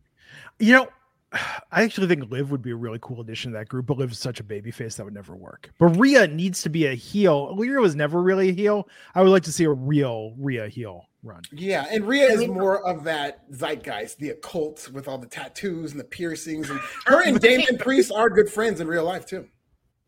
You 0.59 0.73
know, 0.73 0.87
I 1.31 1.83
actually 1.83 2.07
think 2.07 2.31
Liv 2.31 2.49
would 2.51 2.61
be 2.61 2.71
a 2.71 2.75
really 2.75 2.97
cool 3.01 3.21
addition 3.21 3.51
to 3.51 3.57
that 3.59 3.69
group, 3.69 3.85
but 3.85 3.97
Liv's 3.97 4.17
such 4.17 4.39
a 4.39 4.43
baby 4.43 4.71
face 4.71 4.95
that 4.95 5.05
would 5.05 5.13
never 5.13 5.35
work. 5.35 5.71
But 5.77 5.97
Rhea 5.97 6.27
needs 6.27 6.61
to 6.63 6.69
be 6.69 6.87
a 6.87 6.95
heel. 6.95 7.55
Rhea 7.55 7.79
was 7.79 7.95
never 7.95 8.21
really 8.21 8.49
a 8.49 8.53
heel. 8.53 8.87
I 9.13 9.21
would 9.21 9.29
like 9.29 9.43
to 9.43 9.51
see 9.51 9.65
a 9.65 9.71
real 9.71 10.33
Rhea 10.37 10.67
heel 10.67 11.05
run. 11.21 11.43
Yeah, 11.51 11.85
and 11.91 12.07
Rhea 12.07 12.31
is 12.31 12.47
more 12.47 12.85
of 12.87 13.03
that 13.03 13.49
zeitgeist, 13.51 14.17
the 14.17 14.29
occult 14.29 14.89
with 14.91 15.07
all 15.07 15.17
the 15.17 15.27
tattoos 15.27 15.91
and 15.91 15.99
the 15.99 16.05
piercings. 16.05 16.69
And 16.69 16.79
her 17.05 17.23
and 17.23 17.39
Damian 17.39 17.77
Priest 17.77 18.11
are 18.11 18.29
good 18.29 18.49
friends 18.49 18.79
in 18.79 18.87
real 18.87 19.03
life 19.03 19.25
too. 19.25 19.47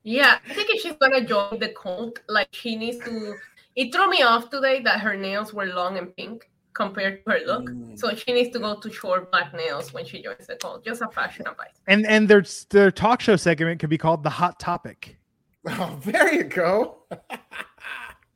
Yeah, 0.04 0.40
I 0.50 0.54
think 0.54 0.70
if 0.72 0.82
she's 0.82 0.94
gonna 1.00 1.24
join 1.24 1.60
the 1.60 1.70
cult, 1.70 2.20
like 2.28 2.50
she 2.52 2.76
needs 2.76 3.04
to. 3.06 3.36
It 3.76 3.94
threw 3.94 4.10
me 4.10 4.22
off 4.22 4.50
today 4.50 4.82
that 4.82 5.00
her 5.02 5.16
nails 5.16 5.54
were 5.54 5.68
long 5.68 5.98
and 5.98 6.16
pink. 6.16 6.50
Compared 6.74 7.24
to 7.26 7.32
her 7.32 7.40
look. 7.46 7.66
Mm. 7.66 7.98
So 7.98 8.14
she 8.16 8.34
needs 8.34 8.52
to 8.52 8.60
go 8.60 8.76
to 8.80 8.92
short 8.92 9.32
black 9.32 9.54
nails 9.54 9.94
when 9.94 10.06
she 10.06 10.22
joins 10.22 10.48
the 10.48 10.56
call. 10.56 10.80
Just 10.80 11.02
a 11.02 11.08
fashion 11.08 11.48
advice. 11.48 11.82
And 11.88 12.06
and 12.06 12.28
their 12.28 12.44
their 12.70 12.92
talk 12.92 13.22
show 13.22 13.36
segment 13.36 13.80
could 13.80 13.90
be 13.90 13.98
called 13.98 14.24
the 14.24 14.30
Hot 14.30 14.60
Topic. 14.60 15.18
Oh, 15.68 16.00
there 16.04 16.34
you 16.34 16.44
go. 16.44 17.04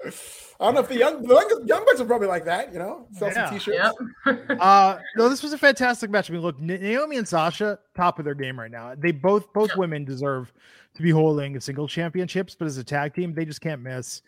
I 0.05 0.65
don't 0.65 0.75
know 0.75 0.81
if 0.81 0.87
the 0.87 0.97
young 0.97 1.23
the 1.23 1.33
young, 1.33 1.67
young 1.67 1.85
bucks 1.85 1.99
are 1.99 2.05
probably 2.05 2.27
like 2.27 2.45
that, 2.45 2.71
you 2.71 2.79
know, 2.79 3.07
sell 3.11 3.29
yeah. 3.29 3.49
some 3.49 3.53
t-shirts. 3.57 3.93
Yep. 4.25 4.49
uh, 4.59 4.99
no, 5.17 5.27
this 5.27 5.41
was 5.41 5.51
a 5.51 5.57
fantastic 5.57 6.09
match. 6.09 6.29
I 6.29 6.33
mean, 6.33 6.43
look, 6.43 6.59
Naomi 6.59 7.17
and 7.17 7.27
Sasha, 7.27 7.79
top 7.95 8.19
of 8.19 8.25
their 8.25 8.35
game 8.35 8.59
right 8.59 8.71
now. 8.71 8.93
They 8.95 9.11
both 9.11 9.51
both 9.53 9.69
yep. 9.69 9.77
women 9.77 10.05
deserve 10.05 10.53
to 10.95 11.01
be 11.01 11.09
holding 11.09 11.59
single 11.59 11.87
championships, 11.87 12.55
but 12.55 12.67
as 12.67 12.77
a 12.77 12.83
tag 12.83 13.15
team, 13.15 13.33
they 13.33 13.43
just 13.43 13.59
can't 13.59 13.81
miss. 13.81 14.21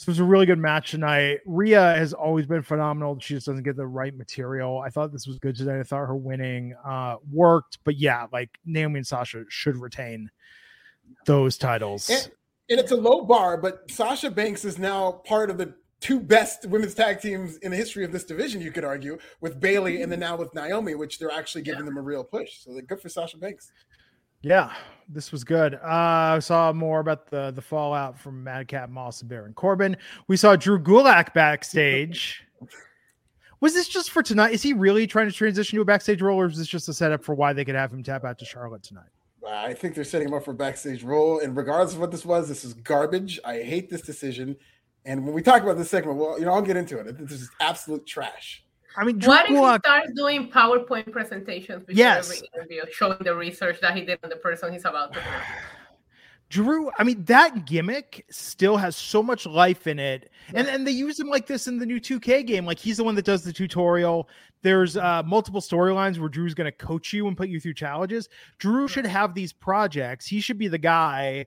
This 0.00 0.06
was 0.06 0.18
a 0.18 0.24
really 0.24 0.46
good 0.46 0.58
match 0.58 0.92
tonight. 0.92 1.40
Rhea 1.44 1.78
has 1.78 2.14
always 2.14 2.46
been 2.46 2.62
phenomenal. 2.62 3.20
She 3.20 3.34
just 3.34 3.44
doesn't 3.44 3.64
get 3.64 3.76
the 3.76 3.86
right 3.86 4.16
material. 4.16 4.78
I 4.78 4.88
thought 4.88 5.12
this 5.12 5.26
was 5.26 5.38
good 5.38 5.56
tonight. 5.56 5.78
I 5.78 5.82
thought 5.82 6.06
her 6.06 6.16
winning 6.16 6.74
uh, 6.86 7.16
worked, 7.30 7.80
but 7.84 7.98
yeah, 7.98 8.26
like 8.32 8.48
Naomi 8.64 9.00
and 9.00 9.06
Sasha 9.06 9.44
should 9.50 9.76
retain 9.76 10.30
those 11.26 11.58
titles. 11.58 12.08
And, 12.08 12.30
and 12.70 12.80
it's 12.80 12.92
a 12.92 12.96
low 12.96 13.26
bar, 13.26 13.58
but 13.58 13.90
Sasha 13.90 14.30
Banks 14.30 14.64
is 14.64 14.78
now 14.78 15.20
part 15.26 15.50
of 15.50 15.58
the 15.58 15.74
two 16.00 16.18
best 16.18 16.64
women's 16.64 16.94
tag 16.94 17.20
teams 17.20 17.58
in 17.58 17.70
the 17.70 17.76
history 17.76 18.02
of 18.02 18.10
this 18.10 18.24
division, 18.24 18.62
you 18.62 18.72
could 18.72 18.86
argue, 18.86 19.18
with 19.42 19.60
Bayley 19.60 20.00
and 20.00 20.10
then 20.10 20.20
now 20.20 20.34
with 20.34 20.54
Naomi, 20.54 20.94
which 20.94 21.18
they're 21.18 21.30
actually 21.30 21.60
giving 21.60 21.84
them 21.84 21.98
a 21.98 22.02
real 22.02 22.24
push. 22.24 22.60
So 22.60 22.72
they're 22.72 22.80
good 22.80 23.02
for 23.02 23.10
Sasha 23.10 23.36
Banks. 23.36 23.70
Yeah, 24.42 24.72
this 25.08 25.32
was 25.32 25.44
good. 25.44 25.74
Uh, 25.74 25.78
I 25.84 26.38
saw 26.38 26.72
more 26.72 27.00
about 27.00 27.28
the 27.30 27.50
the 27.50 27.62
fallout 27.62 28.18
from 28.18 28.42
Madcap 28.42 28.88
Moss 28.88 29.20
and 29.20 29.28
Baron 29.28 29.52
Corbin. 29.54 29.96
We 30.28 30.36
saw 30.36 30.56
Drew 30.56 30.78
Gulak 30.78 31.34
backstage. 31.34 32.42
was 33.60 33.74
this 33.74 33.88
just 33.88 34.10
for 34.10 34.22
tonight? 34.22 34.52
Is 34.52 34.62
he 34.62 34.72
really 34.72 35.06
trying 35.06 35.28
to 35.28 35.32
transition 35.32 35.76
to 35.76 35.82
a 35.82 35.84
backstage 35.84 36.22
role, 36.22 36.40
or 36.40 36.46
is 36.46 36.56
this 36.56 36.68
just 36.68 36.88
a 36.88 36.94
setup 36.94 37.22
for 37.22 37.34
why 37.34 37.52
they 37.52 37.64
could 37.64 37.74
have 37.74 37.92
him 37.92 38.02
tap 38.02 38.24
out 38.24 38.38
to 38.38 38.44
Charlotte 38.44 38.82
tonight? 38.82 39.10
I 39.46 39.74
think 39.74 39.94
they're 39.94 40.04
setting 40.04 40.28
him 40.28 40.34
up 40.34 40.44
for 40.44 40.52
a 40.52 40.54
backstage 40.54 41.02
role. 41.02 41.40
And 41.40 41.56
regardless 41.56 41.94
of 41.94 42.00
what 42.00 42.10
this 42.10 42.24
was, 42.24 42.48
this 42.48 42.64
is 42.64 42.74
garbage. 42.74 43.40
I 43.44 43.62
hate 43.62 43.90
this 43.90 44.02
decision. 44.02 44.56
And 45.04 45.24
when 45.24 45.34
we 45.34 45.42
talk 45.42 45.62
about 45.62 45.76
this 45.76 45.90
segment, 45.90 46.18
well, 46.18 46.38
you 46.38 46.44
know, 46.44 46.52
I'll 46.52 46.62
get 46.62 46.76
into 46.76 46.98
it. 46.98 47.16
This 47.18 47.40
is 47.40 47.50
absolute 47.60 48.06
trash. 48.06 48.62
I 48.96 49.04
mean, 49.04 49.18
Drew 49.18 49.28
what 49.28 49.44
if 49.44 49.50
he 49.50 49.56
starts 49.56 50.12
doing 50.14 50.50
PowerPoint 50.50 51.12
presentations 51.12 51.84
before 51.84 51.98
yes. 51.98 52.30
every 52.30 52.48
interview, 52.54 52.82
showing 52.92 53.18
the 53.20 53.34
research 53.34 53.80
that 53.80 53.96
he 53.96 54.04
did 54.04 54.18
on 54.24 54.30
the 54.30 54.36
person 54.36 54.72
he's 54.72 54.84
about 54.84 55.12
to 55.12 55.20
do. 55.20 55.24
Drew, 56.48 56.90
I 56.98 57.04
mean, 57.04 57.24
that 57.26 57.64
gimmick 57.64 58.26
still 58.28 58.76
has 58.76 58.96
so 58.96 59.22
much 59.22 59.46
life 59.46 59.86
in 59.86 60.00
it. 60.00 60.32
And 60.52 60.66
and 60.66 60.84
they 60.84 60.90
use 60.90 61.18
him 61.18 61.28
like 61.28 61.46
this 61.46 61.68
in 61.68 61.78
the 61.78 61.86
new 61.86 62.00
2K 62.00 62.44
game. 62.44 62.66
Like 62.66 62.80
he's 62.80 62.96
the 62.96 63.04
one 63.04 63.14
that 63.14 63.24
does 63.24 63.44
the 63.44 63.52
tutorial. 63.52 64.28
There's 64.62 64.96
uh, 64.96 65.22
multiple 65.24 65.60
storylines 65.60 66.18
where 66.18 66.28
Drew's 66.28 66.54
going 66.54 66.66
to 66.70 66.76
coach 66.76 67.12
you 67.12 67.28
and 67.28 67.36
put 67.36 67.48
you 67.48 67.60
through 67.60 67.74
challenges. 67.74 68.28
Drew 68.58 68.88
should 68.88 69.06
have 69.06 69.32
these 69.32 69.52
projects. 69.52 70.26
He 70.26 70.40
should 70.40 70.58
be 70.58 70.66
the 70.66 70.76
guy 70.76 71.46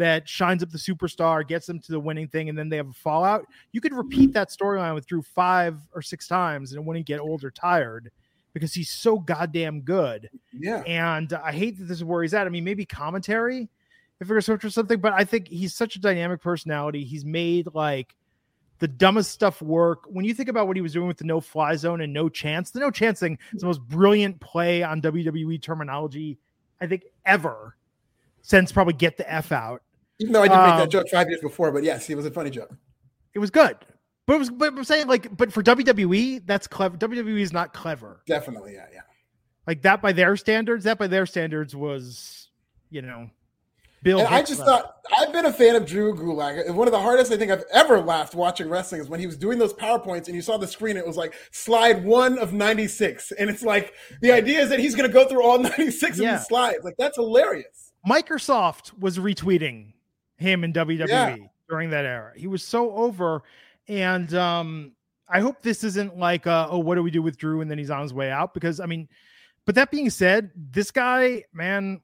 that 0.00 0.28
shines 0.28 0.62
up 0.62 0.70
the 0.70 0.78
superstar, 0.78 1.46
gets 1.46 1.66
them 1.66 1.78
to 1.78 1.92
the 1.92 2.00
winning 2.00 2.26
thing, 2.26 2.48
and 2.48 2.56
then 2.56 2.68
they 2.68 2.76
have 2.76 2.88
a 2.88 2.94
fallout. 2.94 3.46
You 3.72 3.80
could 3.80 3.92
repeat 3.92 4.32
that 4.32 4.48
storyline 4.48 4.94
with 4.94 5.06
Drew 5.06 5.22
five 5.22 5.78
or 5.94 6.00
six 6.00 6.26
times 6.26 6.72
and 6.72 6.80
it 6.80 6.84
wouldn't 6.84 7.06
get 7.06 7.20
old 7.20 7.44
or 7.44 7.50
tired 7.50 8.10
because 8.54 8.72
he's 8.72 8.90
so 8.90 9.18
goddamn 9.18 9.82
good. 9.82 10.30
Yeah. 10.52 10.82
And 10.86 11.32
I 11.34 11.52
hate 11.52 11.78
that 11.78 11.84
this 11.84 11.98
is 11.98 12.04
where 12.04 12.22
he's 12.22 12.34
at. 12.34 12.46
I 12.46 12.50
mean, 12.50 12.64
maybe 12.64 12.84
commentary 12.84 13.68
if 14.20 14.28
you're 14.28 14.40
switch 14.40 14.64
or 14.64 14.70
something, 14.70 15.00
but 15.00 15.12
I 15.12 15.24
think 15.24 15.48
he's 15.48 15.74
such 15.74 15.96
a 15.96 16.00
dynamic 16.00 16.40
personality. 16.40 17.04
He's 17.04 17.24
made 17.24 17.68
like 17.74 18.14
the 18.78 18.88
dumbest 18.88 19.30
stuff 19.30 19.62
work. 19.62 20.04
When 20.08 20.24
you 20.24 20.34
think 20.34 20.48
about 20.48 20.66
what 20.66 20.76
he 20.76 20.82
was 20.82 20.92
doing 20.92 21.08
with 21.08 21.16
the 21.18 21.24
no 21.24 21.40
fly 21.40 21.76
zone 21.76 22.00
and 22.00 22.12
no 22.12 22.28
chance, 22.28 22.70
the 22.70 22.80
no 22.80 22.90
chance 22.90 23.20
thing 23.20 23.38
is 23.54 23.60
the 23.60 23.66
most 23.66 23.80
brilliant 23.82 24.40
play 24.40 24.82
on 24.82 25.00
WWE 25.00 25.60
terminology, 25.62 26.38
I 26.80 26.86
think, 26.86 27.04
ever 27.24 27.76
since 28.42 28.72
probably 28.72 28.94
get 28.94 29.16
the 29.16 29.30
F 29.32 29.52
out. 29.52 29.82
Even 30.20 30.32
though 30.32 30.42
I 30.42 30.48
did 30.48 30.54
um, 30.54 30.68
make 30.68 30.76
that 30.76 30.82
um, 30.84 30.90
joke 30.90 31.08
five 31.08 31.28
years 31.28 31.40
before, 31.40 31.72
but 31.72 31.82
yes, 31.82 32.08
it 32.08 32.14
was 32.14 32.26
a 32.26 32.30
funny 32.30 32.50
joke. 32.50 32.70
It 33.34 33.38
was 33.38 33.50
good. 33.50 33.76
But 34.26 34.34
it 34.34 34.38
was 34.38 34.50
but 34.50 34.68
I'm 34.74 34.84
saying 34.84 35.08
like, 35.08 35.36
but 35.36 35.52
for 35.52 35.62
WWE, 35.62 36.46
that's 36.46 36.66
clever. 36.66 36.96
WWE 36.96 37.40
is 37.40 37.52
not 37.52 37.72
clever. 37.72 38.22
Definitely, 38.26 38.74
yeah, 38.74 38.86
yeah. 38.92 39.00
Like 39.66 39.82
that 39.82 40.02
by 40.02 40.12
their 40.12 40.36
standards, 40.36 40.84
that 40.84 40.98
by 40.98 41.06
their 41.06 41.26
standards 41.26 41.74
was, 41.74 42.48
you 42.90 43.02
know, 43.02 43.30
Bill. 44.02 44.20
And 44.20 44.28
I 44.28 44.42
just 44.42 44.60
thought 44.60 44.96
I've 45.16 45.32
been 45.32 45.46
a 45.46 45.52
fan 45.52 45.76
of 45.76 45.84
Drew 45.84 46.14
Gulak. 46.14 46.74
One 46.74 46.88
of 46.88 46.92
the 46.92 47.00
hardest 47.00 47.32
I 47.32 47.36
think 47.36 47.50
I've 47.50 47.64
ever 47.72 48.00
laughed 48.00 48.34
watching 48.34 48.68
wrestling 48.68 49.00
is 49.00 49.08
when 49.08 49.20
he 49.20 49.26
was 49.26 49.36
doing 49.36 49.58
those 49.58 49.74
powerpoints 49.74 50.26
and 50.26 50.34
you 50.34 50.42
saw 50.42 50.56
the 50.56 50.66
screen. 50.66 50.96
It 50.96 51.06
was 51.06 51.16
like 51.16 51.34
slide 51.50 52.04
one 52.04 52.38
of 52.38 52.52
ninety 52.52 52.88
six, 52.88 53.32
and 53.32 53.50
it's 53.50 53.62
like 53.62 53.94
the 54.22 54.32
idea 54.32 54.60
is 54.60 54.70
that 54.70 54.80
he's 54.80 54.94
going 54.94 55.08
to 55.08 55.12
go 55.12 55.26
through 55.26 55.42
all 55.42 55.58
ninety 55.62 55.90
six 55.90 56.18
yeah. 56.18 56.34
of 56.34 56.38
these 56.38 56.46
slides. 56.46 56.84
Like 56.84 56.96
that's 56.98 57.16
hilarious. 57.16 57.92
Microsoft 58.08 58.98
was 58.98 59.18
retweeting 59.18 59.92
him 60.40 60.64
in 60.64 60.72
WWE 60.72 61.08
yeah. 61.08 61.36
during 61.68 61.90
that 61.90 62.04
era. 62.04 62.32
He 62.36 62.46
was 62.46 62.62
so 62.62 62.92
over, 62.92 63.42
and 63.88 64.32
um, 64.34 64.92
I 65.28 65.40
hope 65.40 65.62
this 65.62 65.84
isn't 65.84 66.18
like, 66.18 66.46
uh, 66.46 66.68
oh, 66.70 66.78
what 66.78 66.96
do 66.96 67.02
we 67.02 67.10
do 67.10 67.22
with 67.22 67.36
Drew? 67.36 67.60
And 67.60 67.70
then 67.70 67.78
he's 67.78 67.90
on 67.90 68.02
his 68.02 68.14
way 68.14 68.30
out 68.30 68.54
because 68.54 68.80
I 68.80 68.86
mean, 68.86 69.08
but 69.64 69.74
that 69.74 69.90
being 69.90 70.10
said, 70.10 70.50
this 70.56 70.90
guy, 70.90 71.44
man 71.52 72.00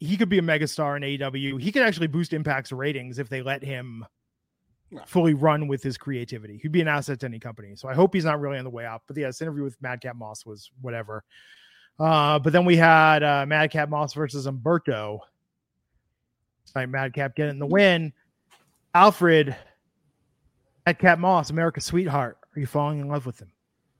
he 0.00 0.16
could 0.16 0.28
be 0.28 0.38
a 0.38 0.42
megastar 0.42 0.96
in 0.96 1.02
AEW. 1.02 1.60
He 1.60 1.72
could 1.72 1.82
actually 1.82 2.06
boost 2.06 2.32
Impact's 2.32 2.72
ratings 2.72 3.18
if 3.18 3.28
they 3.28 3.42
let 3.42 3.62
him 3.62 4.04
fully 5.06 5.34
run 5.34 5.66
with 5.66 5.82
his 5.82 5.98
creativity. 5.98 6.58
He'd 6.62 6.72
be 6.72 6.80
an 6.80 6.88
asset 6.88 7.20
to 7.20 7.26
any 7.26 7.38
company. 7.38 7.74
So 7.74 7.88
I 7.88 7.94
hope 7.94 8.14
he's 8.14 8.24
not 8.24 8.40
really 8.40 8.58
on 8.58 8.64
the 8.64 8.70
way 8.70 8.86
out. 8.86 9.02
But 9.06 9.16
yeah, 9.16 9.26
this 9.26 9.42
interview 9.42 9.64
with 9.64 9.80
Madcap 9.82 10.16
Moss 10.16 10.46
was 10.46 10.70
whatever. 10.80 11.24
Uh, 11.98 12.38
but 12.38 12.52
then 12.52 12.64
we 12.64 12.76
had 12.76 13.22
uh, 13.22 13.44
Madcap 13.46 13.88
Moss 13.88 14.14
versus 14.14 14.46
Humberto. 14.46 15.18
Tonight, 16.72 16.86
Madcap 16.86 17.34
getting 17.34 17.58
the 17.58 17.66
win. 17.66 18.12
Alfred, 18.94 19.56
Madcap 20.86 21.18
Moss, 21.18 21.50
America's 21.50 21.84
sweetheart. 21.84 22.38
Are 22.54 22.60
you 22.60 22.66
falling 22.66 23.00
in 23.00 23.08
love 23.08 23.26
with 23.26 23.40
him? 23.40 23.52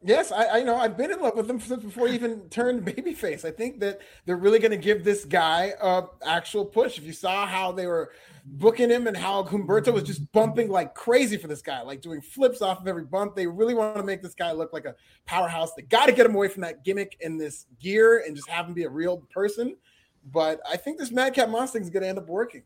Yes, 0.03 0.31
I, 0.31 0.61
I 0.61 0.63
know. 0.63 0.77
I've 0.77 0.97
been 0.97 1.11
in 1.11 1.21
love 1.21 1.37
with 1.37 1.51
him 1.51 1.59
since 1.61 1.83
before 1.83 2.07
he 2.07 2.15
even 2.15 2.49
turned 2.51 2.85
babyface. 2.87 3.45
I 3.45 3.51
think 3.51 3.81
that 3.81 4.01
they're 4.25 4.37
really 4.37 4.61
going 4.61 4.71
to 4.71 4.77
give 4.77 5.03
this 5.03 5.25
guy 5.25 5.73
a 5.81 6.03
actual 6.25 6.65
push. 6.65 6.99
If 6.99 7.05
you 7.05 7.13
saw 7.13 7.47
how 7.47 7.73
they 7.73 7.87
were 7.87 8.13
booking 8.45 8.91
him 8.91 9.09
and 9.09 9.17
how 9.17 9.43
Humberto 9.43 9.93
was 9.93 10.05
just 10.05 10.31
bumping 10.33 10.69
like 10.69 10.95
crazy 10.95 11.37
for 11.37 11.49
this 11.49 11.63
guy, 11.63 11.83
like 11.83 12.01
doing 12.01 12.21
flips 12.21 12.63
off 12.63 12.81
of 12.81 12.87
every 12.87 13.05
bump, 13.05 13.35
they 13.35 13.47
really 13.47 13.75
want 13.75 13.97
to 13.97 14.05
make 14.05 14.23
this 14.23 14.35
guy 14.35 14.53
look 14.53 14.73
like 14.73 14.85
a 14.85 14.95
powerhouse. 15.27 15.75
They 15.75 15.83
got 15.83 16.07
to 16.07 16.13
get 16.13 16.27
him 16.27 16.35
away 16.35 16.49
from 16.49 16.63
that 16.63 16.85
gimmick 16.85 17.19
and 17.23 17.41
this 17.41 17.67
gear 17.81 18.23
and 18.25 18.37
just 18.37 18.49
have 18.49 18.67
him 18.67 18.75
be 18.75 18.85
a 18.85 18.91
real 18.91 19.19
person. 19.31 19.77
But 20.25 20.61
I 20.69 20.77
think 20.77 20.99
this 20.99 21.11
Madcap 21.11 21.49
Moss 21.49 21.73
thing 21.73 21.83
is 21.83 21.91
going 21.91 22.03
to 22.03 22.09
end 22.09 22.19
up 22.19 22.29
working. 22.29 22.63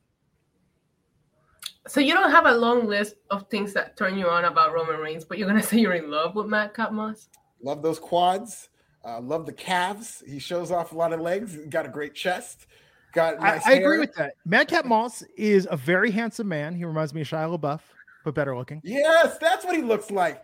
So 1.89 2.01
you 2.01 2.15
don't 2.15 2.31
have 2.31 2.47
a 2.47 2.53
long 2.55 2.87
list 2.87 3.17
of 3.31 3.49
things 3.49 3.73
that 3.75 3.97
turn 3.97 4.17
you 4.17 4.29
on 4.29 4.45
about 4.45 4.73
Roman 4.73 5.01
Reigns, 5.01 5.25
but 5.25 5.39
you're 5.39 5.49
gonna 5.49 5.63
say 5.63 5.79
you're 5.79 5.95
in 5.95 6.11
love 6.11 6.35
with 6.37 6.47
Madcap 6.47 6.93
Moss? 6.93 7.29
Love 7.61 7.83
those 7.83 7.99
quads. 7.99 8.69
Uh, 9.05 9.21
love 9.21 9.47
the 9.47 9.53
calves. 9.53 10.23
He 10.27 10.39
shows 10.39 10.71
off 10.71 10.93
a 10.93 10.97
lot 10.97 11.13
of 11.13 11.21
legs. 11.21 11.57
Got 11.69 11.87
a 11.87 11.89
great 11.89 12.15
chest. 12.15 12.67
Got 13.13 13.41
nice 13.41 13.67
I, 13.67 13.73
I 13.73 13.75
agree 13.75 13.99
with 13.99 14.15
that. 14.15 14.35
Madcap 14.45 14.85
Moss 14.85 15.23
is 15.37 15.67
a 15.71 15.77
very 15.77 16.11
handsome 16.11 16.49
man. 16.49 16.75
He 16.75 16.85
reminds 16.85 17.13
me 17.13 17.23
of 17.23 17.29
Shia 17.29 17.59
LaBeouf, 17.59 17.81
but 18.25 18.35
better 18.35 18.57
looking. 18.57 18.81
Yes, 18.85 19.37
that's 19.39 19.65
what 19.65 19.77
he 19.77 19.83
looks 19.83 20.11
like. 20.11 20.43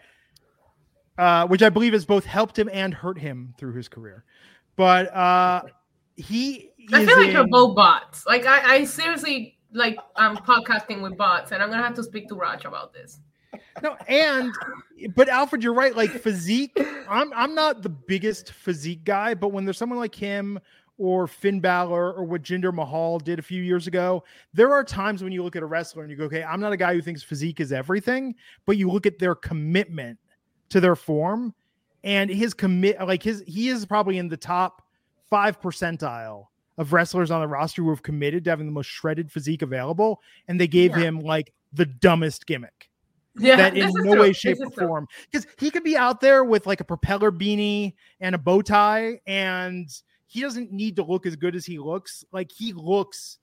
Uh, 1.16 1.46
which 1.46 1.62
I 1.62 1.68
believe 1.68 1.92
has 1.94 2.04
both 2.04 2.24
helped 2.24 2.58
him 2.58 2.68
and 2.72 2.92
hurt 2.92 3.18
him 3.18 3.54
through 3.58 3.74
his 3.74 3.88
career. 3.88 4.24
But 4.76 5.14
uh, 5.14 5.62
he. 6.16 6.67
I 6.92 7.04
feel 7.04 7.18
like 7.18 7.32
you're 7.32 7.46
both 7.46 7.76
bots. 7.76 8.26
Like 8.26 8.46
I, 8.46 8.76
I 8.76 8.84
seriously 8.84 9.58
like 9.72 9.98
I'm 10.16 10.36
podcasting 10.36 11.02
with 11.02 11.16
bots, 11.16 11.52
and 11.52 11.62
I'm 11.62 11.70
gonna 11.70 11.82
have 11.82 11.94
to 11.94 12.02
speak 12.02 12.28
to 12.28 12.34
Raj 12.34 12.64
about 12.64 12.92
this. 12.92 13.20
No, 13.82 13.96
and 14.08 14.52
but 15.14 15.28
Alfred, 15.28 15.62
you're 15.62 15.74
right. 15.74 15.94
Like 15.94 16.10
physique, 16.10 16.78
I'm 17.08 17.32
I'm 17.34 17.54
not 17.54 17.82
the 17.82 17.88
biggest 17.88 18.52
physique 18.52 19.04
guy, 19.04 19.34
but 19.34 19.48
when 19.48 19.64
there's 19.64 19.78
someone 19.78 19.98
like 19.98 20.14
him 20.14 20.58
or 20.98 21.28
Finn 21.28 21.60
Balor 21.60 22.12
or 22.12 22.24
what 22.24 22.42
Jinder 22.42 22.74
Mahal 22.74 23.20
did 23.20 23.38
a 23.38 23.42
few 23.42 23.62
years 23.62 23.86
ago, 23.86 24.24
there 24.52 24.72
are 24.72 24.82
times 24.82 25.22
when 25.22 25.32
you 25.32 25.44
look 25.44 25.54
at 25.54 25.62
a 25.62 25.66
wrestler 25.66 26.02
and 26.02 26.10
you 26.10 26.16
go, 26.16 26.24
okay, 26.24 26.42
I'm 26.42 26.60
not 26.60 26.72
a 26.72 26.76
guy 26.76 26.92
who 26.92 27.00
thinks 27.00 27.22
physique 27.22 27.60
is 27.60 27.72
everything, 27.72 28.34
but 28.66 28.76
you 28.76 28.90
look 28.90 29.06
at 29.06 29.18
their 29.18 29.36
commitment 29.36 30.18
to 30.70 30.80
their 30.80 30.96
form 30.96 31.54
and 32.04 32.30
his 32.30 32.54
commit 32.54 32.98
like 33.00 33.22
his 33.22 33.42
he 33.46 33.68
is 33.68 33.86
probably 33.86 34.18
in 34.18 34.28
the 34.28 34.36
top 34.36 34.82
five 35.30 35.60
percentile 35.60 36.46
of 36.78 36.92
wrestlers 36.92 37.30
on 37.30 37.40
the 37.40 37.48
roster 37.48 37.82
who 37.82 37.90
have 37.90 38.02
committed 38.02 38.44
to 38.44 38.50
having 38.50 38.66
the 38.66 38.72
most 38.72 38.86
shredded 38.86 39.30
physique 39.30 39.62
available, 39.62 40.22
and 40.46 40.58
they 40.58 40.68
gave 40.68 40.92
yeah. 40.92 41.04
him 41.04 41.20
like 41.20 41.52
the 41.72 41.84
dumbest 41.84 42.46
gimmick. 42.46 42.88
Yeah, 43.36 43.56
that 43.56 43.76
in 43.76 43.90
no 43.92 44.14
true. 44.14 44.20
way, 44.20 44.32
shape, 44.32 44.58
or 44.60 44.70
form. 44.70 45.06
Because 45.30 45.46
he 45.58 45.70
could 45.70 45.84
be 45.84 45.96
out 45.96 46.20
there 46.20 46.44
with 46.44 46.66
like 46.66 46.80
a 46.80 46.84
propeller 46.84 47.30
beanie 47.30 47.94
and 48.20 48.34
a 48.34 48.38
bow 48.38 48.62
tie, 48.62 49.20
and 49.26 49.88
he 50.26 50.40
doesn't 50.40 50.72
need 50.72 50.96
to 50.96 51.04
look 51.04 51.26
as 51.26 51.36
good 51.36 51.54
as 51.54 51.66
he 51.66 51.78
looks. 51.78 52.24
Like 52.32 52.50
he 52.50 52.72
looks 52.72 53.38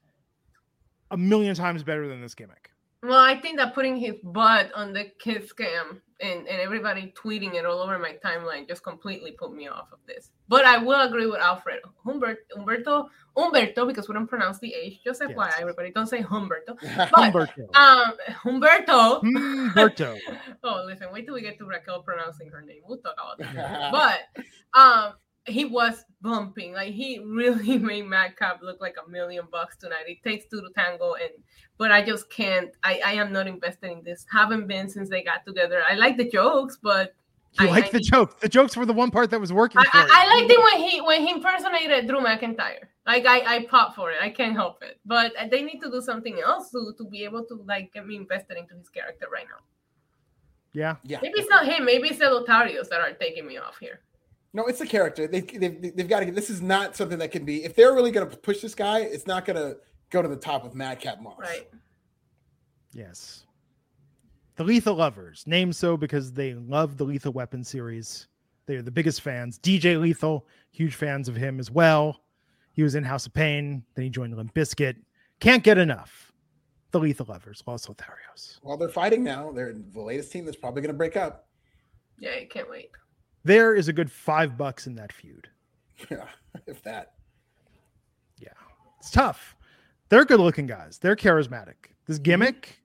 a 1.11 1.17
million 1.17 1.55
times 1.55 1.83
better 1.83 2.07
than 2.07 2.21
this 2.21 2.35
gimmick. 2.35 2.71
Well, 3.03 3.19
I 3.19 3.39
think 3.39 3.57
that 3.57 3.75
putting 3.75 3.97
his 3.97 4.15
butt 4.23 4.71
on 4.73 4.91
the 4.91 5.11
kiss 5.19 5.53
cam 5.53 6.01
and, 6.21 6.47
and 6.47 6.61
everybody 6.61 7.13
tweeting 7.21 7.55
it 7.55 7.65
all 7.65 7.79
over 7.79 7.99
my 7.99 8.15
timeline 8.23 8.67
just 8.67 8.83
completely 8.83 9.31
put 9.31 9.53
me 9.53 9.67
off 9.67 9.87
of 9.91 9.99
this. 10.07 10.31
But 10.47 10.65
I 10.65 10.77
will 10.77 11.01
agree 11.01 11.25
with 11.25 11.39
Alfred. 11.41 11.79
Humbert, 12.05 12.47
Humberto, 12.55 13.07
Humberto, 13.35 13.87
because 13.87 14.07
we 14.07 14.13
don't 14.13 14.27
pronounce 14.27 14.59
the 14.59 14.73
H. 14.73 15.03
Just 15.03 15.21
FYI, 15.21 15.35
Yes. 15.35 15.55
everybody, 15.59 15.91
don't 15.91 16.07
say 16.07 16.21
Humberto. 16.21 16.77
But 17.11 17.33
Humberto. 17.33 17.75
um, 17.75 18.13
Humberto. 18.29 19.21
Humberto. 19.23 20.17
oh, 20.63 20.83
listen, 20.85 21.07
wait 21.11 21.25
till 21.25 21.33
we 21.33 21.41
get 21.41 21.57
to 21.57 21.65
Raquel 21.65 22.01
pronouncing 22.03 22.49
her 22.49 22.61
name. 22.61 22.81
We'll 22.87 22.99
talk 22.99 23.15
about 23.15 23.53
that. 23.53 23.91
but 24.73 24.79
um, 24.79 25.13
he 25.47 25.65
was 25.65 26.03
bumping. 26.21 26.73
Like 26.73 26.93
he 26.93 27.19
really 27.19 27.77
made 27.91 28.05
Madcap 28.05 28.61
look 28.61 28.81
like 28.81 28.95
a 29.05 29.09
million 29.09 29.45
bucks 29.51 29.77
tonight. 29.77 30.05
It 30.07 30.23
takes 30.23 30.45
two 30.49 30.61
to 30.61 30.69
tango, 30.75 31.13
and 31.13 31.31
but 31.77 31.91
I 31.91 32.01
just 32.03 32.29
can't. 32.29 32.69
I 32.83 33.01
I 33.05 33.13
am 33.13 33.31
not 33.31 33.47
invested 33.47 33.91
in 33.91 34.03
this. 34.03 34.25
Haven't 34.31 34.67
been 34.67 34.89
since 34.89 35.09
they 35.09 35.23
got 35.23 35.45
together. 35.45 35.83
I 35.89 35.95
like 35.95 36.17
the 36.17 36.29
jokes, 36.29 36.77
but 36.81 37.13
You 37.59 37.67
I- 37.67 37.71
like 37.71 37.85
I 37.85 37.89
the 37.89 37.97
need- 37.99 38.11
joke. 38.11 38.39
The 38.39 38.49
jokes 38.49 38.75
were 38.75 38.85
the 38.85 38.93
one 38.93 39.11
part 39.11 39.29
that 39.31 39.39
was 39.39 39.53
working 39.53 39.79
I, 39.79 39.83
for. 39.85 39.97
I, 39.97 40.07
I 40.23 40.27
liked 40.39 40.51
it 40.51 40.59
when 40.67 40.89
he 40.89 41.01
when 41.01 41.21
he 41.25 41.31
impersonated 41.31 42.07
Drew 42.07 42.19
McIntyre. 42.21 42.85
Like 43.05 43.25
I 43.27 43.37
I 43.55 43.65
pop 43.65 43.95
for 43.95 44.11
it. 44.11 44.17
I 44.21 44.29
can't 44.31 44.55
help 44.55 44.81
it. 44.83 44.99
But 45.05 45.33
they 45.51 45.61
need 45.61 45.79
to 45.81 45.91
do 45.91 46.01
something 46.01 46.39
else 46.39 46.71
to 46.71 46.93
to 46.97 47.03
be 47.05 47.23
able 47.23 47.43
to 47.45 47.55
like 47.67 47.93
get 47.93 48.07
me 48.07 48.15
invested 48.15 48.57
into 48.57 48.75
his 48.75 48.89
character 48.89 49.27
right 49.31 49.45
now. 49.47 49.61
Yeah. 50.73 50.95
Yeah. 51.03 51.19
Maybe 51.21 51.39
it's 51.39 51.49
not 51.49 51.65
him. 51.65 51.85
Maybe 51.85 52.09
it's 52.09 52.19
the 52.19 52.25
Lotharios 52.25 52.89
that 52.89 52.99
are 52.99 53.13
taking 53.13 53.47
me 53.47 53.57
off 53.57 53.77
here. 53.79 54.01
No, 54.55 54.67
it's 54.67 54.79
the 54.79 54.87
character. 54.87 55.27
They, 55.27 55.41
they've, 55.41 55.97
they've 55.97 56.07
got 56.07 56.21
to 56.21 56.25
get 56.25 56.33
this 56.33 56.49
is 56.49 56.61
not 56.61 56.95
something 56.95 57.17
that 57.17 57.29
can 57.29 57.43
be, 57.43 57.65
if 57.65 57.75
they're 57.75 57.93
really 57.93 58.09
going 58.09 58.29
to 58.29 58.37
push 58.37 58.61
this 58.61 58.73
guy, 58.73 58.99
it's 58.99 59.27
not 59.27 59.43
going 59.43 59.57
to 59.57 59.75
go 60.09 60.21
to 60.21 60.29
the 60.29 60.37
top 60.37 60.63
of 60.63 60.73
Madcap 60.73 61.21
Moss. 61.21 61.37
Right. 61.37 61.67
Yes. 62.93 63.45
The 64.55 64.63
Lethal 64.63 64.95
Lovers, 64.95 65.43
named 65.45 65.75
so 65.75 65.97
because 65.97 66.31
they 66.31 66.53
love 66.53 66.95
the 66.95 67.03
Lethal 67.03 67.33
Weapon 67.33 67.65
series. 67.65 68.29
They're 68.65 68.81
the 68.81 68.91
biggest 68.91 69.19
fans. 69.19 69.59
DJ 69.59 69.99
Lethal, 69.99 70.47
huge 70.71 70.95
fans 70.95 71.27
of 71.27 71.35
him 71.35 71.59
as 71.59 71.69
well. 71.69 72.21
He 72.71 72.81
was 72.81 72.95
in 72.95 73.03
House 73.03 73.25
of 73.25 73.33
Pain, 73.33 73.83
then 73.95 74.05
he 74.05 74.09
joined 74.09 74.37
Limp 74.37 74.53
Bizkit. 74.53 74.95
Can't 75.41 75.65
get 75.65 75.77
enough. 75.77 76.31
The 76.91 76.99
Lethal 77.01 77.25
Lovers, 77.27 77.61
Los 77.67 77.87
Lotharios. 77.87 78.59
Well, 78.63 78.77
they're 78.77 78.87
fighting 78.87 79.21
now. 79.21 79.51
They're 79.51 79.73
the 79.73 80.01
latest 80.01 80.31
team 80.31 80.45
that's 80.45 80.55
probably 80.55 80.81
going 80.81 80.93
to 80.93 80.97
break 80.97 81.17
up. 81.17 81.49
Yeah, 82.19 82.31
I 82.39 82.47
can't 82.49 82.69
wait. 82.69 82.91
There 83.45 83.75
is 83.75 83.87
a 83.87 83.93
good 83.93 84.11
five 84.11 84.57
bucks 84.57 84.87
in 84.87 84.95
that 84.95 85.13
feud. 85.13 85.47
Yeah, 86.09 86.27
if 86.67 86.81
that. 86.83 87.13
Yeah. 88.39 88.49
It's 88.99 89.11
tough. 89.11 89.55
They're 90.09 90.25
good 90.25 90.39
looking 90.39 90.65
guys. 90.65 90.97
They're 90.97 91.15
charismatic. 91.15 91.75
This 92.07 92.17
mm-hmm. 92.17 92.23
gimmick, 92.23 92.81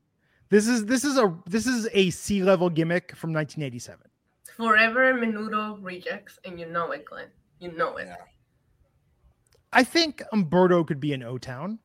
this 0.51 0.69
is 0.69 0.85
this 0.85 1.03
is 1.03 1.17
a 1.17 1.35
this 1.47 1.67
is 1.67 1.89
a 1.93 2.11
C 2.11 2.43
level 2.43 2.69
gimmick 2.69 3.17
from 3.17 3.33
1987. 3.33 4.07
Forever 4.55 5.15
Menudo 5.15 5.79
rejects, 5.81 6.39
and 6.45 6.61
you 6.61 6.67
know 6.67 6.93
it, 6.93 7.07
Glenn. 7.07 7.29
You 7.59 7.73
know 7.73 7.97
it. 7.97 8.09
Yeah. 8.09 8.17
I 9.73 9.83
think 9.83 10.23
Umberto 10.33 10.85
could 10.85 11.01
be 11.01 11.15
in 11.15 11.23
O 11.23 11.39
Town. 11.39 11.79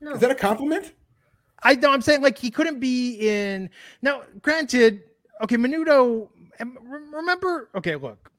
No. 0.00 0.12
Is 0.12 0.20
that 0.20 0.30
a 0.30 0.34
compliment? 0.34 0.94
I 1.62 1.74
know 1.74 1.92
I'm 1.92 2.00
saying 2.00 2.22
like 2.22 2.38
he 2.38 2.50
couldn't 2.50 2.80
be 2.80 3.28
in 3.28 3.68
now. 4.00 4.22
Granted, 4.40 5.02
okay, 5.42 5.56
Menudo. 5.56 6.28
Remember, 7.12 7.68
okay, 7.76 7.96
look. 7.96 8.30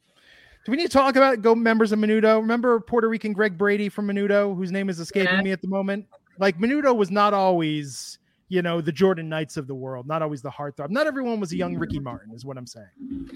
Do 0.66 0.72
we 0.72 0.78
need 0.78 0.88
to 0.88 0.98
talk 0.98 1.16
about 1.16 1.42
go 1.42 1.56
members 1.56 1.92
of 1.92 2.00
Menudo? 2.00 2.42
Remember 2.42 2.80
Puerto 2.80 3.08
Rican 3.08 3.34
Greg 3.34 3.58
Brady 3.58 3.90
from 3.90 4.08
Menudo, 4.08 4.56
whose 4.56 4.72
name 4.72 4.90
is 4.90 5.00
escaping 5.00 5.36
Yeah. 5.36 5.42
me 5.42 5.52
at 5.52 5.62
the 5.62 5.68
moment. 5.68 6.06
Like 6.38 6.60
Menudo 6.60 6.96
was 6.96 7.10
not 7.10 7.34
always, 7.34 8.20
you 8.50 8.62
know, 8.62 8.82
the 8.82 8.92
Jordan 8.92 9.30
Knights 9.30 9.58
of 9.58 9.68
the 9.68 9.76
world, 9.76 10.06
not 10.06 10.22
always 10.22 10.42
the 10.42 10.52
heartthrob. 10.52 10.90
Not 10.90 11.08
everyone 11.08 11.40
was 11.40 11.54
a 11.54 11.58
young 11.58 11.72
mm-hmm. 11.74 11.82
Ricky 11.82 12.00
Martin, 12.00 12.34
is 12.34 12.46
what 12.46 12.58
I'm 12.58 12.68
saying. 12.68 13.30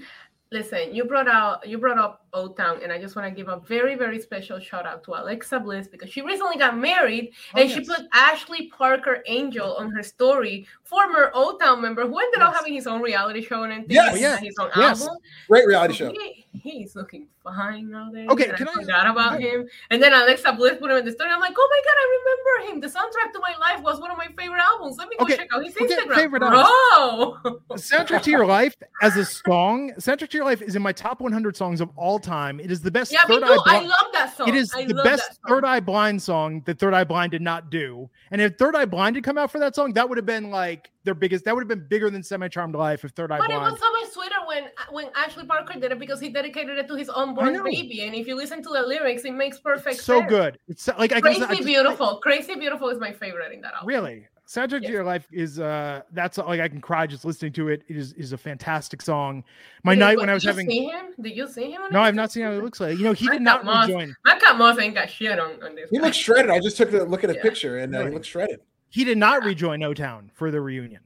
Listen, 0.54 0.94
you 0.94 1.04
brought 1.04 1.26
out 1.26 1.66
you 1.66 1.78
brought 1.78 1.98
up 1.98 2.26
O 2.32 2.46
Town, 2.46 2.78
and 2.80 2.92
I 2.92 2.98
just 3.00 3.16
want 3.16 3.26
to 3.28 3.34
give 3.34 3.48
a 3.48 3.58
very 3.66 3.96
very 3.96 4.20
special 4.20 4.60
shout 4.60 4.86
out 4.86 5.02
to 5.02 5.10
Alexa 5.20 5.58
Bliss 5.58 5.88
because 5.88 6.08
she 6.10 6.22
recently 6.22 6.56
got 6.56 6.78
married, 6.78 7.32
Oh, 7.56 7.60
and 7.60 7.68
she 7.68 7.80
put 7.80 8.02
Ashley 8.12 8.68
Parker 8.68 9.24
Angel 9.26 9.74
on 9.74 9.90
her 9.90 10.04
story, 10.04 10.64
former 10.84 11.32
O 11.34 11.58
Town 11.58 11.82
member 11.82 12.06
who 12.06 12.16
ended 12.20 12.40
up 12.40 12.54
having 12.54 12.72
his 12.72 12.86
own 12.86 13.02
reality 13.02 13.42
show 13.42 13.64
and 13.64 13.84
Yes. 13.88 14.40
His 14.40 14.54
own 14.60 14.70
Yes. 14.76 15.02
album. 15.02 15.16
Great 15.48 15.66
reality 15.66 15.94
show. 15.94 16.12
He, 16.12 16.43
he's 16.54 16.94
looking 16.96 17.26
fine 17.42 17.90
now. 17.90 18.10
There. 18.12 18.26
Okay, 18.28 18.48
and 18.48 18.56
can 18.56 18.68
I 18.68 18.72
I- 18.72 18.74
forgot 18.74 19.06
about 19.06 19.40
him. 19.40 19.68
And 19.90 20.02
then 20.02 20.12
Alexa 20.12 20.52
Bliss 20.54 20.78
put 20.78 20.90
him 20.90 20.96
in 20.98 21.04
the 21.04 21.12
story. 21.12 21.30
I'm 21.30 21.40
like, 21.40 21.54
oh 21.56 21.68
my 21.70 21.80
god, 21.84 21.96
I 21.98 22.06
remember 22.18 22.72
him. 22.72 22.80
The 22.80 22.98
soundtrack 22.98 23.32
to 23.32 23.40
my 23.40 23.54
life 23.60 23.82
was 23.82 24.00
one 24.00 24.10
of 24.10 24.16
my 24.16 24.28
favorite 24.38 24.60
albums. 24.60 24.96
Let 24.96 25.08
me 25.08 25.16
go 25.18 25.24
Okay, 25.24 25.36
check 25.36 25.48
out 25.52 25.64
his 25.64 25.74
Instagram. 25.74 26.14
favorite 26.14 26.40
Bro. 26.40 27.38
Soundtrack 27.72 28.22
to 28.22 28.30
Your 28.30 28.46
Life 28.46 28.74
as 29.02 29.16
a 29.16 29.24
song, 29.24 29.92
Soundtrack 29.98 30.30
to 30.30 30.36
Your 30.38 30.44
Life 30.46 30.62
is 30.62 30.76
in 30.76 30.82
my 30.82 30.92
top 30.92 31.20
100 31.20 31.56
songs 31.56 31.80
of 31.80 31.90
all 31.96 32.18
time. 32.18 32.60
It 32.60 32.70
is 32.70 32.80
the 32.80 32.90
best 32.90 33.12
yeah, 33.12 33.18
me 33.28 33.34
Third 33.40 33.46
too. 33.46 33.52
Eye 33.66 33.76
I 33.76 33.80
love 33.80 34.06
that 34.12 34.36
song. 34.36 34.48
It 34.48 34.54
is 34.54 34.72
I 34.74 34.84
the 34.84 34.94
best. 34.94 35.40
Third 35.48 35.64
Eye 35.64 35.80
Blind 35.80 36.22
song 36.22 36.62
that 36.66 36.78
Third 36.78 36.94
Eye 36.94 37.04
Blind 37.04 37.32
did 37.32 37.42
not 37.42 37.70
do. 37.70 38.08
And 38.30 38.40
if 38.40 38.56
Third 38.56 38.76
Eye 38.76 38.84
Blind 38.86 39.16
had 39.16 39.24
come 39.24 39.38
out 39.38 39.50
for 39.50 39.58
that 39.58 39.74
song, 39.74 39.92
that 39.94 40.08
would 40.08 40.18
have 40.18 40.26
been 40.26 40.50
like 40.50 40.90
their 41.04 41.14
biggest. 41.14 41.44
That 41.44 41.54
would 41.54 41.60
have 41.62 41.68
been 41.68 41.86
bigger 41.86 42.10
than 42.10 42.22
Semi 42.22 42.48
Charmed 42.48 42.74
Life 42.74 43.04
if 43.04 43.12
Third 43.12 43.30
Eye 43.30 43.38
But 43.38 43.50
it 43.50 43.56
was 43.56 43.78
so 43.78 43.92
much 43.92 44.10
sweeter 44.10 44.34
when 44.46 44.64
when 44.90 45.10
Ashley 45.14 45.44
Parker 45.46 45.78
did 45.78 45.92
it 45.92 45.98
because 45.98 46.20
he 46.20 46.28
dedicated 46.30 46.78
it 46.78 46.88
to 46.88 46.94
his 46.96 47.08
unborn 47.08 47.62
baby. 47.62 48.02
And 48.02 48.14
if 48.14 48.26
you 48.26 48.34
listen 48.34 48.62
to 48.62 48.68
the 48.70 48.82
lyrics, 48.82 49.24
it 49.24 49.32
makes 49.34 49.58
perfect 49.58 50.00
so 50.00 50.18
sense. 50.20 50.28
good. 50.30 50.58
It's 50.68 50.82
so- 50.84 50.94
like 50.98 51.12
I 51.12 51.20
Crazy 51.20 51.40
guess 51.40 51.50
I 51.50 51.54
just- 51.56 51.66
Beautiful. 51.66 52.16
Crazy 52.22 52.54
Beautiful 52.54 52.88
is 52.88 52.98
my 52.98 53.12
favorite 53.12 53.52
in 53.52 53.60
that 53.60 53.74
album. 53.74 53.88
Really, 53.88 54.26
Soundtrack 54.46 54.82
Yes. 54.82 54.88
to 54.88 54.92
Your 54.92 55.04
Life 55.04 55.26
is 55.32 55.58
uh 55.58 56.02
that's 56.12 56.36
like 56.38 56.60
I 56.60 56.68
can 56.68 56.80
cry 56.80 57.06
just 57.06 57.24
listening 57.24 57.52
to 57.54 57.68
it. 57.68 57.82
It 57.88 57.96
is 57.96 58.12
is 58.14 58.32
a 58.32 58.38
fantastic 58.38 59.00
song. 59.02 59.42
My 59.84 59.94
Did- 59.94 60.00
night 60.00 60.16
what, 60.16 60.22
when 60.24 60.30
I 60.30 60.34
was 60.34 60.42
did 60.42 60.48
you 60.48 60.52
having 60.52 60.70
see 60.70 60.84
him? 60.86 61.06
Did 61.20 61.36
you 61.36 61.48
see 61.48 61.70
him? 61.70 61.82
on 61.82 61.92
no. 61.92 62.00
I've 62.00 62.14
not 62.14 62.30
seen 62.30 62.44
how 62.44 62.52
he 62.52 62.58
looks 62.60 62.78
like. 62.80 62.98
You 62.98 63.04
know, 63.04 63.12
he 63.12 63.26
I 63.28 63.32
did 63.32 63.42
not 63.42 63.64
got 63.64 63.66
Moss. 63.66 63.86
rejoin. 63.88 64.14
Madcap 64.24 64.56
Moss 64.56 64.78
ain't 64.78 64.94
got 64.94 65.08
shit 65.10 65.38
on, 65.38 65.62
on 65.62 65.74
this. 65.74 65.88
He 65.90 65.98
guy. 65.98 66.04
looks 66.04 66.16
shredded. 66.16 66.50
I 66.50 66.60
just 66.60 66.76
took 66.76 66.92
a 66.92 67.04
look 67.04 67.24
at 67.24 67.30
a 67.30 67.34
Yeah. 67.34 67.42
picture 67.42 67.78
and 67.78 67.94
uh, 67.94 67.98
he 67.98 68.04
Really? 68.04 68.14
looks 68.16 68.28
shredded. 68.28 68.60
He 68.88 69.04
did 69.04 69.18
not 69.18 69.44
rejoin 69.44 69.82
O 69.82 69.92
Town 69.94 70.30
for 70.34 70.50
the 70.50 70.60
reunion. 70.60 71.00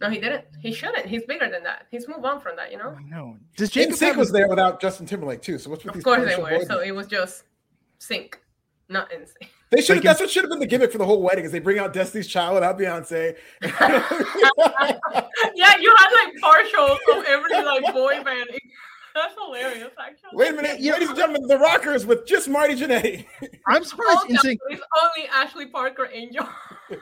No, 0.00 0.08
he 0.10 0.18
didn't. 0.20 0.44
He 0.60 0.72
shouldn't. 0.72 1.06
He's 1.06 1.24
bigger 1.24 1.48
than 1.50 1.62
that. 1.64 1.86
He's 1.90 2.06
moved 2.06 2.24
on 2.24 2.40
from 2.40 2.54
that, 2.56 2.70
you 2.70 2.78
know? 2.78 2.96
I 2.96 3.02
know. 3.02 3.36
Does 3.56 3.70
Jacob 3.70 3.96
Sync 3.96 4.16
was 4.16 4.30
there 4.30 4.48
without 4.48 4.80
Justin 4.80 5.06
Timberlake 5.06 5.42
too. 5.42 5.58
So 5.58 5.70
what's 5.70 5.82
with 5.84 5.90
Of 5.90 5.94
these? 5.96 6.04
course 6.04 6.24
they 6.24 6.40
were. 6.40 6.50
boys? 6.58 6.66
So 6.68 6.80
it 6.80 6.92
was 6.92 7.08
just 7.08 7.42
sync, 7.98 8.40
not 8.88 9.12
in. 9.12 9.26
They 9.70 9.80
should. 9.80 9.96
Like 9.96 10.04
That's 10.04 10.20
what 10.20 10.30
should 10.30 10.44
have 10.44 10.50
been 10.50 10.60
the 10.60 10.66
gimmick 10.68 10.92
for 10.92 10.98
the 10.98 11.04
whole 11.04 11.20
wedding. 11.20 11.44
Is 11.44 11.50
they 11.52 11.58
bring 11.58 11.78
out 11.80 11.92
Destiny's 11.92 12.28
Child 12.28 12.54
without 12.54 12.78
Beyonce. 12.78 13.36
yeah, 15.54 15.74
you 15.80 15.94
had 15.96 16.10
like 16.12 16.34
partials 16.42 16.98
of 17.16 17.24
every 17.26 17.62
like 17.62 17.92
boy 17.92 18.22
band. 18.22 18.48
That's 19.14 19.34
hilarious, 19.34 19.90
actually. 19.98 20.30
Wait 20.34 20.50
a 20.52 20.56
minute, 20.56 20.80
Yeah. 20.80 20.92
ladies 20.92 21.08
and 21.08 21.16
gentlemen, 21.16 21.46
the 21.48 21.58
Rockers 21.58 22.06
with 22.06 22.26
just 22.26 22.48
Marty 22.48 22.74
Jannetty. 22.74 23.26
I'm 23.66 23.84
surprised 23.84 24.18
Oh, 24.22 24.26
no, 24.28 24.40
NSYNC. 24.40 24.56
it's 24.70 24.82
only 25.02 25.28
Ashley 25.28 25.66
Parker 25.66 26.08
Angel. 26.12 26.46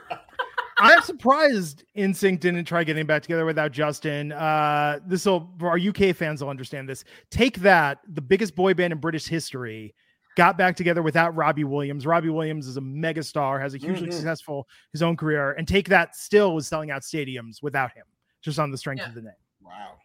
I'm 0.79 1.01
surprised 1.03 1.85
NSYNC 1.97 2.41
didn't 2.41 2.65
try 2.67 2.85
getting 2.85 3.07
back 3.07 3.23
together 3.23 3.47
without 3.47 3.73
Justin. 3.73 4.33
Uh, 4.33 4.99
this 5.07 5.25
will 5.25 5.51
for 5.59 5.69
our 5.71 5.79
UK 5.79 6.15
fans 6.15 6.43
will 6.43 6.51
understand 6.51 6.89
this. 6.89 7.05
Take 7.31 7.59
that, 7.61 7.99
the 8.09 8.21
biggest 8.21 8.55
boy 8.55 8.75
band 8.75 8.93
in 8.93 8.99
British 8.99 9.27
history, 9.27 9.95
got 10.37 10.59
back 10.59 10.77
together 10.77 11.03
without 11.03 11.35
Robbie 11.35 11.65
Williams. 11.65 12.07
Robbie 12.07 12.29
Williams 12.29 12.67
is 12.67 12.77
a 12.77 12.81
megastar, 12.83 13.59
has 13.59 13.73
a 13.75 13.79
hugely 13.79 14.09
Mhm. 14.09 14.13
successful 14.13 14.69
his 14.93 15.03
own 15.03 15.17
career, 15.17 15.53
and 15.53 15.67
take 15.67 15.89
that 15.89 16.15
still 16.15 16.55
was 16.55 16.67
selling 16.69 16.91
out 16.91 17.01
stadiums 17.03 17.63
without 17.63 17.93
him, 17.93 18.05
just 18.43 18.59
on 18.59 18.71
the 18.71 18.77
strength 18.77 19.01
Yeah. 19.01 19.09
of 19.09 19.15
the 19.15 19.23
name. 19.23 19.33
Wow. 19.63 19.97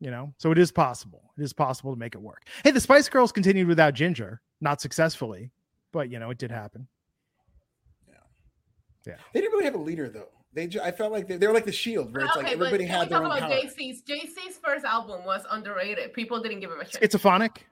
You 0.00 0.10
know, 0.10 0.34
so 0.36 0.52
it 0.52 0.58
is 0.58 0.70
possible. 0.70 1.32
It 1.38 1.42
is 1.42 1.52
possible 1.54 1.92
to 1.92 1.98
make 1.98 2.14
it 2.14 2.20
work. 2.20 2.42
Hey, 2.64 2.70
the 2.70 2.80
Spice 2.80 3.08
Girls 3.08 3.32
continued 3.32 3.66
without 3.66 3.94
Ginger, 3.94 4.42
not 4.60 4.80
successfully, 4.80 5.50
but 5.92 6.10
you 6.10 6.18
know 6.18 6.28
it 6.30 6.36
did 6.38 6.50
happen. 6.50 6.86
Yeah. 8.06 8.14
Yeah. 9.06 9.14
They 9.32 9.40
didn't 9.40 9.52
really 9.52 9.64
have 9.64 9.74
a 9.74 9.78
leader 9.78 10.08
though. 10.10 10.28
They, 10.52 10.66
ju- 10.66 10.80
I 10.82 10.90
felt 10.90 11.12
like 11.12 11.28
they, 11.28 11.36
they 11.36 11.46
were 11.46 11.52
like 11.52 11.66
the 11.66 11.72
Shield, 11.72 12.14
where 12.14 12.24
it's 12.24 12.34
like 12.36 12.46
okay, 12.46 12.54
but 12.56 12.66
everybody 12.66 12.86
can 12.86 12.98
had 13.00 13.08
their 13.10 13.18
own 13.18 13.26
about 13.26 13.40
power. 13.40 13.50
JC's? 13.50 14.02
JC's 14.02 14.56
first 14.62 14.84
album 14.86 15.24
was 15.24 15.42
underrated. 15.50 16.12
People 16.14 16.42
didn't 16.42 16.60
give 16.60 16.70
him 16.70 16.80
a 16.80 16.84
chance. 16.84 16.98
Schizophrenic. 16.98 17.66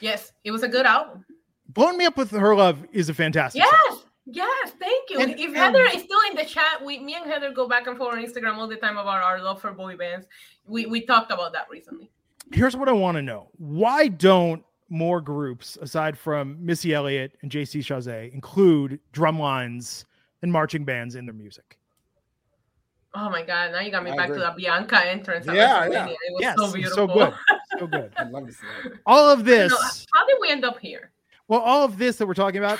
yes, 0.00 0.32
it 0.44 0.50
was 0.50 0.64
a 0.64 0.68
good 0.68 0.84
album. 0.86 1.24
Blowing 1.68 1.96
Me 1.98 2.06
Up 2.06 2.16
with 2.16 2.30
Her 2.30 2.56
Love 2.56 2.84
is 2.92 3.08
a 3.08 3.14
fantastic. 3.14 3.62
song. 3.62 4.00
Yes, 4.30 4.46
yes, 4.64 4.74
thank 4.78 5.10
you. 5.10 5.20
And- 5.20 5.32
if 5.32 5.46
and- 5.48 5.56
Heather 5.56 5.84
is 5.84 6.02
still 6.02 6.20
in 6.30 6.36
the 6.36 6.44
chat, 6.44 6.84
we, 6.84 6.98
me 6.98 7.14
and 7.14 7.24
Heather 7.30 7.50
go 7.52 7.66
back 7.68 7.86
and 7.86 7.96
forth 7.96 8.14
on 8.16 8.24
Instagram 8.24 8.56
all 8.56 8.68
the 8.68 8.76
time 8.76 8.98
about 8.98 9.22
our 9.22 9.40
love 9.42 9.60
for 9.60 9.72
boy 9.72 9.96
bands. 9.96 10.26
We 10.66 10.86
we 10.86 11.00
talked 11.06 11.30
about 11.32 11.52
that 11.54 11.66
recently. 11.70 12.10
here's 12.52 12.76
what 12.76 12.88
I 12.88 12.92
want 12.92 13.16
to 13.16 13.22
know. 13.22 13.48
Why 13.56 14.08
don't 14.08 14.62
more 14.90 15.20
groups 15.20 15.76
aside 15.80 16.16
from 16.18 16.56
Missy 16.64 16.94
Elliott 16.94 17.36
and 17.42 17.50
JC 17.50 17.80
Chasez 17.80 18.32
include 18.32 18.98
drum 19.12 19.38
lines 19.38 20.04
and 20.42 20.52
marching 20.52 20.84
bands 20.84 21.14
in 21.14 21.24
their 21.26 21.34
music? 21.34 21.78
Oh 23.14 23.30
my 23.30 23.42
god! 23.42 23.72
Now 23.72 23.80
you 23.80 23.90
got 23.90 24.04
me 24.04 24.10
I 24.10 24.16
back 24.16 24.26
agree. 24.28 24.40
to 24.40 24.44
the 24.46 24.54
Bianca 24.56 25.06
entrance. 25.06 25.48
at 25.48 25.54
Yeah, 25.54 25.88
yeah. 25.88 26.06
It 26.06 26.16
was 26.32 26.40
yes, 26.42 26.56
so 26.58 26.72
beautiful. 26.72 26.96
so 26.96 27.06
good. 27.14 27.34
So 27.78 27.86
good. 27.86 28.12
I'd 28.18 28.30
love 28.30 28.46
to 28.46 28.52
see 28.52 28.66
that. 28.84 28.92
All 29.06 29.30
of 29.30 29.40
You 29.40 29.44
this, 29.46 29.70
know, 29.72 29.78
how 30.14 30.26
did 30.26 30.36
we 30.40 30.50
end 30.50 30.64
up 30.64 30.78
here? 30.78 31.10
well, 31.48 31.60
all 31.60 31.84
of 31.84 31.96
this 31.96 32.16
that 32.16 32.26
we're 32.26 32.34
talking 32.34 32.58
about 32.58 32.78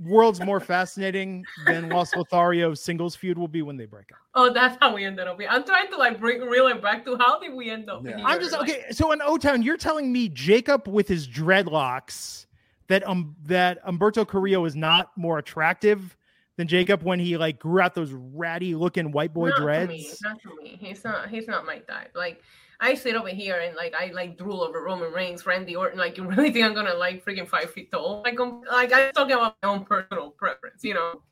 worlds 0.00 0.40
more 0.40 0.60
fascinating 0.60 1.44
than 1.66 1.88
Los 1.88 2.12
Lothario's 2.12 2.80
singles 2.80 3.14
feud 3.16 3.36
will 3.38 3.48
be 3.48 3.62
when 3.62 3.76
they 3.76 3.86
break 3.86 4.10
up. 4.12 4.18
Oh, 4.34 4.52
that's 4.52 4.76
how 4.80 4.94
we 4.94 5.04
ended 5.04 5.26
up. 5.28 5.38
here. 5.40 5.48
I'm 5.50 5.64
trying 5.64 5.88
to 5.90 5.96
like 5.96 6.18
bring 6.20 6.40
reel 6.40 6.66
it 6.68 6.82
back 6.82 7.04
to 7.06 7.16
how 7.16 7.38
did 7.38 7.54
we 7.54 7.70
end 7.70 7.88
up 7.88 8.04
Yeah. 8.04 8.16
here? 8.16 8.26
I'm 8.26 8.40
just 8.40 8.52
Like, 8.52 8.70
okay. 8.70 8.84
So 8.90 9.12
in 9.12 9.20
O 9.22 9.36
Town, 9.38 9.62
you're 9.62 9.76
telling 9.76 10.12
me 10.12 10.28
Jacob 10.28 10.88
with 10.88 11.06
his 11.08 11.26
dreadlocks 11.28 12.46
that 12.88 13.06
um 13.08 13.34
that 13.44 13.78
Umberto 13.84 14.24
Carrillo 14.24 14.64
is 14.64 14.76
not 14.76 15.10
more 15.16 15.38
attractive 15.38 16.16
than 16.56 16.68
Jacob 16.68 17.02
when 17.02 17.18
he 17.18 17.36
like 17.36 17.58
grew 17.58 17.80
out 17.80 17.94
those 17.94 18.12
ratty 18.12 18.74
looking 18.74 19.10
white 19.10 19.32
boy 19.34 19.48
not 19.48 19.56
To 19.56 19.60
me, 19.62 19.64
dreads. 20.04 20.22
not 20.22 20.40
to 20.42 20.56
me. 20.62 20.78
He's 20.80 21.02
not. 21.04 21.28
He's 21.28 21.48
not 21.48 21.64
my 21.66 21.78
type. 21.78 22.12
Like 22.14 22.42
I 22.80 22.94
sit 22.94 23.14
over 23.14 23.28
here 23.28 23.60
and 23.60 23.76
like 23.76 23.94
I 23.94 24.10
like 24.12 24.36
drool 24.36 24.62
over 24.62 24.82
Roman 24.82 25.12
Reigns, 25.12 25.46
Randy 25.46 25.76
Orton. 25.76 25.98
Like 25.98 26.16
you 26.16 26.24
really 26.28 26.52
think 26.52 26.64
I'm 26.64 26.74
gonna 26.74 26.94
like 26.94 27.24
freaking 27.24 27.48
five 27.48 27.70
feet 27.72 27.90
tall? 27.90 28.22
Like 28.24 28.38
I'm 28.40 28.62
like 28.62 28.92
I'm 28.92 29.12
talking 29.12 29.34
about 29.34 29.56
my 29.62 29.68
own 29.68 29.84
personal 29.84 30.30
preference. 30.30 30.82
You 30.84 30.94
know, 30.94 31.22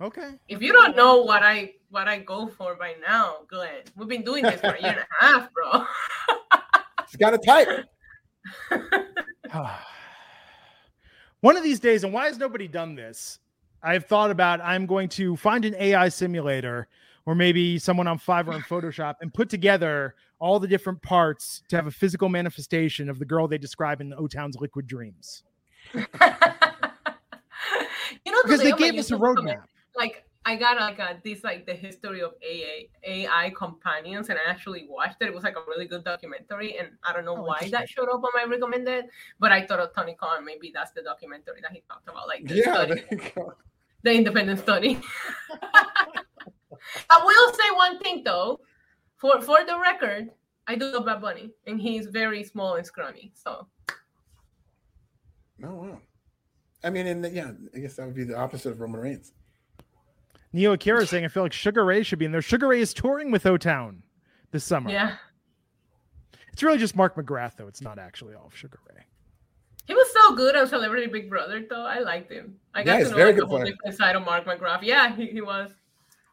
Okay. 0.00 0.38
if 0.48 0.60
you 0.60 0.72
don't 0.72 0.96
know 0.96 1.22
what 1.22 1.42
I 1.42 1.74
what 1.90 2.08
I 2.08 2.18
go 2.18 2.46
for 2.48 2.74
by 2.74 2.94
now, 3.06 3.38
Glenn, 3.48 3.82
we've 3.96 4.08
been 4.08 4.24
doing 4.24 4.42
this 4.42 4.60
for 4.60 4.70
a 4.74 4.80
year 4.80 4.90
and 4.90 4.98
a 4.98 5.06
half, 5.24 5.48
bro. 5.52 5.84
He's 7.08 7.16
got 7.16 7.34
a 7.34 7.38
type. 7.38 7.68
One 11.40 11.56
of 11.56 11.62
these 11.64 11.80
days, 11.80 12.04
and 12.04 12.12
why 12.12 12.26
has 12.26 12.38
nobody 12.38 12.68
done 12.68 12.94
this? 12.94 13.38
I've 13.82 14.06
thought 14.06 14.30
about 14.30 14.60
I'm 14.60 14.86
going 14.86 15.08
to 15.10 15.36
find 15.36 15.64
an 15.64 15.74
AI 15.76 16.08
simulator 16.08 16.86
or 17.26 17.34
maybe 17.34 17.78
someone 17.78 18.06
on 18.06 18.18
Fiverr 18.18 18.54
and 18.54 18.64
Photoshop 18.64 19.16
and 19.20 19.32
put 19.34 19.48
together 19.48 20.14
all 20.42 20.58
the 20.58 20.66
different 20.66 21.00
parts 21.02 21.62
to 21.68 21.76
have 21.76 21.86
a 21.86 21.90
physical 21.90 22.28
manifestation 22.28 23.08
of 23.08 23.20
the 23.20 23.24
girl 23.24 23.46
they 23.46 23.58
describe 23.58 24.00
in 24.00 24.10
the 24.10 24.16
O 24.16 24.26
Town's 24.26 24.56
Liquid 24.60 24.88
Dreams. 24.88 25.44
you 25.94 26.00
know, 26.10 26.18
Because 28.42 28.58
today 28.58 28.72
they 28.72 28.76
gave 28.76 28.98
us 28.98 29.12
a 29.12 29.14
roadmap. 29.14 29.62
like 29.94 30.24
I 30.44 30.56
got 30.56 30.78
like 30.80 30.98
a, 30.98 31.20
this 31.22 31.44
like 31.44 31.64
the 31.64 31.74
history 31.74 32.22
of 32.22 32.32
AA, 32.42 32.88
AI 33.06 33.50
companions, 33.56 34.30
and 34.30 34.38
I 34.44 34.50
actually 34.50 34.86
watched 34.88 35.18
it. 35.22 35.26
It 35.28 35.34
was 35.34 35.44
like 35.44 35.54
a 35.56 35.62
really 35.68 35.86
good 35.86 36.02
documentary, 36.02 36.76
and 36.76 36.88
I 37.04 37.12
don't 37.12 37.24
know 37.24 37.36
Oh, 37.36 37.42
why 37.44 37.68
that 37.70 37.88
showed 37.88 38.08
up 38.08 38.24
on 38.24 38.30
my 38.34 38.42
recommended, 38.50 39.04
but 39.38 39.52
I 39.52 39.64
thought 39.64 39.78
of 39.78 39.94
Tony 39.94 40.16
Khan. 40.18 40.44
Maybe 40.44 40.72
that's 40.74 40.90
the 40.90 41.02
documentary 41.02 41.60
that 41.62 41.70
he 41.70 41.84
talked 41.88 42.08
about, 42.08 42.26
like 42.26 42.44
the, 42.48 42.56
Yeah, 42.56 42.72
study, 42.74 42.94
there 42.94 43.04
you 43.12 43.30
go. 43.36 43.54
the 44.02 44.12
independent 44.12 44.58
study. 44.58 44.98
I 47.10 47.22
will 47.24 47.54
say 47.54 47.70
one 47.76 48.00
thing 48.00 48.24
though, 48.24 48.58
for 49.22 49.40
for 49.40 49.64
the 49.64 49.78
record, 49.78 50.30
I 50.66 50.74
do 50.74 50.86
love 50.92 51.06
Bad 51.06 51.22
Bunny, 51.22 51.50
and 51.66 51.80
he's 51.80 52.06
very 52.06 52.42
small 52.44 52.74
and 52.74 52.84
scrawny. 52.84 53.32
So 53.34 53.66
Oh 55.64 55.74
wow. 55.74 55.98
I 56.84 56.90
mean, 56.90 57.06
and 57.06 57.24
yeah, 57.32 57.52
I 57.74 57.78
guess 57.78 57.94
that 57.96 58.06
would 58.06 58.16
be 58.16 58.24
the 58.24 58.36
opposite 58.36 58.70
of 58.70 58.80
Roman 58.80 59.00
Reigns. 59.00 59.32
Neo 60.52 60.72
Akira 60.72 61.06
saying 61.06 61.24
I 61.24 61.28
feel 61.28 61.44
like 61.44 61.52
Sugar 61.52 61.84
Ray 61.84 62.02
should 62.02 62.18
be 62.18 62.24
in 62.24 62.32
there. 62.32 62.42
Sugar 62.42 62.66
Ray 62.68 62.80
is 62.80 62.92
touring 62.92 63.30
with 63.30 63.46
O 63.46 63.56
Town 63.56 64.02
this 64.50 64.64
summer. 64.64 64.90
yeah, 64.90 65.16
It's 66.52 66.62
really 66.62 66.76
just 66.78 66.94
Mark 66.96 67.14
McGrath, 67.16 67.56
though. 67.56 67.68
It's 67.68 67.80
not 67.80 67.98
actually 67.98 68.34
all 68.34 68.46
of 68.48 68.56
Sugar 68.56 68.78
Ray. 68.92 69.02
He 69.86 69.94
was 69.94 70.12
so 70.12 70.34
good 70.36 70.54
on 70.56 70.66
Celebrity 70.66 71.06
Big 71.06 71.30
Brother, 71.30 71.64
though. 71.70 71.86
I 71.86 72.00
liked 72.00 72.30
him. 72.30 72.56
I 72.74 72.82
got 72.82 72.92
Yeah, 72.92 72.98
he's 72.98 73.06
to 73.06 73.10
know 73.12 73.16
very 73.16 73.28
like, 73.28 73.36
the 73.36 73.40
good 73.42 73.48
whole 73.48 73.58
player. 73.60 73.72
different 73.72 73.96
side 73.96 74.16
of 74.16 74.24
Mark 74.24 74.44
McGrath. 74.44 74.80
Yeah, 74.82 75.14
he, 75.16 75.26
he 75.26 75.40
was. 75.40 75.70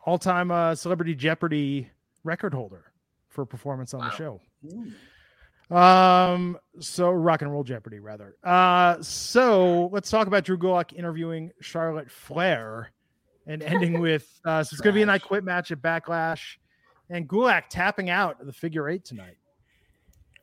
All 0.06 0.18
time 0.18 0.52
uh, 0.52 0.76
Celebrity 0.76 1.16
Jeopardy 1.16 1.90
record 2.30 2.54
holder 2.54 2.92
for 3.28 3.44
performance 3.44 3.96
on 3.96 4.02
the 4.02 4.12
show. 4.12 4.40
Ooh. 4.72 5.76
Um, 5.76 6.60
so 6.80 7.10
rock 7.10 7.42
and 7.42 7.52
roll 7.52 7.64
Jeopardy, 7.64 8.00
rather. 8.00 8.36
Uh, 8.44 9.02
so 9.02 9.90
let's 9.92 10.12
talk 10.12 10.28
about 10.28 10.44
Drew 10.44 10.60
Gulak 10.60 10.94
interviewing 10.94 11.52
Charlotte 11.60 12.12
Flair 12.12 12.92
and 13.48 13.64
ending 13.64 14.00
with 14.08 14.40
uh, 14.46 14.64
so 14.64 14.76
it's 14.76 14.82
gonna 14.82 14.94
be 14.94 15.02
an 15.02 15.10
I 15.10 15.18
quit 15.18 15.44
match 15.44 15.72
at 15.72 15.82
Backlash 15.82 16.58
and 17.10 17.28
Gulak 17.28 17.64
tapping 17.70 18.12
out 18.12 18.40
of 18.40 18.46
the 18.46 18.54
figure 18.54 18.88
eight 18.90 19.06
tonight. 19.06 19.38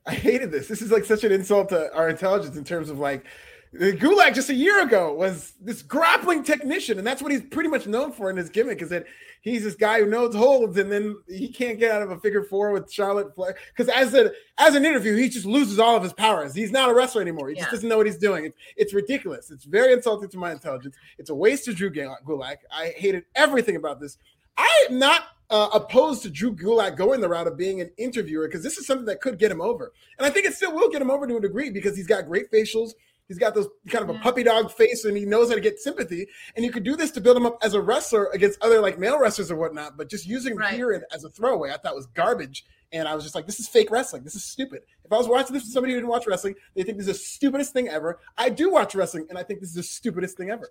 I 0.07 0.15
hated 0.15 0.51
this. 0.51 0.67
This 0.67 0.83
is 0.83 0.91
like 0.91 1.05
such 1.05 1.23
an 1.23 1.31
insult 1.31 1.69
to 1.69 1.95
our 1.95 2.09
intelligence 2.09 2.57
in 2.57 2.65
terms 2.65 2.91
of 2.91 2.99
like 2.99 3.27
Gulak 3.75 4.35
just 4.35 4.49
a 4.49 4.55
year 4.55 4.83
ago 4.83 5.13
was 5.13 5.53
this 5.61 5.83
grappling 5.83 6.43
technician, 6.43 6.99
and 6.99 7.07
that's 7.07 7.23
what 7.23 7.33
he's 7.33 7.43
pretty 7.43 7.69
much 7.69 7.87
known 7.87 8.13
for 8.13 8.31
in 8.31 8.37
his 8.37 8.49
gimmick 8.49 8.81
is 8.81 8.91
that 8.91 9.05
he's 9.43 9.65
this 9.65 9.75
guy 9.75 10.01
who 10.01 10.07
knows 10.07 10.35
holds, 10.35 10.77
and 10.79 10.91
then 10.91 11.17
he 11.29 11.49
can't 11.49 11.79
get 11.79 11.91
out 11.91 12.03
of 12.03 12.11
a 12.11 12.19
figure 12.19 12.43
four 12.43 12.73
with 12.73 12.91
Charlotte 12.91 13.35
Flair. 13.35 13.57
Because 13.77 13.93
as 13.93 14.15
a 14.15 14.33
as 14.59 14.75
an 14.75 14.85
interview, 14.85 15.15
he 15.17 15.29
just 15.29 15.47
loses 15.47 15.79
all 15.79 15.97
of 15.97 16.03
his 16.03 16.13
powers. 16.13 16.55
He's 16.55 16.73
not 16.73 16.91
a 16.91 16.95
wrestler 16.95 17.23
anymore. 17.23 17.49
He 17.49 17.57
just 17.57 17.71
doesn't 17.71 17.89
know 17.89 17.99
what 17.99 18.07
he's 18.07 18.19
doing. 18.19 18.47
It's, 18.47 18.57
it's 18.77 18.95
ridiculous. 18.95 19.51
It's 19.51 19.65
very 19.65 19.93
insulting 19.93 20.29
to 20.31 20.39
my 20.39 20.53
intelligence. 20.53 20.97
It's 21.19 21.31
a 21.31 21.35
waste 21.35 21.69
of 21.69 21.77
Drew 21.77 21.91
Gulak. 21.91 22.57
I 22.71 22.95
hated 22.97 23.25
everything 23.35 23.77
about 23.77 24.01
this. 24.01 24.19
I 24.57 24.87
am 24.89 24.99
not 24.99 25.25
uh, 25.51 25.69
opposed 25.73 26.23
to 26.23 26.31
Drew 26.31 26.55
Gulak 26.55 26.97
going 26.97 27.21
the 27.21 27.29
route 27.29 27.47
of 27.47 27.57
being 27.57 27.81
an 27.81 27.91
interviewer 27.99 28.49
because 28.49 28.63
this 28.63 28.79
is 28.79 28.87
something 28.87 29.07
that 29.07 29.21
could 29.21 29.39
get 29.39 29.51
him 29.51 29.61
over. 29.61 29.93
And 30.19 30.27
I 30.27 30.31
think 30.31 30.47
it 30.47 30.55
still 30.55 30.75
will 30.75 30.91
get 30.91 31.03
him 31.03 31.11
over 31.11 31.27
to 31.27 31.37
a 31.37 31.41
degree 31.41 31.71
because 31.71 31.97
he's 31.97 32.07
got 32.07 32.27
great 32.27 32.51
facials. 32.51 32.93
He's 33.29 33.39
got 33.39 33.55
those 33.55 33.69
kind 33.89 34.09
of 34.09 34.15
a 34.15 34.19
puppy 34.21 34.43
dog 34.43 34.71
face 34.71 35.05
and 35.05 35.17
he 35.17 35.25
knows 35.25 35.49
how 35.49 35.57
to 35.57 35.61
get 35.61 35.81
sympathy. 35.81 36.29
And 36.55 36.65
you 36.65 36.71
could 36.71 36.85
do 36.85 36.95
this 36.97 37.11
to 37.13 37.21
build 37.21 37.37
him 37.37 37.47
up 37.47 37.59
as 37.63 37.75
a 37.75 37.81
wrestler 37.81 38.27
against 38.33 38.63
other 38.63 38.81
like 38.81 38.99
male 38.99 39.19
wrestlers 39.19 39.51
or 39.51 39.57
whatnot, 39.57 39.97
but 39.97 40.09
just 40.09 40.27
using 40.27 40.57
Right. 40.57 40.75
here 40.75 41.05
as 41.13 41.25
a 41.25 41.31
throwaway, 41.31 41.71
I 41.73 41.77
thought 41.77 41.95
was 41.97 42.07
garbage. 42.07 42.65
And 42.93 43.09
I 43.09 43.15
was 43.17 43.25
just 43.25 43.35
like, 43.35 43.47
this 43.47 43.59
is 43.59 43.67
fake 43.67 43.91
wrestling. 43.91 44.23
This 44.23 44.37
is 44.37 44.45
stupid. 44.45 44.83
If 45.05 45.13
I 45.13 45.17
was 45.19 45.27
watching 45.27 45.53
this 45.55 45.65
with 45.65 45.73
somebody 45.73 45.93
who 45.93 45.99
didn't 45.99 46.11
watch 46.11 46.27
wrestling, 46.27 46.55
they 46.77 46.85
think 46.85 46.99
this 46.99 47.09
is 47.09 47.19
the 47.19 47.25
stupidest 47.25 47.73
thing 47.73 47.89
ever. 47.89 48.21
I 48.39 48.49
do 48.49 48.71
watch 48.71 48.95
wrestling 48.95 49.27
and 49.29 49.37
I 49.37 49.43
think 49.43 49.59
this 49.61 49.71
is 49.71 49.75
the 49.75 49.83
stupidest 49.83 50.37
thing 50.37 50.51
ever. 50.51 50.71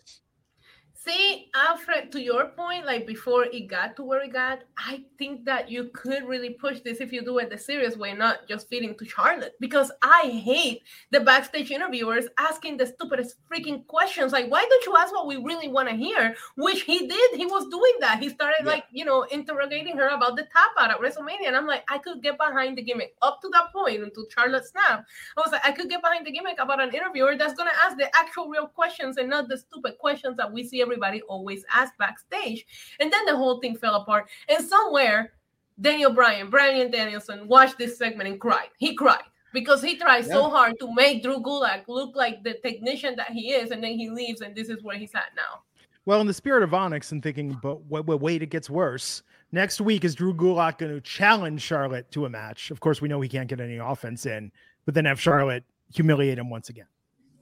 See, 1.06 1.52
Alfred, 1.54 2.12
to 2.14 2.20
your 2.20 2.48
point, 2.48 2.84
like 2.88 3.06
before 3.06 3.46
it 3.46 3.68
got 3.68 3.96
to 3.98 4.04
where 4.04 4.24
it 4.24 4.34
got, 4.34 4.64
I 4.76 5.04
think 5.20 5.46
that 5.46 5.70
you 5.70 5.92
could 5.94 6.24
really 6.28 6.50
push 6.50 6.80
this 6.80 7.00
if 7.00 7.14
you 7.14 7.24
do 7.24 7.38
it 7.38 7.52
the 7.52 7.60
serious 7.60 7.96
way, 7.96 8.14
not 8.14 8.48
just 8.48 8.68
feeding 8.70 8.96
to 8.98 9.06
Charlotte. 9.06 9.54
Because 9.60 9.92
I 10.02 10.42
hate 10.44 10.82
the 11.12 11.20
backstage 11.20 11.70
interviewers 11.70 12.26
asking 12.40 12.78
the 12.78 12.88
stupidest 12.88 13.36
freaking 13.48 13.86
questions. 13.86 14.32
Like, 14.32 14.50
why 14.50 14.66
don't 14.68 14.86
you 14.88 14.98
ask 14.98 15.14
what 15.14 15.28
we 15.28 15.36
really 15.38 15.68
want 15.68 15.90
to 15.90 15.96
hear? 15.96 16.36
Which 16.56 16.82
he 16.82 17.06
did. 17.08 17.36
He 17.36 17.46
was 17.46 17.68
doing 17.70 17.94
that. 18.00 18.18
He 18.18 18.30
started 18.30 18.64
Yeah. 18.64 18.72
like, 18.72 18.86
you 18.92 19.06
know, 19.06 19.24
interrogating 19.24 19.98
her 19.98 20.08
about 20.08 20.36
the 20.38 20.44
tap 20.44 20.72
out 20.80 20.90
at 20.90 21.00
WrestleMania. 21.00 21.46
And 21.46 21.56
I'm 21.56 21.68
like, 21.68 21.84
I 21.88 22.00
could 22.00 22.24
get 22.24 22.40
behind 22.40 22.80
the 22.80 22.82
gimmick 22.82 23.14
up 23.22 23.42
to 23.44 23.50
that 23.50 23.72
point 23.72 24.02
until 24.02 24.26
Charlotte 24.34 24.66
snapped. 24.66 25.08
I 25.38 25.42
was 25.42 25.52
like, 25.52 25.64
I 25.64 25.72
could 25.72 25.88
get 25.88 26.02
behind 26.02 26.26
the 26.26 26.32
gimmick 26.32 26.58
about 26.60 26.82
an 26.82 26.96
interviewer 26.96 27.36
that's 27.38 27.54
gonna 27.54 27.78
ask 27.86 27.96
the 27.96 28.10
actual 28.18 28.50
real 28.50 28.66
questions 28.66 29.18
and 29.18 29.30
not 29.30 29.50
the 29.50 29.58
stupid 29.60 30.00
questions 30.00 30.36
that 30.38 30.52
we 30.52 30.64
see 30.64 30.82
everybody 30.96 31.22
always 31.24 31.64
ask 31.74 31.98
backstage. 31.98 32.66
And 33.00 33.12
then 33.12 33.26
the 33.26 33.36
whole 33.36 33.60
thing 33.60 33.76
fell 33.76 33.96
apart. 33.96 34.30
And 34.48 34.66
somewhere, 34.66 35.34
Daniel 35.80 36.14
Bryan, 36.14 36.50
Brian 36.50 36.90
Danielson 36.90 37.48
watched 37.48 37.78
this 37.78 37.98
segment 37.98 38.30
and 38.30 38.40
cried. 38.40 38.70
He 38.78 38.96
cried 38.96 39.24
because 39.54 39.82
he 39.82 39.98
tried 39.98 40.26
so 40.26 40.50
hard 40.50 40.80
to 40.80 40.94
make 40.94 41.22
Drew 41.22 41.40
Gulak 41.40 41.88
look 41.88 42.16
like 42.16 42.44
the 42.44 42.56
technician 42.56 43.16
that 43.18 43.32
he 43.32 43.52
is, 43.52 43.72
and 43.72 43.84
then 43.84 43.98
he 43.98 44.10
leaves, 44.10 44.42
and 44.42 44.56
this 44.56 44.70
is 44.70 44.84
where 44.84 44.98
he's 44.98 45.14
at 45.16 45.32
now. 45.36 45.62
Well, 46.06 46.22
in 46.22 46.28
the 46.28 46.34
spirit 46.34 46.64
of 46.64 46.74
Onyx 46.74 47.12
and 47.12 47.22
thinking, 47.22 47.58
but 47.62 47.84
wait, 47.86 48.06
wait, 48.06 48.22
wait, 48.22 48.44
it 48.44 48.50
gets 48.50 48.70
worse. 48.70 49.24
Next 49.52 49.82
week 49.82 50.06
is 50.06 50.16
Drew 50.16 50.34
Gulak 50.34 50.78
going 50.78 50.94
to 50.94 51.02
challenge 51.02 51.62
Charlotte 51.62 52.10
to 52.12 52.26
a 52.26 52.30
match. 52.30 52.70
Of 52.72 52.80
course, 52.80 53.02
we 53.02 53.08
know 53.08 53.22
he 53.22 53.30
can't 53.30 53.48
get 53.48 53.60
any 53.60 53.78
offense 53.78 54.26
in, 54.26 54.52
but 54.86 54.94
then 54.94 55.06
have 55.06 55.20
Charlotte 55.20 55.64
humiliate 55.94 56.38
him 56.38 56.50
once 56.50 56.70
again. 56.70 56.88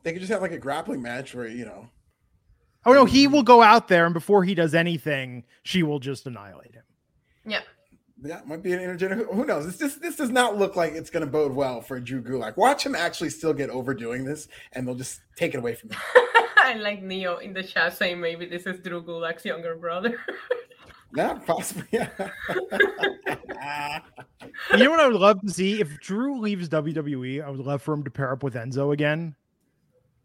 They 0.03 0.11
could 0.11 0.21
just 0.21 0.31
have 0.31 0.41
like 0.41 0.51
a 0.51 0.57
grappling 0.57 1.01
match 1.01 1.33
where, 1.33 1.47
you 1.47 1.65
know, 1.65 1.89
Oh 2.85 2.93
no, 2.93 3.05
he 3.05 3.27
will 3.27 3.43
go 3.43 3.61
out 3.61 3.87
there 3.87 4.05
and 4.05 4.13
before 4.13 4.43
he 4.43 4.55
does 4.55 4.75
anything, 4.75 5.43
she 5.63 5.83
will 5.83 5.99
just 5.99 6.25
annihilate 6.25 6.73
him. 6.73 6.83
Yeah. 7.45 7.61
Yeah, 8.21 8.41
might 8.45 8.63
be 8.63 8.71
an 8.71 8.79
intergender. 8.79 9.25
Who 9.33 9.45
knows? 9.45 9.65
This 9.65 9.77
just 9.77 10.01
this 10.01 10.15
does 10.15 10.29
not 10.29 10.57
look 10.57 10.75
like 10.75 10.93
it's 10.93 11.09
going 11.09 11.25
to 11.25 11.31
bode 11.31 11.51
well 11.51 11.81
for 11.81 11.99
Drew 11.99 12.21
Gulak. 12.21 12.55
Watch 12.55 12.85
him 12.85 12.95
actually 12.95 13.29
still 13.29 13.53
get 13.53 13.69
overdoing 13.69 14.23
this, 14.23 14.47
and 14.71 14.87
they'll 14.87 14.95
just 14.95 15.19
take 15.35 15.53
it 15.53 15.57
away 15.57 15.75
from 15.75 15.89
him. 15.89 15.99
I 16.57 16.75
like 16.75 17.03
Neo 17.03 17.37
in 17.37 17.53
the 17.53 17.63
chat 17.63 17.97
saying 17.97 18.21
maybe 18.21 18.45
this 18.45 18.65
is 18.65 18.79
Drew 18.79 19.03
Gulak's 19.03 19.45
younger 19.45 19.75
brother. 19.75 20.17
Yeah, 21.15 21.35
possibly. 21.45 21.85
Yeah. 21.91 22.09
You 24.71 24.83
know 24.83 24.89
what 24.89 24.99
I 24.99 25.07
would 25.07 25.21
love 25.21 25.39
to 25.41 25.49
see 25.49 25.79
if 25.79 25.99
Drew 25.99 26.39
leaves 26.39 26.67
WWE, 26.69 27.43
I 27.43 27.49
would 27.49 27.59
love 27.59 27.81
for 27.81 27.93
him 27.93 28.03
to 28.03 28.09
pair 28.09 28.31
up 28.31 28.43
with 28.43 28.55
Enzo 28.55 28.93
again 28.93 29.35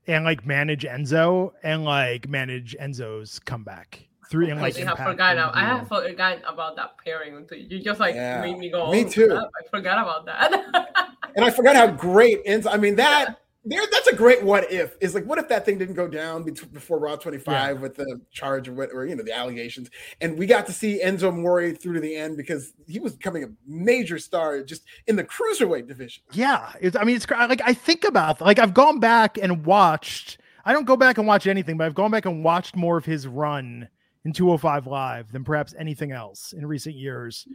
and 0.08 0.24
like 0.24 0.44
manage 0.46 0.84
Enzo 0.84 1.52
and 1.62 1.84
like 1.84 2.28
manage 2.28 2.74
Enzo's 2.80 3.38
comeback 3.40 4.08
through 4.30 4.50
and 4.50 4.58
I 4.58 4.70
have 4.70 4.98
forgotten. 4.98 5.38
I 5.38 5.64
have 5.64 5.88
forgotten 5.88 6.42
about 6.44 6.76
that 6.76 6.96
pairing 7.04 7.46
you 7.52 7.80
just 7.82 8.00
like 8.00 8.14
Yeah. 8.14 8.40
made 8.40 8.58
me 8.58 8.70
go. 8.70 8.90
Me 8.90 9.04
"Oh, 9.04 9.08
too." 9.08 9.36
I 9.36 9.68
forgot 9.70 9.98
about 10.02 10.26
that. 10.26 11.06
and 11.36 11.44
I 11.44 11.50
forgot 11.50 11.76
how 11.76 11.86
great 11.86 12.44
Enzo. 12.46 12.66
I 12.72 12.76
mean 12.78 12.96
that 12.96 13.38
there. 13.68 13.82
That's 13.90 14.08
a 14.08 14.14
great 14.14 14.42
what 14.42 14.70
if. 14.72 14.96
Is 15.00 15.14
like 15.14 15.24
what 15.24 15.38
if 15.38 15.48
that 15.48 15.64
thing 15.64 15.78
didn't 15.78 15.94
go 15.94 16.08
down 16.08 16.42
before 16.42 16.98
Raw 16.98 17.16
25 17.16 17.80
with 17.80 17.96
the 17.96 18.20
charge 18.30 18.68
or 18.68 18.72
what 18.74 18.90
or 18.92 19.06
you 19.06 19.16
know 19.16 19.22
the 19.22 19.32
allegations, 19.32 19.90
and 20.20 20.38
we 20.38 20.46
got 20.46 20.66
to 20.66 20.72
see 20.72 21.00
Enzo 21.02 21.28
Amore 21.28 21.72
through 21.72 21.94
to 21.94 22.00
the 22.00 22.16
end 22.16 22.36
because 22.36 22.72
he 22.86 22.98
was 22.98 23.14
becoming 23.14 23.44
a 23.44 23.48
major 23.66 24.18
star 24.18 24.62
just 24.62 24.84
in 25.06 25.16
the 25.16 25.24
cruiserweight 25.24 25.86
division. 25.86 26.22
Yeah, 26.32 26.72
it's, 26.80 26.96
I 26.96 27.04
mean, 27.04 27.16
it's 27.16 27.28
like 27.30 27.62
I 27.64 27.74
think 27.74 28.04
about 28.04 28.40
like 28.40 28.58
I've 28.58 28.74
gone 28.74 29.00
back 29.00 29.38
and 29.38 29.64
watched. 29.64 30.38
I 30.64 30.72
don't 30.72 30.84
go 30.84 30.96
back 30.96 31.18
and 31.18 31.26
watch 31.26 31.46
anything, 31.46 31.78
but 31.78 31.86
I've 31.86 31.94
gone 31.94 32.10
back 32.10 32.26
and 32.26 32.44
watched 32.44 32.76
more 32.76 32.98
of 32.98 33.04
his 33.04 33.26
run 33.26 33.88
in 34.24 34.32
205 34.32 34.86
Live 34.86 35.32
than 35.32 35.44
perhaps 35.44 35.74
anything 35.78 36.12
else 36.12 36.52
in 36.52 36.66
recent 36.66 36.94
years. 36.94 37.46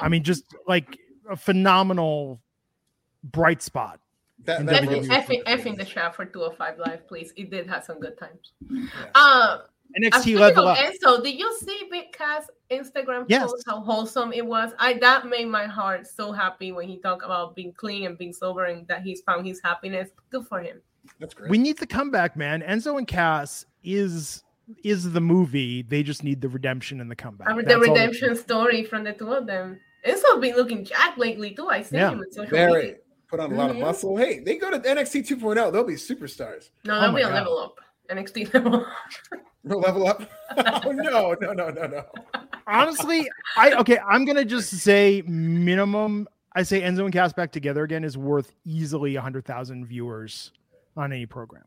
I 0.00 0.08
mean, 0.08 0.22
just 0.22 0.44
like 0.66 0.98
a 1.28 1.36
phenomenal 1.36 2.40
bright 3.22 3.62
spot. 3.62 4.00
That, 4.46 4.60
in 4.60 4.66
that 4.66 4.82
WWE. 4.84 4.88
really- 4.88 5.10
F, 5.10 5.30
F, 5.30 5.40
F 5.46 5.66
in 5.66 5.76
the 5.76 5.84
chat 5.84 6.14
for 6.14 6.24
205 6.24 6.78
Live, 6.78 7.06
please. 7.08 7.32
It 7.36 7.50
did 7.50 7.68
have 7.68 7.84
some 7.84 8.00
good 8.00 8.16
times. 8.18 8.52
Uh, 9.14 9.58
NXT 10.00 10.20
speaking 10.20 10.38
level 10.40 10.68
of 10.68 10.76
up. 10.78 10.84
Enzo, 10.84 11.22
did 11.22 11.38
you 11.38 11.56
see 11.58 11.88
Big 11.90 12.12
Cass 12.12 12.48
Instagram 12.70 13.24
Yes. 13.28 13.50
post 13.50 13.64
how 13.68 13.80
wholesome 13.80 14.32
it 14.32 14.44
was? 14.44 14.72
I 14.78 14.94
that 14.94 15.26
made 15.26 15.46
my 15.48 15.66
heart 15.66 16.06
so 16.06 16.32
happy 16.32 16.72
when 16.72 16.88
he 16.88 16.98
talked 16.98 17.24
about 17.24 17.54
being 17.54 17.72
clean 17.72 18.06
and 18.06 18.18
being 18.18 18.32
sober 18.32 18.64
and 18.64 18.86
that 18.88 19.02
he's 19.02 19.20
found 19.22 19.46
his 19.46 19.60
happiness. 19.62 20.10
Good 20.30 20.46
for 20.46 20.60
him. 20.60 20.80
That's 21.20 21.34
great. 21.34 21.50
We 21.50 21.58
need 21.58 21.78
the 21.78 21.86
comeback, 21.86 22.36
man. 22.36 22.62
Enzo 22.62 22.98
and 22.98 23.06
Cass 23.06 23.64
is 23.84 24.42
is 24.82 25.12
the 25.12 25.20
movie. 25.20 25.82
They 25.82 26.02
just 26.02 26.24
need 26.24 26.40
the 26.40 26.48
redemption 26.48 27.00
and 27.00 27.08
the 27.08 27.14
comeback. 27.16 27.48
I 27.48 27.52
mean, 27.54 27.64
That's 27.64 27.76
the 27.76 27.92
redemption 27.92 28.34
story 28.34 28.82
from 28.84 29.04
the 29.04 29.12
two 29.12 29.32
of 29.32 29.46
them. 29.46 29.78
Enzo's 30.04 30.40
been 30.40 30.56
looking 30.56 30.84
jacked 30.84 31.16
lately 31.18 31.52
too. 31.54 31.68
I 31.68 31.82
see 31.82 31.96
Yeah. 31.96 32.10
him 32.10 32.22
in 32.24 32.32
social 32.32 32.66
media. 32.74 32.96
Very 33.30 33.38
put 33.38 33.40
on 33.40 33.52
a 33.52 33.56
lot 33.58 33.70
of 33.70 33.76
Mhm. 33.76 33.80
muscle. 33.80 34.16
Hey, 34.16 34.40
they 34.40 34.56
go 34.56 34.70
to 34.70 34.78
NXT 34.78 35.22
2.0, 35.22 35.70
they'll 35.70 35.84
be 35.84 35.94
superstars. 35.94 36.70
No, 36.84 36.96
Oh 36.96 37.00
that'll 37.00 37.12
my 37.12 37.18
be 37.18 37.22
a 37.22 37.28
God. 37.28 37.34
level 37.34 37.58
up. 37.58 37.80
NXT 38.10 38.52
level. 38.54 38.86
No 39.64 39.78
level 39.78 40.06
up. 40.06 40.22
oh 40.56 40.92
no, 40.92 41.34
no, 41.40 41.52
no, 41.52 41.68
no, 41.70 41.86
no. 41.86 42.04
Honestly, 42.68 43.28
I 43.56 43.72
okay. 43.74 43.98
I'm 43.98 44.24
gonna 44.24 44.44
just 44.44 44.70
say 44.70 45.22
minimum. 45.26 46.28
I 46.54 46.62
say 46.62 46.80
Enzo 46.82 47.00
and 47.04 47.12
Cass 47.12 47.32
back 47.32 47.50
together 47.52 47.82
again 47.84 48.04
is 48.04 48.16
worth 48.16 48.52
easily 48.64 49.14
hundred 49.16 49.44
thousand 49.44 49.86
viewers 49.86 50.52
on 50.96 51.12
any 51.12 51.26
program. 51.26 51.64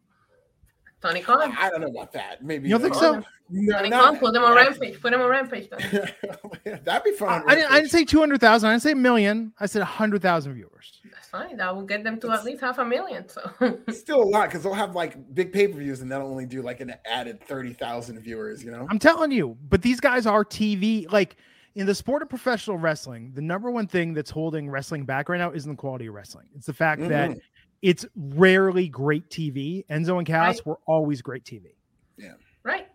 Tony 1.01 1.21
Khan. 1.21 1.55
I 1.57 1.69
don't 1.69 1.81
know 1.81 1.87
about 1.87 2.11
that. 2.13 2.43
Maybe 2.43 2.67
You 2.67 2.73
don't 2.77 2.81
think 2.81 2.95
so? 2.95 3.23
No, 3.49 3.77
Tony 3.77 3.89
not- 3.89 4.03
Khan, 4.03 4.17
put 4.19 4.33
them 4.33 4.43
on 4.43 4.55
Rampage. 4.55 4.99
Put 5.01 5.11
them 5.11 5.21
on 5.21 5.29
Rampage. 5.29 5.69
That'd 6.83 7.03
be 7.03 7.11
fun. 7.17 7.43
I, 7.47 7.51
I 7.51 7.55
didn't. 7.55 7.71
I 7.71 7.79
didn't 7.79 7.91
say 7.91 8.05
two 8.05 8.19
hundred 8.19 8.41
thousand. 8.41 8.69
I 8.69 8.73
didn't 8.73 8.83
say 8.83 8.91
a 8.91 8.95
million. 8.95 9.53
I 9.59 9.65
said 9.65 9.81
hundred 9.83 10.21
thousand 10.21 10.53
viewers. 10.53 10.99
That's 11.11 11.29
fine. 11.29 11.57
That 11.57 11.75
will 11.75 11.83
get 11.85 12.03
them 12.03 12.19
to 12.21 12.31
at 12.31 12.43
least 12.43 12.61
half 12.61 12.77
a 12.77 12.85
million. 12.85 13.27
So 13.29 13.49
It's 13.87 13.99
still 13.99 14.21
a 14.21 14.25
lot 14.25 14.49
because 14.49 14.63
they'll 14.63 14.73
have 14.73 14.95
like 14.95 15.33
big 15.33 15.51
pay 15.53 15.67
per 15.67 15.77
views 15.79 16.01
and 16.01 16.11
they'll 16.11 16.21
only 16.21 16.45
do 16.45 16.61
like 16.61 16.79
an 16.81 16.93
added 17.05 17.41
thirty 17.47 17.73
thousand 17.73 18.19
viewers. 18.19 18.63
You 18.63 18.71
know, 18.71 18.85
I'm 18.89 18.99
telling 18.99 19.31
you, 19.31 19.57
but 19.69 19.81
these 19.81 19.99
guys 19.99 20.25
are 20.25 20.43
TV. 20.45 21.11
Like 21.11 21.37
in 21.75 21.85
the 21.85 21.95
sport 21.95 22.21
of 22.21 22.29
professional 22.29 22.77
wrestling, 22.77 23.31
the 23.33 23.41
number 23.41 23.71
one 23.71 23.87
thing 23.87 24.13
that's 24.13 24.29
holding 24.31 24.69
wrestling 24.69 25.05
back 25.05 25.29
right 25.29 25.37
now 25.37 25.51
isn't 25.51 25.71
the 25.71 25.77
quality 25.77 26.07
of 26.07 26.13
wrestling. 26.13 26.47
It's 26.55 26.65
the 26.67 26.73
fact 26.73 27.01
that 27.07 27.31
Mhm. 27.31 27.39
It's 27.81 28.05
rarely 28.15 28.87
great 28.89 29.29
TV. 29.29 29.85
Enzo 29.87 30.17
and 30.17 30.27
Cass 30.27 30.57
Right. 30.57 30.65
were 30.65 30.79
always 30.85 31.21
great 31.21 31.43
TV. 31.45 31.75
Yeah. 32.17 32.33
Right. 32.63 32.87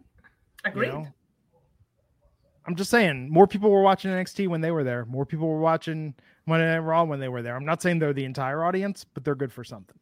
you 0.75 0.87
know? 0.87 1.07
I'm 2.67 2.77
just 2.77 2.91
saying, 2.91 3.31
more 3.31 3.47
people 3.47 3.71
were 3.71 3.83
watching 3.83 4.11
NXT 4.11 4.49
when 4.49 4.61
they 4.63 4.71
were 4.71 4.85
there. 4.85 5.05
More 5.05 5.27
people 5.27 5.49
were 5.49 5.61
watching 5.61 6.15
Monday 6.47 6.67
Night 6.67 6.79
Raw 6.79 7.05
when 7.05 7.21
they 7.21 7.29
were 7.29 7.43
there. 7.43 7.57
I'm 7.57 7.65
not 7.67 7.83
saying 7.83 7.99
they're 7.99 8.15
the 8.15 8.25
entire 8.25 8.65
audience, 8.65 9.05
but 9.05 9.25
they're 9.25 9.35
good 9.35 9.53
for 9.53 9.65
something. 9.65 9.97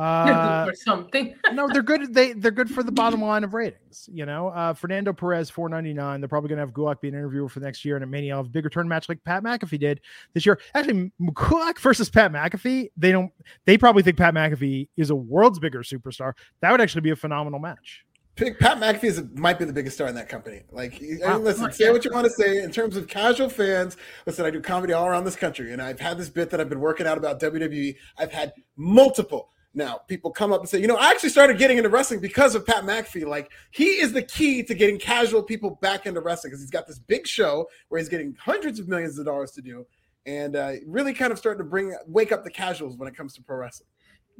Sure. 0.00 0.34
Uh, 0.34 0.66
or 0.68 0.74
something. 0.74 1.34
no, 1.52 1.68
they're 1.68 1.82
good. 1.82 2.14
They 2.14 2.32
they're 2.32 2.50
good 2.50 2.70
for 2.70 2.82
the 2.82 2.92
bottom 3.00 3.20
line 3.22 3.44
of 3.44 3.52
ratings. 3.54 4.08
You 4.12 4.24
know, 4.26 4.48
uh, 4.48 4.72
Fernando 4.72 5.12
Perez, 5.12 5.50
four 5.50 5.68
ninety 5.68 5.92
nine. 5.92 6.20
They're 6.20 6.28
probably 6.28 6.48
going 6.48 6.58
to 6.58 6.62
have 6.64 6.72
Gulak 6.72 7.00
be 7.00 7.08
an 7.08 7.14
interviewer 7.14 7.48
for 7.48 7.60
next 7.60 7.84
year, 7.84 7.96
and 7.96 8.02
at 8.02 8.08
Mania, 8.08 8.36
have 8.36 8.46
a 8.46 8.48
big 8.48 8.64
return 8.64 8.88
match 8.88 9.08
like 9.08 9.22
Pat 9.24 9.42
McAfee 9.42 9.78
did 9.78 10.00
this 10.32 10.46
year. 10.46 10.58
Actually, 10.74 11.12
Gulak 11.32 11.78
versus 11.78 12.08
Pat 12.08 12.32
McAfee. 12.32 12.90
They 12.96 13.12
don't. 13.12 13.30
They 13.66 13.76
probably 13.76 14.02
think 14.02 14.16
Pat 14.16 14.34
McAfee 14.34 14.88
is 14.96 15.10
a 15.10 15.16
world's 15.16 15.58
bigger 15.58 15.80
superstar. 15.80 16.32
That 16.60 16.70
would 16.72 16.80
actually 16.80 17.02
be 17.02 17.10
a 17.10 17.16
phenomenal 17.16 17.58
match. 17.60 18.04
Pat 18.36 18.78
McAfee 18.78 19.04
is 19.04 19.22
might 19.34 19.58
be 19.58 19.66
the 19.66 19.72
biggest 19.72 19.96
star 19.96 20.08
in 20.08 20.14
that 20.14 20.28
company. 20.30 20.62
Like, 20.70 20.94
I 20.94 21.00
mean, 21.00 21.18
Wow. 21.20 21.38
listen, 21.38 21.70
say 21.72 21.90
what 21.90 22.04
you 22.06 22.10
want 22.12 22.24
to 22.24 22.30
say 22.30 22.62
in 22.62 22.70
terms 22.70 22.96
of 22.96 23.06
casual 23.06 23.50
fans. 23.50 23.98
Listen, 24.24 24.46
I 24.46 24.50
do 24.50 24.62
comedy 24.62 24.94
all 24.94 25.06
around 25.06 25.24
this 25.24 25.36
country, 25.36 25.72
and 25.72 25.82
I've 25.82 26.00
had 26.00 26.16
this 26.16 26.30
bit 26.30 26.48
that 26.50 26.60
I've 26.60 26.70
been 26.70 26.80
working 26.80 27.06
out 27.06 27.18
about 27.18 27.38
WWE. 27.38 27.96
I've 28.16 28.32
had 28.32 28.52
multiple. 28.76 29.50
Now, 29.72 29.98
people 30.08 30.32
come 30.32 30.52
up 30.52 30.60
and 30.60 30.68
say, 30.68 30.80
you 30.80 30.88
know, 30.88 30.96
I 30.96 31.10
actually 31.10 31.28
started 31.28 31.56
getting 31.56 31.76
into 31.76 31.90
wrestling 31.90 32.18
because 32.18 32.56
of 32.56 32.66
Pat 32.66 32.82
McAfee. 32.84 33.24
Like, 33.24 33.52
he 33.70 33.84
is 33.84 34.12
the 34.12 34.22
key 34.22 34.64
to 34.64 34.74
getting 34.74 34.98
casual 34.98 35.44
people 35.44 35.78
back 35.80 36.06
into 36.06 36.20
wrestling 36.20 36.50
because 36.50 36.60
he's 36.60 36.70
got 36.70 36.88
this 36.88 36.98
big 36.98 37.26
show 37.26 37.68
where 37.88 38.00
he's 38.00 38.08
getting 38.08 38.34
hundreds 38.40 38.80
of 38.80 38.88
millions 38.88 39.16
of 39.18 39.26
dollars 39.26 39.52
to 39.52 39.62
do, 39.62 39.86
and 40.26 40.56
uh, 40.56 40.72
really 40.86 41.14
kind 41.14 41.30
of 41.32 41.38
starting 41.38 41.64
to 41.64 41.68
bring 41.70 41.94
wake 42.06 42.32
up 42.32 42.42
the 42.42 42.50
casuals 42.50 42.96
when 42.96 43.06
it 43.06 43.14
comes 43.16 43.34
to 43.34 43.42
pro 43.42 43.58
wrestling. 43.58 43.88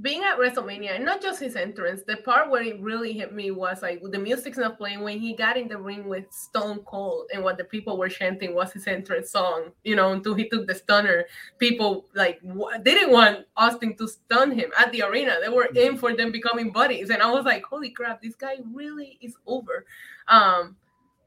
Being 0.01 0.23
at 0.25 0.39
WrestleMania, 0.39 0.97
and 0.97 1.05
not 1.05 1.21
just 1.21 1.41
his 1.41 1.57
entrance, 1.57 2.03
the 2.07 2.17
part 2.19 2.49
where 2.49 2.63
it 2.63 2.81
really 2.81 3.13
hit 3.13 3.35
me 3.35 3.51
was 3.51 3.83
like 3.83 4.01
the 4.03 4.19
music's 4.19 4.57
not 4.57 4.79
playing 4.79 5.03
when 5.03 5.19
he 5.19 5.35
got 5.35 5.57
in 5.57 5.69
the 5.69 5.77
ring 5.77 6.09
with 6.09 6.25
Stone 6.31 6.81
Cold, 6.81 7.27
and 7.35 7.43
what 7.43 7.59
the 7.59 7.65
people 7.65 7.99
were 7.99 8.09
chanting 8.09 8.55
was 8.55 8.73
his 8.73 8.87
entrance 8.87 9.31
song. 9.31 9.73
You 9.85 9.97
know, 9.97 10.13
until 10.13 10.35
he 10.35 10.49
took 10.49 10.67
the 10.67 10.75
stunner, 10.75 11.27
people 11.59 12.07
like 12.15 12.41
they 12.43 12.95
didn't 12.95 13.13
want 13.13 13.47
Austin 13.57 13.97
to 13.97 14.09
stun 14.09 14.53
him 14.53 14.71
at 14.79 14.93
the 14.93 15.03
arena. 15.03 15.37
They 15.43 15.49
were 15.49 15.69
in 15.75 15.99
for 15.99 16.15
them 16.17 16.33
becoming 16.33 16.71
buddies, 16.71 17.11
and 17.11 17.23
I 17.23 17.31
was 17.31 17.45
like, 17.45 17.65
"Holy 17.65 17.91
crap, 17.91 18.23
this 18.23 18.35
guy 18.35 18.57
really 18.73 19.19
is 19.21 19.37
over." 19.47 19.85
Um, 20.29 20.77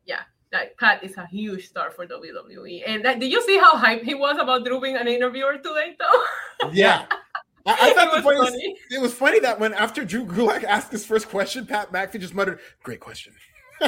yeah, 0.05 0.21
like 0.53 0.77
Pat 0.77 1.03
is 1.03 1.17
a 1.17 1.25
huge 1.25 1.67
star 1.67 1.91
for 1.91 2.05
WWE. 2.05 2.83
And 2.85 3.03
that, 3.03 3.19
did 3.19 3.31
you 3.31 3.41
see 3.41 3.57
how 3.57 3.73
hyped 3.73 4.03
he 4.03 4.15
was 4.15 4.37
about 4.37 4.63
Drew 4.63 4.79
being 4.79 4.95
an 4.95 5.07
interviewer 5.07 5.57
today, 5.57 5.95
though? 5.99 6.69
Yeah. 6.71 7.05
I, 7.65 7.71
I 7.71 7.89
It 7.89 7.95
thought 7.95 8.11
the 8.23 8.29
was 8.29 8.49
funny. 8.49 8.75
it 8.91 9.01
was 9.01 9.13
funny 9.13 9.39
that 9.39 9.59
when 9.59 9.73
after 9.73 10.03
Drew 10.03 10.25
Gulak 10.25 10.63
asked 10.63 10.91
his 10.91 11.05
first 11.05 11.29
question, 11.29 11.65
Pat 11.65 11.91
McAfee 11.93 12.19
just 12.19 12.33
muttered, 12.33 12.59
"Great 12.83 12.99
question." 12.99 13.33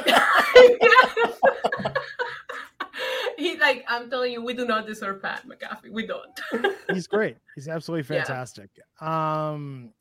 He's 3.38 3.60
like, 3.60 3.84
I'm 3.90 4.10
telling 4.10 4.32
you, 4.32 4.42
we 4.44 4.54
do 4.54 4.66
not 4.66 4.88
deserve 4.88 5.22
Pat 5.22 5.44
McAfee. 5.46 5.92
We 5.92 6.08
don't. 6.08 6.74
He's 6.94 7.06
great. 7.08 7.36
He's 7.54 7.68
absolutely 7.68 8.16
Yeah. 8.16 8.24
fantastic. 8.24 8.70
Um, 9.02 9.92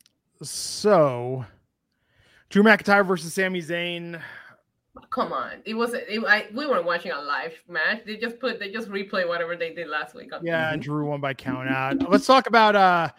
so 0.41 1.45
Drew 2.49 2.63
McIntyre 2.63 3.05
versus 3.05 3.33
Sami 3.33 3.61
Zayn. 3.61 4.21
Come 5.09 5.33
on, 5.33 5.61
it 5.65 5.73
was. 5.73 5.93
It, 5.93 6.23
I, 6.25 6.45
we 6.53 6.65
weren't 6.65 6.85
watching 6.85 7.11
a 7.11 7.19
live 7.21 7.53
match. 7.67 8.03
They 8.05 8.15
just 8.15 8.39
put. 8.39 8.59
They 8.59 8.71
just 8.71 8.87
replay 8.89 9.27
whatever 9.27 9.57
they 9.57 9.73
did 9.73 9.89
last 9.89 10.15
week. 10.15 10.33
on 10.33 10.45
Yeah. 10.45 10.73
Drew 10.77 11.05
won 11.09 11.19
by 11.19 11.33
count 11.33 11.67
out. 11.69 12.09
Let's 12.09 12.25
talk 12.25 12.47
about 12.47 12.75
uh 12.77 13.09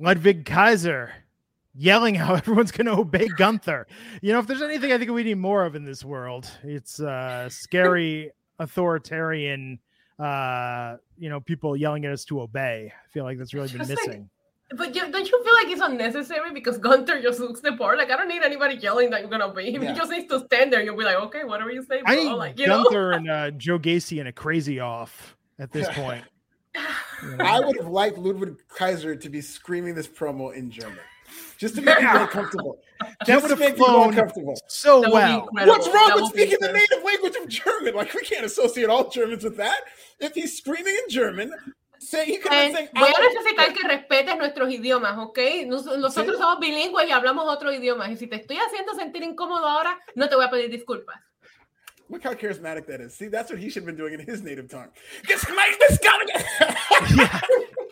Ludwig 0.00 0.44
Kaiser 0.46 1.12
yelling 1.74 2.14
how 2.14 2.34
everyone's 2.40 2.72
going 2.72 2.86
to 2.86 2.94
obey 2.94 3.28
Gunther. 3.28 3.86
You 4.22 4.32
know, 4.32 4.38
if 4.40 4.46
there's 4.46 4.62
anything 4.62 4.92
I 4.92 4.98
think 4.98 5.10
we 5.10 5.22
need 5.22 5.38
more 5.38 5.64
of 5.64 5.74
in 5.76 5.84
this 5.84 6.04
world, 6.04 6.50
it's 6.64 7.00
uh 7.00 7.48
scary 7.48 8.32
authoritarian 8.58 9.78
uh 10.18 10.96
you 11.18 11.28
know 11.30 11.40
people 11.40 11.76
yelling 11.76 12.04
at 12.04 12.12
us 12.12 12.24
to 12.26 12.40
obey. 12.40 12.92
I 12.92 13.08
feel 13.12 13.24
like 13.24 13.38
that's 13.38 13.54
really 13.54 13.68
been 13.68 13.78
Just 13.78 13.90
like- 13.90 14.06
missing. 14.08 14.30
But 14.72 14.94
you, 14.94 15.10
don't 15.10 15.28
you 15.28 15.42
feel 15.42 15.54
like 15.54 15.66
it's 15.66 15.80
unnecessary 15.80 16.52
because 16.52 16.78
Gunther 16.78 17.20
just 17.22 17.40
looks 17.40 17.60
the 17.60 17.72
part? 17.72 17.98
Like 17.98 18.12
I 18.12 18.16
don't 18.16 18.28
need 18.28 18.44
anybody 18.44 18.76
yelling 18.76 19.10
that 19.10 19.20
you're 19.20 19.28
gonna 19.28 19.48
obey 19.48 19.72
him. 19.72 19.82
Yeah. 19.82 19.92
He 19.92 19.98
just 19.98 20.12
needs 20.12 20.28
to 20.28 20.44
stand 20.44 20.72
there. 20.72 20.80
You'll 20.80 20.96
be 20.96 21.02
like, 21.02 21.16
okay, 21.16 21.42
whatever 21.42 21.72
you 21.72 21.82
say, 21.82 22.02
bro. 22.02 22.12
I 22.12 22.14
need 22.14 22.32
like 22.34 22.56
you 22.56 22.68
know. 22.68 22.84
Gunther 22.84 23.10
and 23.12 23.30
uh, 23.36 23.50
Joe 23.50 23.80
Gacy 23.80 24.20
in 24.20 24.28
a 24.28 24.32
crazy 24.32 24.78
off 24.78 25.36
at 25.58 25.72
this 25.72 25.88
point. 25.88 26.22
You 26.74 27.36
know? 27.36 27.44
I 27.44 27.60
would 27.60 27.76
have 27.76 27.88
liked 27.88 28.18
Ludwig 28.18 28.56
Kaiser 28.68 29.14
to 29.16 29.28
be 29.28 29.40
screaming 29.40 29.94
this 29.94 30.06
promo 30.08 30.54
in 30.54 30.70
German, 30.70 30.98
just 31.58 31.74
to 31.76 31.82
make 31.82 31.98
people 31.98 32.12
Yeah. 32.14 32.22
uncomfortable. 32.22 32.78
That 33.00 33.26
Just 33.26 33.42
would 33.44 33.48
to 33.48 33.54
have 33.54 33.58
make 33.60 33.74
people 33.76 33.86
flown 33.86 34.08
uncomfortable. 34.10 34.54
so 34.66 35.00
That 35.00 35.10
well. 35.12 35.40
incredible. 35.48 35.72
What's 35.72 35.86
wrong 35.88 36.08
That 36.08 36.16
with 36.16 36.26
speaking 36.32 36.58
the 36.60 36.70
native 36.72 37.02
language 37.02 37.34
of 37.36 37.48
German? 37.48 37.94
Like 37.94 38.12
we 38.12 38.20
can't 38.22 38.44
associate 38.44 38.90
all 38.90 39.08
Germans 39.08 39.42
with 39.42 39.56
that. 39.56 39.80
If 40.18 40.34
he's 40.34 40.56
screaming 40.58 40.94
in 40.94 41.08
German, 41.08 41.50
say 41.98 42.26
he 42.26 42.36
could 42.36 42.52
Eh, 42.52 42.72
say, 42.74 42.88
voy 42.94 43.08
a 43.08 43.20
necesitar 43.22 43.72
que 43.74 43.88
respetes 43.88 44.36
nuestros 44.36 44.70
idiomas, 44.70 45.16
¿ok? 45.18 45.38
Nos- 45.66 45.86
nosotros 45.86 46.36
Sí. 46.36 46.42
somos 46.42 46.60
bilingües 46.60 47.08
y 47.08 47.12
hablamos 47.12 47.46
otros 47.48 47.74
idiomas. 47.74 48.10
Y 48.10 48.16
si 48.18 48.26
te 48.26 48.36
estoy 48.36 48.58
haciendo 48.58 48.94
sentir 48.94 49.22
incómodo 49.22 49.66
ahora, 49.66 49.98
no 50.14 50.28
te 50.28 50.36
voy 50.36 50.44
a 50.44 50.50
pedir 50.50 50.70
disculpas. 50.70 51.16
Look 52.10 52.24
how 52.24 52.34
charismatic 52.34 52.86
that 52.86 53.00
is. 53.00 53.14
See, 53.14 53.28
that's 53.28 53.50
what 53.50 53.60
he 53.60 53.70
should 53.70 53.84
have 53.84 53.86
been 53.86 53.96
doing 53.96 54.14
in 54.14 54.26
his 54.26 54.42
native 54.42 54.68
tongue. 54.68 54.88
Get 55.26 55.40
this 55.40 55.98
guy. 55.98 56.18
Yeah. 57.16 57.40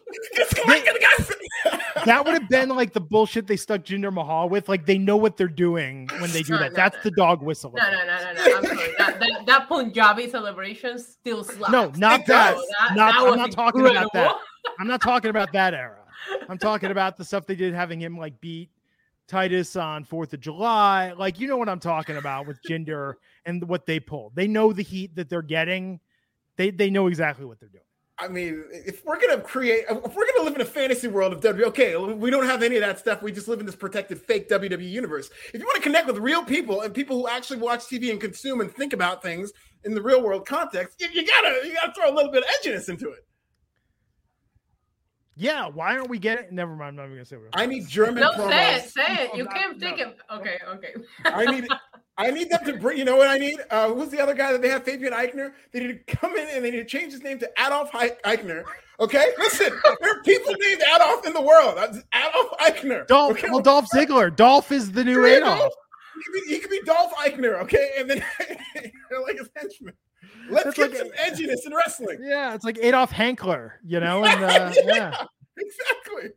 Get 0.36 0.66
like 0.66 0.84
this 0.84 1.30
guy. 1.64 1.80
that 2.04 2.24
would 2.24 2.34
have 2.34 2.48
been 2.48 2.68
like 2.70 2.92
the 2.92 3.00
bullshit 3.00 3.46
they 3.46 3.56
stuck 3.56 3.82
Jinder 3.82 4.12
Mahal 4.12 4.48
with. 4.48 4.68
Like 4.68 4.86
they 4.86 4.98
know 4.98 5.16
what 5.16 5.36
they're 5.36 5.46
doing 5.46 6.08
when 6.18 6.30
they 6.32 6.42
do 6.42 6.54
No, 6.54 6.58
that. 6.60 6.72
no, 6.72 6.76
That's 6.76 6.96
no. 6.96 7.02
the 7.04 7.10
dog 7.12 7.42
whistle. 7.42 7.72
No, 7.76 7.82
no, 7.90 7.98
no, 8.06 8.06
no, 8.06 8.32
no. 8.32 8.56
I'm 8.58 8.64
sorry. 8.64 8.94
That, 8.98 9.20
that, 9.20 9.42
that 9.46 9.68
Punjabi 9.68 10.28
celebration 10.30 10.98
still 10.98 11.44
slaps. 11.44 11.70
No, 11.72 11.92
not 11.96 12.26
that. 12.26 12.56
that, 12.56 12.96
Not, 12.96 13.12
that 13.12 13.30
I'm 13.32 13.38
not 13.38 13.52
talking 13.52 13.86
about 13.86 14.12
that. 14.14 14.34
I'm 14.80 14.88
not 14.88 15.00
talking 15.00 15.30
about 15.30 15.52
that 15.52 15.74
era. 15.74 15.98
I'm 16.48 16.58
talking 16.58 16.90
about 16.90 17.16
the 17.16 17.24
stuff 17.24 17.46
they 17.46 17.54
did 17.54 17.72
having 17.74 18.00
him 18.00 18.18
like 18.18 18.40
beat 18.40 18.70
Titus 19.28 19.76
on 19.76 20.04
Fourth 20.04 20.32
of 20.32 20.40
July. 20.40 21.12
Like 21.12 21.38
you 21.38 21.46
know 21.46 21.56
what 21.56 21.68
I'm 21.68 21.80
talking 21.80 22.16
about 22.16 22.46
with 22.46 22.58
Jinder 22.68 23.14
and 23.44 23.66
what 23.68 23.86
they 23.86 24.00
pull. 24.00 24.32
They 24.34 24.48
know 24.48 24.72
the 24.72 24.82
heat 24.82 25.14
that 25.16 25.28
they're 25.28 25.42
getting. 25.42 26.00
They 26.56 26.70
they 26.70 26.90
know 26.90 27.06
exactly 27.06 27.44
what 27.44 27.60
they're 27.60 27.68
doing. 27.68 27.84
I 28.20 28.26
mean, 28.26 28.64
if 28.72 29.04
we're 29.04 29.20
gonna 29.20 29.40
create, 29.40 29.84
if 29.88 30.16
we're 30.16 30.26
gonna 30.34 30.42
live 30.42 30.56
in 30.56 30.60
a 30.60 30.64
fantasy 30.64 31.06
world 31.06 31.32
of 31.32 31.40
WWE, 31.40 31.62
okay, 31.66 31.96
we 31.96 32.30
don't 32.30 32.46
have 32.46 32.64
any 32.64 32.74
of 32.74 32.80
that 32.80 32.98
stuff. 32.98 33.22
We 33.22 33.30
just 33.30 33.46
live 33.46 33.60
in 33.60 33.66
this 33.66 33.76
protected 33.76 34.20
fake 34.20 34.48
WWE 34.48 34.90
universe. 34.90 35.30
If 35.54 35.60
you 35.60 35.66
want 35.66 35.76
to 35.76 35.82
connect 35.82 36.08
with 36.08 36.18
real 36.18 36.42
people 36.42 36.80
and 36.80 36.92
people 36.92 37.16
who 37.16 37.28
actually 37.28 37.60
watch 37.60 37.84
TV 37.84 38.10
and 38.10 38.20
consume 38.20 38.60
and 38.60 38.72
think 38.72 38.92
about 38.92 39.22
things 39.22 39.52
in 39.84 39.94
the 39.94 40.02
real 40.02 40.20
world 40.20 40.46
context, 40.46 41.00
you, 41.00 41.06
you 41.12 41.24
gotta 41.24 41.60
you 41.64 41.74
gotta 41.74 41.92
throw 41.92 42.12
a 42.12 42.14
little 42.14 42.32
bit 42.32 42.42
of 42.42 42.48
edginess 42.48 42.88
into 42.88 43.08
it. 43.10 43.20
Yeah, 45.40 45.68
why 45.68 45.96
aren't 45.96 46.10
we 46.10 46.18
getting? 46.18 46.52
Never 46.54 46.74
mind. 46.74 46.88
I'm 46.90 46.96
not 46.96 47.04
even 47.04 47.16
gonna 47.16 47.24
say 47.24 47.36
what. 47.36 47.46
I 47.54 47.64
need 47.66 47.86
German. 47.86 48.22
No, 48.22 48.32
promos. 48.32 48.50
say 48.50 48.74
it, 48.76 48.88
say 48.90 49.02
it. 49.24 49.30
Oh, 49.32 49.36
You 49.36 49.44
no, 49.44 49.50
can't 49.50 49.78
no. 49.78 49.88
think 49.88 50.00
of. 50.00 50.40
Okay, 50.40 50.58
okay. 50.68 50.94
I 51.24 51.44
need 51.44 51.68
I 52.18 52.30
need 52.32 52.50
them 52.50 52.64
to 52.64 52.72
bring. 52.76 52.98
You 52.98 53.04
know 53.04 53.14
what 53.16 53.28
I 53.28 53.38
need? 53.38 53.58
Uh, 53.70 53.92
who's 53.94 54.08
the 54.08 54.20
other 54.20 54.34
guy 54.34 54.50
that 54.50 54.60
they 54.62 54.68
have? 54.68 54.82
Fabian 54.82 55.12
Aichner. 55.12 55.52
They 55.72 55.78
need 55.78 56.04
to 56.06 56.16
come 56.16 56.36
in 56.36 56.48
and 56.48 56.64
they 56.64 56.72
need 56.72 56.78
to 56.78 56.84
change 56.84 57.12
his 57.12 57.22
name 57.22 57.38
to 57.38 57.50
Adolf 57.64 57.92
Aichner. 57.92 58.64
Okay, 58.98 59.26
listen. 59.38 59.70
there 60.00 60.10
are 60.18 60.22
people 60.24 60.52
named 60.58 60.82
Adolf 60.96 61.24
in 61.24 61.32
the 61.32 61.40
world. 61.40 61.76
That's 61.76 61.98
Adolf 62.12 62.58
Aichner. 62.58 63.06
Dolph, 63.06 63.32
Okay? 63.38 63.48
well, 63.48 63.60
Dolph 63.60 63.86
Ziggler. 63.94 64.34
Dolph 64.34 64.72
is 64.72 64.90
the 64.90 65.04
new 65.04 65.22
There 65.22 65.34
you 65.34 65.40
go. 65.40 65.54
Adolf. 65.54 65.72
He 66.16 66.22
could, 66.24 66.32
be, 66.48 66.54
he 66.54 66.58
could 66.58 66.70
be 66.70 66.82
Dolph 66.84 67.14
Aichner. 67.14 67.62
Okay, 67.62 67.92
and 67.96 68.10
then 68.10 68.24
they're 68.74 69.20
like 69.22 69.38
his 69.38 69.48
henchman. 69.54 69.94
Let's 70.50 70.64
That's 70.64 70.76
get 70.76 70.90
like 70.90 70.98
some 70.98 71.10
edginess 71.10 71.66
in 71.66 71.74
wrestling. 71.74 72.18
Yeah, 72.22 72.54
it's 72.54 72.64
like 72.64 72.78
Adolf 72.78 73.10
Hankler, 73.10 73.80
you 73.84 74.00
know, 74.00 74.24
and 74.24 74.44
uh, 74.44 74.72
yeah. 74.84 75.24
exactly. 75.56 76.30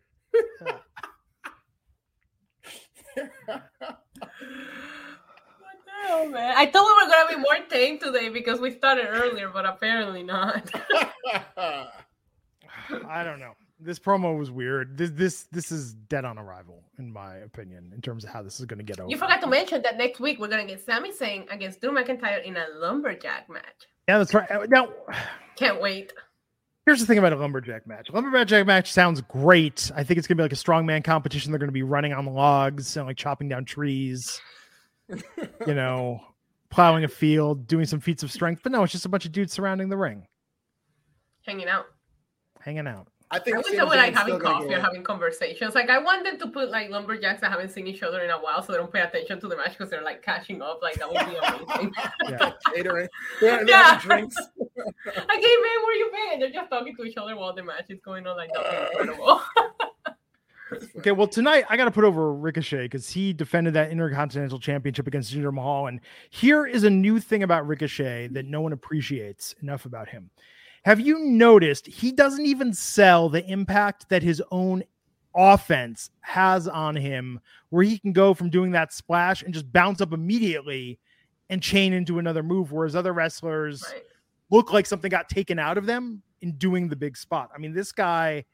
Oh 6.07 6.27
man, 6.31 6.53
I 6.57 6.65
thought 6.65 6.85
we 6.85 6.93
were 7.03 7.09
gonna 7.11 7.29
be 7.29 7.41
more 7.41 7.67
tame 7.69 7.99
today 7.99 8.29
because 8.29 8.59
we 8.59 8.71
started 8.71 9.07
earlier, 9.09 9.49
but 9.49 9.65
apparently 9.65 10.23
not. 10.23 10.69
I 11.57 13.23
don't 13.23 13.39
know. 13.39 13.53
This 13.79 13.97
promo 13.97 14.37
was 14.37 14.51
weird. 14.51 14.97
This 14.97 15.11
this 15.11 15.43
this 15.51 15.71
is 15.71 15.93
dead 15.93 16.25
on 16.25 16.37
arrival, 16.37 16.83
in 16.99 17.11
my 17.11 17.37
opinion, 17.37 17.91
in 17.93 18.01
terms 18.01 18.23
of 18.23 18.29
how 18.29 18.43
this 18.43 18.59
is 18.59 18.65
going 18.65 18.79
to 18.79 18.83
get 18.83 18.99
over. 18.99 19.09
you 19.09 19.17
forgot 19.17 19.41
to 19.41 19.47
mention 19.47 19.81
that 19.83 19.97
next 19.97 20.19
week 20.19 20.39
we're 20.39 20.47
gonna 20.47 20.65
get 20.65 20.85
Sami 20.85 21.11
Zayn 21.11 21.51
against 21.51 21.81
Drew 21.81 21.91
McIntyre 21.91 22.43
in 22.43 22.57
a 22.57 22.65
lumberjack 22.75 23.49
match. 23.49 23.87
Yeah, 24.07 24.17
that's 24.17 24.33
right. 24.33 24.49
Uh, 24.49 24.65
Now, 24.69 24.89
Can't 25.55 25.79
wait. 25.81 26.11
here's 26.85 26.99
the 26.99 27.05
thing 27.05 27.17
about 27.17 27.33
a 27.33 27.35
lumberjack 27.37 27.85
match. 27.87 28.09
A 28.09 28.13
lumberjack 28.13 28.65
match 28.65 28.91
sounds 28.91 29.21
great. 29.21 29.91
I 29.95 30.03
think 30.03 30.17
it's 30.17 30.27
going 30.27 30.37
to 30.37 30.41
be 30.41 30.43
like 30.43 30.53
a 30.53 30.55
strongman 30.55 31.03
competition. 31.03 31.51
They're 31.51 31.59
going 31.59 31.67
to 31.69 31.73
be 31.73 31.83
running 31.83 32.13
on 32.13 32.25
logs 32.25 32.97
and 32.97 33.05
like 33.05 33.17
chopping 33.17 33.47
down 33.49 33.65
trees. 33.65 34.41
you 35.09 35.73
know, 35.73 36.21
plowing 36.69 37.03
a 37.03 37.07
field, 37.07 37.67
doing 37.67 37.85
some 37.85 37.99
feats 37.99 38.23
of 38.23 38.31
strength. 38.31 38.61
But 38.63 38.71
no, 38.71 38.83
it's 38.83 38.93
just 38.93 39.05
a 39.05 39.09
bunch 39.09 39.25
of 39.25 39.31
dudes 39.33 39.51
surrounding 39.53 39.89
the 39.89 39.97
ring, 39.97 40.25
Hanging 41.45 41.67
out. 41.67 41.85
hanging 42.61 42.87
out. 42.87 43.07
I 43.33 43.39
think 43.39 43.55
I 43.55 43.59
wish 43.59 43.67
Sami 43.67 43.77
they 43.77 43.83
were 43.83 43.95
like 43.95 44.13
having 44.13 44.39
coffee 44.39 44.73
or 44.73 44.79
having 44.81 45.03
conversations. 45.03 45.73
Like 45.73 45.89
I 45.89 45.97
want 45.99 46.25
them 46.25 46.37
to 46.39 46.47
put 46.47 46.69
like 46.69 46.89
lumberjacks 46.89 47.39
that 47.41 47.49
haven't 47.49 47.69
seen 47.69 47.87
each 47.87 48.03
other 48.03 48.21
in 48.21 48.29
a 48.29 48.37
while, 48.37 48.61
so 48.61 48.73
they 48.73 48.77
don't 48.77 48.91
pay 48.91 48.99
attention 49.01 49.39
to 49.39 49.47
the 49.47 49.55
match 49.55 49.71
because 49.77 49.89
they're 49.89 50.03
like 50.03 50.21
catching 50.21 50.61
up. 50.61 50.79
Like 50.81 50.95
that 50.95 51.09
would 51.09 51.25
be 51.25 51.37
amazing. 51.37 51.93
Yeah. 52.29 52.51
catering. 52.75 53.07
They're, 53.39 53.57
they're 53.57 53.69
Yeah. 53.69 53.93
having 53.93 54.09
drinks. 54.09 54.35
like, 54.57 54.85
hey 55.05 55.55
man, 55.61 55.83
where 55.83 55.95
you 55.95 56.11
been? 56.29 56.39
They're 56.41 56.51
just 56.51 56.69
talking 56.69 56.95
to 56.95 57.03
each 57.05 57.17
other 57.17 57.35
while 57.37 57.53
the 57.53 57.63
match 57.63 57.85
is 57.89 57.99
going 58.03 58.27
on. 58.27 58.35
Like 58.35 58.49
that's 58.53 58.91
incredible. 58.91 59.41
Okay, 60.97 61.11
well 61.11 61.27
tonight 61.27 61.65
I 61.69 61.75
got 61.75 61.85
to 61.85 61.91
put 61.91 62.05
over 62.05 62.33
Ricochet 62.33 62.83
because 62.83 63.09
he 63.09 63.33
defended 63.33 63.73
that 63.73 63.91
Intercontinental 63.91 64.57
Championship 64.57 65.05
against 65.05 65.33
Jinder 65.33 65.53
Mahal, 65.53 65.87
and 65.87 65.99
here 66.29 66.65
is 66.65 66.83
a 66.85 66.89
new 66.89 67.19
thing 67.19 67.43
about 67.43 67.67
Ricochet 67.67 68.27
that 68.27 68.45
no 68.45 68.61
one 68.61 68.71
appreciates 68.71 69.53
enough 69.61 69.85
about 69.85 70.07
him. 70.07 70.29
Have 70.83 70.99
you 70.99 71.19
noticed 71.19 71.85
he 71.85 72.11
doesn't 72.11 72.45
even 72.45 72.73
sell 72.73 73.29
the 73.29 73.45
impact 73.45 74.09
that 74.09 74.23
his 74.23 74.41
own 74.51 74.83
offense 75.35 76.09
has 76.21 76.67
on 76.67 76.95
him, 76.95 77.39
where 77.69 77.83
he 77.83 77.99
can 77.99 78.13
go 78.13 78.33
from 78.33 78.49
doing 78.49 78.71
that 78.71 78.91
splash 78.91 79.43
and 79.43 79.53
just 79.53 79.71
bounce 79.71 80.01
up 80.01 80.11
immediately 80.11 80.99
and 81.49 81.61
chain 81.61 81.93
into 81.93 82.19
another 82.19 82.43
move, 82.43 82.71
whereas 82.71 82.95
other 82.95 83.13
wrestlers 83.13 83.83
right. 83.91 84.03
look 84.49 84.73
like 84.73 84.85
something 84.85 85.09
got 85.09 85.29
taken 85.29 85.59
out 85.59 85.77
of 85.77 85.85
them 85.85 86.21
in 86.41 86.53
doing 86.53 86.89
the 86.89 86.95
big 86.95 87.15
spot. 87.15 87.49
I 87.53 87.59
mean, 87.59 87.73
this 87.73 87.91
guy 87.91 88.45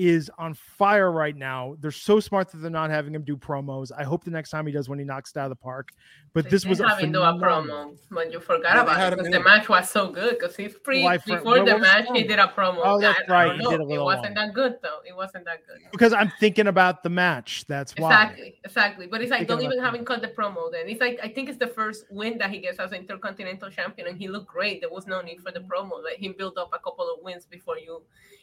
is 0.00 0.30
on 0.38 0.54
fire 0.54 1.12
right 1.12 1.36
now. 1.36 1.76
They're 1.80 1.90
so 1.90 2.20
smart 2.20 2.50
that 2.52 2.58
they're 2.58 2.70
not 2.70 2.88
having 2.88 3.14
him 3.14 3.22
do 3.22 3.36
promos. 3.36 3.90
I 3.94 4.02
hope 4.02 4.24
the 4.24 4.30
next 4.30 4.48
time 4.48 4.66
he 4.66 4.72
does 4.72 4.88
when 4.88 4.98
he 4.98 5.04
knocks 5.04 5.30
it 5.32 5.36
out 5.38 5.44
of 5.44 5.50
the 5.50 5.56
park. 5.56 5.90
But 6.32 6.44
They 6.44 6.50
this 6.50 6.64
was 6.64 6.80
a 6.80 6.88
have 6.88 7.00
him 7.00 7.12
do 7.12 7.20
a 7.20 7.34
promo, 7.34 7.98
but 8.10 8.32
you 8.32 8.40
forgot 8.40 8.76
Yeah, 8.76 8.82
about 8.82 8.96
had 8.96 9.12
it 9.12 9.16
because 9.18 9.32
the 9.32 9.40
match 9.40 9.68
was 9.68 9.90
so 9.90 10.10
good. 10.10 10.38
Because 10.38 10.56
he's 10.56 10.74
free 10.84 11.02
Why 11.02 11.18
for- 11.18 11.36
before 11.36 11.56
what 11.58 11.66
the 11.66 11.78
match, 11.78 12.06
he 12.14 12.22
did 12.22 12.38
a 12.38 12.46
promo. 12.46 12.80
Oh, 12.82 12.98
that's 12.98 13.20
I- 13.28 13.32
I 13.32 13.44
right, 13.46 13.46
don't 13.48 13.58
he 13.60 13.64
did 13.66 13.80
a 13.80 13.82
It 13.82 13.86
little 13.88 14.04
wasn't 14.06 14.24
long. 14.36 14.46
that 14.46 14.54
good 14.54 14.78
though. 14.82 15.00
It 15.06 15.14
wasn't 15.14 15.44
that 15.44 15.66
good. 15.66 15.80
because 15.92 16.14
I'm 16.14 16.32
thinking 16.40 16.66
about 16.68 17.02
the 17.02 17.10
match. 17.10 17.66
That's 17.68 17.92
why. 17.98 18.08
Exactly, 18.10 18.60
exactly. 18.64 19.06
But 19.06 19.20
it's 19.20 19.30
like 19.30 19.40
Thinking 19.40 19.56
don't 19.56 19.64
even 19.66 19.78
that. 19.78 19.84
have 19.84 19.94
him 19.94 20.04
cut 20.06 20.22
the 20.22 20.28
promo. 20.28 20.72
Then 20.72 20.88
it's 20.88 21.00
like 21.00 21.20
I 21.22 21.28
think 21.28 21.48
it's 21.50 21.58
the 21.58 21.66
first 21.66 22.06
win 22.10 22.38
that 22.38 22.50
he 22.50 22.58
gets 22.60 22.78
as 22.78 22.92
intercontinental 22.92 23.68
champion, 23.70 24.06
and 24.08 24.16
he 24.16 24.28
looked 24.28 24.46
great. 24.48 24.80
There 24.80 24.88
was 24.90 25.06
no 25.06 25.20
need 25.20 25.40
for 25.42 25.50
the 25.52 25.60
promo. 25.60 26.02
Let 26.02 26.18
him 26.18 26.34
build 26.38 26.56
up 26.56 26.70
a 26.72 26.78
couple 26.78 27.04
of 27.12 27.22
wins 27.22 27.44
before 27.44 27.76
you, 27.78 28.02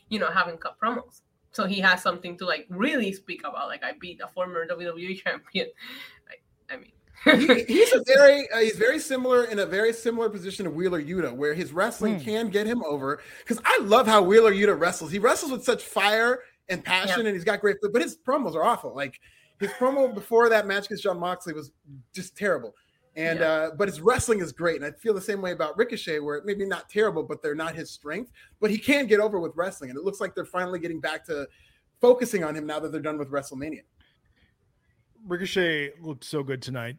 you 0.09 0.19
know, 0.19 0.29
having 0.29 0.57
cut 0.57 0.75
promos. 0.79 1.21
So 1.51 1.65
he 1.65 1.79
has 1.79 2.01
something 2.01 2.37
to 2.37 2.45
like 2.45 2.65
really 2.69 3.11
speak 3.13 3.41
about. 3.41 3.67
Like 3.67 3.83
I 3.83 3.93
beat 3.99 4.21
a 4.23 4.27
former 4.27 4.67
WWE 4.67 5.21
champion. 5.23 5.67
Like 6.29 6.43
I 6.69 6.77
mean, 6.77 7.57
he, 7.57 7.63
he's 7.63 7.93
a 7.93 8.03
very 8.05 8.49
uh, 8.53 8.59
he's 8.59 8.75
very 8.75 8.99
similar 8.99 9.45
in 9.45 9.59
a 9.59 9.65
very 9.65 9.93
similar 9.93 10.29
position 10.29 10.65
to 10.65 10.71
Wheeler 10.71 11.01
Yuta, 11.01 11.31
where 11.33 11.53
his 11.53 11.71
wrestling 11.71 12.19
Hmm. 12.19 12.25
can 12.25 12.49
get 12.49 12.67
him 12.67 12.83
over. 12.83 13.21
Because 13.39 13.61
I 13.65 13.79
love 13.81 14.07
how 14.07 14.21
Wheeler 14.21 14.51
Yuta 14.53 14.77
wrestles. 14.79 15.11
He 15.11 15.19
wrestles 15.19 15.51
with 15.51 15.63
such 15.63 15.83
fire 15.83 16.39
and 16.69 16.83
passion, 16.83 17.25
and 17.25 17.33
he's 17.33 17.45
got 17.45 17.61
great. 17.61 17.77
But 17.81 18.01
his 18.01 18.17
promos 18.17 18.55
are 18.55 18.63
awful. 18.63 18.93
Like 18.93 19.19
his 19.59 19.71
promo 19.71 20.13
before 20.13 20.49
that 20.49 20.67
match 20.67 20.85
against 20.87 21.03
Jon 21.03 21.17
Moxley 21.19 21.53
was 21.53 21.71
just 22.13 22.35
terrible. 22.37 22.75
And 23.17 23.39
Yeah. 23.39 23.45
uh, 23.51 23.71
but 23.75 23.87
his 23.87 23.99
wrestling 23.99 24.41
is 24.41 24.51
great, 24.51 24.75
and 24.75 24.85
I 24.85 24.91
feel 24.91 25.13
the 25.15 25.19
same 25.19 25.41
way 25.41 25.51
about 25.51 25.75
Ricochet, 25.75 26.19
where 26.19 26.39
maybe 26.45 26.65
not 26.65 26.87
terrible, 26.87 27.23
but 27.23 27.41
they're 27.41 27.55
not 27.55 27.75
his 27.75 27.89
strength. 27.89 28.31
But 28.59 28.69
he 28.69 28.77
can 28.77 29.07
get 29.07 29.19
over 29.19 29.39
with 29.39 29.53
wrestling, 29.55 29.89
and 29.89 29.97
it 29.97 30.05
looks 30.05 30.21
like 30.21 30.35
they're 30.35 30.45
finally 30.45 30.77
getting 30.77 30.99
back 31.01 31.25
to 31.25 31.47
focusing 31.99 32.43
on 32.43 32.55
him 32.55 32.67
now 32.67 32.79
that 32.79 32.91
they're 32.91 33.01
done 33.01 33.17
with 33.17 33.31
WrestleMania. 33.31 33.81
Ricochet 35.25 35.93
looked 35.99 36.23
so 36.23 36.43
good 36.43 36.61
tonight 36.61 36.97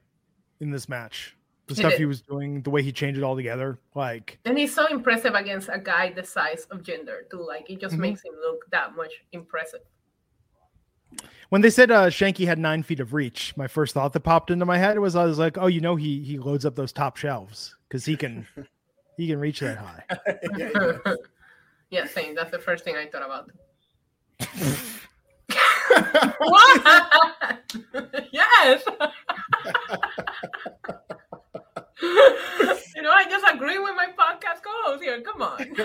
in 0.60 0.70
this 0.70 0.88
match. 0.88 1.36
The 1.68 1.74
He 1.74 1.80
stuff 1.82 1.92
did. 1.92 1.98
he 2.00 2.06
was 2.06 2.20
doing, 2.22 2.62
the 2.62 2.70
way 2.70 2.82
he 2.82 2.90
changed 2.90 3.18
it 3.18 3.22
all 3.22 3.36
together, 3.36 3.78
like 3.94 4.38
and 4.44 4.58
he's 4.58 4.74
so 4.74 4.86
impressive 4.86 5.34
against 5.34 5.68
a 5.70 5.78
guy 5.78 6.10
the 6.12 6.24
size 6.24 6.64
of 6.70 6.82
Jinder 6.82 7.28
too. 7.30 7.46
Like 7.46 7.68
it 7.70 7.78
just 7.78 7.94
Mhm. 7.94 8.00
makes 8.00 8.24
him 8.24 8.34
look 8.40 8.68
that 8.70 8.96
much 8.96 9.12
impressive. 9.32 9.82
When 11.48 11.62
they 11.62 11.70
said 11.70 11.90
uh, 11.90 12.06
Shanky 12.08 12.46
had 12.46 12.58
nine 12.58 12.82
feet 12.82 13.00
of 13.00 13.14
reach, 13.14 13.56
my 13.56 13.66
first 13.68 13.94
thought 13.94 14.12
that 14.12 14.20
popped 14.20 14.50
into 14.50 14.66
my 14.66 14.78
head 14.78 14.98
was 14.98 15.16
I 15.16 15.24
was 15.24 15.38
like, 15.38 15.56
oh, 15.56 15.66
you 15.66 15.80
know, 15.80 15.96
he 15.96 16.22
he 16.22 16.38
loads 16.38 16.64
up 16.64 16.74
those 16.76 16.92
top 16.92 17.16
shelves 17.16 17.76
because 17.88 18.04
he 18.04 18.16
can 18.16 18.46
he 19.16 19.28
can 19.28 19.38
reach 19.38 19.60
that 19.60 19.78
high. 19.78 20.04
Yeah, 20.56 20.70
yeah. 21.06 21.14
yeah, 21.90 22.06
same. 22.06 22.34
That's 22.34 22.50
the 22.50 22.58
first 22.58 22.84
thing 22.84 22.96
I 22.96 23.06
thought 23.06 23.22
about. 23.24 23.50
what? 26.38 26.88
yes. 28.32 28.84
you 32.94 33.02
know, 33.02 33.10
I 33.10 33.24
just 33.28 33.44
agree 33.54 33.78
with 33.78 33.94
my 33.96 34.06
podcast 34.06 34.62
co-host 34.62 35.02
here. 35.02 35.20
Come 35.22 35.42
on. 35.42 35.76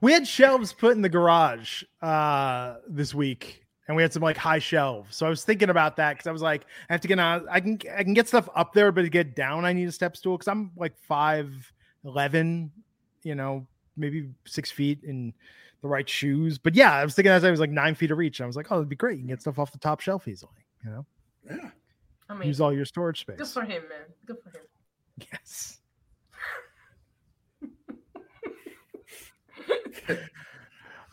We 0.00 0.12
had 0.12 0.26
shelves 0.26 0.72
put 0.72 0.96
in 0.96 1.02
the 1.02 1.08
garage 1.08 1.84
uh 2.02 2.74
this 2.88 3.14
week, 3.14 3.61
and 3.88 3.96
we 3.96 4.02
had 4.02 4.12
some 4.12 4.22
like 4.22 4.36
high 4.36 4.58
shelves. 4.58 5.16
So 5.16 5.26
I 5.26 5.28
was 5.28 5.44
thinking 5.44 5.70
about 5.70 5.96
that 5.96 6.12
because 6.14 6.26
I 6.26 6.32
was 6.32 6.42
like, 6.42 6.64
I 6.88 6.92
have 6.94 7.00
to 7.02 7.08
get 7.08 7.18
on. 7.18 7.46
I 7.50 7.60
can 7.60 7.78
I 7.96 8.02
can 8.04 8.14
get 8.14 8.28
stuff 8.28 8.48
up 8.54 8.72
there, 8.72 8.92
but 8.92 9.02
to 9.02 9.08
get 9.08 9.34
down, 9.34 9.64
I 9.64 9.72
need 9.72 9.88
a 9.88 9.92
step 9.92 10.16
stool 10.16 10.36
because 10.36 10.48
I'm 10.48 10.70
like 10.76 10.96
five 10.98 11.50
eleven, 12.04 12.70
you 13.22 13.34
know, 13.34 13.66
maybe 13.96 14.28
six 14.46 14.70
feet 14.70 15.00
in 15.04 15.32
the 15.82 15.88
right 15.88 16.08
shoes. 16.08 16.58
But 16.58 16.74
yeah, 16.74 16.92
I 16.94 17.04
was 17.04 17.14
thinking 17.14 17.32
as 17.32 17.44
I 17.44 17.50
was 17.50 17.60
like 17.60 17.70
nine 17.70 17.94
feet 17.94 18.10
of 18.10 18.18
reach. 18.18 18.40
I 18.40 18.46
was 18.46 18.56
like, 18.56 18.70
oh, 18.70 18.76
it'd 18.76 18.88
be 18.88 18.96
great. 18.96 19.14
You 19.16 19.22
can 19.22 19.28
get 19.28 19.40
stuff 19.40 19.58
off 19.58 19.72
the 19.72 19.78
top 19.78 20.00
shelf 20.00 20.28
easily. 20.28 20.52
You 20.84 20.90
know, 20.90 21.06
Yeah. 21.50 21.70
I 22.28 22.34
mean, 22.34 22.48
use 22.48 22.60
all 22.60 22.72
your 22.72 22.84
storage 22.84 23.20
space. 23.20 23.36
good 23.38 23.48
for 23.48 23.62
him, 23.62 23.82
man. 23.88 24.06
Good 24.26 24.36
for 24.42 24.50
him. 24.50 24.64
Yes. 25.32 25.78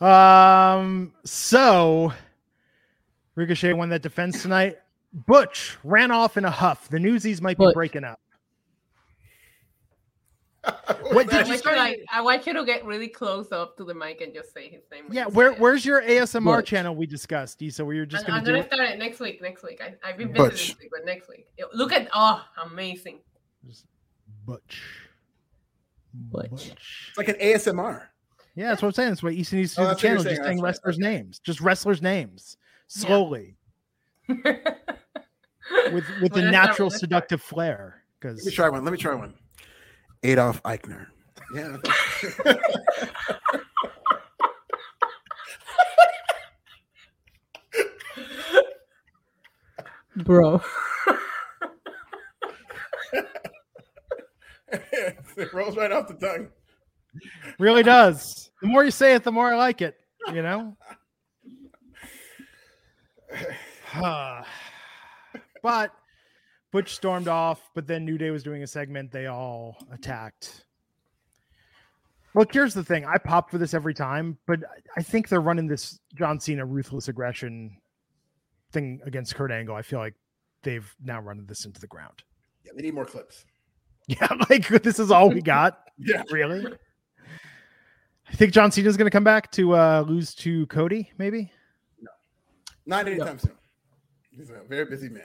um. 0.00 1.12
So, 1.24 2.12
Ricochet 3.40 3.72
won 3.72 3.88
that 3.88 4.02
defense 4.02 4.42
tonight. 4.42 4.76
Butch 5.26 5.78
ran 5.82 6.10
off 6.10 6.36
in 6.36 6.44
a 6.44 6.50
huff. 6.50 6.88
The 6.88 6.98
newsies 6.98 7.40
might 7.40 7.56
be 7.56 7.64
Butch. 7.64 7.74
breaking 7.74 8.04
up. 8.04 8.20
What 11.12 11.28
did 11.28 11.40
I 11.40 11.42
you 11.44 11.48
want 11.48 11.62
say? 11.64 11.76
like 11.76 12.00
I 12.12 12.20
want 12.20 12.46
you 12.46 12.52
to 12.52 12.64
get 12.64 12.84
really 12.84 13.08
close 13.08 13.50
up 13.50 13.76
to 13.78 13.84
the 13.84 13.94
mic 13.94 14.20
and 14.20 14.32
just 14.34 14.52
say 14.52 14.68
his 14.68 14.82
name. 14.92 15.04
Yeah. 15.10 15.24
Where. 15.26 15.54
Where's 15.54 15.84
your 15.86 16.02
ASMR 16.02 16.44
Butch. 16.58 16.66
channel 16.66 16.94
we 16.94 17.06
discussed, 17.06 17.60
Issa? 17.62 17.84
Where 17.84 17.94
you're 17.94 18.06
just 18.06 18.26
gonna 18.26 18.38
I'm 18.38 18.44
gonna 18.44 18.64
start 18.66 18.90
it 18.90 18.98
next 18.98 19.18
week. 19.18 19.40
Next 19.40 19.62
week. 19.64 19.80
I, 19.82 19.94
I've 20.06 20.18
been 20.18 20.28
busy 20.28 20.38
Butch. 20.38 20.68
this 20.68 20.78
week, 20.78 20.90
but 20.92 21.04
next 21.06 21.28
week. 21.28 21.46
Look 21.72 21.92
at 21.92 22.08
oh, 22.14 22.44
amazing. 22.70 23.20
Butch. 24.44 24.82
Butch. 26.12 26.72
It's 27.08 27.18
like 27.18 27.28
an 27.28 27.36
ASMR. 27.36 28.02
Yeah, 28.54 28.68
that's 28.68 28.82
what 28.82 28.88
I'm 28.88 28.92
saying. 28.94 29.08
That's 29.10 29.22
why 29.22 29.30
Issa 29.30 29.56
needs 29.56 29.74
to 29.76 29.80
Oh, 29.80 29.84
do 29.84 29.88
the 29.88 29.94
that's 29.94 30.02
what 30.02 30.02
you're 30.02 30.10
channel, 30.10 30.24
just 30.24 30.36
saying 30.36 30.42
That's 30.42 30.62
right. 30.62 30.62
wrestlers' 30.62 30.98
names, 30.98 31.38
just 31.38 31.60
wrestlers' 31.60 32.02
names, 32.02 32.56
slowly 32.90 33.56
with 34.28 34.42
with 34.42 34.54
the 35.84 35.92
Well, 35.92 36.02
that's 36.20 36.34
not 36.34 36.50
natural 36.50 36.90
seductive 36.90 37.40
flair. 37.40 38.02
Because 38.18 38.38
Let 38.38 38.46
me 38.46 38.50
Because 38.50 38.52
try 38.52 38.68
one. 38.68 38.84
Let 38.84 38.92
me 38.92 38.98
try 38.98 39.14
one. 39.14 39.34
Adolf 40.22 40.62
Aichner. 40.64 41.06
Yeah. 41.54 41.76
Bro. 50.16 50.60
it 54.72 55.52
rolls 55.54 55.76
right 55.76 55.92
off 55.92 56.08
the 56.08 56.14
tongue. 56.14 56.48
really 57.58 57.82
does. 57.82 58.50
The 58.60 58.68
more 58.68 58.84
you 58.84 58.90
say 58.90 59.14
it, 59.14 59.24
the 59.24 59.32
more 59.32 59.52
I 59.52 59.56
like 59.56 59.80
it. 59.80 59.96
You 60.32 60.42
know. 60.42 60.76
but 65.62 65.92
Butch 66.72 66.94
stormed 66.94 67.28
off, 67.28 67.70
but 67.74 67.86
then 67.86 68.04
New 68.04 68.18
Day 68.18 68.30
was 68.30 68.42
doing 68.42 68.62
a 68.62 68.66
segment. 68.66 69.10
They 69.10 69.26
all 69.26 69.76
attacked. 69.92 70.64
Look, 72.34 72.52
here's 72.52 72.74
the 72.74 72.84
thing. 72.84 73.04
I 73.04 73.18
pop 73.18 73.50
for 73.50 73.58
this 73.58 73.74
every 73.74 73.94
time, 73.94 74.38
but 74.46 74.60
I 74.96 75.02
think 75.02 75.28
they're 75.28 75.40
running 75.40 75.66
this 75.66 75.98
John 76.14 76.38
Cena 76.38 76.64
ruthless 76.64 77.08
aggression 77.08 77.76
thing 78.70 79.00
against 79.04 79.34
Kurt 79.34 79.50
Angle. 79.50 79.74
I 79.74 79.82
feel 79.82 79.98
like 79.98 80.14
they've 80.62 80.88
now 81.02 81.20
run 81.20 81.44
this 81.46 81.64
into 81.64 81.80
the 81.80 81.88
ground. 81.88 82.22
Yeah, 82.64 82.72
they 82.76 82.82
need 82.82 82.94
more 82.94 83.04
clips. 83.04 83.44
Yeah, 84.06 84.28
like 84.50 84.68
this 84.68 84.98
is 84.98 85.10
all 85.10 85.30
we 85.30 85.42
got. 85.42 85.78
Yeah. 86.02 86.22
Really? 86.30 86.66
I 88.26 88.32
think 88.32 88.54
John 88.54 88.72
Cena's 88.72 88.96
going 88.96 89.04
to 89.04 89.10
come 89.10 89.22
back 89.22 89.52
to 89.52 89.76
uh, 89.76 90.02
lose 90.08 90.34
to 90.36 90.66
Cody, 90.68 91.12
maybe. 91.18 91.52
Not 92.90 93.06
anytime 93.08 93.38
soon. 93.38 93.52
He's 94.30 94.50
a 94.50 94.60
very 94.68 94.84
busy 94.84 95.08
man. 95.08 95.22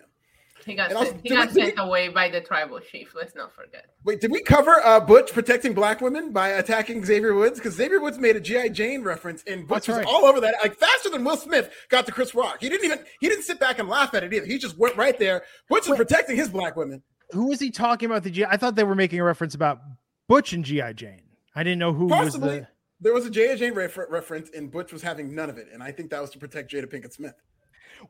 He 0.66 0.74
got 0.74 0.90
And 0.90 0.98
also, 0.98 1.12
sent, 1.12 1.22
he 1.24 1.30
got 1.30 1.48
we- 1.50 1.62
did 1.62 1.76
sent 1.76 1.80
away 1.88 2.08
by 2.10 2.30
the 2.30 2.42
tribal 2.42 2.80
chief. 2.80 3.14
Let's 3.16 3.36
not 3.36 3.54
forget. 3.54 3.86
Wait, 4.04 4.22
did 4.22 4.32
we 4.32 4.42
cover 4.42 4.80
uh, 4.84 5.00
Butch 5.00 5.32
protecting 5.34 5.74
black 5.74 6.00
women 6.02 6.32
by 6.32 6.50
attacking 6.50 7.04
Xavier 7.06 7.34
Woods? 7.36 7.60
Because 7.60 7.74
Xavier 7.76 8.00
Woods 8.00 8.18
made 8.18 8.36
a 8.36 8.40
GI 8.40 8.70
Jane 8.70 9.04
reference, 9.04 9.44
and 9.48 9.68
Butch 9.68 9.88
That's 9.88 10.00
was 10.00 10.08
all 10.08 10.26
over 10.26 10.40
that, 10.42 10.56
like 10.64 10.76
faster 10.78 11.10
than 11.10 11.24
Will 11.24 11.38
Smith 11.38 11.70
got 11.90 12.06
to 12.06 12.12
Chris 12.12 12.34
Rock. 12.34 12.58
He 12.62 12.70
didn't 12.70 12.86
even 12.86 13.00
he 13.20 13.28
didn't 13.30 13.44
sit 13.44 13.60
back 13.60 13.80
and 13.80 13.90
laugh 13.90 14.14
at 14.14 14.24
it 14.24 14.34
either. 14.34 14.46
He 14.46 14.58
just 14.58 14.78
went 14.78 14.96
right 14.96 15.18
there. 15.20 15.44
Butch 15.70 15.90
is 15.90 15.96
protecting 15.96 16.36
his 16.38 16.50
black 16.50 16.76
women. 16.76 17.04
Who 17.32 17.48
was 17.48 17.60
he 17.60 17.70
talking 17.70 18.10
about? 18.10 18.24
The 18.24 18.32
G? 18.32 18.46
I 18.46 18.58
thought 18.58 18.76
they 18.76 18.84
were 18.84 18.96
making 18.96 19.20
a 19.20 19.24
reference 19.24 19.56
about 19.56 19.80
Butch 20.28 20.54
and 20.54 20.64
GI 20.64 20.94
Jane. 20.96 21.22
I 21.56 21.64
didn't 21.64 21.80
know 21.80 21.94
who 21.94 22.08
Possibly 22.08 22.48
was 22.50 22.60
the. 22.62 22.68
there 23.02 23.14
was 23.14 23.26
a 23.26 23.30
GI 23.30 23.58
Jane 23.58 23.74
refer- 23.74 24.08
reference, 24.10 24.50
and 24.52 24.72
Butch 24.72 24.92
was 24.94 25.02
having 25.02 25.36
none 25.36 25.50
of 25.50 25.58
it, 25.58 25.68
and 25.74 25.84
I 25.84 25.92
think 25.92 26.10
that 26.12 26.22
was 26.22 26.30
to 26.32 26.40
protect 26.40 26.72
Jada 26.72 26.86
Pinkett 26.86 27.14
Smith. 27.14 27.34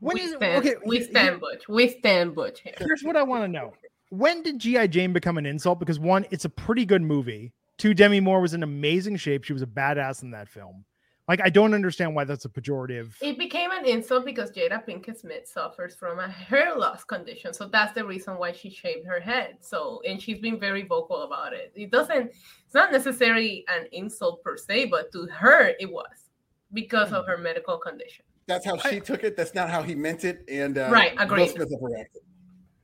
When 0.00 0.14
we 0.14 0.20
is 0.22 0.34
stand, 0.34 0.66
okay? 0.66 0.74
we 0.84 1.02
stand 1.02 1.40
Butch. 1.40 1.68
We 1.68 1.88
stand 1.88 2.34
Butch 2.34 2.60
here. 2.60 2.74
Here's 2.78 3.02
what 3.02 3.16
I 3.16 3.22
want 3.22 3.44
to 3.44 3.48
know: 3.48 3.72
When 4.10 4.42
did 4.42 4.58
GI 4.58 4.88
Jane 4.88 5.12
become 5.12 5.38
an 5.38 5.46
insult? 5.46 5.78
Because 5.78 5.98
one, 5.98 6.26
it's 6.30 6.44
a 6.44 6.50
pretty 6.50 6.84
good 6.84 7.02
movie. 7.02 7.52
Two, 7.78 7.92
Demi 7.92 8.20
Moore 8.20 8.40
was 8.40 8.54
in 8.54 8.62
amazing 8.62 9.16
shape. 9.16 9.44
She 9.44 9.52
was 9.52 9.62
a 9.62 9.66
badass 9.66 10.22
in 10.22 10.30
that 10.30 10.48
film. 10.48 10.84
Like, 11.28 11.40
I 11.42 11.50
don't 11.50 11.74
understand 11.74 12.14
why 12.14 12.22
that's 12.22 12.44
a 12.44 12.48
pejorative. 12.48 13.14
It 13.20 13.36
became 13.36 13.72
an 13.72 13.84
insult 13.84 14.24
because 14.24 14.52
Jada 14.52 14.86
Pinkett 14.86 15.18
Smith 15.18 15.48
suffers 15.48 15.96
from 15.96 16.20
a 16.20 16.28
hair 16.28 16.76
loss 16.76 17.02
condition. 17.02 17.52
So 17.52 17.66
that's 17.66 17.92
the 17.94 18.04
reason 18.04 18.38
why 18.38 18.52
she 18.52 18.70
shaved 18.70 19.06
her 19.08 19.18
head. 19.18 19.56
So, 19.60 20.00
and 20.06 20.22
she's 20.22 20.38
been 20.38 20.60
very 20.60 20.84
vocal 20.84 21.22
about 21.22 21.52
it. 21.52 21.72
It 21.74 21.90
doesn't, 21.90 22.30
it's 22.64 22.74
not 22.74 22.92
necessarily 22.92 23.64
an 23.68 23.86
insult 23.90 24.42
per 24.44 24.56
se, 24.56 24.86
but 24.86 25.10
to 25.12 25.26
her, 25.26 25.72
it 25.80 25.90
was 25.90 26.30
because 26.72 27.12
of 27.12 27.24
hmm. 27.24 27.30
her 27.30 27.38
medical 27.38 27.78
condition. 27.78 28.24
That's 28.46 28.64
how 28.64 28.76
she 28.76 29.00
took 29.00 29.24
it. 29.24 29.36
That's 29.36 29.54
not 29.54 29.70
how 29.70 29.82
he 29.82 29.94
meant 29.94 30.24
it. 30.24 30.44
And 30.48 30.78
uh, 30.78 30.88
Right, 30.90 31.14
Will 31.16 31.22
agreed. 31.22 31.50
Smith 31.50 31.68
overreacted. 31.72 32.20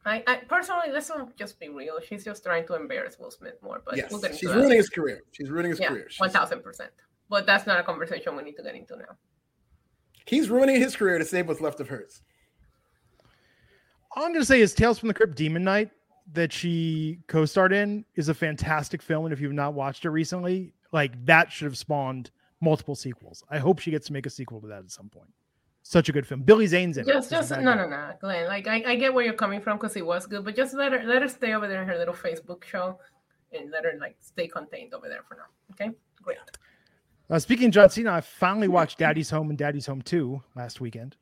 I, 0.05 0.25
I 0.27 0.37
personally, 0.49 0.91
let's 0.93 1.09
not 1.09 1.37
just 1.37 1.61
be 1.61 1.69
real. 1.69 2.01
She's 2.05 2.25
just 2.25 2.43
trying 2.43 2.67
to 2.67 2.75
embarrass 2.75 3.17
Will 3.21 3.31
Smith 3.31 3.55
more. 3.63 3.81
But 3.85 3.97
Yes, 3.97 4.11
we'll 4.11 4.21
she's 4.33 4.43
ruining 4.45 4.65
later. 4.71 4.77
his 4.79 4.89
career. 4.89 5.21
She's 5.31 5.49
ruining 5.51 5.71
his 5.71 5.79
Yeah, 5.81 5.89
career. 5.89 6.07
She's- 6.11 6.21
one 6.21 6.31
thousand 6.31 6.63
percent. 6.63 6.91
But 7.31 7.47
that's 7.47 7.67
not 7.67 7.79
a 7.79 7.85
conversation 7.85 8.37
we 8.37 8.43
need 8.43 8.57
to 8.57 8.63
get 8.65 8.75
into 8.75 8.97
now. 8.97 9.17
He's 10.27 10.51
ruining 10.51 10.81
his 10.81 10.97
career 10.97 11.19
to 11.19 11.25
save 11.25 11.47
what's 11.49 11.61
left 11.61 11.79
of 11.81 11.89
hers. 11.89 12.23
All 14.17 14.25
I'm 14.25 14.33
going 14.33 14.43
to 14.43 14.47
say 14.47 14.61
is 14.61 14.75
Tales 14.75 14.99
from 14.99 15.09
the 15.09 15.15
Crypt 15.15 15.37
Demon 15.37 15.65
Knight 15.65 15.91
that 16.33 16.53
she 16.53 17.19
co-starred 17.29 17.73
in 17.73 18.05
is 18.15 18.29
a 18.29 18.35
fantastic 18.35 19.01
film, 19.03 19.25
and 19.25 19.33
if 19.33 19.41
you've 19.41 19.53
not 19.53 19.75
watched 19.75 20.05
it 20.05 20.11
recently, 20.11 20.75
like 20.93 21.13
that 21.25 21.51
should 21.51 21.65
have 21.65 21.79
spawned 21.79 22.31
multiple 22.61 22.95
sequels. 22.95 23.43
I 23.51 23.59
hope 23.59 23.79
she 23.79 23.91
gets 23.91 24.09
to 24.09 24.13
make 24.13 24.27
a 24.27 24.31
sequel 24.31 24.61
to 24.61 24.67
that 24.69 24.81
at 24.81 24.91
some 24.91 25.09
point. 25.09 25.31
Such 25.83 26.09
a 26.09 26.13
good 26.13 26.27
film. 26.27 26.43
Billy 26.43 26.67
Zane's 26.67 26.97
in 26.97 27.05
Just, 27.05 27.33
it. 27.33 27.35
just 27.35 27.51
no, 27.51 27.75
no, 27.75 27.89
no, 27.89 28.13
Glenn. 28.21 28.47
Like 28.47 28.69
I, 28.69 28.83
I 28.87 28.97
get 28.97 29.13
where 29.13 29.25
you're 29.25 29.35
coming 29.35 29.61
from 29.61 29.79
because 29.79 29.97
it 29.97 30.07
was 30.07 30.27
good, 30.27 30.45
but 30.45 30.55
just 30.55 30.75
let 30.75 30.93
her, 30.93 31.03
let 31.05 31.23
her 31.23 31.29
stay 31.29 31.55
over 31.55 31.67
there 31.67 31.83
in 31.83 31.89
her 31.89 31.99
little 31.99 32.15
Facebook 32.15 32.65
show, 32.65 32.99
and 33.53 33.71
let 33.71 33.85
her 33.85 33.95
like 34.01 34.17
stay 34.21 34.47
contained 34.47 34.95
over 34.95 35.09
there 35.09 35.23
for 35.29 35.35
now. 35.37 35.43
Okay, 35.73 35.91
great. 36.23 36.39
Uh, 37.29 37.39
speaking 37.39 37.67
of 37.67 37.73
John 37.73 37.91
Cena, 37.91 38.13
I 38.13 38.21
finally 38.21 38.69
watched 38.69 38.99
Daddy's 38.99 39.31
Home 39.31 39.49
and 39.51 39.59
Daddy's 39.59 39.87
Home 39.87 40.03
2 40.03 40.43
last 40.55 40.81
weekend. 40.81 41.17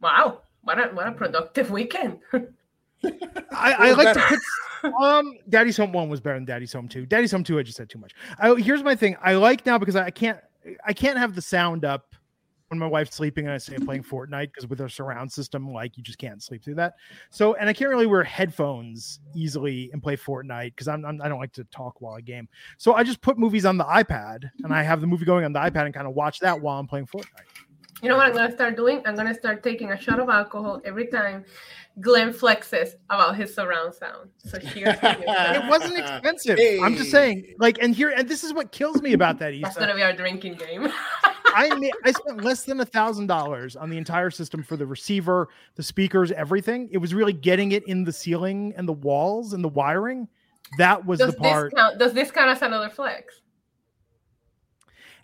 Wow, 0.00 0.42
what 0.62 0.78
a 0.78 0.94
what 0.94 1.06
a 1.06 1.12
productive 1.12 1.70
weekend. 1.70 2.18
I, 2.32 3.72
I 3.78 3.88
was 3.88 3.96
like 3.98 4.14
to 4.14 4.38
put 4.82 4.94
um 5.02 5.34
Daddy's 5.48 5.76
Home 5.76 5.92
One 5.92 6.08
was 6.08 6.20
better 6.20 6.36
than 6.36 6.44
Daddy's 6.46 6.72
Home 6.72 6.88
Two. 6.88 7.04
Daddy's 7.04 7.32
Home 7.32 7.44
Two, 7.44 7.58
I 7.58 7.62
just 7.62 7.76
said 7.76 7.90
too 7.90 7.98
much. 7.98 8.14
I, 8.38 8.54
here's 8.54 8.82
my 8.82 8.94
thing. 8.94 9.16
I 9.22 9.34
like 9.34 9.66
now 9.66 9.78
because 9.78 9.96
I 9.96 10.10
can't 10.10 10.38
I 10.84 10.92
can't 10.92 11.18
have 11.18 11.34
the 11.34 11.42
sound 11.42 11.84
up 11.84 12.14
when 12.68 12.78
my 12.78 12.86
wife's 12.86 13.16
sleeping 13.16 13.46
and 13.46 13.54
I 13.54 13.58
say 13.58 13.74
I'm 13.76 13.86
playing 13.86 14.02
Fortnite 14.02 14.48
because 14.48 14.66
with 14.66 14.80
our 14.80 14.88
surround 14.88 15.30
system, 15.30 15.72
like 15.72 15.96
you 15.96 16.02
just 16.02 16.18
can't 16.18 16.42
sleep 16.42 16.64
through 16.64 16.74
that. 16.76 16.94
So 17.30 17.54
and 17.54 17.68
I 17.68 17.72
can't 17.72 17.90
really 17.90 18.06
wear 18.06 18.24
headphones 18.24 19.20
easily 19.34 19.90
and 19.92 20.02
play 20.02 20.16
Fortnite 20.16 20.70
because 20.70 20.88
I'm, 20.88 21.04
I'm 21.04 21.20
I 21.22 21.28
don't 21.28 21.38
like 21.38 21.52
to 21.54 21.64
talk 21.64 22.00
while 22.00 22.14
I 22.14 22.20
game. 22.20 22.48
So 22.78 22.94
I 22.94 23.04
just 23.04 23.20
put 23.20 23.38
movies 23.38 23.64
on 23.64 23.76
the 23.76 23.84
iPad 23.84 24.50
and 24.64 24.72
I 24.74 24.82
have 24.82 25.00
the 25.00 25.06
movie 25.06 25.24
going 25.24 25.44
on 25.44 25.52
the 25.52 25.60
iPad 25.60 25.84
and 25.86 25.94
kind 25.94 26.06
of 26.06 26.14
watch 26.14 26.40
that 26.40 26.60
while 26.60 26.78
I'm 26.78 26.86
playing 26.86 27.06
Fortnite. 27.06 27.66
You 28.02 28.10
know 28.10 28.16
what 28.16 28.26
I'm 28.26 28.34
gonna 28.34 28.52
start 28.52 28.76
doing? 28.76 29.02
I'm 29.06 29.14
gonna 29.14 29.34
start 29.34 29.62
taking 29.62 29.92
a 29.92 30.00
shot 30.00 30.20
of 30.20 30.28
alcohol 30.28 30.82
every 30.84 31.06
time 31.06 31.44
Glenn 31.98 32.30
flexes 32.30 32.90
about 33.08 33.36
his 33.36 33.54
surround 33.54 33.94
sound. 33.94 34.28
So 34.36 34.58
cheers. 34.58 34.98
to 34.98 35.16
you. 35.18 35.24
It 35.26 35.68
wasn't 35.68 35.98
expensive. 35.98 36.58
I'm 36.82 36.94
just 36.94 37.10
saying, 37.10 37.54
like, 37.58 37.78
and 37.80 37.94
here, 37.94 38.10
and 38.10 38.28
this 38.28 38.44
is 38.44 38.52
what 38.52 38.70
kills 38.70 39.00
me 39.00 39.14
about 39.14 39.38
that. 39.38 39.54
That's 39.62 39.78
gonna 39.78 39.94
be 39.94 40.02
our 40.02 40.12
drinking 40.12 40.54
game. 40.54 40.92
I 41.56 41.74
ma- 41.74 41.88
I 42.04 42.12
spent 42.12 42.44
less 42.44 42.64
than 42.64 42.80
a 42.80 42.84
thousand 42.84 43.28
dollars 43.28 43.76
on 43.76 43.88
the 43.88 43.96
entire 43.96 44.30
system 44.30 44.62
for 44.62 44.76
the 44.76 44.86
receiver, 44.86 45.48
the 45.74 45.82
speakers, 45.82 46.30
everything. 46.32 46.88
It 46.92 46.98
was 46.98 47.14
really 47.14 47.32
getting 47.32 47.72
it 47.72 47.82
in 47.88 48.04
the 48.04 48.12
ceiling 48.12 48.74
and 48.76 48.86
the 48.86 48.92
walls 48.92 49.54
and 49.54 49.64
the 49.64 49.68
wiring. 49.68 50.28
That 50.76 51.06
was 51.06 51.18
does 51.18 51.34
the 51.34 51.40
part. 51.40 51.72
this 51.72 51.80
count? 51.80 51.98
Does 51.98 52.12
this 52.12 52.30
count 52.30 52.50
as 52.50 52.60
another 52.60 52.90
flex? 52.90 53.40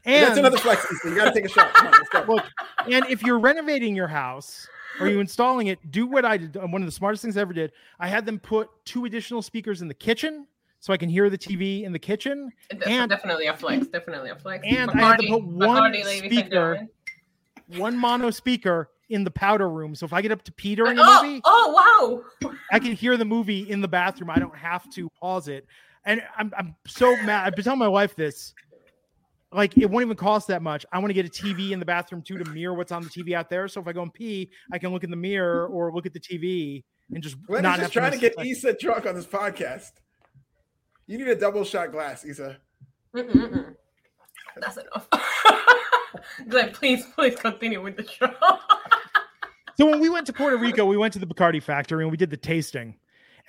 And 0.04 0.26
That's 0.26 0.38
another 0.38 0.59
flex. 0.59 0.84
Issa. 0.90 1.09
You 1.09 1.14
got 1.14 1.24
to 1.26 1.32
take 1.32 1.44
a 1.44 1.48
shot. 1.48 1.74
Come 1.74 1.88
on, 1.88 1.92
let's 1.92 2.09
go. 2.09 2.24
look, 2.26 2.44
and 2.90 3.04
if 3.09 3.22
you're 3.22 3.38
renovating 3.38 3.94
your 3.94 4.09
house 4.09 4.66
or 5.00 5.09
you 5.09 5.20
installing 5.20 5.66
it, 5.66 5.90
do 5.90 6.06
what 6.06 6.24
I 6.24 6.38
did. 6.38 6.56
One 6.56 6.82
of 6.82 6.86
the 6.86 6.92
smartest 6.92 7.22
things 7.22 7.36
I 7.36 7.42
ever 7.42 7.52
did. 7.52 7.72
I 8.00 8.09
had 8.09 8.24
them 8.24 8.38
put 8.38 8.68
two 8.84 9.04
additional 9.04 9.42
speakers 9.42 9.82
in 9.82 9.88
the 9.88 9.94
kitchen 9.94 10.46
so 10.82 10.92
I 10.92 10.96
can 10.96 11.09
hear 11.09 11.30
the 11.30 11.38
TV 11.38 11.84
in 11.84 11.92
the 11.92 11.98
kitchen. 12.00 12.50
That's 12.68 12.86
And- 12.88 13.09
definitely 13.09 13.46
a 13.46 13.56
flex. 13.56 13.86
Definitely 13.86 14.30
a 14.30 14.36
flex. 14.36 14.64
and 14.66 14.90
I 14.90 14.98
had 14.98 15.20
to 15.20 15.28
put 15.28 15.44
one 15.44 15.92
Bacardi, 15.92 16.26
speaker. 16.26 16.88
One 17.76 17.96
mono 17.96 18.30
speaker 18.30 18.90
in 19.09 19.22
the 19.22 19.30
powder 19.30 19.70
room. 19.70 19.94
So 19.94 20.04
if 20.06 20.12
I 20.12 20.20
get 20.22 20.32
up 20.32 20.42
to 20.42 20.52
pee 20.52 20.74
during 20.74 20.98
a 20.98 21.02
Oh, 21.04 21.22
movie, 21.22 21.40
oh 21.44 22.24
wow! 22.42 22.50
I 22.72 22.80
can 22.80 22.92
hear 22.92 23.16
the 23.16 23.24
movie 23.24 23.70
in 23.70 23.80
the 23.80 23.86
bathroom. 23.86 24.28
I 24.28 24.40
don't 24.40 24.56
have 24.56 24.90
to 24.94 25.09
pause 25.20 25.46
it. 25.46 25.66
And 26.04 26.20
I'm, 26.36 26.52
I'm 26.59 26.74
so 26.88 27.12
mad. 27.22 27.46
I've 27.46 27.54
been 27.54 27.62
telling 27.64 27.78
my 27.78 27.86
wife 27.88 28.16
this. 28.16 28.52
Like, 29.52 29.78
it 29.78 29.88
won't 29.88 30.02
even 30.04 30.16
cost 30.16 30.48
that 30.48 30.62
much. 30.62 30.84
I 30.92 30.98
want 30.98 31.10
to 31.10 31.14
get 31.14 31.26
a 31.26 31.28
TV 31.30 31.70
in 31.70 31.78
the 31.78 31.84
bathroom 31.86 32.22
too 32.22 32.38
to 32.38 32.50
mirror 32.50 32.74
what's 32.74 32.90
on 32.90 33.02
the 33.02 33.09
TV 33.09 33.34
out 33.34 33.48
there. 33.48 33.68
So 33.68 33.80
if 33.80 33.86
I 33.86 33.92
go 33.92 34.02
and 34.02 34.12
pee, 34.12 34.50
I 34.72 34.78
can 34.78 34.90
look 34.92 35.04
in 35.04 35.10
the 35.10 35.16
mirror 35.16 35.68
or 35.68 35.92
look 35.94 36.06
at 36.06 36.12
the 36.12 36.20
TV 36.20 36.82
and 37.14 37.22
just 37.22 37.40
Glenn 37.46 37.62
not 37.62 37.78
is 37.78 37.84
just 37.84 37.94
have 37.94 38.02
trying 38.10 38.18
to 38.18 38.26
miss 38.26 38.34
get 38.36 38.44
a 38.46 38.50
Issa 38.50 38.76
drunk 38.80 39.06
on 39.06 39.14
this 39.14 39.26
podcast. 39.26 39.90
You 41.06 41.18
need 41.18 41.28
a 41.28 41.34
double 41.36 41.64
shot 41.64 41.92
glass, 41.92 42.24
Issa. 42.24 42.58
Mm-mm-mm. 43.14 43.74
That's 44.60 44.76
enough. 44.78 45.08
Glenn, 46.48 46.72
please, 46.72 47.04
please 47.14 47.36
continue 47.36 47.82
with 47.82 47.96
the 47.96 48.06
show. 48.06 48.32
So 49.78 49.86
when 49.86 50.00
we 50.00 50.10
went 50.10 50.26
to 50.26 50.34
Puerto 50.34 50.58
Rico, 50.58 50.84
we 50.84 50.98
went 50.98 51.14
to 51.14 51.18
the 51.18 51.26
Bacardi 51.26 51.60
factory 51.62 52.04
and 52.04 52.10
we 52.10 52.18
did 52.18 52.28
the 52.28 52.36
tasting. 52.36 52.96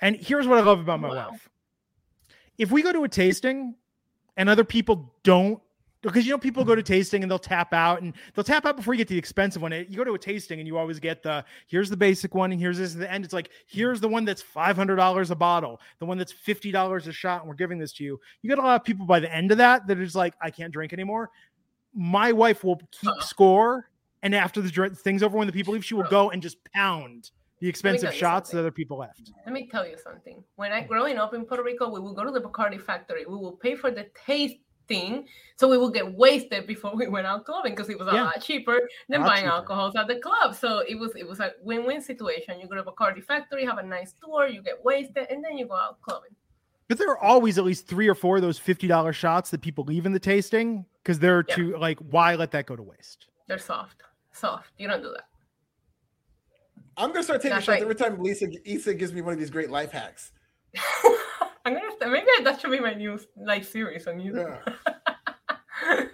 And 0.00 0.16
here's 0.16 0.46
what 0.48 0.56
I 0.58 0.62
love 0.62 0.80
about 0.80 0.98
my 0.98 1.08
Wow. 1.10 1.28
wife. 1.32 1.50
If 2.56 2.72
we 2.72 2.80
go 2.82 2.92
to 2.94 3.04
a 3.04 3.08
tasting 3.10 3.74
and 4.34 4.48
other 4.48 4.64
people 4.64 5.12
don't, 5.22 5.60
because 6.04 6.26
you 6.26 6.30
know 6.30 6.38
people 6.38 6.64
go 6.64 6.74
to 6.74 6.82
tasting 6.82 7.22
and 7.22 7.30
they'll 7.30 7.38
tap 7.38 7.72
out 7.72 8.02
and 8.02 8.14
they'll 8.34 8.44
tap 8.44 8.66
out 8.66 8.76
before 8.76 8.94
you 8.94 8.98
get 8.98 9.08
to 9.08 9.14
the 9.14 9.18
expensive 9.18 9.62
one. 9.62 9.72
You 9.72 9.96
go 9.96 10.04
to 10.04 10.14
a 10.14 10.18
tasting 10.18 10.60
and 10.60 10.66
you 10.66 10.78
always 10.78 11.00
get 11.00 11.22
the 11.22 11.44
here's 11.66 11.90
the 11.90 11.96
basic 11.96 12.34
one 12.34 12.52
and 12.52 12.60
here's 12.60 12.78
this 12.78 12.94
at 12.94 13.00
the 13.00 13.10
end. 13.10 13.24
It's 13.24 13.34
like 13.34 13.50
here's 13.66 14.00
the 14.00 14.08
one 14.08 14.24
that's 14.24 14.42
five 14.42 14.76
hundred 14.76 14.96
dollars 14.96 15.30
a 15.30 15.36
bottle, 15.36 15.80
the 15.98 16.06
one 16.06 16.18
that's 16.18 16.32
fifty 16.32 16.70
dollars 16.70 17.06
a 17.06 17.12
shot, 17.12 17.40
and 17.40 17.48
we're 17.48 17.56
giving 17.56 17.78
this 17.78 17.92
to 17.94 18.04
you. 18.04 18.20
You 18.42 18.50
get 18.50 18.58
a 18.58 18.62
lot 18.62 18.80
of 18.80 18.84
people 18.84 19.06
by 19.06 19.20
the 19.20 19.34
end 19.34 19.50
of 19.50 19.58
that 19.58 19.86
that 19.86 19.98
are 19.98 20.04
just 20.04 20.16
like 20.16 20.34
I 20.40 20.50
can't 20.50 20.72
drink 20.72 20.92
anymore. 20.92 21.30
my 21.94 22.32
wife 22.32 22.64
will 22.64 22.76
keep 22.90 23.08
Uh-oh. 23.10 23.20
score, 23.20 23.88
and 24.22 24.34
after 24.34 24.60
the 24.60 24.70
dr- 24.70 24.98
thing's 24.98 25.22
over, 25.22 25.38
when 25.38 25.46
the 25.46 25.52
people 25.52 25.72
leave, 25.74 25.84
she 25.84 25.94
will 25.94 26.02
uh-huh. 26.02 26.10
go 26.10 26.30
and 26.30 26.42
just 26.42 26.58
pound 26.72 27.30
the 27.60 27.68
expensive 27.68 28.12
shots 28.12 28.50
that 28.50 28.58
other 28.58 28.70
people 28.70 28.98
left. 28.98 29.30
Let 29.46 29.54
me 29.54 29.68
tell 29.70 29.86
you 29.86 29.96
something. 30.02 30.42
When 30.56 30.72
I 30.72 30.82
growing 30.82 31.16
up 31.16 31.32
in 31.32 31.44
Puerto 31.44 31.62
Rico, 31.62 31.88
we 31.88 32.00
would 32.00 32.16
go 32.16 32.24
to 32.24 32.30
the 32.30 32.40
Bacardi 32.40 32.80
factory. 32.82 33.24
We 33.26 33.36
will 33.36 33.52
pay 33.52 33.74
for 33.74 33.90
the 33.90 34.06
tasting, 34.88 35.26
so 35.56 35.68
we 35.68 35.78
would 35.78 35.94
get 35.94 36.12
wasted 36.14 36.66
before 36.66 36.92
we 36.96 37.06
went 37.08 37.26
out 37.26 37.44
clubbing 37.44 37.72
because 37.72 37.88
it 37.88 37.98
was 37.98 38.08
a 38.08 38.12
Yeah. 38.12 38.24
lot 38.24 38.40
cheaper 38.42 38.80
than 39.08 39.20
Lot 39.22 39.28
buying 39.28 39.42
cheaper. 39.44 39.54
alcohols 39.54 39.94
at 39.96 40.08
the 40.08 40.16
club. 40.16 40.54
So 40.54 40.80
it 40.88 40.96
was 40.98 41.12
it 41.16 41.26
was 41.26 41.40
a 41.40 41.52
win-win 41.62 42.00
situation. 42.00 42.60
You 42.60 42.68
go 42.68 42.74
to 42.76 42.82
a 42.82 42.84
Bacardi 42.92 43.22
factory, 43.24 43.64
have 43.64 43.78
a 43.78 43.82
nice 43.82 44.14
tour, 44.22 44.46
you 44.46 44.62
get 44.62 44.82
wasted, 44.84 45.26
and 45.30 45.42
then 45.44 45.56
you 45.58 45.66
go 45.66 45.74
out 45.74 46.00
clubbing. 46.02 46.30
But 46.88 46.98
there 46.98 47.10
are 47.10 47.18
always 47.18 47.56
at 47.58 47.64
least 47.64 47.86
three 47.86 48.08
or 48.08 48.14
four 48.14 48.36
of 48.36 48.42
those 48.42 48.58
fifty 48.58 48.86
dollars 48.86 49.16
shots 49.16 49.50
that 49.50 49.62
people 49.62 49.84
leave 49.84 50.06
in 50.06 50.12
the 50.12 50.20
tasting 50.20 50.84
because 51.02 51.18
they're 51.18 51.44
Yeah. 51.48 51.54
too 51.54 51.76
like 51.78 51.98
why 51.98 52.34
let 52.34 52.50
that 52.52 52.66
go 52.66 52.76
to 52.76 52.82
waste? 52.82 53.26
They're 53.46 53.58
soft, 53.58 54.02
soft. 54.32 54.70
You 54.78 54.88
don't 54.88 55.02
do 55.02 55.10
that. 55.12 55.24
I'm 56.96 57.10
gonna 57.10 57.22
start 57.24 57.40
taking 57.40 57.54
That's 57.56 57.64
shots 57.64 57.74
right. 57.74 57.82
every 57.82 57.94
time 57.96 58.22
Lisa 58.22 58.46
Issa 58.64 58.94
gives 58.94 59.12
me 59.12 59.20
one 59.20 59.32
of 59.32 59.38
these 59.38 59.50
great 59.50 59.70
life 59.70 59.90
hacks. 59.90 60.30
I'm 61.64 61.74
gonna 61.74 62.10
maybe 62.10 62.26
that 62.42 62.60
should 62.60 62.70
be 62.70 62.80
my 62.80 62.94
new 62.94 63.18
life 63.36 63.70
series 63.70 64.06
on 64.06 64.18
YouTube. 64.18 64.58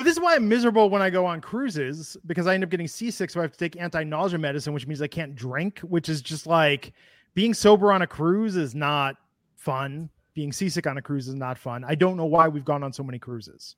But 0.00 0.04
this 0.04 0.16
is 0.16 0.20
why 0.22 0.34
I'm 0.34 0.48
miserable 0.48 0.88
when 0.88 1.02
I 1.02 1.10
go 1.10 1.26
on 1.26 1.42
cruises 1.42 2.16
because 2.24 2.46
I 2.46 2.54
end 2.54 2.64
up 2.64 2.70
getting 2.70 2.88
seasick, 2.88 3.28
so 3.28 3.38
I 3.38 3.42
have 3.42 3.52
to 3.52 3.58
take 3.58 3.78
anti-nausea 3.78 4.38
medicine, 4.38 4.72
which 4.72 4.86
means 4.86 5.02
I 5.02 5.08
can't 5.08 5.34
drink, 5.34 5.80
which 5.80 6.08
is 6.08 6.22
just 6.22 6.46
like 6.46 6.94
being 7.34 7.52
sober 7.52 7.92
on 7.92 8.00
a 8.00 8.06
cruise 8.06 8.56
is 8.56 8.74
not 8.74 9.16
fun. 9.56 10.08
Being 10.32 10.54
seasick 10.54 10.86
on 10.86 10.96
a 10.96 11.02
cruise 11.02 11.28
is 11.28 11.34
not 11.34 11.58
fun. 11.58 11.84
I 11.84 11.94
don't 11.94 12.16
know 12.16 12.24
why 12.24 12.48
we've 12.48 12.64
gone 12.64 12.82
on 12.82 12.94
so 12.94 13.02
many 13.02 13.18
cruises. 13.18 13.76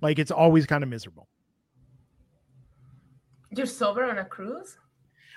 Like 0.00 0.18
it's 0.18 0.30
always 0.30 0.64
kind 0.64 0.82
of 0.82 0.88
miserable. 0.88 1.28
You're 3.54 3.66
sober 3.66 4.04
on 4.04 4.16
a 4.16 4.24
cruise? 4.24 4.78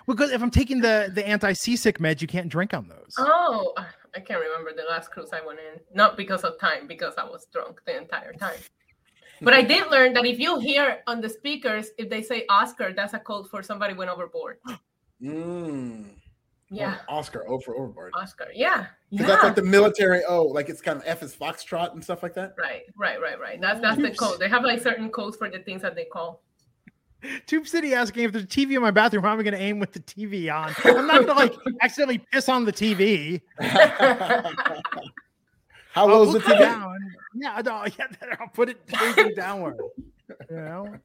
Well, 0.07 0.15
because 0.15 0.31
if 0.31 0.41
I'm 0.41 0.49
taking 0.49 0.79
the 0.79 1.11
the 1.13 1.27
anti-seasick 1.27 1.99
meds, 1.99 2.21
you 2.21 2.27
can't 2.27 2.47
drink 2.47 2.73
on 2.73 2.87
those. 2.87 3.15
Oh, 3.17 3.73
I 4.15 4.19
can't 4.19 4.39
remember 4.41 4.71
the 4.75 4.83
last 4.89 5.11
cruise 5.11 5.29
I 5.33 5.45
went 5.45 5.59
in. 5.59 5.79
Not 5.93 6.15
because 6.17 6.43
of 6.43 6.57
time, 6.59 6.87
because 6.87 7.15
I 7.17 7.23
was 7.25 7.47
drunk 7.51 7.81
the 7.85 7.97
entire 7.97 8.33
time. 8.33 8.57
But 9.41 9.53
I 9.53 9.61
did 9.61 9.91
learn 9.91 10.13
that 10.13 10.25
if 10.25 10.39
you 10.39 10.59
hear 10.59 10.99
on 11.07 11.19
the 11.19 11.29
speakers, 11.29 11.89
if 11.97 12.09
they 12.09 12.21
say 12.21 12.45
Oscar, 12.49 12.93
that's 12.93 13.13
a 13.13 13.19
code 13.19 13.49
for 13.49 13.61
somebody 13.61 13.93
went 13.93 14.09
overboard. 14.09 14.57
Mm. 15.23 16.09
Yeah, 16.69 16.97
Oscar, 17.07 17.47
O 17.47 17.57
for 17.59 17.73
overboard. 17.75 18.11
Oscar. 18.15 18.47
Yeah, 18.53 18.87
Because 19.09 19.27
yeah. 19.27 19.33
that's 19.33 19.43
like 19.43 19.55
the 19.55 19.61
military 19.63 20.23
O, 20.25 20.43
like 20.43 20.67
it's 20.67 20.81
kind 20.81 20.97
of 20.97 21.03
F 21.05 21.23
is 21.23 21.33
Foxtrot 21.33 21.93
and 21.93 22.03
stuff 22.03 22.21
like 22.21 22.33
that. 22.33 22.53
right, 22.57 22.81
right, 22.97 23.19
right, 23.21 23.39
right. 23.39 23.61
That's 23.61 23.79
that's 23.79 24.01
the 24.01 24.11
code. 24.11 24.39
They 24.39 24.49
have 24.49 24.63
like 24.63 24.81
certain 24.81 25.09
codes 25.09 25.37
for 25.37 25.49
the 25.49 25.59
things 25.59 25.81
that 25.83 25.95
they 25.95 26.03
call. 26.03 26.41
Tube 27.47 27.67
City 27.67 27.93
asking 27.93 28.23
if 28.23 28.31
there's 28.31 28.43
a 28.43 28.47
TV 28.47 28.75
in 28.75 28.81
my 28.81 28.91
bathroom, 28.91 29.23
how 29.23 29.31
am 29.33 29.39
I 29.39 29.43
going 29.43 29.53
to 29.53 29.59
aim 29.61 29.79
with 29.79 29.93
the 29.93 29.99
TV 29.99 30.53
on? 30.53 30.73
I'm 30.83 31.07
not 31.07 31.25
going 31.25 31.27
to 31.27 31.33
like 31.33 31.53
accidentally 31.81 32.19
piss 32.31 32.49
on 32.49 32.65
the 32.65 32.73
TV. 32.73 33.41
How 35.95 36.07
I'll 36.07 36.07
low 36.07 36.23
is 36.23 36.27
the 36.27 36.39
look 36.39 36.43
TV? 36.43 36.59
down. 36.59 36.97
Yeah, 37.33 37.61
no, 37.63 37.85
yeah, 37.99 38.07
I'll 38.39 38.47
put 38.49 38.69
it 38.69 38.77
facing 38.87 39.33
downward. 39.33 39.77
You 40.49 40.55
know, 40.57 40.95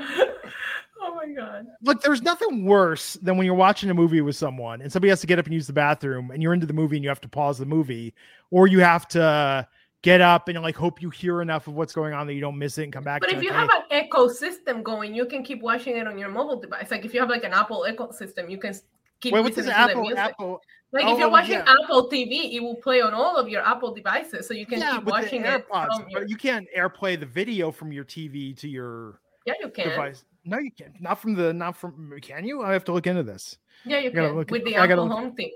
oh 0.00 1.14
my 1.14 1.28
god. 1.28 1.66
look, 1.82 2.00
there's 2.02 2.22
nothing 2.22 2.64
worse 2.64 3.14
than 3.14 3.36
when 3.36 3.44
you're 3.44 3.54
watching 3.54 3.90
a 3.90 3.94
movie 3.94 4.22
with 4.22 4.36
someone 4.36 4.80
and 4.80 4.90
somebody 4.90 5.10
has 5.10 5.20
to 5.20 5.26
get 5.26 5.38
up 5.38 5.44
and 5.44 5.52
use 5.52 5.66
the 5.66 5.72
bathroom, 5.74 6.30
and 6.30 6.42
you're 6.42 6.54
into 6.54 6.66
the 6.66 6.72
movie 6.72 6.96
and 6.96 7.02
you 7.02 7.10
have 7.10 7.20
to 7.20 7.28
pause 7.28 7.58
the 7.58 7.66
movie, 7.66 8.14
or 8.50 8.66
you 8.66 8.80
have 8.80 9.06
to 9.08 9.68
get 10.02 10.20
up 10.20 10.48
and 10.48 10.60
like 10.62 10.76
hope 10.76 11.02
you 11.02 11.10
hear 11.10 11.42
enough 11.42 11.66
of 11.66 11.74
what's 11.74 11.92
going 11.92 12.12
on 12.14 12.26
that 12.26 12.34
you 12.34 12.40
don't 12.40 12.58
miss 12.58 12.78
it 12.78 12.84
and 12.84 12.92
come 12.92 13.04
back. 13.04 13.20
But 13.20 13.30
to 13.30 13.36
if 13.36 13.42
you 13.42 13.50
Hey, 13.50 13.56
have 13.56 13.70
an 13.90 14.08
ecosystem 14.08 14.82
going, 14.82 15.14
you 15.14 15.26
can 15.26 15.42
keep 15.42 15.60
watching 15.62 15.96
it 15.96 16.06
on 16.06 16.18
your 16.18 16.28
mobile 16.28 16.60
device. 16.60 16.90
Like 16.90 17.04
if 17.04 17.12
you 17.14 17.20
have 17.20 17.28
like 17.28 17.44
an 17.44 17.52
Apple 17.52 17.84
ecosystem, 17.88 18.50
you 18.50 18.58
can 18.58 18.74
keep 19.20 19.34
wait, 19.34 19.40
listening 19.44 19.64
to 19.66 19.70
the 19.70 19.78
Apple? 19.78 20.02
music. 20.02 20.18
Apple? 20.18 20.60
Like 20.92 21.04
Oh, 21.04 21.12
if 21.12 21.18
you're 21.18 21.28
watching 21.30 21.52
yeah. 21.54 21.74
Apple 21.82 22.08
TV, 22.08 22.54
it 22.54 22.60
will 22.60 22.76
play 22.76 23.00
on 23.02 23.12
all 23.12 23.36
of 23.36 23.48
your 23.48 23.62
Apple 23.66 23.92
devices, 23.92 24.46
so 24.48 24.54
you 24.54 24.64
can 24.64 24.78
yeah, 24.80 24.94
keep 24.96 25.04
watching 25.04 25.42
the 25.42 25.54
it. 25.56 25.68
AirPods, 25.68 25.96
From 26.00 26.08
your, 26.08 26.20
but 26.22 26.30
you 26.30 26.36
can't 26.36 26.66
AirPlay 26.76 27.18
the 27.20 27.26
video 27.26 27.70
from 27.70 27.92
your 27.92 28.04
TV 28.04 28.56
to 28.58 28.68
your 28.68 29.20
yeah, 29.44 29.54
you 29.60 29.68
can. 29.68 29.88
device. 29.90 30.24
No, 30.44 30.58
you 30.58 30.70
can't. 30.70 30.98
Not 31.00 31.18
from 31.20 31.34
the. 31.34 31.52
Not 31.52 31.76
from. 31.76 32.14
Can 32.22 32.44
you? 32.46 32.62
I 32.62 32.72
have 32.72 32.84
to 32.84 32.92
look 32.92 33.06
into 33.06 33.22
this. 33.22 33.58
Yeah, 33.84 33.98
you 33.98 34.08
I 34.08 34.12
can 34.12 34.36
look- 34.36 34.50
with 34.50 34.64
the 34.64 34.76
I 34.76 34.84
Apple 34.84 35.08
Home 35.08 35.34
thing. 35.34 35.52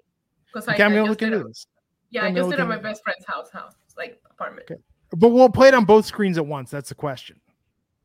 Because 0.46 0.68
I, 0.68 0.74
Okay, 0.74 0.82
I'm 0.82 0.92
I 0.92 0.96
gonna 0.96 1.08
look 1.08 1.22
into 1.22 1.42
this. 1.44 1.66
Yeah, 2.10 2.24
I 2.26 2.32
just 2.32 2.50
did 2.50 2.60
at 2.60 2.68
my 2.68 2.76
best 2.76 3.02
friend's 3.02 3.24
house, 3.26 3.48
house 3.50 3.72
like 3.96 4.20
apartment. 4.30 4.68
Okay. 4.70 4.80
But 5.14 5.28
we'll 5.28 5.50
play 5.50 5.68
it 5.68 5.74
on 5.74 5.84
both 5.84 6.06
screens 6.06 6.38
at 6.38 6.46
once. 6.46 6.70
That's 6.70 6.88
the 6.88 6.94
question. 6.94 7.40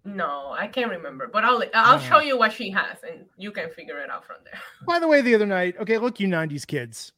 No, 0.08 0.56
I 0.58 0.68
can't 0.68 0.90
remember, 0.90 1.28
but 1.28 1.44
I'll 1.44 1.62
I'll 1.74 2.00
show 2.00 2.20
you 2.20 2.38
what 2.38 2.54
she 2.54 2.70
has, 2.72 2.98
and 3.04 3.26
you 3.36 3.52
can 3.52 3.70
figure 3.70 4.00
it 4.00 4.10
out 4.10 4.26
from 4.26 4.38
there. 4.46 4.60
By 4.88 5.00
the 5.00 5.08
way, 5.08 5.20
the 5.20 5.36
other 5.36 5.46
night, 5.46 5.76
okay, 5.82 5.98
look, 5.98 6.20
you 6.20 6.28
90s 6.28 6.66
kids. 6.66 7.12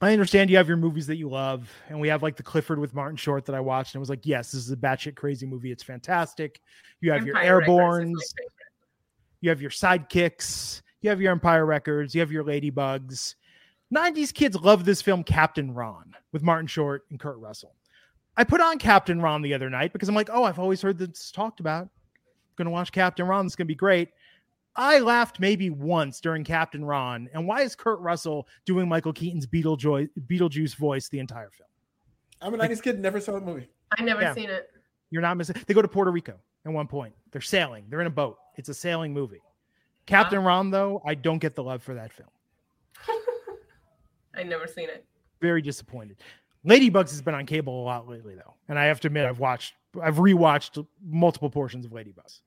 I 0.00 0.12
understand 0.12 0.50
you 0.50 0.56
have 0.56 0.68
your 0.68 0.76
movies 0.76 1.06
that 1.06 1.16
you 1.16 1.28
love, 1.28 1.70
and 1.88 2.00
we 2.00 2.08
have 2.08 2.24
like 2.24 2.36
the 2.36 2.42
Clifford 2.42 2.80
with 2.80 2.92
Martin 2.92 3.16
Short 3.16 3.46
that 3.46 3.54
I 3.54 3.60
watched, 3.60 3.94
and 3.94 4.00
it 4.00 4.00
was 4.00 4.10
like, 4.10 4.26
yes, 4.26 4.50
this 4.50 4.62
is 4.62 4.70
a 4.72 4.76
batshit 4.76 5.14
crazy 5.14 5.46
movie. 5.46 5.70
It's 5.70 5.82
fantastic. 5.82 6.60
You 7.00 7.12
have 7.12 7.24
your 7.24 7.36
Empire 7.36 7.60
my 7.60 7.66
Airborns, 7.66 8.20
you 9.40 9.48
have 9.50 9.62
your 9.62 9.70
sidekicks, 9.70 10.82
you 11.02 11.10
have 11.10 11.20
your 11.20 11.30
Empire 11.30 11.64
Records, 11.66 12.14
you 12.14 12.20
have 12.20 12.32
your 12.32 12.44
Ladybugs. 12.44 13.36
90s 13.94 14.32
kids 14.34 14.56
love 14.56 14.84
this 14.84 15.00
film, 15.02 15.22
Captain 15.24 15.72
Ron, 15.72 16.14
with 16.32 16.42
Martin 16.42 16.66
Short 16.66 17.04
and 17.10 17.20
Kurt 17.20 17.38
Russell. 17.38 17.74
I 18.36 18.44
put 18.44 18.60
on 18.60 18.78
Captain 18.78 19.20
Ron 19.20 19.42
the 19.42 19.54
other 19.54 19.70
night 19.70 19.92
because 19.92 20.08
I'm 20.08 20.14
like, 20.14 20.28
oh, 20.32 20.44
I've 20.44 20.58
always 20.58 20.82
heard 20.82 20.98
this 20.98 21.30
talked 21.30 21.60
about. 21.60 21.82
I'm 21.84 21.90
Gonna 22.56 22.70
watch 22.70 22.92
Captain 22.92 23.26
Ron. 23.26 23.46
It's 23.46 23.56
gonna 23.56 23.66
be 23.66 23.74
great. 23.74 24.10
I 24.74 24.98
laughed 24.98 25.40
maybe 25.40 25.70
once 25.70 26.20
during 26.20 26.44
Captain 26.44 26.84
Ron. 26.84 27.30
And 27.32 27.46
why 27.46 27.62
is 27.62 27.74
Kurt 27.74 27.98
Russell 28.00 28.46
doing 28.66 28.88
Michael 28.88 29.12
Keaton's 29.12 29.46
Beetlejuice, 29.46 30.10
Beetlejuice 30.26 30.74
voice 30.76 31.08
the 31.08 31.18
entire 31.18 31.50
film? 31.50 31.68
I'm 32.42 32.52
a 32.52 32.58
90s 32.58 32.82
kid, 32.82 33.00
never 33.00 33.18
saw 33.20 33.32
the 33.32 33.40
movie. 33.40 33.68
I've 33.96 34.04
never 34.04 34.20
Yeah. 34.20 34.34
seen 34.34 34.50
it. 34.50 34.70
You're 35.10 35.22
not 35.22 35.36
missing. 35.38 35.56
They 35.66 35.72
go 35.72 35.80
to 35.80 35.88
Puerto 35.88 36.10
Rico 36.10 36.34
at 36.66 36.72
one 36.72 36.88
point. 36.88 37.14
They're 37.30 37.40
sailing. 37.40 37.86
They're 37.88 38.00
in 38.02 38.06
a 38.06 38.10
boat. 38.10 38.38
It's 38.56 38.68
a 38.68 38.74
sailing 38.74 39.14
movie. 39.14 39.40
Captain 40.04 40.42
Ron, 40.44 40.70
though, 40.70 41.00
I 41.06 41.14
don't 41.14 41.38
get 41.38 41.54
the 41.54 41.62
love 41.62 41.82
for 41.82 41.94
that 41.94 42.12
film. 42.12 42.28
I 44.36 44.42
never 44.42 44.66
seen 44.66 44.88
it. 44.88 45.04
Very 45.40 45.62
disappointed. 45.62 46.18
Ladybugs 46.66 47.10
has 47.10 47.22
been 47.22 47.34
on 47.34 47.46
cable 47.46 47.82
a 47.82 47.84
lot 47.84 48.08
lately, 48.08 48.34
though, 48.34 48.54
and 48.68 48.78
I 48.78 48.84
have 48.86 49.00
to 49.00 49.08
admit, 49.08 49.26
I've 49.26 49.38
watched, 49.38 49.74
I've 50.02 50.16
rewatched 50.16 50.84
multiple 51.04 51.48
portions 51.50 51.86
of 51.86 51.92
Ladybugs. 51.92 52.40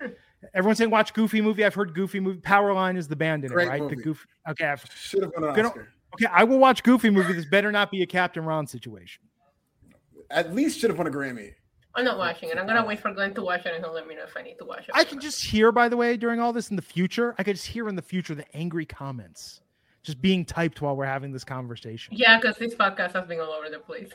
Hmm. 0.00 0.08
Everyone's 0.54 0.78
saying 0.78 0.90
watch 0.90 1.12
Goofy 1.12 1.40
movie. 1.40 1.64
I've 1.64 1.74
heard 1.74 1.94
Goofy 1.94 2.20
movie. 2.20 2.40
Powerline 2.40 2.96
is 2.96 3.08
the 3.08 3.16
band 3.16 3.44
in 3.44 3.50
Great 3.50 3.66
it, 3.66 3.70
right? 3.70 3.88
The. 3.88 3.96
Goofy. 3.96 4.26
Okay, 4.50 4.66
I've, 4.66 4.84
Should 4.94 5.22
have 5.22 5.32
won 5.34 5.48
an 5.48 5.54
Gonna- 5.56 5.68
Oscar. 5.68 5.88
okay, 6.14 6.26
I 6.32 6.44
will 6.44 6.58
watch 6.58 6.82
Goofy 6.82 7.10
movie. 7.10 7.32
This 7.32 7.46
better 7.46 7.72
not 7.72 7.90
be 7.90 8.02
a 8.02 8.06
Captain 8.06 8.44
Ron 8.44 8.66
situation. 8.66 9.22
At 10.30 10.54
least 10.54 10.78
should 10.78 10.90
have 10.90 10.98
won 10.98 11.06
a 11.06 11.10
Grammy. 11.10 11.54
I'm 11.94 12.04
not 12.04 12.18
watching 12.18 12.50
it. 12.50 12.58
I'm 12.58 12.66
gonna 12.66 12.84
wait 12.84 13.00
for 13.00 13.12
Glenn 13.12 13.32
to 13.34 13.42
watch 13.42 13.64
it, 13.64 13.74
and 13.74 13.82
he'll 13.82 13.94
let 13.94 14.06
me 14.06 14.14
know 14.14 14.24
if 14.24 14.36
I 14.36 14.42
need 14.42 14.58
to 14.58 14.64
watch 14.66 14.80
it. 14.80 14.90
I 14.92 15.02
can 15.04 15.18
just 15.18 15.42
hear, 15.42 15.72
by 15.72 15.88
the 15.88 15.96
way, 15.96 16.16
during 16.18 16.40
all 16.40 16.52
this 16.52 16.68
in 16.68 16.76
the 16.76 16.82
future, 16.82 17.34
I 17.38 17.42
could 17.42 17.56
just 17.56 17.68
hear 17.68 17.88
in 17.88 17.96
the 17.96 18.02
future 18.02 18.34
the 18.34 18.44
angry 18.54 18.84
comments 18.84 19.62
just 20.06 20.22
being 20.22 20.44
typed 20.44 20.80
while 20.80 20.96
we're 20.96 21.04
having 21.04 21.32
this 21.32 21.42
conversation. 21.44 22.14
Yeah, 22.16 22.38
because 22.40 22.56
this 22.56 22.74
podcast 22.76 23.12
has 23.14 23.26
been 23.26 23.40
all 23.40 23.50
over 23.50 23.68
the 23.68 23.80
place. 23.80 24.08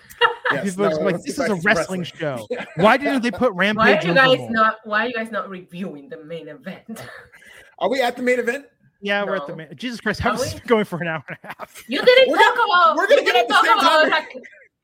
Yes, 0.51 0.69
People 0.71 0.85
are 0.85 0.89
no, 0.91 0.95
like, 0.99 1.15
this 1.17 1.37
is 1.37 1.39
a 1.39 1.49
back 1.49 1.59
to 1.59 1.61
wrestling 1.65 2.03
show. 2.03 2.47
Why 2.77 2.95
didn't 2.97 3.21
they 3.23 3.31
put 3.31 3.51
Rampage? 3.53 3.77
Why 3.77 3.91
Rampage 3.93 4.05
are 4.17 4.31
you 4.31 4.37
guys 4.37 4.49
not? 4.49 4.77
Why 4.85 5.05
are 5.05 5.07
you 5.09 5.13
guys 5.13 5.29
not 5.31 5.49
reviewing 5.49 6.07
the 6.09 6.23
main 6.23 6.47
event? 6.47 7.05
Are 7.79 7.89
we 7.89 8.01
at 8.01 8.15
the 8.15 8.23
main 8.23 8.39
event? 8.39 8.65
Yeah, 9.01 9.23
we're 9.25 9.35
at 9.35 9.47
the 9.47 9.55
main. 9.55 9.67
Jesus 9.75 9.99
Christ, 9.99 10.19
how 10.21 10.33
is 10.33 10.41
Are 10.41 10.43
this 10.45 10.59
going 10.67 10.85
for 10.85 11.01
an 11.01 11.07
hour 11.09 11.23
and 11.27 11.37
a 11.43 11.47
half? 11.59 11.83
You 11.89 12.01
didn't 12.03 12.29
We're 12.31 12.37
talk 12.37 12.55
gonna- 12.55 12.71
about. 12.71 12.95
we're 12.95 13.07
gonna 13.07 13.23
get 13.23 13.35
at 13.35 13.47
the 13.47 13.53
talk 13.53 13.65
same 13.65 13.77
about. 13.79 14.01
time. 14.03 14.11
Raquel, 14.11 14.41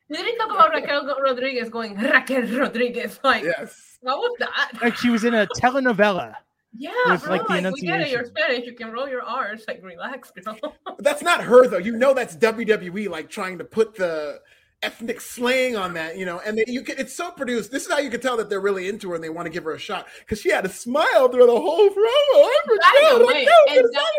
you 0.09 0.15
didn't 0.17 0.37
talk 0.39 0.51
about 0.51 0.69
Raquel 0.71 1.15
Rodriguez 1.23 1.69
going 1.69 1.95
Raquel 1.97 2.41
Rodriguez. 2.59 3.19
Like, 3.23 3.43
Yes. 3.43 3.97
what 4.01 4.17
was 4.17 4.35
that? 4.39 4.71
Like 4.81 4.95
she 4.97 5.09
was 5.09 5.23
in 5.23 5.33
a 5.33 5.47
telenovela. 5.47 6.35
Yeah, 6.75 6.91
with, 7.07 7.23
bro. 7.23 7.37
like, 7.37 7.49
Like, 7.49 7.63
the 7.63 7.71
we 7.71 7.81
get 7.81 8.01
it. 8.01 8.11
You're. 8.11 8.25
Spanish. 8.25 8.65
You 8.65 8.73
can 8.73 8.91
roll 8.91 9.07
your 9.07 9.23
R's. 9.23 9.65
Like, 9.67 9.81
relax, 9.83 10.31
girl. 10.45 10.75
That's 10.99 11.21
not 11.21 11.43
her 11.43 11.67
though. 11.67 11.77
You 11.77 11.95
know 11.95 12.13
that's 12.13 12.35
WWE 12.35 13.09
like 13.09 13.29
trying 13.29 13.57
to 13.57 13.63
put 13.63 13.95
the 13.95 14.41
ethnic 14.83 15.19
slang 15.21 15.75
on 15.75 15.93
that, 15.95 16.17
you 16.17 16.25
know, 16.25 16.39
and 16.45 16.57
they, 16.57 16.65
you 16.67 16.81
can 16.83 16.97
it's 16.97 17.13
so 17.13 17.31
produced. 17.31 17.71
This 17.71 17.85
is 17.85 17.91
how 17.91 17.99
you 17.99 18.09
can 18.09 18.21
tell 18.21 18.37
that 18.37 18.49
they're 18.49 18.61
really 18.61 18.87
into 18.87 19.09
her 19.09 19.15
and 19.15 19.23
they 19.23 19.29
want 19.29 19.45
to 19.45 19.49
give 19.49 19.63
her 19.63 19.73
a 19.73 19.79
shot 19.79 20.07
because 20.19 20.39
she 20.39 20.51
had 20.51 20.65
a 20.65 20.69
smile 20.69 21.29
through 21.29 21.47
the 21.47 21.59
whole 21.59 21.89
promo. 21.89 21.95
Oh 21.97 22.61
I'm 22.69 22.77
By 22.77 22.91
Raquel, 23.01 23.19
the 23.19 23.25
way, 23.25 23.33
Raquel, 23.45 23.83
and 23.83 23.93
that, 23.93 24.11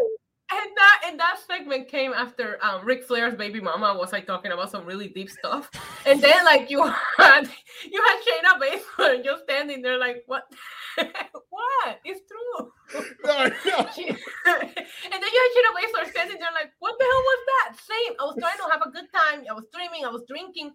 and 0.51 0.71
that 0.77 1.01
and 1.07 1.21
that 1.21 1.37
segment 1.47 1.89
came 1.89 2.13
after 2.13 2.59
um 2.65 2.85
Ric 2.85 3.05
Flair's 3.05 3.35
baby 3.35 3.61
mama 3.61 3.95
was 3.99 4.13
like 4.13 4.27
talking 4.27 4.53
about 4.53 4.71
some 4.71 4.85
really 4.87 5.09
deep 5.09 5.31
stuff, 5.31 5.71
and 6.07 6.21
then 6.21 6.45
like 6.45 6.71
you 6.71 6.83
had 6.83 7.49
you 7.91 8.03
had 8.07 8.19
Shayna 8.25 8.61
Baszler 8.61 9.25
just 9.25 9.43
standing 9.45 9.83
there 9.83 9.99
like 9.99 10.23
what 10.27 10.45
what 10.97 11.99
it's 12.05 12.21
true. 12.29 12.71
No, 13.25 13.45
no. 13.67 13.87
She- 13.95 14.09
and 14.09 14.17
then 15.23 15.31
you 15.35 15.41
had 15.43 15.51
Shayna 15.55 15.73
Baszler 15.79 16.11
standing 16.11 16.39
there 16.39 16.53
like 16.55 16.73
what 16.79 16.95
the 16.99 17.05
hell 17.05 17.23
was 17.31 17.39
that? 17.47 17.77
Same. 17.79 18.17
I 18.21 18.25
was 18.25 18.37
trying 18.41 18.57
to 18.57 18.71
have 18.73 18.83
a 18.87 18.91
good 18.91 19.07
time. 19.15 19.45
I 19.49 19.53
was 19.53 19.65
streaming. 19.73 20.05
I 20.05 20.09
was 20.11 20.23
drinking. 20.29 20.73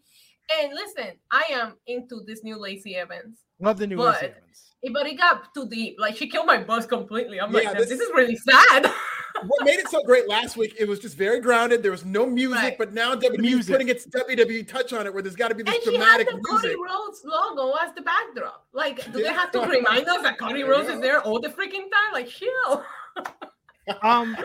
And 0.60 0.74
listen, 0.74 1.14
I 1.32 1.46
am 1.52 1.76
into 1.88 2.22
this 2.28 2.44
new 2.44 2.58
Lacey 2.60 2.96
Evans. 2.96 3.40
Love 3.60 3.78
the 3.78 3.88
new 3.88 3.98
But- 3.98 4.16
Lacey 4.16 4.26
Evans. 4.28 4.70
But 4.92 5.08
it 5.08 5.18
got 5.18 5.54
too 5.54 5.66
deep. 5.70 5.96
Like 5.98 6.18
she 6.18 6.28
killed 6.30 6.46
my 6.46 6.58
buzz 6.62 6.86
completely. 6.86 7.40
I'm 7.40 7.54
Yeah, 7.54 7.70
like, 7.70 7.78
this- 7.78 7.88
this, 7.90 8.02
is 8.02 8.12
really 8.14 8.36
sad. 8.36 8.92
what 9.48 9.66
made 9.66 9.80
it 9.80 9.88
so 9.90 10.04
great 10.04 10.28
last 10.28 10.58
week, 10.58 10.76
it 10.80 10.88
was 10.88 11.00
just 11.00 11.18
very 11.18 11.40
grounded. 11.40 11.82
There 11.84 11.92
was 11.92 12.06
no 12.06 12.26
music, 12.26 12.58
Right. 12.62 12.78
but 12.78 12.94
now 12.94 13.16
WWE 13.16 13.68
putting 13.68 13.90
its 13.90 14.06
WWE 14.08 14.68
touch 14.68 14.94
on 14.94 15.06
it 15.08 15.14
where 15.14 15.22
there's 15.24 15.36
got 15.36 15.50
to 15.50 15.56
be 15.56 15.64
this 15.64 15.74
and 15.76 15.84
she 15.84 15.96
had 15.98 16.18
dramatic 16.18 16.28
the 16.30 16.40
Cody. 16.42 16.76
Rhodes 16.76 17.22
logo 17.26 17.74
as 17.84 17.94
the 17.96 18.02
backdrop. 18.02 18.66
Like, 18.74 18.98
do 19.12 19.20
Yeah. 19.20 19.30
they 19.30 19.34
have 19.34 19.52
to 19.52 19.62
remind 19.62 20.08
us 20.08 20.22
that 20.24 20.38
Cody 20.40 20.62
There 20.64 20.72
Rhodes 20.72 20.90
is 20.90 21.00
there 21.02 21.22
all 21.22 21.40
the 21.40 21.50
freaking 21.50 21.90
time? 21.92 22.14
Like, 22.14 22.28
chill. 22.28 22.84
Um, 24.02 24.38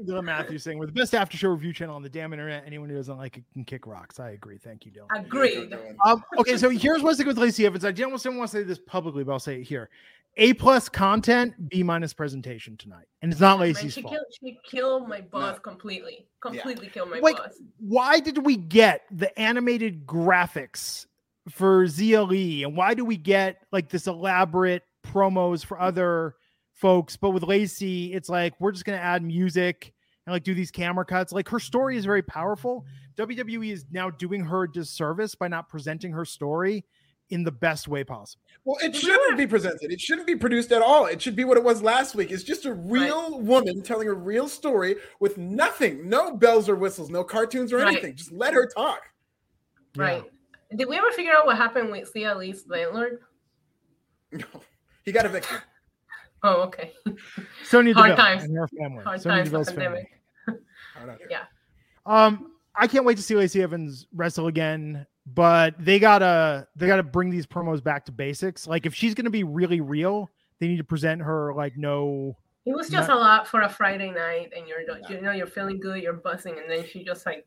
Dylan 0.00 0.24
Matthews 0.24 0.62
saying, 0.62 0.78
"We're 0.78 0.86
the 0.86 0.92
best 0.92 1.14
after 1.14 1.36
show 1.36 1.48
review 1.48 1.72
channel 1.72 1.96
on 1.96 2.02
the 2.02 2.08
damn 2.08 2.32
internet. 2.32 2.64
Anyone 2.66 2.88
who 2.90 2.96
doesn't 2.96 3.16
like 3.16 3.38
it 3.38 3.44
can 3.52 3.64
kick 3.64 3.86
rocks." 3.86 4.20
I 4.20 4.30
agree. 4.30 4.58
Thank 4.58 4.84
you, 4.84 4.92
Dylan. 4.92 5.24
Agreed. 5.26 5.74
Um, 6.04 6.22
okay, 6.38 6.56
so 6.58 6.68
here's 6.68 7.02
what's 7.02 7.18
good 7.18 7.26
with 7.26 7.38
Lacey 7.38 7.64
Evans. 7.66 7.84
I 7.84 7.92
almost 8.04 8.22
didn't 8.24 8.38
want 8.38 8.50
to 8.50 8.56
say 8.58 8.62
this 8.62 8.78
publicly, 8.78 9.24
but 9.24 9.32
I'll 9.32 9.38
say 9.40 9.56
it 9.60 9.64
here: 9.64 9.88
A 10.38 10.52
plus 10.54 10.88
content, 10.88 11.70
B 11.70 11.82
minus 11.82 12.12
presentation 12.12 12.76
tonight, 12.76 13.06
and 13.22 13.32
it's 13.32 13.40
not 13.40 13.58
Lacey's 13.58 13.94
she 13.94 14.02
fault. 14.02 14.14
killed, 14.14 14.26
she 14.40 14.58
killed 14.68 15.08
my 15.08 15.22
boss 15.22 15.54
No. 15.56 15.60
completely. 15.60 16.26
Completely 16.42 16.88
killed 16.88 17.10
my 17.10 17.20
Like, 17.20 17.38
buzz. 17.38 17.60
Why 17.78 18.20
did 18.20 18.44
we 18.44 18.56
get 18.56 19.02
the 19.10 19.36
animated 19.38 20.04
graphics 20.06 21.06
for 21.48 21.86
Xia 21.86 22.28
Li, 22.28 22.64
and 22.64 22.76
why 22.76 22.92
do 22.92 23.04
we 23.04 23.16
get 23.16 23.58
like 23.72 23.88
this 23.88 24.06
elaborate 24.06 24.82
promos 25.06 25.64
for 25.64 25.80
other 25.80 26.34
folks? 26.72 27.16
But 27.16 27.30
with 27.30 27.42
Lacey, 27.42 28.12
it's 28.12 28.28
like 28.28 28.52
we're 28.60 28.72
just 28.72 28.84
gonna 28.84 28.98
add 28.98 29.22
music 29.22 29.94
and 30.26 30.32
like 30.34 30.42
do 30.42 30.52
these 30.54 30.70
camera 30.70 31.04
cuts. 31.06 31.32
Like 31.32 31.48
her 31.48 31.60
story 31.60 31.96
is 31.96 32.04
very 32.04 32.22
powerful. 32.22 32.84
WWE 33.16 33.72
is 33.72 33.86
now 33.90 34.10
doing 34.10 34.44
her 34.44 34.64
a 34.64 34.70
disservice 34.70 35.34
by 35.34 35.48
not 35.48 35.70
presenting 35.70 36.12
her 36.12 36.26
story 36.26 36.84
in 37.30 37.42
the 37.44 37.50
best 37.52 37.88
way 37.88 38.04
possible. 38.04 38.40
Well, 38.64 38.76
it 38.82 38.94
shouldn't 38.94 39.36
be 39.36 39.46
presented. 39.46 39.90
It 39.92 40.00
shouldn't 40.00 40.26
be 40.26 40.36
produced 40.36 40.70
at 40.72 40.80
all. 40.82 41.06
It 41.06 41.20
should 41.20 41.34
be 41.36 41.44
what 41.44 41.56
it 41.56 41.64
was 41.64 41.82
last 41.82 42.14
week. 42.14 42.30
It's 42.30 42.42
just 42.44 42.66
a 42.66 42.72
real 42.72 43.40
woman 43.40 43.82
telling 43.82 44.06
a 44.08 44.12
real 44.12 44.48
story 44.48 44.96
with 45.20 45.36
nothing, 45.38 46.08
no 46.08 46.36
bells 46.36 46.68
or 46.68 46.76
whistles, 46.76 47.10
no 47.10 47.24
cartoons 47.24 47.72
or 47.72 47.78
Right. 47.78 47.88
anything. 47.88 48.14
Just 48.16 48.32
let 48.32 48.54
her 48.54 48.68
talk. 48.68 49.02
Right. 49.96 50.24
Did 50.76 50.88
we 50.88 50.96
ever 50.96 51.10
figure 51.12 51.32
out 51.32 51.46
what 51.46 51.56
happened 51.56 51.90
with 51.90 52.12
Xia 52.14 52.36
Li's 52.36 52.64
landlord? 52.68 53.20
he 55.04 55.12
got 55.12 55.26
evicted. 55.26 55.58
Oh, 56.42 56.62
okay. 56.64 56.92
Sonya 57.64 57.94
Hard 57.94 58.10
Deville 58.10 58.24
times. 58.24 58.44
and 58.44 58.56
her 58.56 58.68
family. 58.68 59.02
Hard 59.02 59.20
Sonya 59.20 59.36
times, 59.38 59.48
Deville's 59.48 59.68
pandemic. 59.72 60.08
family. 60.46 60.60
Hard. 60.94 61.18
Yeah. 61.30 61.44
Um, 62.04 62.52
I 62.74 62.86
can't 62.86 63.04
wait 63.04 63.16
to 63.16 63.22
see 63.22 63.34
Lacey 63.34 63.62
Evans 63.62 64.06
wrestle 64.14 64.46
again, 64.46 65.06
but 65.26 65.74
they 65.78 65.98
gotta 65.98 66.68
they 66.76 66.86
gotta 66.86 67.02
bring 67.02 67.30
these 67.30 67.46
promos 67.46 67.82
back 67.82 68.04
to 68.06 68.12
basics. 68.12 68.66
Like 68.66 68.86
if 68.86 68.94
she's 68.94 69.14
gonna 69.14 69.30
be 69.30 69.42
really 69.44 69.80
real, 69.80 70.30
they 70.60 70.68
need 70.68 70.76
to 70.78 70.84
present 70.84 71.20
her 71.22 71.52
like 71.54 71.76
no. 71.76 72.36
It 72.64 72.74
was 72.74 72.88
just 72.88 73.08
Not- 73.08 73.16
a 73.16 73.20
lot 73.20 73.46
for 73.48 73.62
a 73.62 73.68
Friday 73.68 74.10
night, 74.10 74.52
and 74.56 74.66
you're 74.66 74.80
you 75.10 75.20
know 75.20 75.32
you're 75.32 75.46
feeling 75.46 75.78
good, 75.80 76.02
you're 76.02 76.12
buzzing, 76.14 76.58
and 76.58 76.70
then 76.70 76.84
she 76.86 77.04
just 77.04 77.24
like 77.26 77.46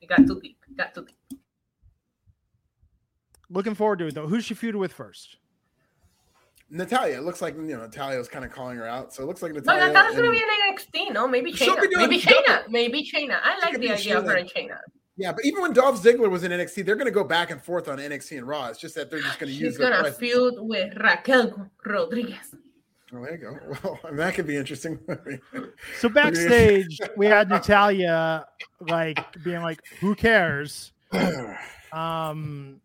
it 0.00 0.08
got 0.08 0.26
too 0.26 0.40
deep, 0.40 0.58
it 0.70 0.76
got 0.76 0.94
too 0.94 1.06
deep. 1.06 1.40
Looking 3.50 3.74
forward 3.74 3.98
to 4.00 4.06
it 4.06 4.14
though. 4.14 4.26
Who's 4.26 4.44
she 4.44 4.54
feuded 4.54 4.76
with 4.76 4.92
first? 4.92 5.36
Natalya. 6.70 7.18
It 7.18 7.22
looks 7.24 7.40
like 7.42 7.54
you 7.56 7.62
know 7.62 7.82
Natalya 7.82 8.18
was 8.18 8.28
kind 8.28 8.44
of 8.44 8.50
calling 8.50 8.76
her 8.78 8.86
out. 8.88 9.12
So 9.12 9.22
it 9.22 9.26
looks 9.26 9.42
like 9.42 9.52
No, 9.52 9.60
Natalya. 9.60 9.92
that's 9.92 10.16
gonna 10.16 10.30
be 10.30 10.38
an 10.42 10.48
NXT, 10.74 11.12
no? 11.12 11.28
Maybe 11.28 11.52
She'll 11.52 11.76
Shayna, 11.76 11.88
maybe 11.92 12.18
double. 12.20 12.36
Shayna, 12.42 12.68
maybe 12.70 13.02
Shayna. 13.02 13.38
I 13.42 13.58
like 13.60 13.74
the 13.74 13.78
be 13.78 13.92
idea 13.92 14.18
of 14.18 14.24
her 14.24 14.34
Shayna. 14.36 14.40
and 14.40 14.50
Shayna. 14.50 14.78
Yeah, 15.16 15.32
but 15.32 15.44
even 15.44 15.62
when 15.62 15.72
Dolph 15.72 16.02
Ziggler 16.02 16.28
was 16.28 16.42
in 16.42 16.50
NXT, 16.50 16.84
they're 16.84 16.96
going 16.96 17.06
to 17.06 17.12
go 17.12 17.22
back 17.22 17.50
and 17.50 17.62
forth 17.62 17.88
on 17.88 17.98
NXT 17.98 18.38
and 18.38 18.48
Raw. 18.48 18.66
It's 18.66 18.80
just 18.80 18.96
that 18.96 19.10
they're 19.10 19.20
just 19.20 19.38
going 19.38 19.52
to 19.52 19.56
use 19.56 19.74
She's 19.74 19.78
gonna 19.78 20.10
feud 20.10 20.54
with 20.58 20.96
Raquel 20.96 21.70
Rodriguez. 21.86 22.54
Oh, 23.14 23.22
there 23.22 23.32
you 23.32 23.38
go. 23.38 23.78
Well, 23.84 24.00
I 24.04 24.14
that 24.16 24.34
could 24.34 24.46
be 24.46 24.56
interesting. 24.56 24.98
So 26.00 26.08
backstage, 26.08 27.00
we 27.16 27.26
had 27.26 27.48
Natalya 27.48 28.46
like 28.80 29.18
being 29.42 29.62
like, 29.62 29.80
"Who 30.00 30.14
cares?" 30.14 30.92
Um, 31.92 32.80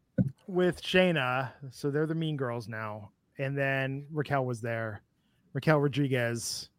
with 0.45 0.83
Shayna. 0.83 1.51
So 1.71 1.89
they're 1.89 2.05
the 2.05 2.13
Mean 2.13 2.37
Girls 2.37 2.67
now, 2.67 3.09
and 3.39 3.57
then 3.57 4.05
Raquel 4.11 4.45
was 4.45 4.61
there. 4.61 5.01
Raquel 5.53 5.79
Rodriguez. 5.79 6.69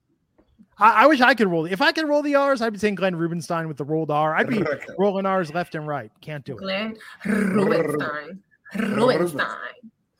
I, 0.81 1.05
I 1.05 1.07
wish 1.07 1.21
I 1.21 1.35
could 1.35 1.49
roll. 1.49 1.67
If 1.67 1.81
I 1.83 1.93
could 1.93 2.09
roll 2.09 2.23
the 2.23 2.35
R's, 2.35 2.63
I'd 2.63 2.73
be 2.73 2.79
saying 2.79 2.95
Glenn 2.97 3.15
Rubenstein 3.17 3.69
with 3.69 3.77
the 3.77 3.85
rolled 3.85 4.11
R. 4.11 4.35
I'd 4.35 4.49
be 4.49 4.65
rolling 4.99 5.27
R's 5.27 5.53
left 5.53 5.75
and 5.75 5.87
right. 5.87 6.11
Can't 6.21 6.45
do 6.45 6.55
it. 6.55 6.59
Glenn 6.59 6.97
Rubenstein. 7.25 8.41
Rubenstein. 8.77 9.47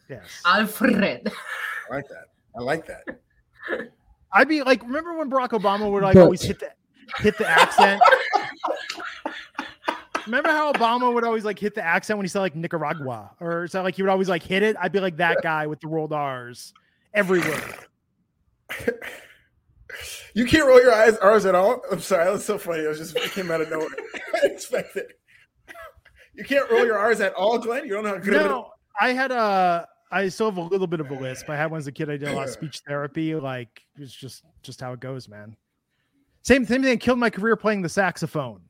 Yes. 0.09 0.43
Alfred. 0.45 1.33
I 1.91 1.95
like 1.95 2.09
that. 2.09 2.25
I 2.57 2.61
like 2.63 2.87
that. 2.87 3.05
I'd 4.33 4.49
be 4.49 4.63
like, 4.63 4.83
remember 4.83 5.15
when 5.17 5.31
Barack 5.31 5.51
Obama 5.51 5.91
would 5.91 6.03
like 6.03 6.15
But- 6.15 6.23
always 6.25 6.43
hit 6.43 6.61
the 6.61 6.71
hit 7.19 7.37
the 7.39 7.49
accent? 7.49 8.01
remember 10.27 10.51
how 10.51 10.73
Obama 10.73 11.13
would 11.13 11.25
always 11.25 11.45
like 11.45 11.59
hit 11.59 11.75
the 11.75 11.85
accent 11.85 12.19
when 12.19 12.25
he 12.25 12.29
said 12.29 12.41
like 12.41 12.55
Nicaragua, 12.55 13.31
or 13.41 13.67
so 13.67 13.83
like 13.83 13.97
he 13.97 14.03
would 14.03 14.11
always 14.11 14.29
like 14.29 14.43
hit 14.43 14.63
it? 14.63 14.77
I'd 14.81 14.93
be 14.93 15.01
like 15.01 15.17
that 15.17 15.39
guy 15.43 15.67
with 15.67 15.81
the 15.81 15.89
rolled 15.89 16.13
R's 16.13 16.73
everywhere. 17.15 17.75
You 20.35 20.45
can't 20.47 20.67
roll 20.67 20.81
your 20.81 20.93
eyes 20.93 21.17
ours 21.19 21.47
at 21.47 21.55
all. 21.55 21.83
I'm 21.91 22.01
sorry, 22.01 22.25
that's 22.31 22.45
so 22.45 22.59
funny. 22.59 22.85
It 22.85 22.89
was 22.89 22.99
just 22.99 23.17
it 23.17 23.31
came 23.33 23.51
out 23.51 23.61
of 23.61 23.71
nowhere. 23.71 23.89
I 24.35 24.41
didn't 24.41 24.53
expect 24.57 24.97
it. 24.97 25.19
You 26.35 26.45
can't 26.45 26.71
roll 26.71 26.87
your 26.87 26.97
R's 26.99 27.21
at 27.21 27.35
all, 27.35 27.59
Glenn. 27.59 27.85
You 27.85 27.95
don't 27.95 28.05
know 28.05 28.11
how 28.11 28.19
good 28.19 28.35
of 28.35 28.47
No, 28.47 28.71
I 29.01 29.13
had 29.13 29.31
a. 29.31 29.87
I 30.13 30.29
still 30.29 30.51
have 30.51 30.57
a 30.57 30.63
little 30.63 30.87
bit 30.87 31.01
of 31.01 31.11
a 31.11 31.15
lisp. 31.15 31.49
I 31.51 31.57
had 31.57 31.71
one 31.71 31.79
as 31.79 31.87
a 31.87 31.93
kid. 31.93 32.09
I 32.11 32.17
did 32.17 32.29
a 32.29 32.33
lot 32.35 32.45
of 32.45 32.51
speech 32.55 32.81
therapy. 32.87 33.35
Like 33.35 33.83
it's 33.97 34.13
just 34.13 34.45
just 34.63 34.81
how 34.81 34.93
it 34.93 35.01
goes, 35.01 35.29
man. 35.29 35.57
Same 36.43 36.65
same 36.65 36.83
thing. 36.83 36.99
Killed 36.99 37.19
my 37.19 37.31
career 37.31 37.57
playing 37.57 37.83
the 37.83 37.89
saxophone. 37.89 38.63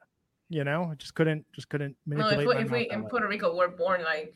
You 0.49 0.65
know, 0.65 0.89
I 0.91 0.95
just 0.97 1.15
couldn't 1.15 1.45
just 1.55 1.69
couldn't 1.69 1.97
No, 2.07 2.17
manipulate. 2.17 2.65
if 2.65 2.71
we, 2.71 2.81
if 2.87 2.91
we 2.91 2.95
in. 2.95 3.09
Puerto 3.09 3.29
Rico 3.29 3.55
we're 3.55 3.69
born 3.69 4.03
like 4.03 4.35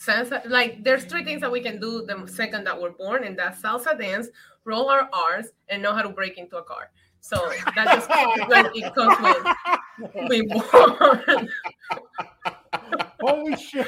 salsa, 0.00 0.42
like 0.48 0.82
there's 0.82 1.04
three 1.04 1.24
things 1.24 1.40
that 1.42 1.52
we 1.52 1.60
can 1.60 1.78
do 1.80 2.02
the 2.06 2.26
second 2.26 2.64
that 2.64 2.80
we're 2.80 2.90
born, 2.90 3.24
and 3.24 3.38
that's 3.38 3.60
salsa 3.62 3.98
dance, 3.98 4.28
roll 4.64 4.88
our 4.88 5.08
R's, 5.12 5.52
and 5.68 5.82
know 5.82 5.92
how 5.92 6.02
to 6.02 6.08
break 6.08 6.38
into 6.38 6.56
a 6.56 6.62
car. 6.62 6.90
So 7.20 7.36
that 7.76 7.86
just 7.86 8.08
like, 8.48 8.74
it 8.74 8.94
comes 8.94 9.16
with 9.20 10.28
being 10.28 10.48
born. 10.48 11.48
Holy 13.20 13.56
shit. 13.56 13.86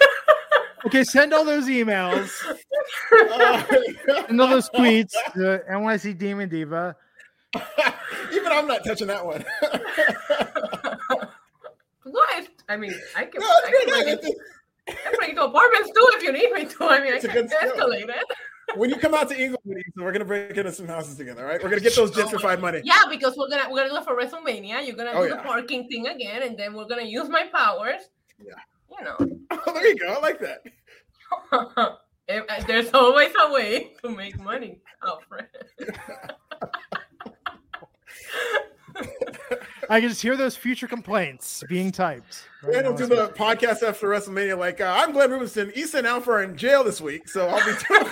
okay, 0.86 1.04
send 1.04 1.32
all 1.32 1.44
those 1.44 1.66
emails 1.66 2.30
it. 3.12 4.28
and 4.28 4.40
all 4.40 4.48
those 4.48 4.68
tweets 4.70 5.12
to 5.34 5.62
NYC 5.70 6.18
Demon 6.18 6.48
Diva. 6.48 6.96
Even 8.32 8.50
I'm 8.50 8.66
not 8.66 8.84
touching 8.84 9.06
that 9.06 9.24
one. 9.24 9.44
what? 12.02 12.48
I 12.68 12.76
mean, 12.76 12.94
I 13.16 13.26
can, 13.26 13.40
No, 13.40 13.46
I 13.46 13.70
it's 14.08 14.26
can, 14.26 14.34
good. 14.86 14.96
break 14.96 14.96
It's- 14.96 15.04
it, 15.04 15.06
I 15.06 15.10
can 15.10 15.18
break 15.18 15.30
into 15.30 15.44
apartments 15.44 15.88
too 15.90 16.06
if 16.14 16.22
you 16.22 16.32
need 16.32 16.52
me 16.52 16.64
to. 16.66 16.84
I 16.84 17.00
mean, 17.02 17.12
I 17.12 17.16
It's 17.16 17.24
a 17.24 17.28
can 17.28 17.48
escalate 17.48 18.08
it. 18.08 18.24
when 18.76 18.90
you 18.90 18.96
come 18.96 19.14
out 19.14 19.28
to 19.30 19.34
England, 19.40 19.84
we're 19.96 20.12
gonna 20.12 20.24
break 20.24 20.56
into 20.56 20.72
some 20.72 20.86
houses 20.88 21.16
together. 21.16 21.42
All 21.42 21.48
right, 21.52 21.62
we're 21.62 21.68
gonna 21.70 21.80
get 21.82 21.94
those 21.96 22.10
gentrified 22.16 22.60
money. 22.60 22.80
Yeah, 22.84 23.02
because 23.10 23.36
we're 23.36 23.48
gonna 23.48 23.68
we're 23.70 23.86
gonna 23.88 24.00
go 24.00 24.04
for 24.04 24.16
WrestleMania. 24.16 24.86
You're 24.86 24.96
gonna 24.96 25.12
do 25.12 25.18
Oh, 25.18 25.28
the 25.28 25.36
parking 25.36 25.88
thing 25.88 26.06
again, 26.08 26.42
and 26.42 26.58
then 26.58 26.74
we're 26.74 26.86
gonna 26.86 27.02
use 27.02 27.28
my 27.28 27.46
powers. 27.52 28.02
Yeah. 28.44 28.54
You 28.98 29.04
know. 29.04 29.16
Oh, 29.50 29.72
there 29.74 29.86
you 29.88 29.96
go. 29.98 30.08
I 30.14 30.20
like 30.20 30.40
that. 30.40 30.62
Uh, 32.26 32.42
There's 32.66 32.90
always 32.94 33.30
a 33.38 33.52
way 33.52 33.92
to 34.02 34.08
make 34.08 34.38
money, 34.40 34.80
Alfred. 35.06 35.44
I 39.90 40.00
can 40.00 40.08
just 40.08 40.22
hear 40.22 40.36
those 40.36 40.56
future 40.56 40.86
complaints 40.88 41.62
being 41.68 41.92
typed. 41.92 42.48
right 42.62 42.72
Then 42.72 42.84
we'll 42.84 42.96
do 42.96 43.06
the 43.06 43.28
podcast 43.28 43.82
after 43.86 44.08
WrestleMania. 44.08 44.58
Like, 44.58 44.80
uh, 44.80 44.94
I'm 44.96 45.12
Glenn 45.12 45.30
Rubenstein. 45.30 45.72
Issa 45.74 45.98
and 45.98 46.06
Alpha 46.06 46.30
are 46.32 46.42
in 46.42 46.56
jail 46.56 46.84
this 46.84 47.00
week, 47.00 47.28
so 47.28 47.48
I'll 47.48 47.64
be 47.64 47.72
doing 47.88 48.04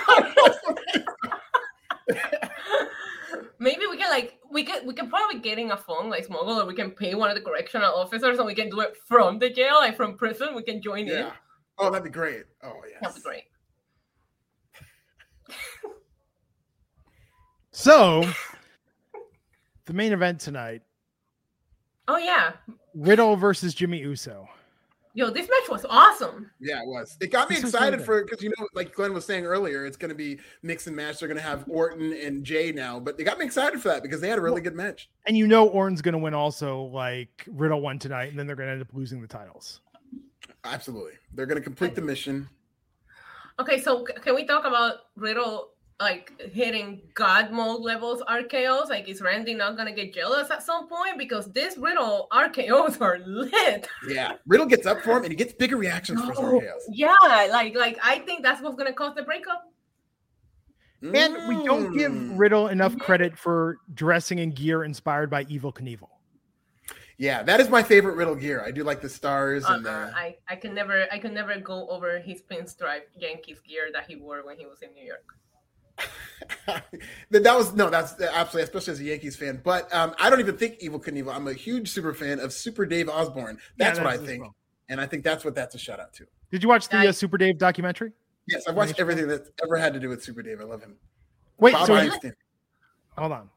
Maybe 3.59 3.83
we 3.89 3.97
can 3.97 4.11
like 4.11 4.39
we 4.51 4.65
can 4.65 4.85
we 4.87 4.93
can 4.93 5.09
probably 5.09 5.39
getting 5.39 5.71
a 5.71 5.77
phone 5.77 6.11
like 6.11 6.25
smuggle, 6.25 6.61
or 6.61 6.67
we 6.67 6.75
can 6.75 6.91
pay 6.91 7.15
one 7.15 7.31
of 7.31 7.37
the 7.37 7.43
correctional 7.43 7.95
officers, 7.95 8.39
and 8.39 8.47
we 8.47 8.55
can 8.55 8.69
do 8.69 8.81
it 8.81 8.97
from 9.07 9.39
the 9.39 9.49
jail, 9.49 9.75
like 9.77 9.97
from 9.97 10.17
prison. 10.17 10.55
We 10.55 10.65
can 10.65 10.83
join 10.83 11.09
in. 11.09 11.31
Oh, 11.79 11.91
that'd 11.91 12.05
be 12.05 12.11
great. 12.11 12.43
Oh, 12.63 12.81
yes. 12.89 12.99
That'd 13.01 13.17
be 13.17 13.23
great. 13.23 13.45
So, 17.75 18.23
the 19.87 19.95
main 19.95 20.13
event 20.13 20.41
tonight 20.41 20.83
Oh 22.09 22.17
yeah, 22.17 22.53
Riddle 22.95 23.37
versus 23.37 23.75
Jimmy 23.75 23.99
Uso. 24.01 24.49
yo, 25.15 25.31
this 25.31 25.49
match 25.49 25.69
was 25.71 25.85
awesome. 25.89 26.51
Yeah, 26.61 26.81
it 26.83 26.87
was. 26.87 27.17
It 27.21 27.31
got 27.31 27.49
me 27.49 27.57
This 27.57 27.65
excited 27.67 27.97
really 27.97 28.05
for 28.05 28.25
because 28.25 28.43
you 28.43 28.53
know, 28.59 28.67
like 28.75 28.95
Glenn 28.95 29.13
was 29.13 29.25
saying 29.25 29.45
earlier, 29.47 29.87
it's 29.87 29.97
going 29.97 30.09
to 30.09 30.15
be 30.15 30.41
mix 30.63 30.87
and 30.87 30.97
match. 30.97 31.19
They're 31.21 31.29
going 31.29 31.37
to 31.39 31.43
have 31.43 31.65
Orton 31.69 32.13
and 32.13 32.45
Jey 32.45 32.73
now, 32.73 32.99
but 32.99 33.17
they 33.17 33.25
got 33.25 33.39
me 33.39 33.45
excited 33.45 33.81
for 33.81 33.89
that 33.89 34.03
because 34.03 34.21
they 34.21 34.29
had 34.29 34.39
a 34.39 34.43
really 34.43 34.61
good 34.61 34.75
match. 34.75 35.11
And 35.27 35.37
you 35.37 35.47
know 35.47 35.69
Orton's 35.69 36.03
going 36.03 36.15
to 36.15 36.19
win 36.19 36.35
also, 36.35 36.83
like 36.85 37.47
Riddle 37.51 37.81
won 37.81 37.99
tonight, 37.99 38.31
and 38.31 38.39
then 38.39 38.47
they're 38.47 38.57
going 38.57 38.69
to 38.69 38.73
end 38.73 38.83
up 38.83 38.89
losing 38.93 39.21
the 39.21 39.29
titles. 39.29 39.81
Absolutely, 40.65 41.13
they're 41.35 41.47
going 41.47 41.59
to 41.61 41.65
complete 41.65 41.95
the 41.95 42.03
mission. 42.03 42.49
Okay, 43.61 43.81
so 43.81 44.05
can 44.05 44.35
we 44.35 44.47
talk 44.47 44.65
about 44.65 44.95
Riddle 45.15 45.72
like 46.03 46.33
hitting 46.53 47.01
God 47.15 47.53
mode 47.53 47.81
levels 47.81 48.23
RKOs? 48.29 48.89
Like, 48.89 49.09
is 49.09 49.23
Randy 49.23 49.55
not 49.55 49.77
gonna 49.77 49.93
get 49.93 50.13
jealous 50.13 50.51
at 50.51 50.63
some 50.63 50.89
point? 50.89 51.17
Because 51.17 51.51
this 51.53 51.77
Riddle 51.79 52.29
RKOs 52.33 53.01
are 53.01 53.19
lit. 53.25 53.89
Yeah, 54.09 54.33
Riddle 54.47 54.67
gets 54.67 54.87
up 54.87 55.01
for 55.03 55.13
him 55.17 55.23
and 55.25 55.33
he 55.33 55.37
gets 55.37 55.53
bigger 55.53 55.77
reactions 55.77 56.21
for 56.21 56.31
his 56.33 56.39
RKOs. 56.41 56.83
Yeah, 56.91 57.15
like 57.51 57.75
like 57.75 57.99
I 58.03 58.19
think 58.21 58.43
that's 58.43 58.61
what's 58.63 58.77
gonna 58.77 58.93
cause 58.93 59.15
the 59.15 59.23
breakup. 59.23 59.65
And 61.03 61.49
we 61.49 61.65
don't 61.65 61.97
give 61.97 62.13
Mm. 62.13 62.39
Riddle 62.39 62.69
enough 62.69 62.97
credit 62.97 63.37
for 63.37 63.79
dressing 63.93 64.39
in 64.39 64.51
gear 64.53 64.85
inspired 64.85 65.31
by 65.31 65.45
Evel 65.47 65.75
Knievel. 65.75 66.09
Yeah, 67.19 67.43
that 67.43 67.61
is 67.61 67.69
my 67.69 67.83
favorite 67.83 68.15
Riddle 68.17 68.35
gear. 68.37 68.63
I 68.65 68.71
do 68.71 68.85
like 68.85 69.01
the 69.01 69.09
stars 69.09 69.65
and 69.65 69.87
Uh-uh, 69.87 70.07
the. 70.07 70.17
I 70.17 70.37
I 70.49 70.57
can 70.57 70.75
never 70.75 71.07
I 71.13 71.19
can 71.19 71.35
never 71.35 71.59
go 71.61 71.89
over 71.89 72.19
his 72.19 72.43
pinstripe 72.43 73.07
Yankees 73.17 73.61
gear 73.61 73.91
that 73.93 74.07
he 74.09 74.17
wore 74.17 74.45
when 74.45 74.57
he 74.57 74.67
was 74.67 74.83
in 74.83 74.93
New 74.95 75.05
York. 75.05 75.27
That 77.31 77.45
that 77.45 77.57
was 77.57 77.73
no, 77.75 77.89
that's 77.91 78.21
absolutely, 78.21 78.63
especially 78.63 78.93
as 78.93 79.01
a 79.01 79.05
Yankees 79.05 79.37
fan. 79.37 79.61
But 79.63 79.93
um, 79.95 80.15
I 80.19 80.29
don't 80.31 80.41
even 80.41 80.57
think 80.57 80.81
Evel 80.81 81.03
Knievel. 81.03 81.35
I'm 81.35 81.47
a 81.49 81.53
huge 81.53 81.89
super 81.91 82.13
fan 82.15 82.41
of 82.41 82.53
Super 82.53 82.85
Dave 82.85 83.09
Osborne. 83.09 83.59
That's 83.79 83.99
Yeah, 83.99 84.05
what 84.05 84.13
I 84.15 84.17
think, 84.19 84.43
well. 84.43 84.55
and 84.89 85.01
I 85.01 85.07
think 85.07 85.25
that's 85.25 85.45
what 85.45 85.55
that's 85.55 85.75
a 85.75 85.79
shout 85.79 86.01
out 86.01 86.13
to. 86.15 86.27
Did 86.51 86.63
you 86.63 86.69
watch 86.69 86.89
the 86.89 87.09
uh, 87.09 87.13
Super 87.13 87.39
Dave 87.39 87.59
documentary? 87.59 88.13
Yes, 88.49 88.65
I've 88.69 88.75
watched 88.75 88.99
everything 88.99 89.29
that's 89.29 89.49
ever 89.63 89.77
had 89.77 89.95
to 89.95 90.01
do 90.01 90.09
with 90.09 90.23
Super 90.23 90.43
Dave. 90.43 90.61
I 90.61 90.65
love 90.65 90.83
him. 90.83 90.97
Wait, 91.59 91.73
Bob 91.75 91.87
so 91.87 91.95
you, 91.95 92.11
Einstein. 92.13 92.35
hold 93.17 93.33
on. 93.33 93.49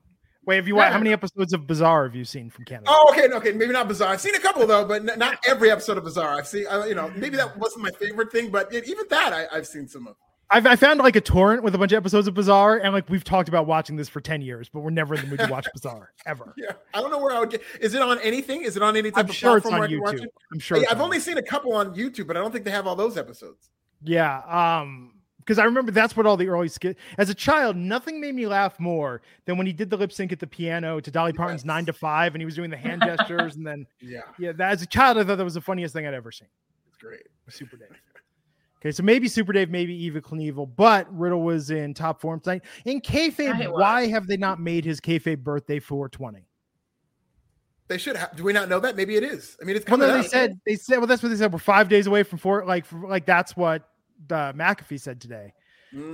Wait, 0.46 0.58
have 0.58 0.68
you 0.68 0.76
wa- 0.76 0.86
No. 0.86 0.92
how 0.92 0.98
many 1.00 1.12
episodes 1.12 1.54
of 1.54 1.66
Bizarre 1.66 2.04
have 2.06 2.16
you 2.16 2.24
seen 2.24 2.52
from 2.52 2.66
Canada? 2.66 2.86
Oh, 2.88 3.08
okay, 3.12 3.28
okay, 3.34 3.52
maybe 3.52 3.74
not 3.74 3.88
Bizarre. 3.88 4.10
I've 4.14 4.22
seen 4.22 4.36
a 4.36 4.40
couple 4.40 4.66
though, 4.68 4.86
but 4.86 5.02
n- 5.10 5.18
not 5.18 5.44
every 5.48 5.72
episode 5.72 5.98
of 5.98 6.04
Bizarre. 6.04 6.36
I've 6.38 6.48
seen, 6.48 6.68
uh, 6.70 6.86
you 6.86 6.94
know, 6.94 7.12
maybe 7.16 7.36
that 7.38 7.58
wasn't 7.58 7.82
my 7.84 7.90
favorite 8.00 8.32
thing, 8.32 8.52
but 8.52 8.72
even 8.72 9.06
that 9.10 9.34
I, 9.34 9.48
I've 9.58 9.66
seen 9.68 9.88
some 9.88 10.08
of. 10.08 10.16
I've, 10.50 10.66
I 10.68 10.76
found 10.76 11.00
like 11.00 11.16
a 11.16 11.22
torrent 11.22 11.64
with 11.64 11.74
a 11.74 11.78
bunch 11.78 11.92
of 11.92 11.98
episodes 11.98 12.28
of 12.28 12.34
Bizarre, 12.36 12.78
and 12.78 12.94
like 12.94 13.10
we've 13.10 13.24
talked 13.24 13.50
about 13.50 13.66
watching 13.66 13.96
this 13.96 14.08
for 14.10 14.22
ten 14.22 14.42
years, 14.42 14.70
but 14.70 14.82
we're 14.82 14.92
never 14.92 15.16
in 15.16 15.22
the 15.22 15.28
mood 15.28 15.40
to 15.40 15.48
watch 15.48 15.68
Bizarre 15.74 16.12
ever. 16.26 16.54
Yeah, 16.58 16.74
I 16.94 17.02
don't 17.02 17.10
know 17.12 17.18
where 17.20 17.34
I 17.34 17.40
would 17.40 17.50
get. 17.50 17.62
Is 17.82 17.96
it 17.96 18.02
on 18.02 18.20
anything? 18.20 18.62
Is 18.64 18.78
it 18.78 18.84
on 18.84 18.96
any 18.96 19.10
type 19.12 19.24
I'm 19.26 19.30
of 19.30 19.36
sure 19.36 19.58
it's 19.58 19.66
on 19.66 19.74
where 19.74 19.84
I 19.84 19.88
can 19.88 20.00
watch 20.02 20.16
YouTube. 20.16 20.24
it? 20.26 20.34
I'm 20.54 20.60
sure. 20.60 20.78
It's 20.78 20.92
I've 20.92 20.98
on 20.98 21.04
only 21.06 21.20
seen 21.20 21.38
a 21.38 21.42
couple 21.44 21.74
on 21.74 21.96
YouTube, 21.96 22.28
but 22.28 22.38
I 22.38 22.42
don't 22.42 22.52
think 22.52 22.64
they 22.66 22.72
have 22.72 22.86
all 22.88 22.96
those 22.96 23.18
episodes. 23.18 23.70
Yeah. 24.04 24.40
Um, 24.82 25.12
because 25.40 25.60
I 25.60 25.66
remember 25.66 25.92
that's 25.92 26.18
what 26.18 26.26
all 26.26 26.38
the 26.38 26.48
early 26.48 26.68
skit 26.70 26.98
as 27.20 27.30
a 27.30 27.36
child, 27.36 27.76
nothing 27.76 28.20
made 28.20 28.34
me 28.34 28.48
laugh 28.48 28.80
more 28.80 29.22
than 29.46 29.58
when 29.58 29.68
he 29.68 29.74
did 29.74 29.92
the 29.92 29.98
lip 29.98 30.12
sync 30.12 30.32
at 30.32 30.40
the 30.40 30.48
piano 30.48 31.00
to 31.00 31.12
Dolly 31.12 31.34
Parton's 31.34 31.62
Yes. 31.62 31.66
nine 31.66 31.86
to 31.86 31.94
five 31.94 32.34
and 32.34 32.42
he 32.42 32.46
was 32.46 32.56
doing 32.56 32.72
the 32.72 32.78
hand 32.78 33.02
gestures 33.06 33.56
and 33.56 33.66
then 33.66 33.86
Yeah, 34.02 34.22
yeah, 34.40 34.54
that 34.54 34.72
as 34.72 34.82
a 34.82 34.88
child 34.88 35.20
I 35.20 35.24
thought 35.24 35.38
that 35.38 35.44
was 35.44 35.54
the 35.54 35.62
funniest 35.62 35.94
thing 35.94 36.08
I'd 36.08 36.16
ever 36.16 36.32
seen. 36.32 36.48
it's 36.88 36.98
great. 36.98 37.22
Super 37.50 37.78
Dave. 37.78 37.90
Okay, 38.86 38.92
so 38.92 39.02
maybe 39.02 39.28
Super 39.28 39.52
Dave, 39.52 39.72
maybe 39.72 40.00
Evel 40.00 40.22
Knievel, 40.22 40.70
but 40.76 41.12
Riddle 41.12 41.42
was 41.42 41.72
in 41.72 41.96
top 41.96 42.22
form 42.22 42.40
tonight. 42.40 42.62
In 42.86 43.02
Yeah, 43.04 43.12
he 43.12 43.32
kayfabe, 43.32 43.72
why 43.72 44.06
have 44.06 44.28
they 44.28 44.38
not 44.38 44.60
made 44.60 44.86
his 44.86 45.02
kayfabe 45.02 45.40
birthday 45.40 45.80
420? 45.80 46.46
They 47.88 47.98
should 47.98 48.16
have. 48.16 48.36
Do 48.36 48.44
we 48.44 48.54
not 48.54 48.70
know 48.70 48.80
that? 48.80 48.96
Maybe 48.96 49.16
it 49.16 49.24
is. 49.24 49.58
I 49.60 49.66
mean, 49.66 49.76
it's 49.76 49.86
Well, 49.90 49.98
coming 49.98 50.10
no, 50.10 50.14
they 50.14 50.20
up. 50.20 50.26
said 50.28 50.60
they 50.68 50.76
said 50.76 50.98
well, 50.98 51.08
that's 51.08 51.24
what 51.24 51.30
they 51.30 51.36
said. 51.36 51.52
We're 51.52 51.58
five 51.58 51.90
days 51.90 52.06
away 52.06 52.22
from 52.22 52.38
four, 52.38 52.64
like 52.64 52.86
for, 52.86 53.08
like 53.08 53.26
that's 53.26 53.58
what 53.58 53.90
uh, 54.30 54.54
McAfee 54.54 55.02
said 55.02 55.20
today. 55.20 55.54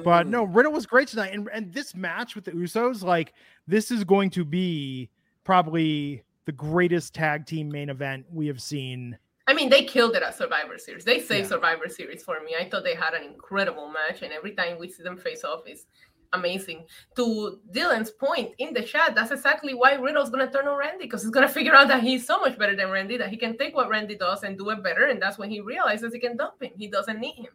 But 0.06 0.27
Mm. 0.27 0.30
no, 0.30 0.43
Riddle 0.45 0.72
was 0.72 0.85
great 0.85 1.10
tonight, 1.10 1.34
and 1.34 1.49
and 1.52 1.73
this 1.73 1.93
match 1.93 2.35
with 2.35 2.45
the 2.45 2.52
Usos, 2.52 3.03
like 3.03 3.34
this 3.68 3.91
is 3.91 4.06
going 4.06 4.30
to 4.31 4.45
be 4.45 5.10
probably 5.43 6.23
the 6.45 6.52
greatest 6.53 7.14
tag 7.14 7.45
team 7.45 7.69
main 7.69 7.89
event 7.89 8.27
we 8.31 8.48
have 8.48 8.61
seen. 8.61 9.18
I 9.47 9.53
mean, 9.53 9.69
they 9.69 9.84
killed 9.84 10.15
it 10.15 10.23
at 10.23 10.35
Survivor 10.35 10.77
Series. 10.77 11.03
They 11.03 11.19
saved 11.19 11.45
Yeah. 11.45 11.55
Survivor 11.55 11.89
Series 11.89 12.23
for 12.23 12.39
me. 12.41 12.55
I 12.59 12.69
thought 12.69 12.84
they 12.84 12.95
had 12.95 13.13
an 13.13 13.23
incredible 13.23 13.89
match, 13.89 14.22
and 14.22 14.31
every 14.31 14.53
time 14.53 14.77
we 14.80 14.89
see 14.89 15.03
them 15.03 15.18
face 15.18 15.43
off 15.43 15.68
is 15.68 15.88
amazing. 16.34 16.85
To 17.18 17.59
Dylan's 17.73 18.11
point 18.11 18.53
in 18.59 18.73
the 18.73 18.81
chat, 18.81 19.15
that's 19.15 19.31
exactly 19.31 19.73
why 19.73 19.95
Riddle's 19.95 20.30
gonna 20.30 20.49
turn 20.49 20.68
on 20.68 20.77
Randy 20.77 21.05
because 21.05 21.23
he's 21.23 21.31
gonna 21.31 21.49
figure 21.49 21.76
out 21.76 21.88
that 21.89 22.03
he's 22.03 22.26
so 22.26 22.39
much 22.39 22.57
better 22.57 22.76
than 22.76 22.89
Randy 22.89 23.18
that 23.18 23.30
he 23.30 23.38
can 23.38 23.57
take 23.57 23.76
what 23.76 23.89
Randy 23.89 24.15
does 24.15 24.43
and 24.43 24.57
do 24.57 24.69
it 24.69 24.81
better, 24.84 25.05
and 25.07 25.22
that's 25.22 25.38
when 25.38 25.49
he 25.49 25.59
realizes 25.59 26.13
he 26.13 26.19
can 26.19 26.38
dump 26.38 26.61
him. 26.61 26.72
He 26.77 26.88
doesn't 26.88 27.19
need 27.19 27.35
him. 27.35 27.53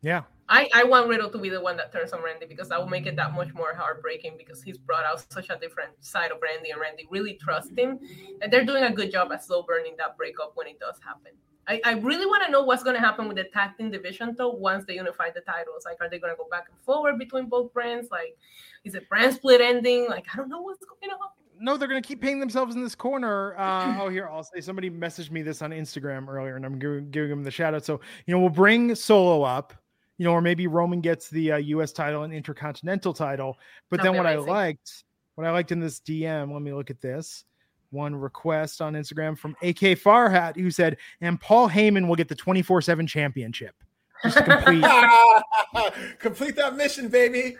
Yeah, 0.00 0.22
I, 0.48 0.68
I 0.74 0.84
want 0.84 1.08
Riddle 1.08 1.30
to 1.30 1.38
be 1.38 1.48
the 1.48 1.60
one 1.60 1.76
that 1.78 1.90
turns 1.92 2.12
on 2.12 2.22
Randy 2.22 2.46
because 2.46 2.68
that 2.68 2.78
will 2.78 2.88
make 2.88 3.06
it 3.06 3.16
that 3.16 3.32
much 3.32 3.54
more 3.54 3.74
heartbreaking 3.74 4.34
because 4.36 4.62
he's 4.62 4.76
brought 4.76 5.04
out 5.04 5.24
such 5.32 5.48
a 5.48 5.56
different 5.56 5.92
side 6.00 6.30
of 6.30 6.38
Randy 6.42 6.70
and 6.70 6.80
Randy 6.80 7.06
really 7.10 7.34
trusts 7.34 7.72
him. 7.76 7.98
And 8.42 8.52
they're 8.52 8.64
doing 8.64 8.84
a 8.84 8.92
good 8.92 9.10
job 9.10 9.32
at 9.32 9.42
slow 9.42 9.62
burning 9.62 9.94
that 9.98 10.16
breakup 10.18 10.52
when 10.54 10.66
it 10.66 10.78
does 10.78 10.96
happen. 11.02 11.32
I, 11.66 11.80
I 11.84 11.92
really 11.92 12.26
want 12.26 12.44
to 12.44 12.50
know 12.50 12.62
what's 12.62 12.82
going 12.82 12.96
to 12.96 13.00
happen 13.00 13.26
with 13.26 13.38
the 13.38 13.44
tag 13.44 13.76
team 13.78 13.90
division 13.90 14.34
though 14.36 14.50
once 14.50 14.84
they 14.84 14.96
unify 14.96 15.30
the 15.30 15.40
titles. 15.40 15.84
Like, 15.86 15.96
are 16.00 16.10
they 16.10 16.18
going 16.18 16.32
to 16.32 16.36
go 16.36 16.46
back 16.50 16.66
and 16.68 16.78
forward 16.80 17.18
between 17.18 17.48
both 17.48 17.72
brands? 17.72 18.10
Like, 18.10 18.36
is 18.84 18.94
it 18.94 19.08
brand 19.08 19.34
split 19.34 19.62
ending? 19.62 20.06
Like, 20.08 20.26
I 20.32 20.36
don't 20.36 20.50
know 20.50 20.60
what's 20.60 20.84
going 20.84 21.10
on. 21.10 21.28
no, 21.58 21.78
they're 21.78 21.88
going 21.88 22.02
to 22.02 22.06
keep 22.06 22.20
paying 22.20 22.38
themselves 22.38 22.74
in 22.74 22.82
this 22.82 22.94
corner. 22.94 23.56
Uh, 23.56 23.98
oh, 23.98 24.10
here 24.10 24.28
I'll 24.28 24.44
say 24.44 24.60
somebody 24.60 24.90
messaged 24.90 25.30
me 25.30 25.40
this 25.40 25.62
on 25.62 25.70
Instagram 25.70 26.28
earlier, 26.28 26.56
and 26.56 26.66
I'm 26.66 26.78
giving, 26.78 27.10
giving 27.10 27.30
them 27.30 27.44
the 27.44 27.50
shout 27.50 27.72
out. 27.72 27.84
So 27.84 27.98
you 28.26 28.34
know, 28.34 28.40
we'll 28.40 28.50
bring 28.50 28.94
Solo 28.94 29.42
up. 29.42 29.72
You 30.18 30.24
know, 30.24 30.32
or 30.32 30.40
maybe 30.40 30.66
Roman 30.66 31.00
gets 31.00 31.28
the 31.28 31.52
uh, 31.52 31.56
U.S. 31.56 31.92
title 31.92 32.22
and 32.22 32.32
Intercontinental 32.32 33.12
title. 33.12 33.58
But 33.90 33.98
That'd 33.98 34.12
then 34.14 34.18
what. 34.18 34.26
I 34.26 34.36
liked, 34.36 35.04
what 35.34 35.46
I 35.46 35.50
liked 35.50 35.72
in 35.72 35.80
this 35.80 36.00
DM, 36.00 36.52
let 36.52 36.62
me 36.62 36.72
look 36.72 36.90
at 36.90 37.00
this. 37.00 37.44
One 37.90 38.14
request 38.14 38.80
on 38.82 38.94
Instagram 38.94 39.38
from 39.38 39.52
AK 39.62 39.98
Farhat 39.98 40.56
who 40.56 40.70
said, 40.70 40.96
and 41.20 41.40
Paul 41.40 41.68
Heyman 41.68 42.08
will 42.08 42.16
get 42.16 42.28
the 42.28 42.34
24 42.34 42.82
7 42.82 43.06
championship. 43.06 43.74
Complete. 44.22 44.84
Complete 46.18 46.56
that 46.56 46.76
mission, 46.76 47.08
baby. 47.08 47.56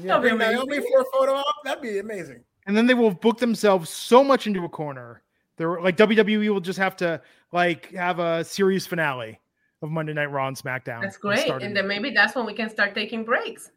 That'd 0.00 0.22
be 0.22 0.28
Bring 0.36 0.38
Naomi 0.38 0.78
for 0.78 1.00
a 1.00 1.04
photo 1.12 1.34
op. 1.34 1.54
That'd 1.64 1.82
be 1.82 1.98
amazing. 1.98 2.42
and 2.66 2.76
then 2.76 2.86
they 2.86 2.94
will 2.94 3.12
book 3.12 3.38
themselves 3.38 3.88
so 3.90 4.22
much 4.24 4.46
into 4.46 4.64
a 4.64 4.68
corner. 4.68 5.22
They're 5.56 5.80
like 5.80 5.96
WWE 5.96 6.48
will 6.50 6.60
just 6.60 6.78
have 6.78 6.96
to 6.96 7.20
like 7.52 7.92
have 7.94 8.18
a 8.18 8.44
series 8.44 8.86
finale 8.86 9.40
of 9.86 9.92
Monday 9.92 10.12
Night 10.12 10.30
Raw 10.30 10.48
and 10.48 10.56
SmackDown. 10.56 11.00
That's 11.02 11.16
great. 11.16 11.46
start 11.46 11.62
And 11.62 11.74
then 11.76 11.88
maybe 11.88 12.10
that's 12.10 12.34
when 12.34 12.44
we 12.44 12.52
can 12.52 12.68
start 12.68 12.94
taking 12.94 13.24
breaks. 13.24 13.70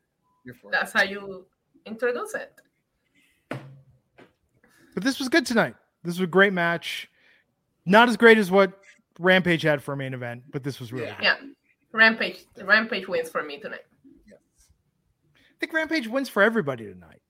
You're 0.45 0.55
for 0.55 0.67
it. 0.69 0.71
That's 0.73 0.91
how 0.91 1.03
you 1.03 1.45
introduce 1.85 2.33
it. 2.33 2.53
But 3.49 5.03
this 5.03 5.19
was 5.19 5.29
good 5.29 5.45
tonight. 5.45 5.75
This 6.03 6.15
was 6.15 6.23
a 6.23 6.27
great 6.27 6.53
match. 6.53 7.09
Not 7.85 8.09
as 8.09 8.17
great 8.17 8.37
as 8.37 8.51
what 8.51 8.73
Rampage 9.19 9.61
had 9.61 9.81
for 9.81 9.93
a 9.93 9.97
main 9.97 10.13
event, 10.13 10.43
but 10.51 10.63
this 10.63 10.79
was 10.79 10.91
really 10.91 11.07
Yeah. 11.07 11.15
good. 11.17 11.23
Yeah. 11.23 11.37
Rampage. 11.91 12.45
Rampage 12.61 13.07
wins 13.07 13.29
for 13.29 13.43
me 13.43 13.59
tonight. 13.59 13.85
Yes. 14.27 14.39
I 15.35 15.59
think 15.59 15.73
Rampage 15.73 16.07
wins 16.07 16.29
for 16.29 16.43
everybody 16.43 16.85
tonight. 16.85 17.21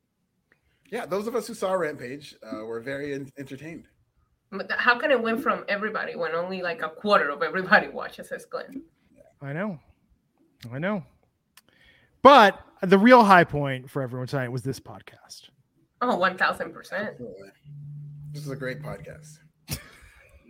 Yeah, 0.91 1.05
those 1.05 1.27
of 1.27 1.35
us 1.35 1.47
who 1.47 1.53
saw 1.53 1.73
Rampage 1.73 2.35
uh, 2.43 2.65
were 2.65 2.79
very 2.79 3.13
en- 3.13 3.31
entertained. 3.37 3.87
But 4.51 4.71
how 4.71 4.97
can 4.97 5.11
it 5.11 5.21
win 5.21 5.37
from 5.37 5.63
everybody 5.67 6.15
when 6.15 6.33
only 6.33 6.61
like 6.61 6.81
a 6.81 6.89
quarter 6.89 7.29
of 7.29 7.43
everybody 7.43 7.87
watches 7.93 8.31
as 8.31 8.45
Glenn? 8.45 8.83
I 9.41 9.53
know. 9.53 9.79
I 10.71 10.79
know. 10.79 11.03
But 12.21 12.59
the 12.81 12.97
real 12.97 13.23
high 13.23 13.43
point 13.43 13.89
for 13.89 14.01
everyone 14.01 14.27
tonight 14.27 14.49
was 14.49 14.63
this 14.63 14.79
podcast. 14.79 15.49
Oh, 16.01 16.17
1000%. 16.17 17.17
This 18.31 18.43
is 18.45 18.51
a 18.51 18.55
great 18.55 18.81
podcast. 18.81 19.39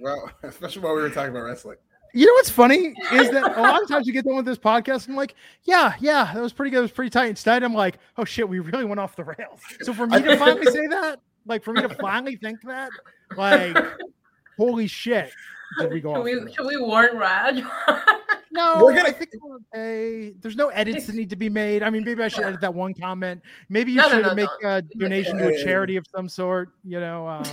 well, 0.01 0.31
especially 0.43 0.81
while 0.81 0.95
we 0.95 1.01
were 1.01 1.09
talking 1.09 1.31
about 1.31 1.43
wrestling. 1.43 1.77
You 2.13 2.25
know 2.25 2.33
what's 2.33 2.49
funny 2.49 2.95
is 3.13 3.29
that 3.29 3.55
a 3.55 3.61
lot 3.61 3.83
of 3.83 3.87
times 3.87 4.07
you 4.07 4.13
get 4.13 4.25
done 4.25 4.35
with 4.35 4.45
this 4.45 4.57
podcast, 4.57 5.05
and 5.05 5.11
I'm 5.11 5.15
like, 5.15 5.35
yeah, 5.63 5.93
yeah, 5.99 6.33
that 6.33 6.41
was 6.41 6.53
pretty 6.53 6.71
good. 6.71 6.79
It 6.79 6.83
was 6.83 6.91
pretty 6.91 7.11
tight. 7.11 7.29
Instead, 7.29 7.61
I'm 7.61 7.75
like, 7.75 7.99
oh 8.17 8.25
shit, 8.25 8.49
we 8.49 8.59
really 8.59 8.85
went 8.85 8.99
off 8.99 9.15
the 9.15 9.25
rails. 9.25 9.61
So 9.81 9.93
for 9.93 10.07
me 10.07 10.19
to 10.23 10.37
finally 10.37 10.65
say 10.65 10.87
that, 10.87 11.19
like 11.45 11.63
for 11.63 11.71
me 11.71 11.83
to 11.83 11.89
finally 11.89 12.35
think 12.35 12.61
that, 12.63 12.89
like, 13.37 13.77
holy 14.57 14.87
shit, 14.87 15.31
did 15.79 15.91
we 15.91 16.01
go 16.01 16.15
Should 16.15 16.23
we, 16.45 16.53
should 16.53 16.67
we 16.67 16.77
warn 16.77 17.17
Raj? 17.17 17.61
No, 18.51 18.83
We're 18.83 18.95
gonna- 18.95 19.09
I 19.09 19.11
think 19.11 19.29
we're 19.43 19.57
okay. 19.73 20.33
There's 20.41 20.55
no 20.55 20.69
edits 20.69 21.05
that 21.05 21.15
need 21.15 21.29
to 21.29 21.35
be 21.35 21.49
made. 21.49 21.83
I 21.83 21.91
mean, 21.91 22.03
maybe 22.03 22.23
I 22.23 22.29
should 22.29 22.45
edit 22.45 22.61
that 22.61 22.73
one 22.73 22.95
comment. 22.95 23.43
Maybe 23.69 23.91
you 23.91 23.97
No, 23.97 24.09
no, 24.09 24.15
should 24.15 24.25
no, 24.25 24.33
make 24.33 24.49
no. 24.63 24.77
a 24.77 24.81
donation 24.81 25.37
to 25.37 25.49
a 25.49 25.63
charity 25.63 25.97
of 25.97 26.05
some 26.13 26.27
sort. 26.27 26.69
You 26.83 26.99
know, 26.99 27.27
um, 27.27 27.43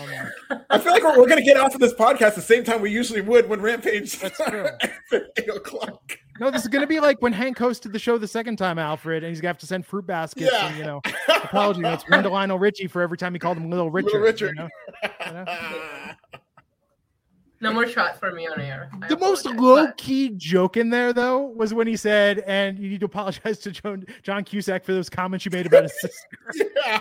I 0.70 0.78
feel 0.78 0.92
like 0.92 1.02
we're, 1.02 1.18
we're 1.18 1.28
going 1.28 1.36
to 1.36 1.44
get 1.44 1.58
off 1.58 1.74
of 1.74 1.80
this 1.82 1.92
podcast 1.92 2.34
the 2.34 2.40
same 2.40 2.64
time 2.64 2.80
we 2.80 2.90
usually 2.90 3.20
would 3.20 3.46
when 3.46 3.60
Rampage 3.60 4.18
That's 4.20 4.38
true. 4.38 4.68
at 5.12 5.22
8 5.36 5.48
o'clock. 5.50 6.18
No, 6.40 6.50
this 6.50 6.62
is 6.62 6.68
going 6.68 6.82
to 6.82 6.86
be 6.86 7.00
like 7.00 7.20
when 7.22 7.32
Hank 7.32 7.56
hosted 7.58 7.92
the 7.92 7.98
show 7.98 8.18
the 8.18 8.28
second 8.28 8.56
time, 8.56 8.78
Alfred, 8.78 9.22
and 9.24 9.30
he's 9.30 9.40
going 9.40 9.48
to 9.48 9.56
have 9.56 9.58
to 9.58 9.66
send 9.66 9.86
fruit 9.86 10.06
baskets 10.06 10.50
Yeah. 10.52 10.68
and, 10.68 10.76
you 10.78 10.84
know, 10.84 11.00
apology 11.28 11.80
notes. 11.80 12.04
One 12.08 12.22
to 12.22 12.28
Lionel 12.30 12.58
Richie 12.58 12.86
for 12.86 13.02
every 13.02 13.16
time 13.18 13.32
he 13.32 13.38
called 13.38 13.56
him 13.56 13.70
Little 13.70 13.90
Richard. 13.90 14.06
Little 14.12 14.20
Richard. 14.22 14.56
You 14.56 14.62
know? 14.64 14.68
You 15.26 15.32
know? 15.32 15.44
no 17.62 17.72
more 17.72 17.86
shot 17.88 18.18
for 18.20 18.32
me 18.32 18.46
on 18.46 18.60
air. 18.60 18.90
I 19.02 19.08
The 19.08 19.16
most 19.16 19.46
apologize, 19.46 19.62
low 19.62 19.86
but- 19.86 19.96
key 19.96 20.28
joke 20.36 20.76
in 20.76 20.90
there, 20.90 21.12
though, 21.12 21.40
was 21.46 21.72
when 21.72 21.86
he 21.86 21.96
said, 21.96 22.40
and 22.40 22.78
you 22.78 22.88
need 22.90 23.00
to 23.00 23.06
apologize 23.06 23.58
to 23.60 23.70
John, 23.70 24.04
John 24.22 24.44
Cusack 24.44 24.84
for 24.84 24.92
those 24.92 25.08
comments 25.08 25.44
you 25.46 25.50
made 25.50 25.66
about 25.66 25.84
his 25.84 25.98
sister. 26.00 26.28
yeah. 26.84 27.00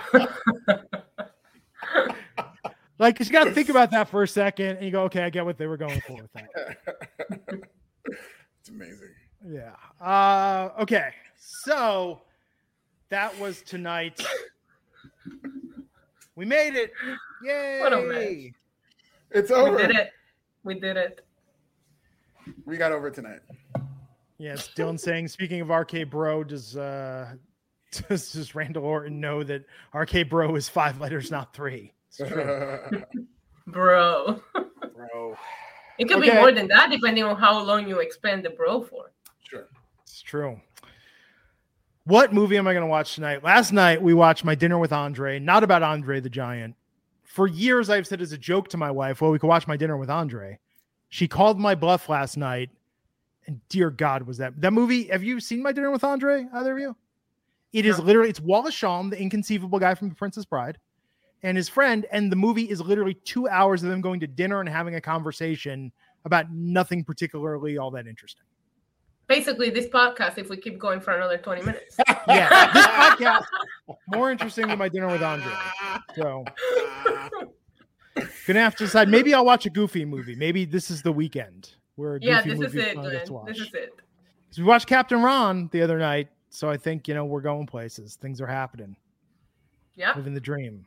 Like, 2.97 3.17
'cause 3.17 3.27
you 3.27 3.33
got 3.33 3.43
to 3.43 3.51
think 3.51 3.67
about 3.67 3.91
that 3.91 4.07
for 4.07 4.23
a 4.23 4.27
second, 4.27 4.77
and 4.77 4.85
you 4.85 4.91
go, 4.91 5.03
okay, 5.03 5.23
I 5.23 5.29
get 5.29 5.43
what 5.43 5.57
they 5.57 5.67
were 5.67 5.75
going 5.75 5.99
for 6.07 6.13
with 6.21 6.31
that. 6.33 6.77
it's 8.65 8.71
amazing. 8.71 9.09
Yeah. 9.47 9.75
Uh, 10.03 10.69
okay. 10.81 11.11
So 11.37 12.21
that 13.09 13.37
was 13.39 13.61
tonight. 13.61 14.19
We 16.35 16.45
made 16.45 16.73
it. 16.73 16.91
Yay. 17.43 17.79
What 17.79 17.93
a 17.93 18.01
mess. 18.01 18.53
It's 19.29 19.51
over. 19.51 19.65
We 19.65 19.69
over. 19.69 19.87
did 19.87 19.95
it. 19.95 20.11
We 20.63 20.79
did 20.79 20.97
it. 20.97 21.25
We 22.65 22.77
got 22.77 22.91
over 22.91 23.11
tonight. 23.11 23.41
Yes, 24.39 24.69
Dylan 24.75 24.99
saying, 24.99 25.27
speaking 25.27 25.61
of 25.61 25.69
RK 25.69 26.09
Bro, 26.09 26.45
does 26.45 26.75
uh 26.75 27.35
does, 28.09 28.31
does 28.31 28.55
Randall 28.55 28.83
Orton 28.83 29.21
know 29.21 29.43
that 29.43 29.63
RK 29.93 30.27
Bro 30.27 30.55
is 30.55 30.67
five 30.67 30.99
letters, 30.99 31.29
not 31.29 31.53
three? 31.53 31.93
It's 32.07 32.17
true. 32.17 33.03
Bro. 33.67 34.41
Bro. 34.95 35.37
It 35.97 36.05
could 36.07 36.17
Okay. 36.17 36.29
be 36.31 36.35
more 36.35 36.51
than 36.51 36.67
that 36.67 36.89
depending 36.91 37.23
on 37.23 37.35
how 37.37 37.59
long 37.63 37.87
you 37.87 37.99
expand 37.99 38.43
the 38.43 38.49
bro 38.49 38.81
for. 38.83 39.11
Sure. 39.43 39.67
It's 40.03 40.21
true. 40.21 40.59
What 42.03 42.33
movie 42.33 42.57
am 42.57 42.67
I 42.67 42.73
going 42.73 42.83
to 42.83 42.87
watch 42.89 43.15
tonight? 43.15 43.43
Last 43.43 43.71
night 43.71 44.01
we 44.01 44.13
watched 44.13 44.45
My 44.45 44.53
Dinner 44.55 44.77
with 44.77 44.93
Andre, 44.93 45.39
not 45.39 45.63
about 45.63 45.81
Andre 45.83 46.19
the 46.19 46.29
Giant. 46.29 46.75
For 47.23 47.47
years 47.47 47.89
I've 47.89 48.05
said 48.07 48.21
as 48.21 48.31
a 48.31 48.37
joke 48.37 48.67
to 48.69 48.77
my 48.77 48.91
wife, 48.91 49.21
well, 49.21 49.31
we 49.31 49.39
could 49.39 49.47
watch 49.47 49.67
My 49.67 49.75
Dinner 49.77 49.97
with 49.97 50.09
Andre. 50.09 50.59
She 51.09 51.27
called 51.27 51.59
my 51.59 51.75
bluff 51.75 52.07
last 52.09 52.37
night, 52.37 52.69
and 53.47 53.59
dear 53.69 53.89
God, 53.89 54.23
was 54.23 54.37
that 54.37 54.59
that 54.61 54.71
movie? 54.71 55.05
Have 55.05 55.23
you 55.23 55.39
seen 55.39 55.63
My 55.63 55.71
Dinner 55.71 55.91
with 55.91 56.03
Andre? 56.03 56.47
Either 56.53 56.73
of 56.73 56.79
you? 56.79 56.95
It 57.73 57.85
is 57.85 57.97
No. 57.97 58.05
literally 58.05 58.29
it's 58.29 58.39
Wallace 58.39 58.73
Shawn, 58.73 59.09
the 59.09 59.19
inconceivable 59.19 59.79
guy 59.79 59.95
from 59.95 60.09
The 60.09 60.15
Princess 60.15 60.45
Bride, 60.45 60.77
and 61.45 61.55
his 61.55 61.69
friend, 61.69 62.05
and 62.11 62.31
the 62.31 62.35
movie 62.35 62.69
is 62.69 62.81
literally 62.81 63.13
two 63.23 63.47
hours 63.47 63.83
of 63.83 63.89
them 63.89 64.01
going 64.01 64.19
to 64.19 64.27
dinner 64.27 64.59
and 64.59 64.67
having 64.67 64.95
a 64.95 65.01
conversation 65.01 65.91
about 66.25 66.51
nothing 66.51 67.03
particularly 67.03 67.77
all 67.77 67.91
that 67.91 68.07
interesting. 68.07 68.43
Basically, 69.27 69.69
this 69.69 69.87
podcast, 69.87 70.37
if 70.37 70.49
we 70.49 70.57
keep 70.57 70.77
going 70.79 70.99
for 70.99 71.15
another 71.15 71.37
20 71.37 71.61
minutes. 71.61 71.97
yeah, 72.27 72.71
this 72.73 72.85
podcast 72.85 73.45
more 74.07 74.31
interesting 74.31 74.67
than 74.67 74.77
my 74.77 74.89
dinner 74.89 75.07
with 75.07 75.21
Andre. 75.21 75.51
So 76.15 76.45
gonna 78.47 78.59
have 78.59 78.75
to 78.75 78.85
decide. 78.85 79.09
Maybe 79.09 79.33
I'll 79.33 79.45
watch 79.45 79.65
a 79.65 79.69
goofy 79.69 80.05
movie. 80.05 80.35
Maybe 80.35 80.65
this 80.65 80.91
is 80.91 81.01
the 81.01 81.11
weekend 81.11 81.71
where 81.95 82.15
a 82.15 82.19
yeah, 82.21 82.41
this 82.41 82.59
is 82.59 82.75
it, 82.75 82.95
fun 82.95 83.03
Glenn. 83.03 83.11
gets 83.11 83.29
watched. 83.29 83.47
This 83.47 83.67
is 83.67 83.73
it. 83.73 83.93
we 84.57 84.63
watched 84.63 84.87
Captain 84.87 85.21
Ron 85.21 85.69
the 85.71 85.81
other 85.81 85.97
night, 85.97 86.29
so 86.49 86.69
I 86.69 86.77
think 86.77 87.07
you 87.07 87.13
know 87.13 87.25
we're 87.25 87.41
going 87.41 87.65
places. 87.65 88.15
Things 88.15 88.41
are 88.41 88.47
happening. 88.47 88.95
Yeah. 89.95 90.15
Living 90.15 90.33
the 90.33 90.41
dream. 90.41 90.85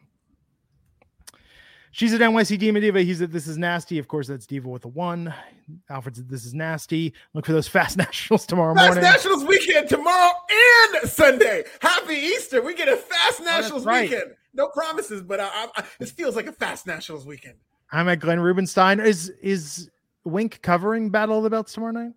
She's 1.90 2.12
at 2.15 2.20
NYC 2.20 2.59
Demon 2.59 2.82
Diva. 2.82 3.01
He's 3.02 3.23
at 3.23 3.32
This 3.32 3.47
Is 3.47 3.56
Nasty. 3.59 3.98
Of 3.98 4.09
course, 4.09 4.28
that's 4.28 4.47
Diva 4.47 4.69
with 4.69 4.85
a 4.85 4.89
one. 4.89 5.32
Alfred's 5.90 6.19
at 6.19 6.28
This 6.28 6.44
Is 6.44 6.55
Nasty. 6.55 7.12
Look 7.35 7.47
for 7.47 7.52
those 7.52 7.69
Fast 7.69 7.97
Nationals 7.97 8.47
tomorrow 8.47 8.74
Fast 8.74 8.86
morning. 8.86 9.02
Nationals 9.05 9.44
weekend 9.44 9.89
tomorrow 9.89 10.32
and 10.93 11.09
Sunday. 11.10 11.65
Happy 11.81 12.15
Easter. 12.15 12.62
We 12.62 12.74
get 12.74 12.89
a 12.89 12.97
Fast 12.97 13.40
Nationals 13.43 13.85
Oh, 13.86 13.90
right. 13.90 14.10
weekend. 14.10 14.35
No 14.55 14.69
promises, 14.69 15.23
but 15.23 15.40
I, 15.40 15.47
I, 15.47 15.69
I, 15.77 15.85
this 15.98 16.10
feels 16.10 16.36
like 16.36 16.47
a 16.47 16.52
Fast 16.52 16.86
Nationals 16.86 17.24
weekend. 17.27 17.55
I'm 17.93 18.09
at 18.09 18.20
Glenn 18.20 18.40
Rubenstein. 18.40 19.01
Is 19.01 19.31
is 19.43 19.90
Wink 20.24 20.60
covering 20.62 21.10
Battle 21.10 21.39
of 21.39 21.44
the 21.44 21.51
Belts 21.51 21.73
tomorrow 21.73 21.93
night? 21.93 22.12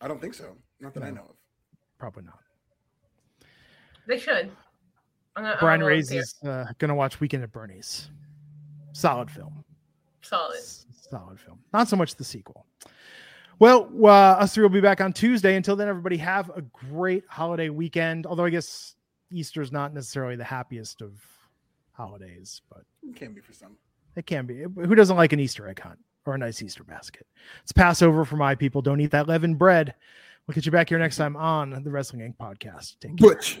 I 0.00 0.08
don't 0.08 0.20
think 0.20 0.34
so. 0.34 0.56
Not 0.80 0.92
that 0.94 1.02
I 1.02 1.10
know 1.10 1.22
of. 1.22 1.36
Probably 1.98 2.24
not. 2.24 2.38
They 4.06 4.18
should. 4.18 4.50
I'm 5.36 5.44
gonna, 5.44 5.56
Brian 5.60 5.80
I'm 5.80 5.86
Ray's 5.86 6.10
is 6.10 6.34
uh, 6.44 6.66
gonna 6.78 6.94
watch 6.94 7.20
Weekend 7.20 7.42
at 7.42 7.52
Bernie's. 7.52 8.10
Solid 8.92 9.30
film. 9.30 9.64
Solid. 10.22 10.56
S- 10.56 10.86
Solid 11.10 11.38
film. 11.40 11.58
Not 11.72 11.88
so 11.88 11.96
much 11.96 12.14
the 12.14 12.24
sequel. 12.24 12.64
Well, 13.58 13.88
uh, 14.02 14.08
us 14.08 14.54
three 14.54 14.62
will 14.62 14.70
be 14.70 14.80
back 14.80 15.00
on 15.00 15.12
Tuesday. 15.12 15.56
Until 15.56 15.76
then, 15.76 15.88
everybody 15.88 16.16
have 16.16 16.50
a 16.50 16.62
great 16.62 17.24
holiday 17.28 17.68
weekend. 17.68 18.26
Although 18.26 18.44
I 18.44 18.50
guess 18.50 18.94
Easter's 19.30 19.70
not 19.70 19.92
necessarily 19.94 20.36
the 20.36 20.44
happiest 20.44 21.02
of 21.02 21.12
holidays, 21.92 22.62
but 22.70 22.84
It 23.02 23.14
can 23.16 23.32
be 23.34 23.40
for 23.40 23.52
some. 23.52 23.76
it 24.16 24.26
can 24.26 24.46
be. 24.46 24.62
Who 24.62 24.94
doesn't 24.94 25.16
like 25.16 25.32
an 25.32 25.40
Easter 25.40 25.68
egg 25.68 25.80
hunt 25.80 25.98
or 26.26 26.34
a 26.34 26.38
nice 26.38 26.62
Easter 26.62 26.82
basket? 26.82 27.26
It's 27.62 27.72
Passover 27.72 28.24
for 28.24 28.36
my 28.36 28.54
people. 28.54 28.80
Don't 28.82 29.00
eat 29.00 29.10
that 29.10 29.28
leavened 29.28 29.58
bread. 29.58 29.94
We'll 30.46 30.54
get 30.54 30.66
you 30.66 30.72
back 30.72 30.88
here 30.88 30.98
next 30.98 31.16
time 31.18 31.36
on 31.36 31.82
the 31.84 31.90
Wrestling 31.90 32.22
Inc. 32.22 32.36
podcast. 32.36 32.96
Take 33.00 33.16
care. 33.18 33.28
Butch. 33.34 33.60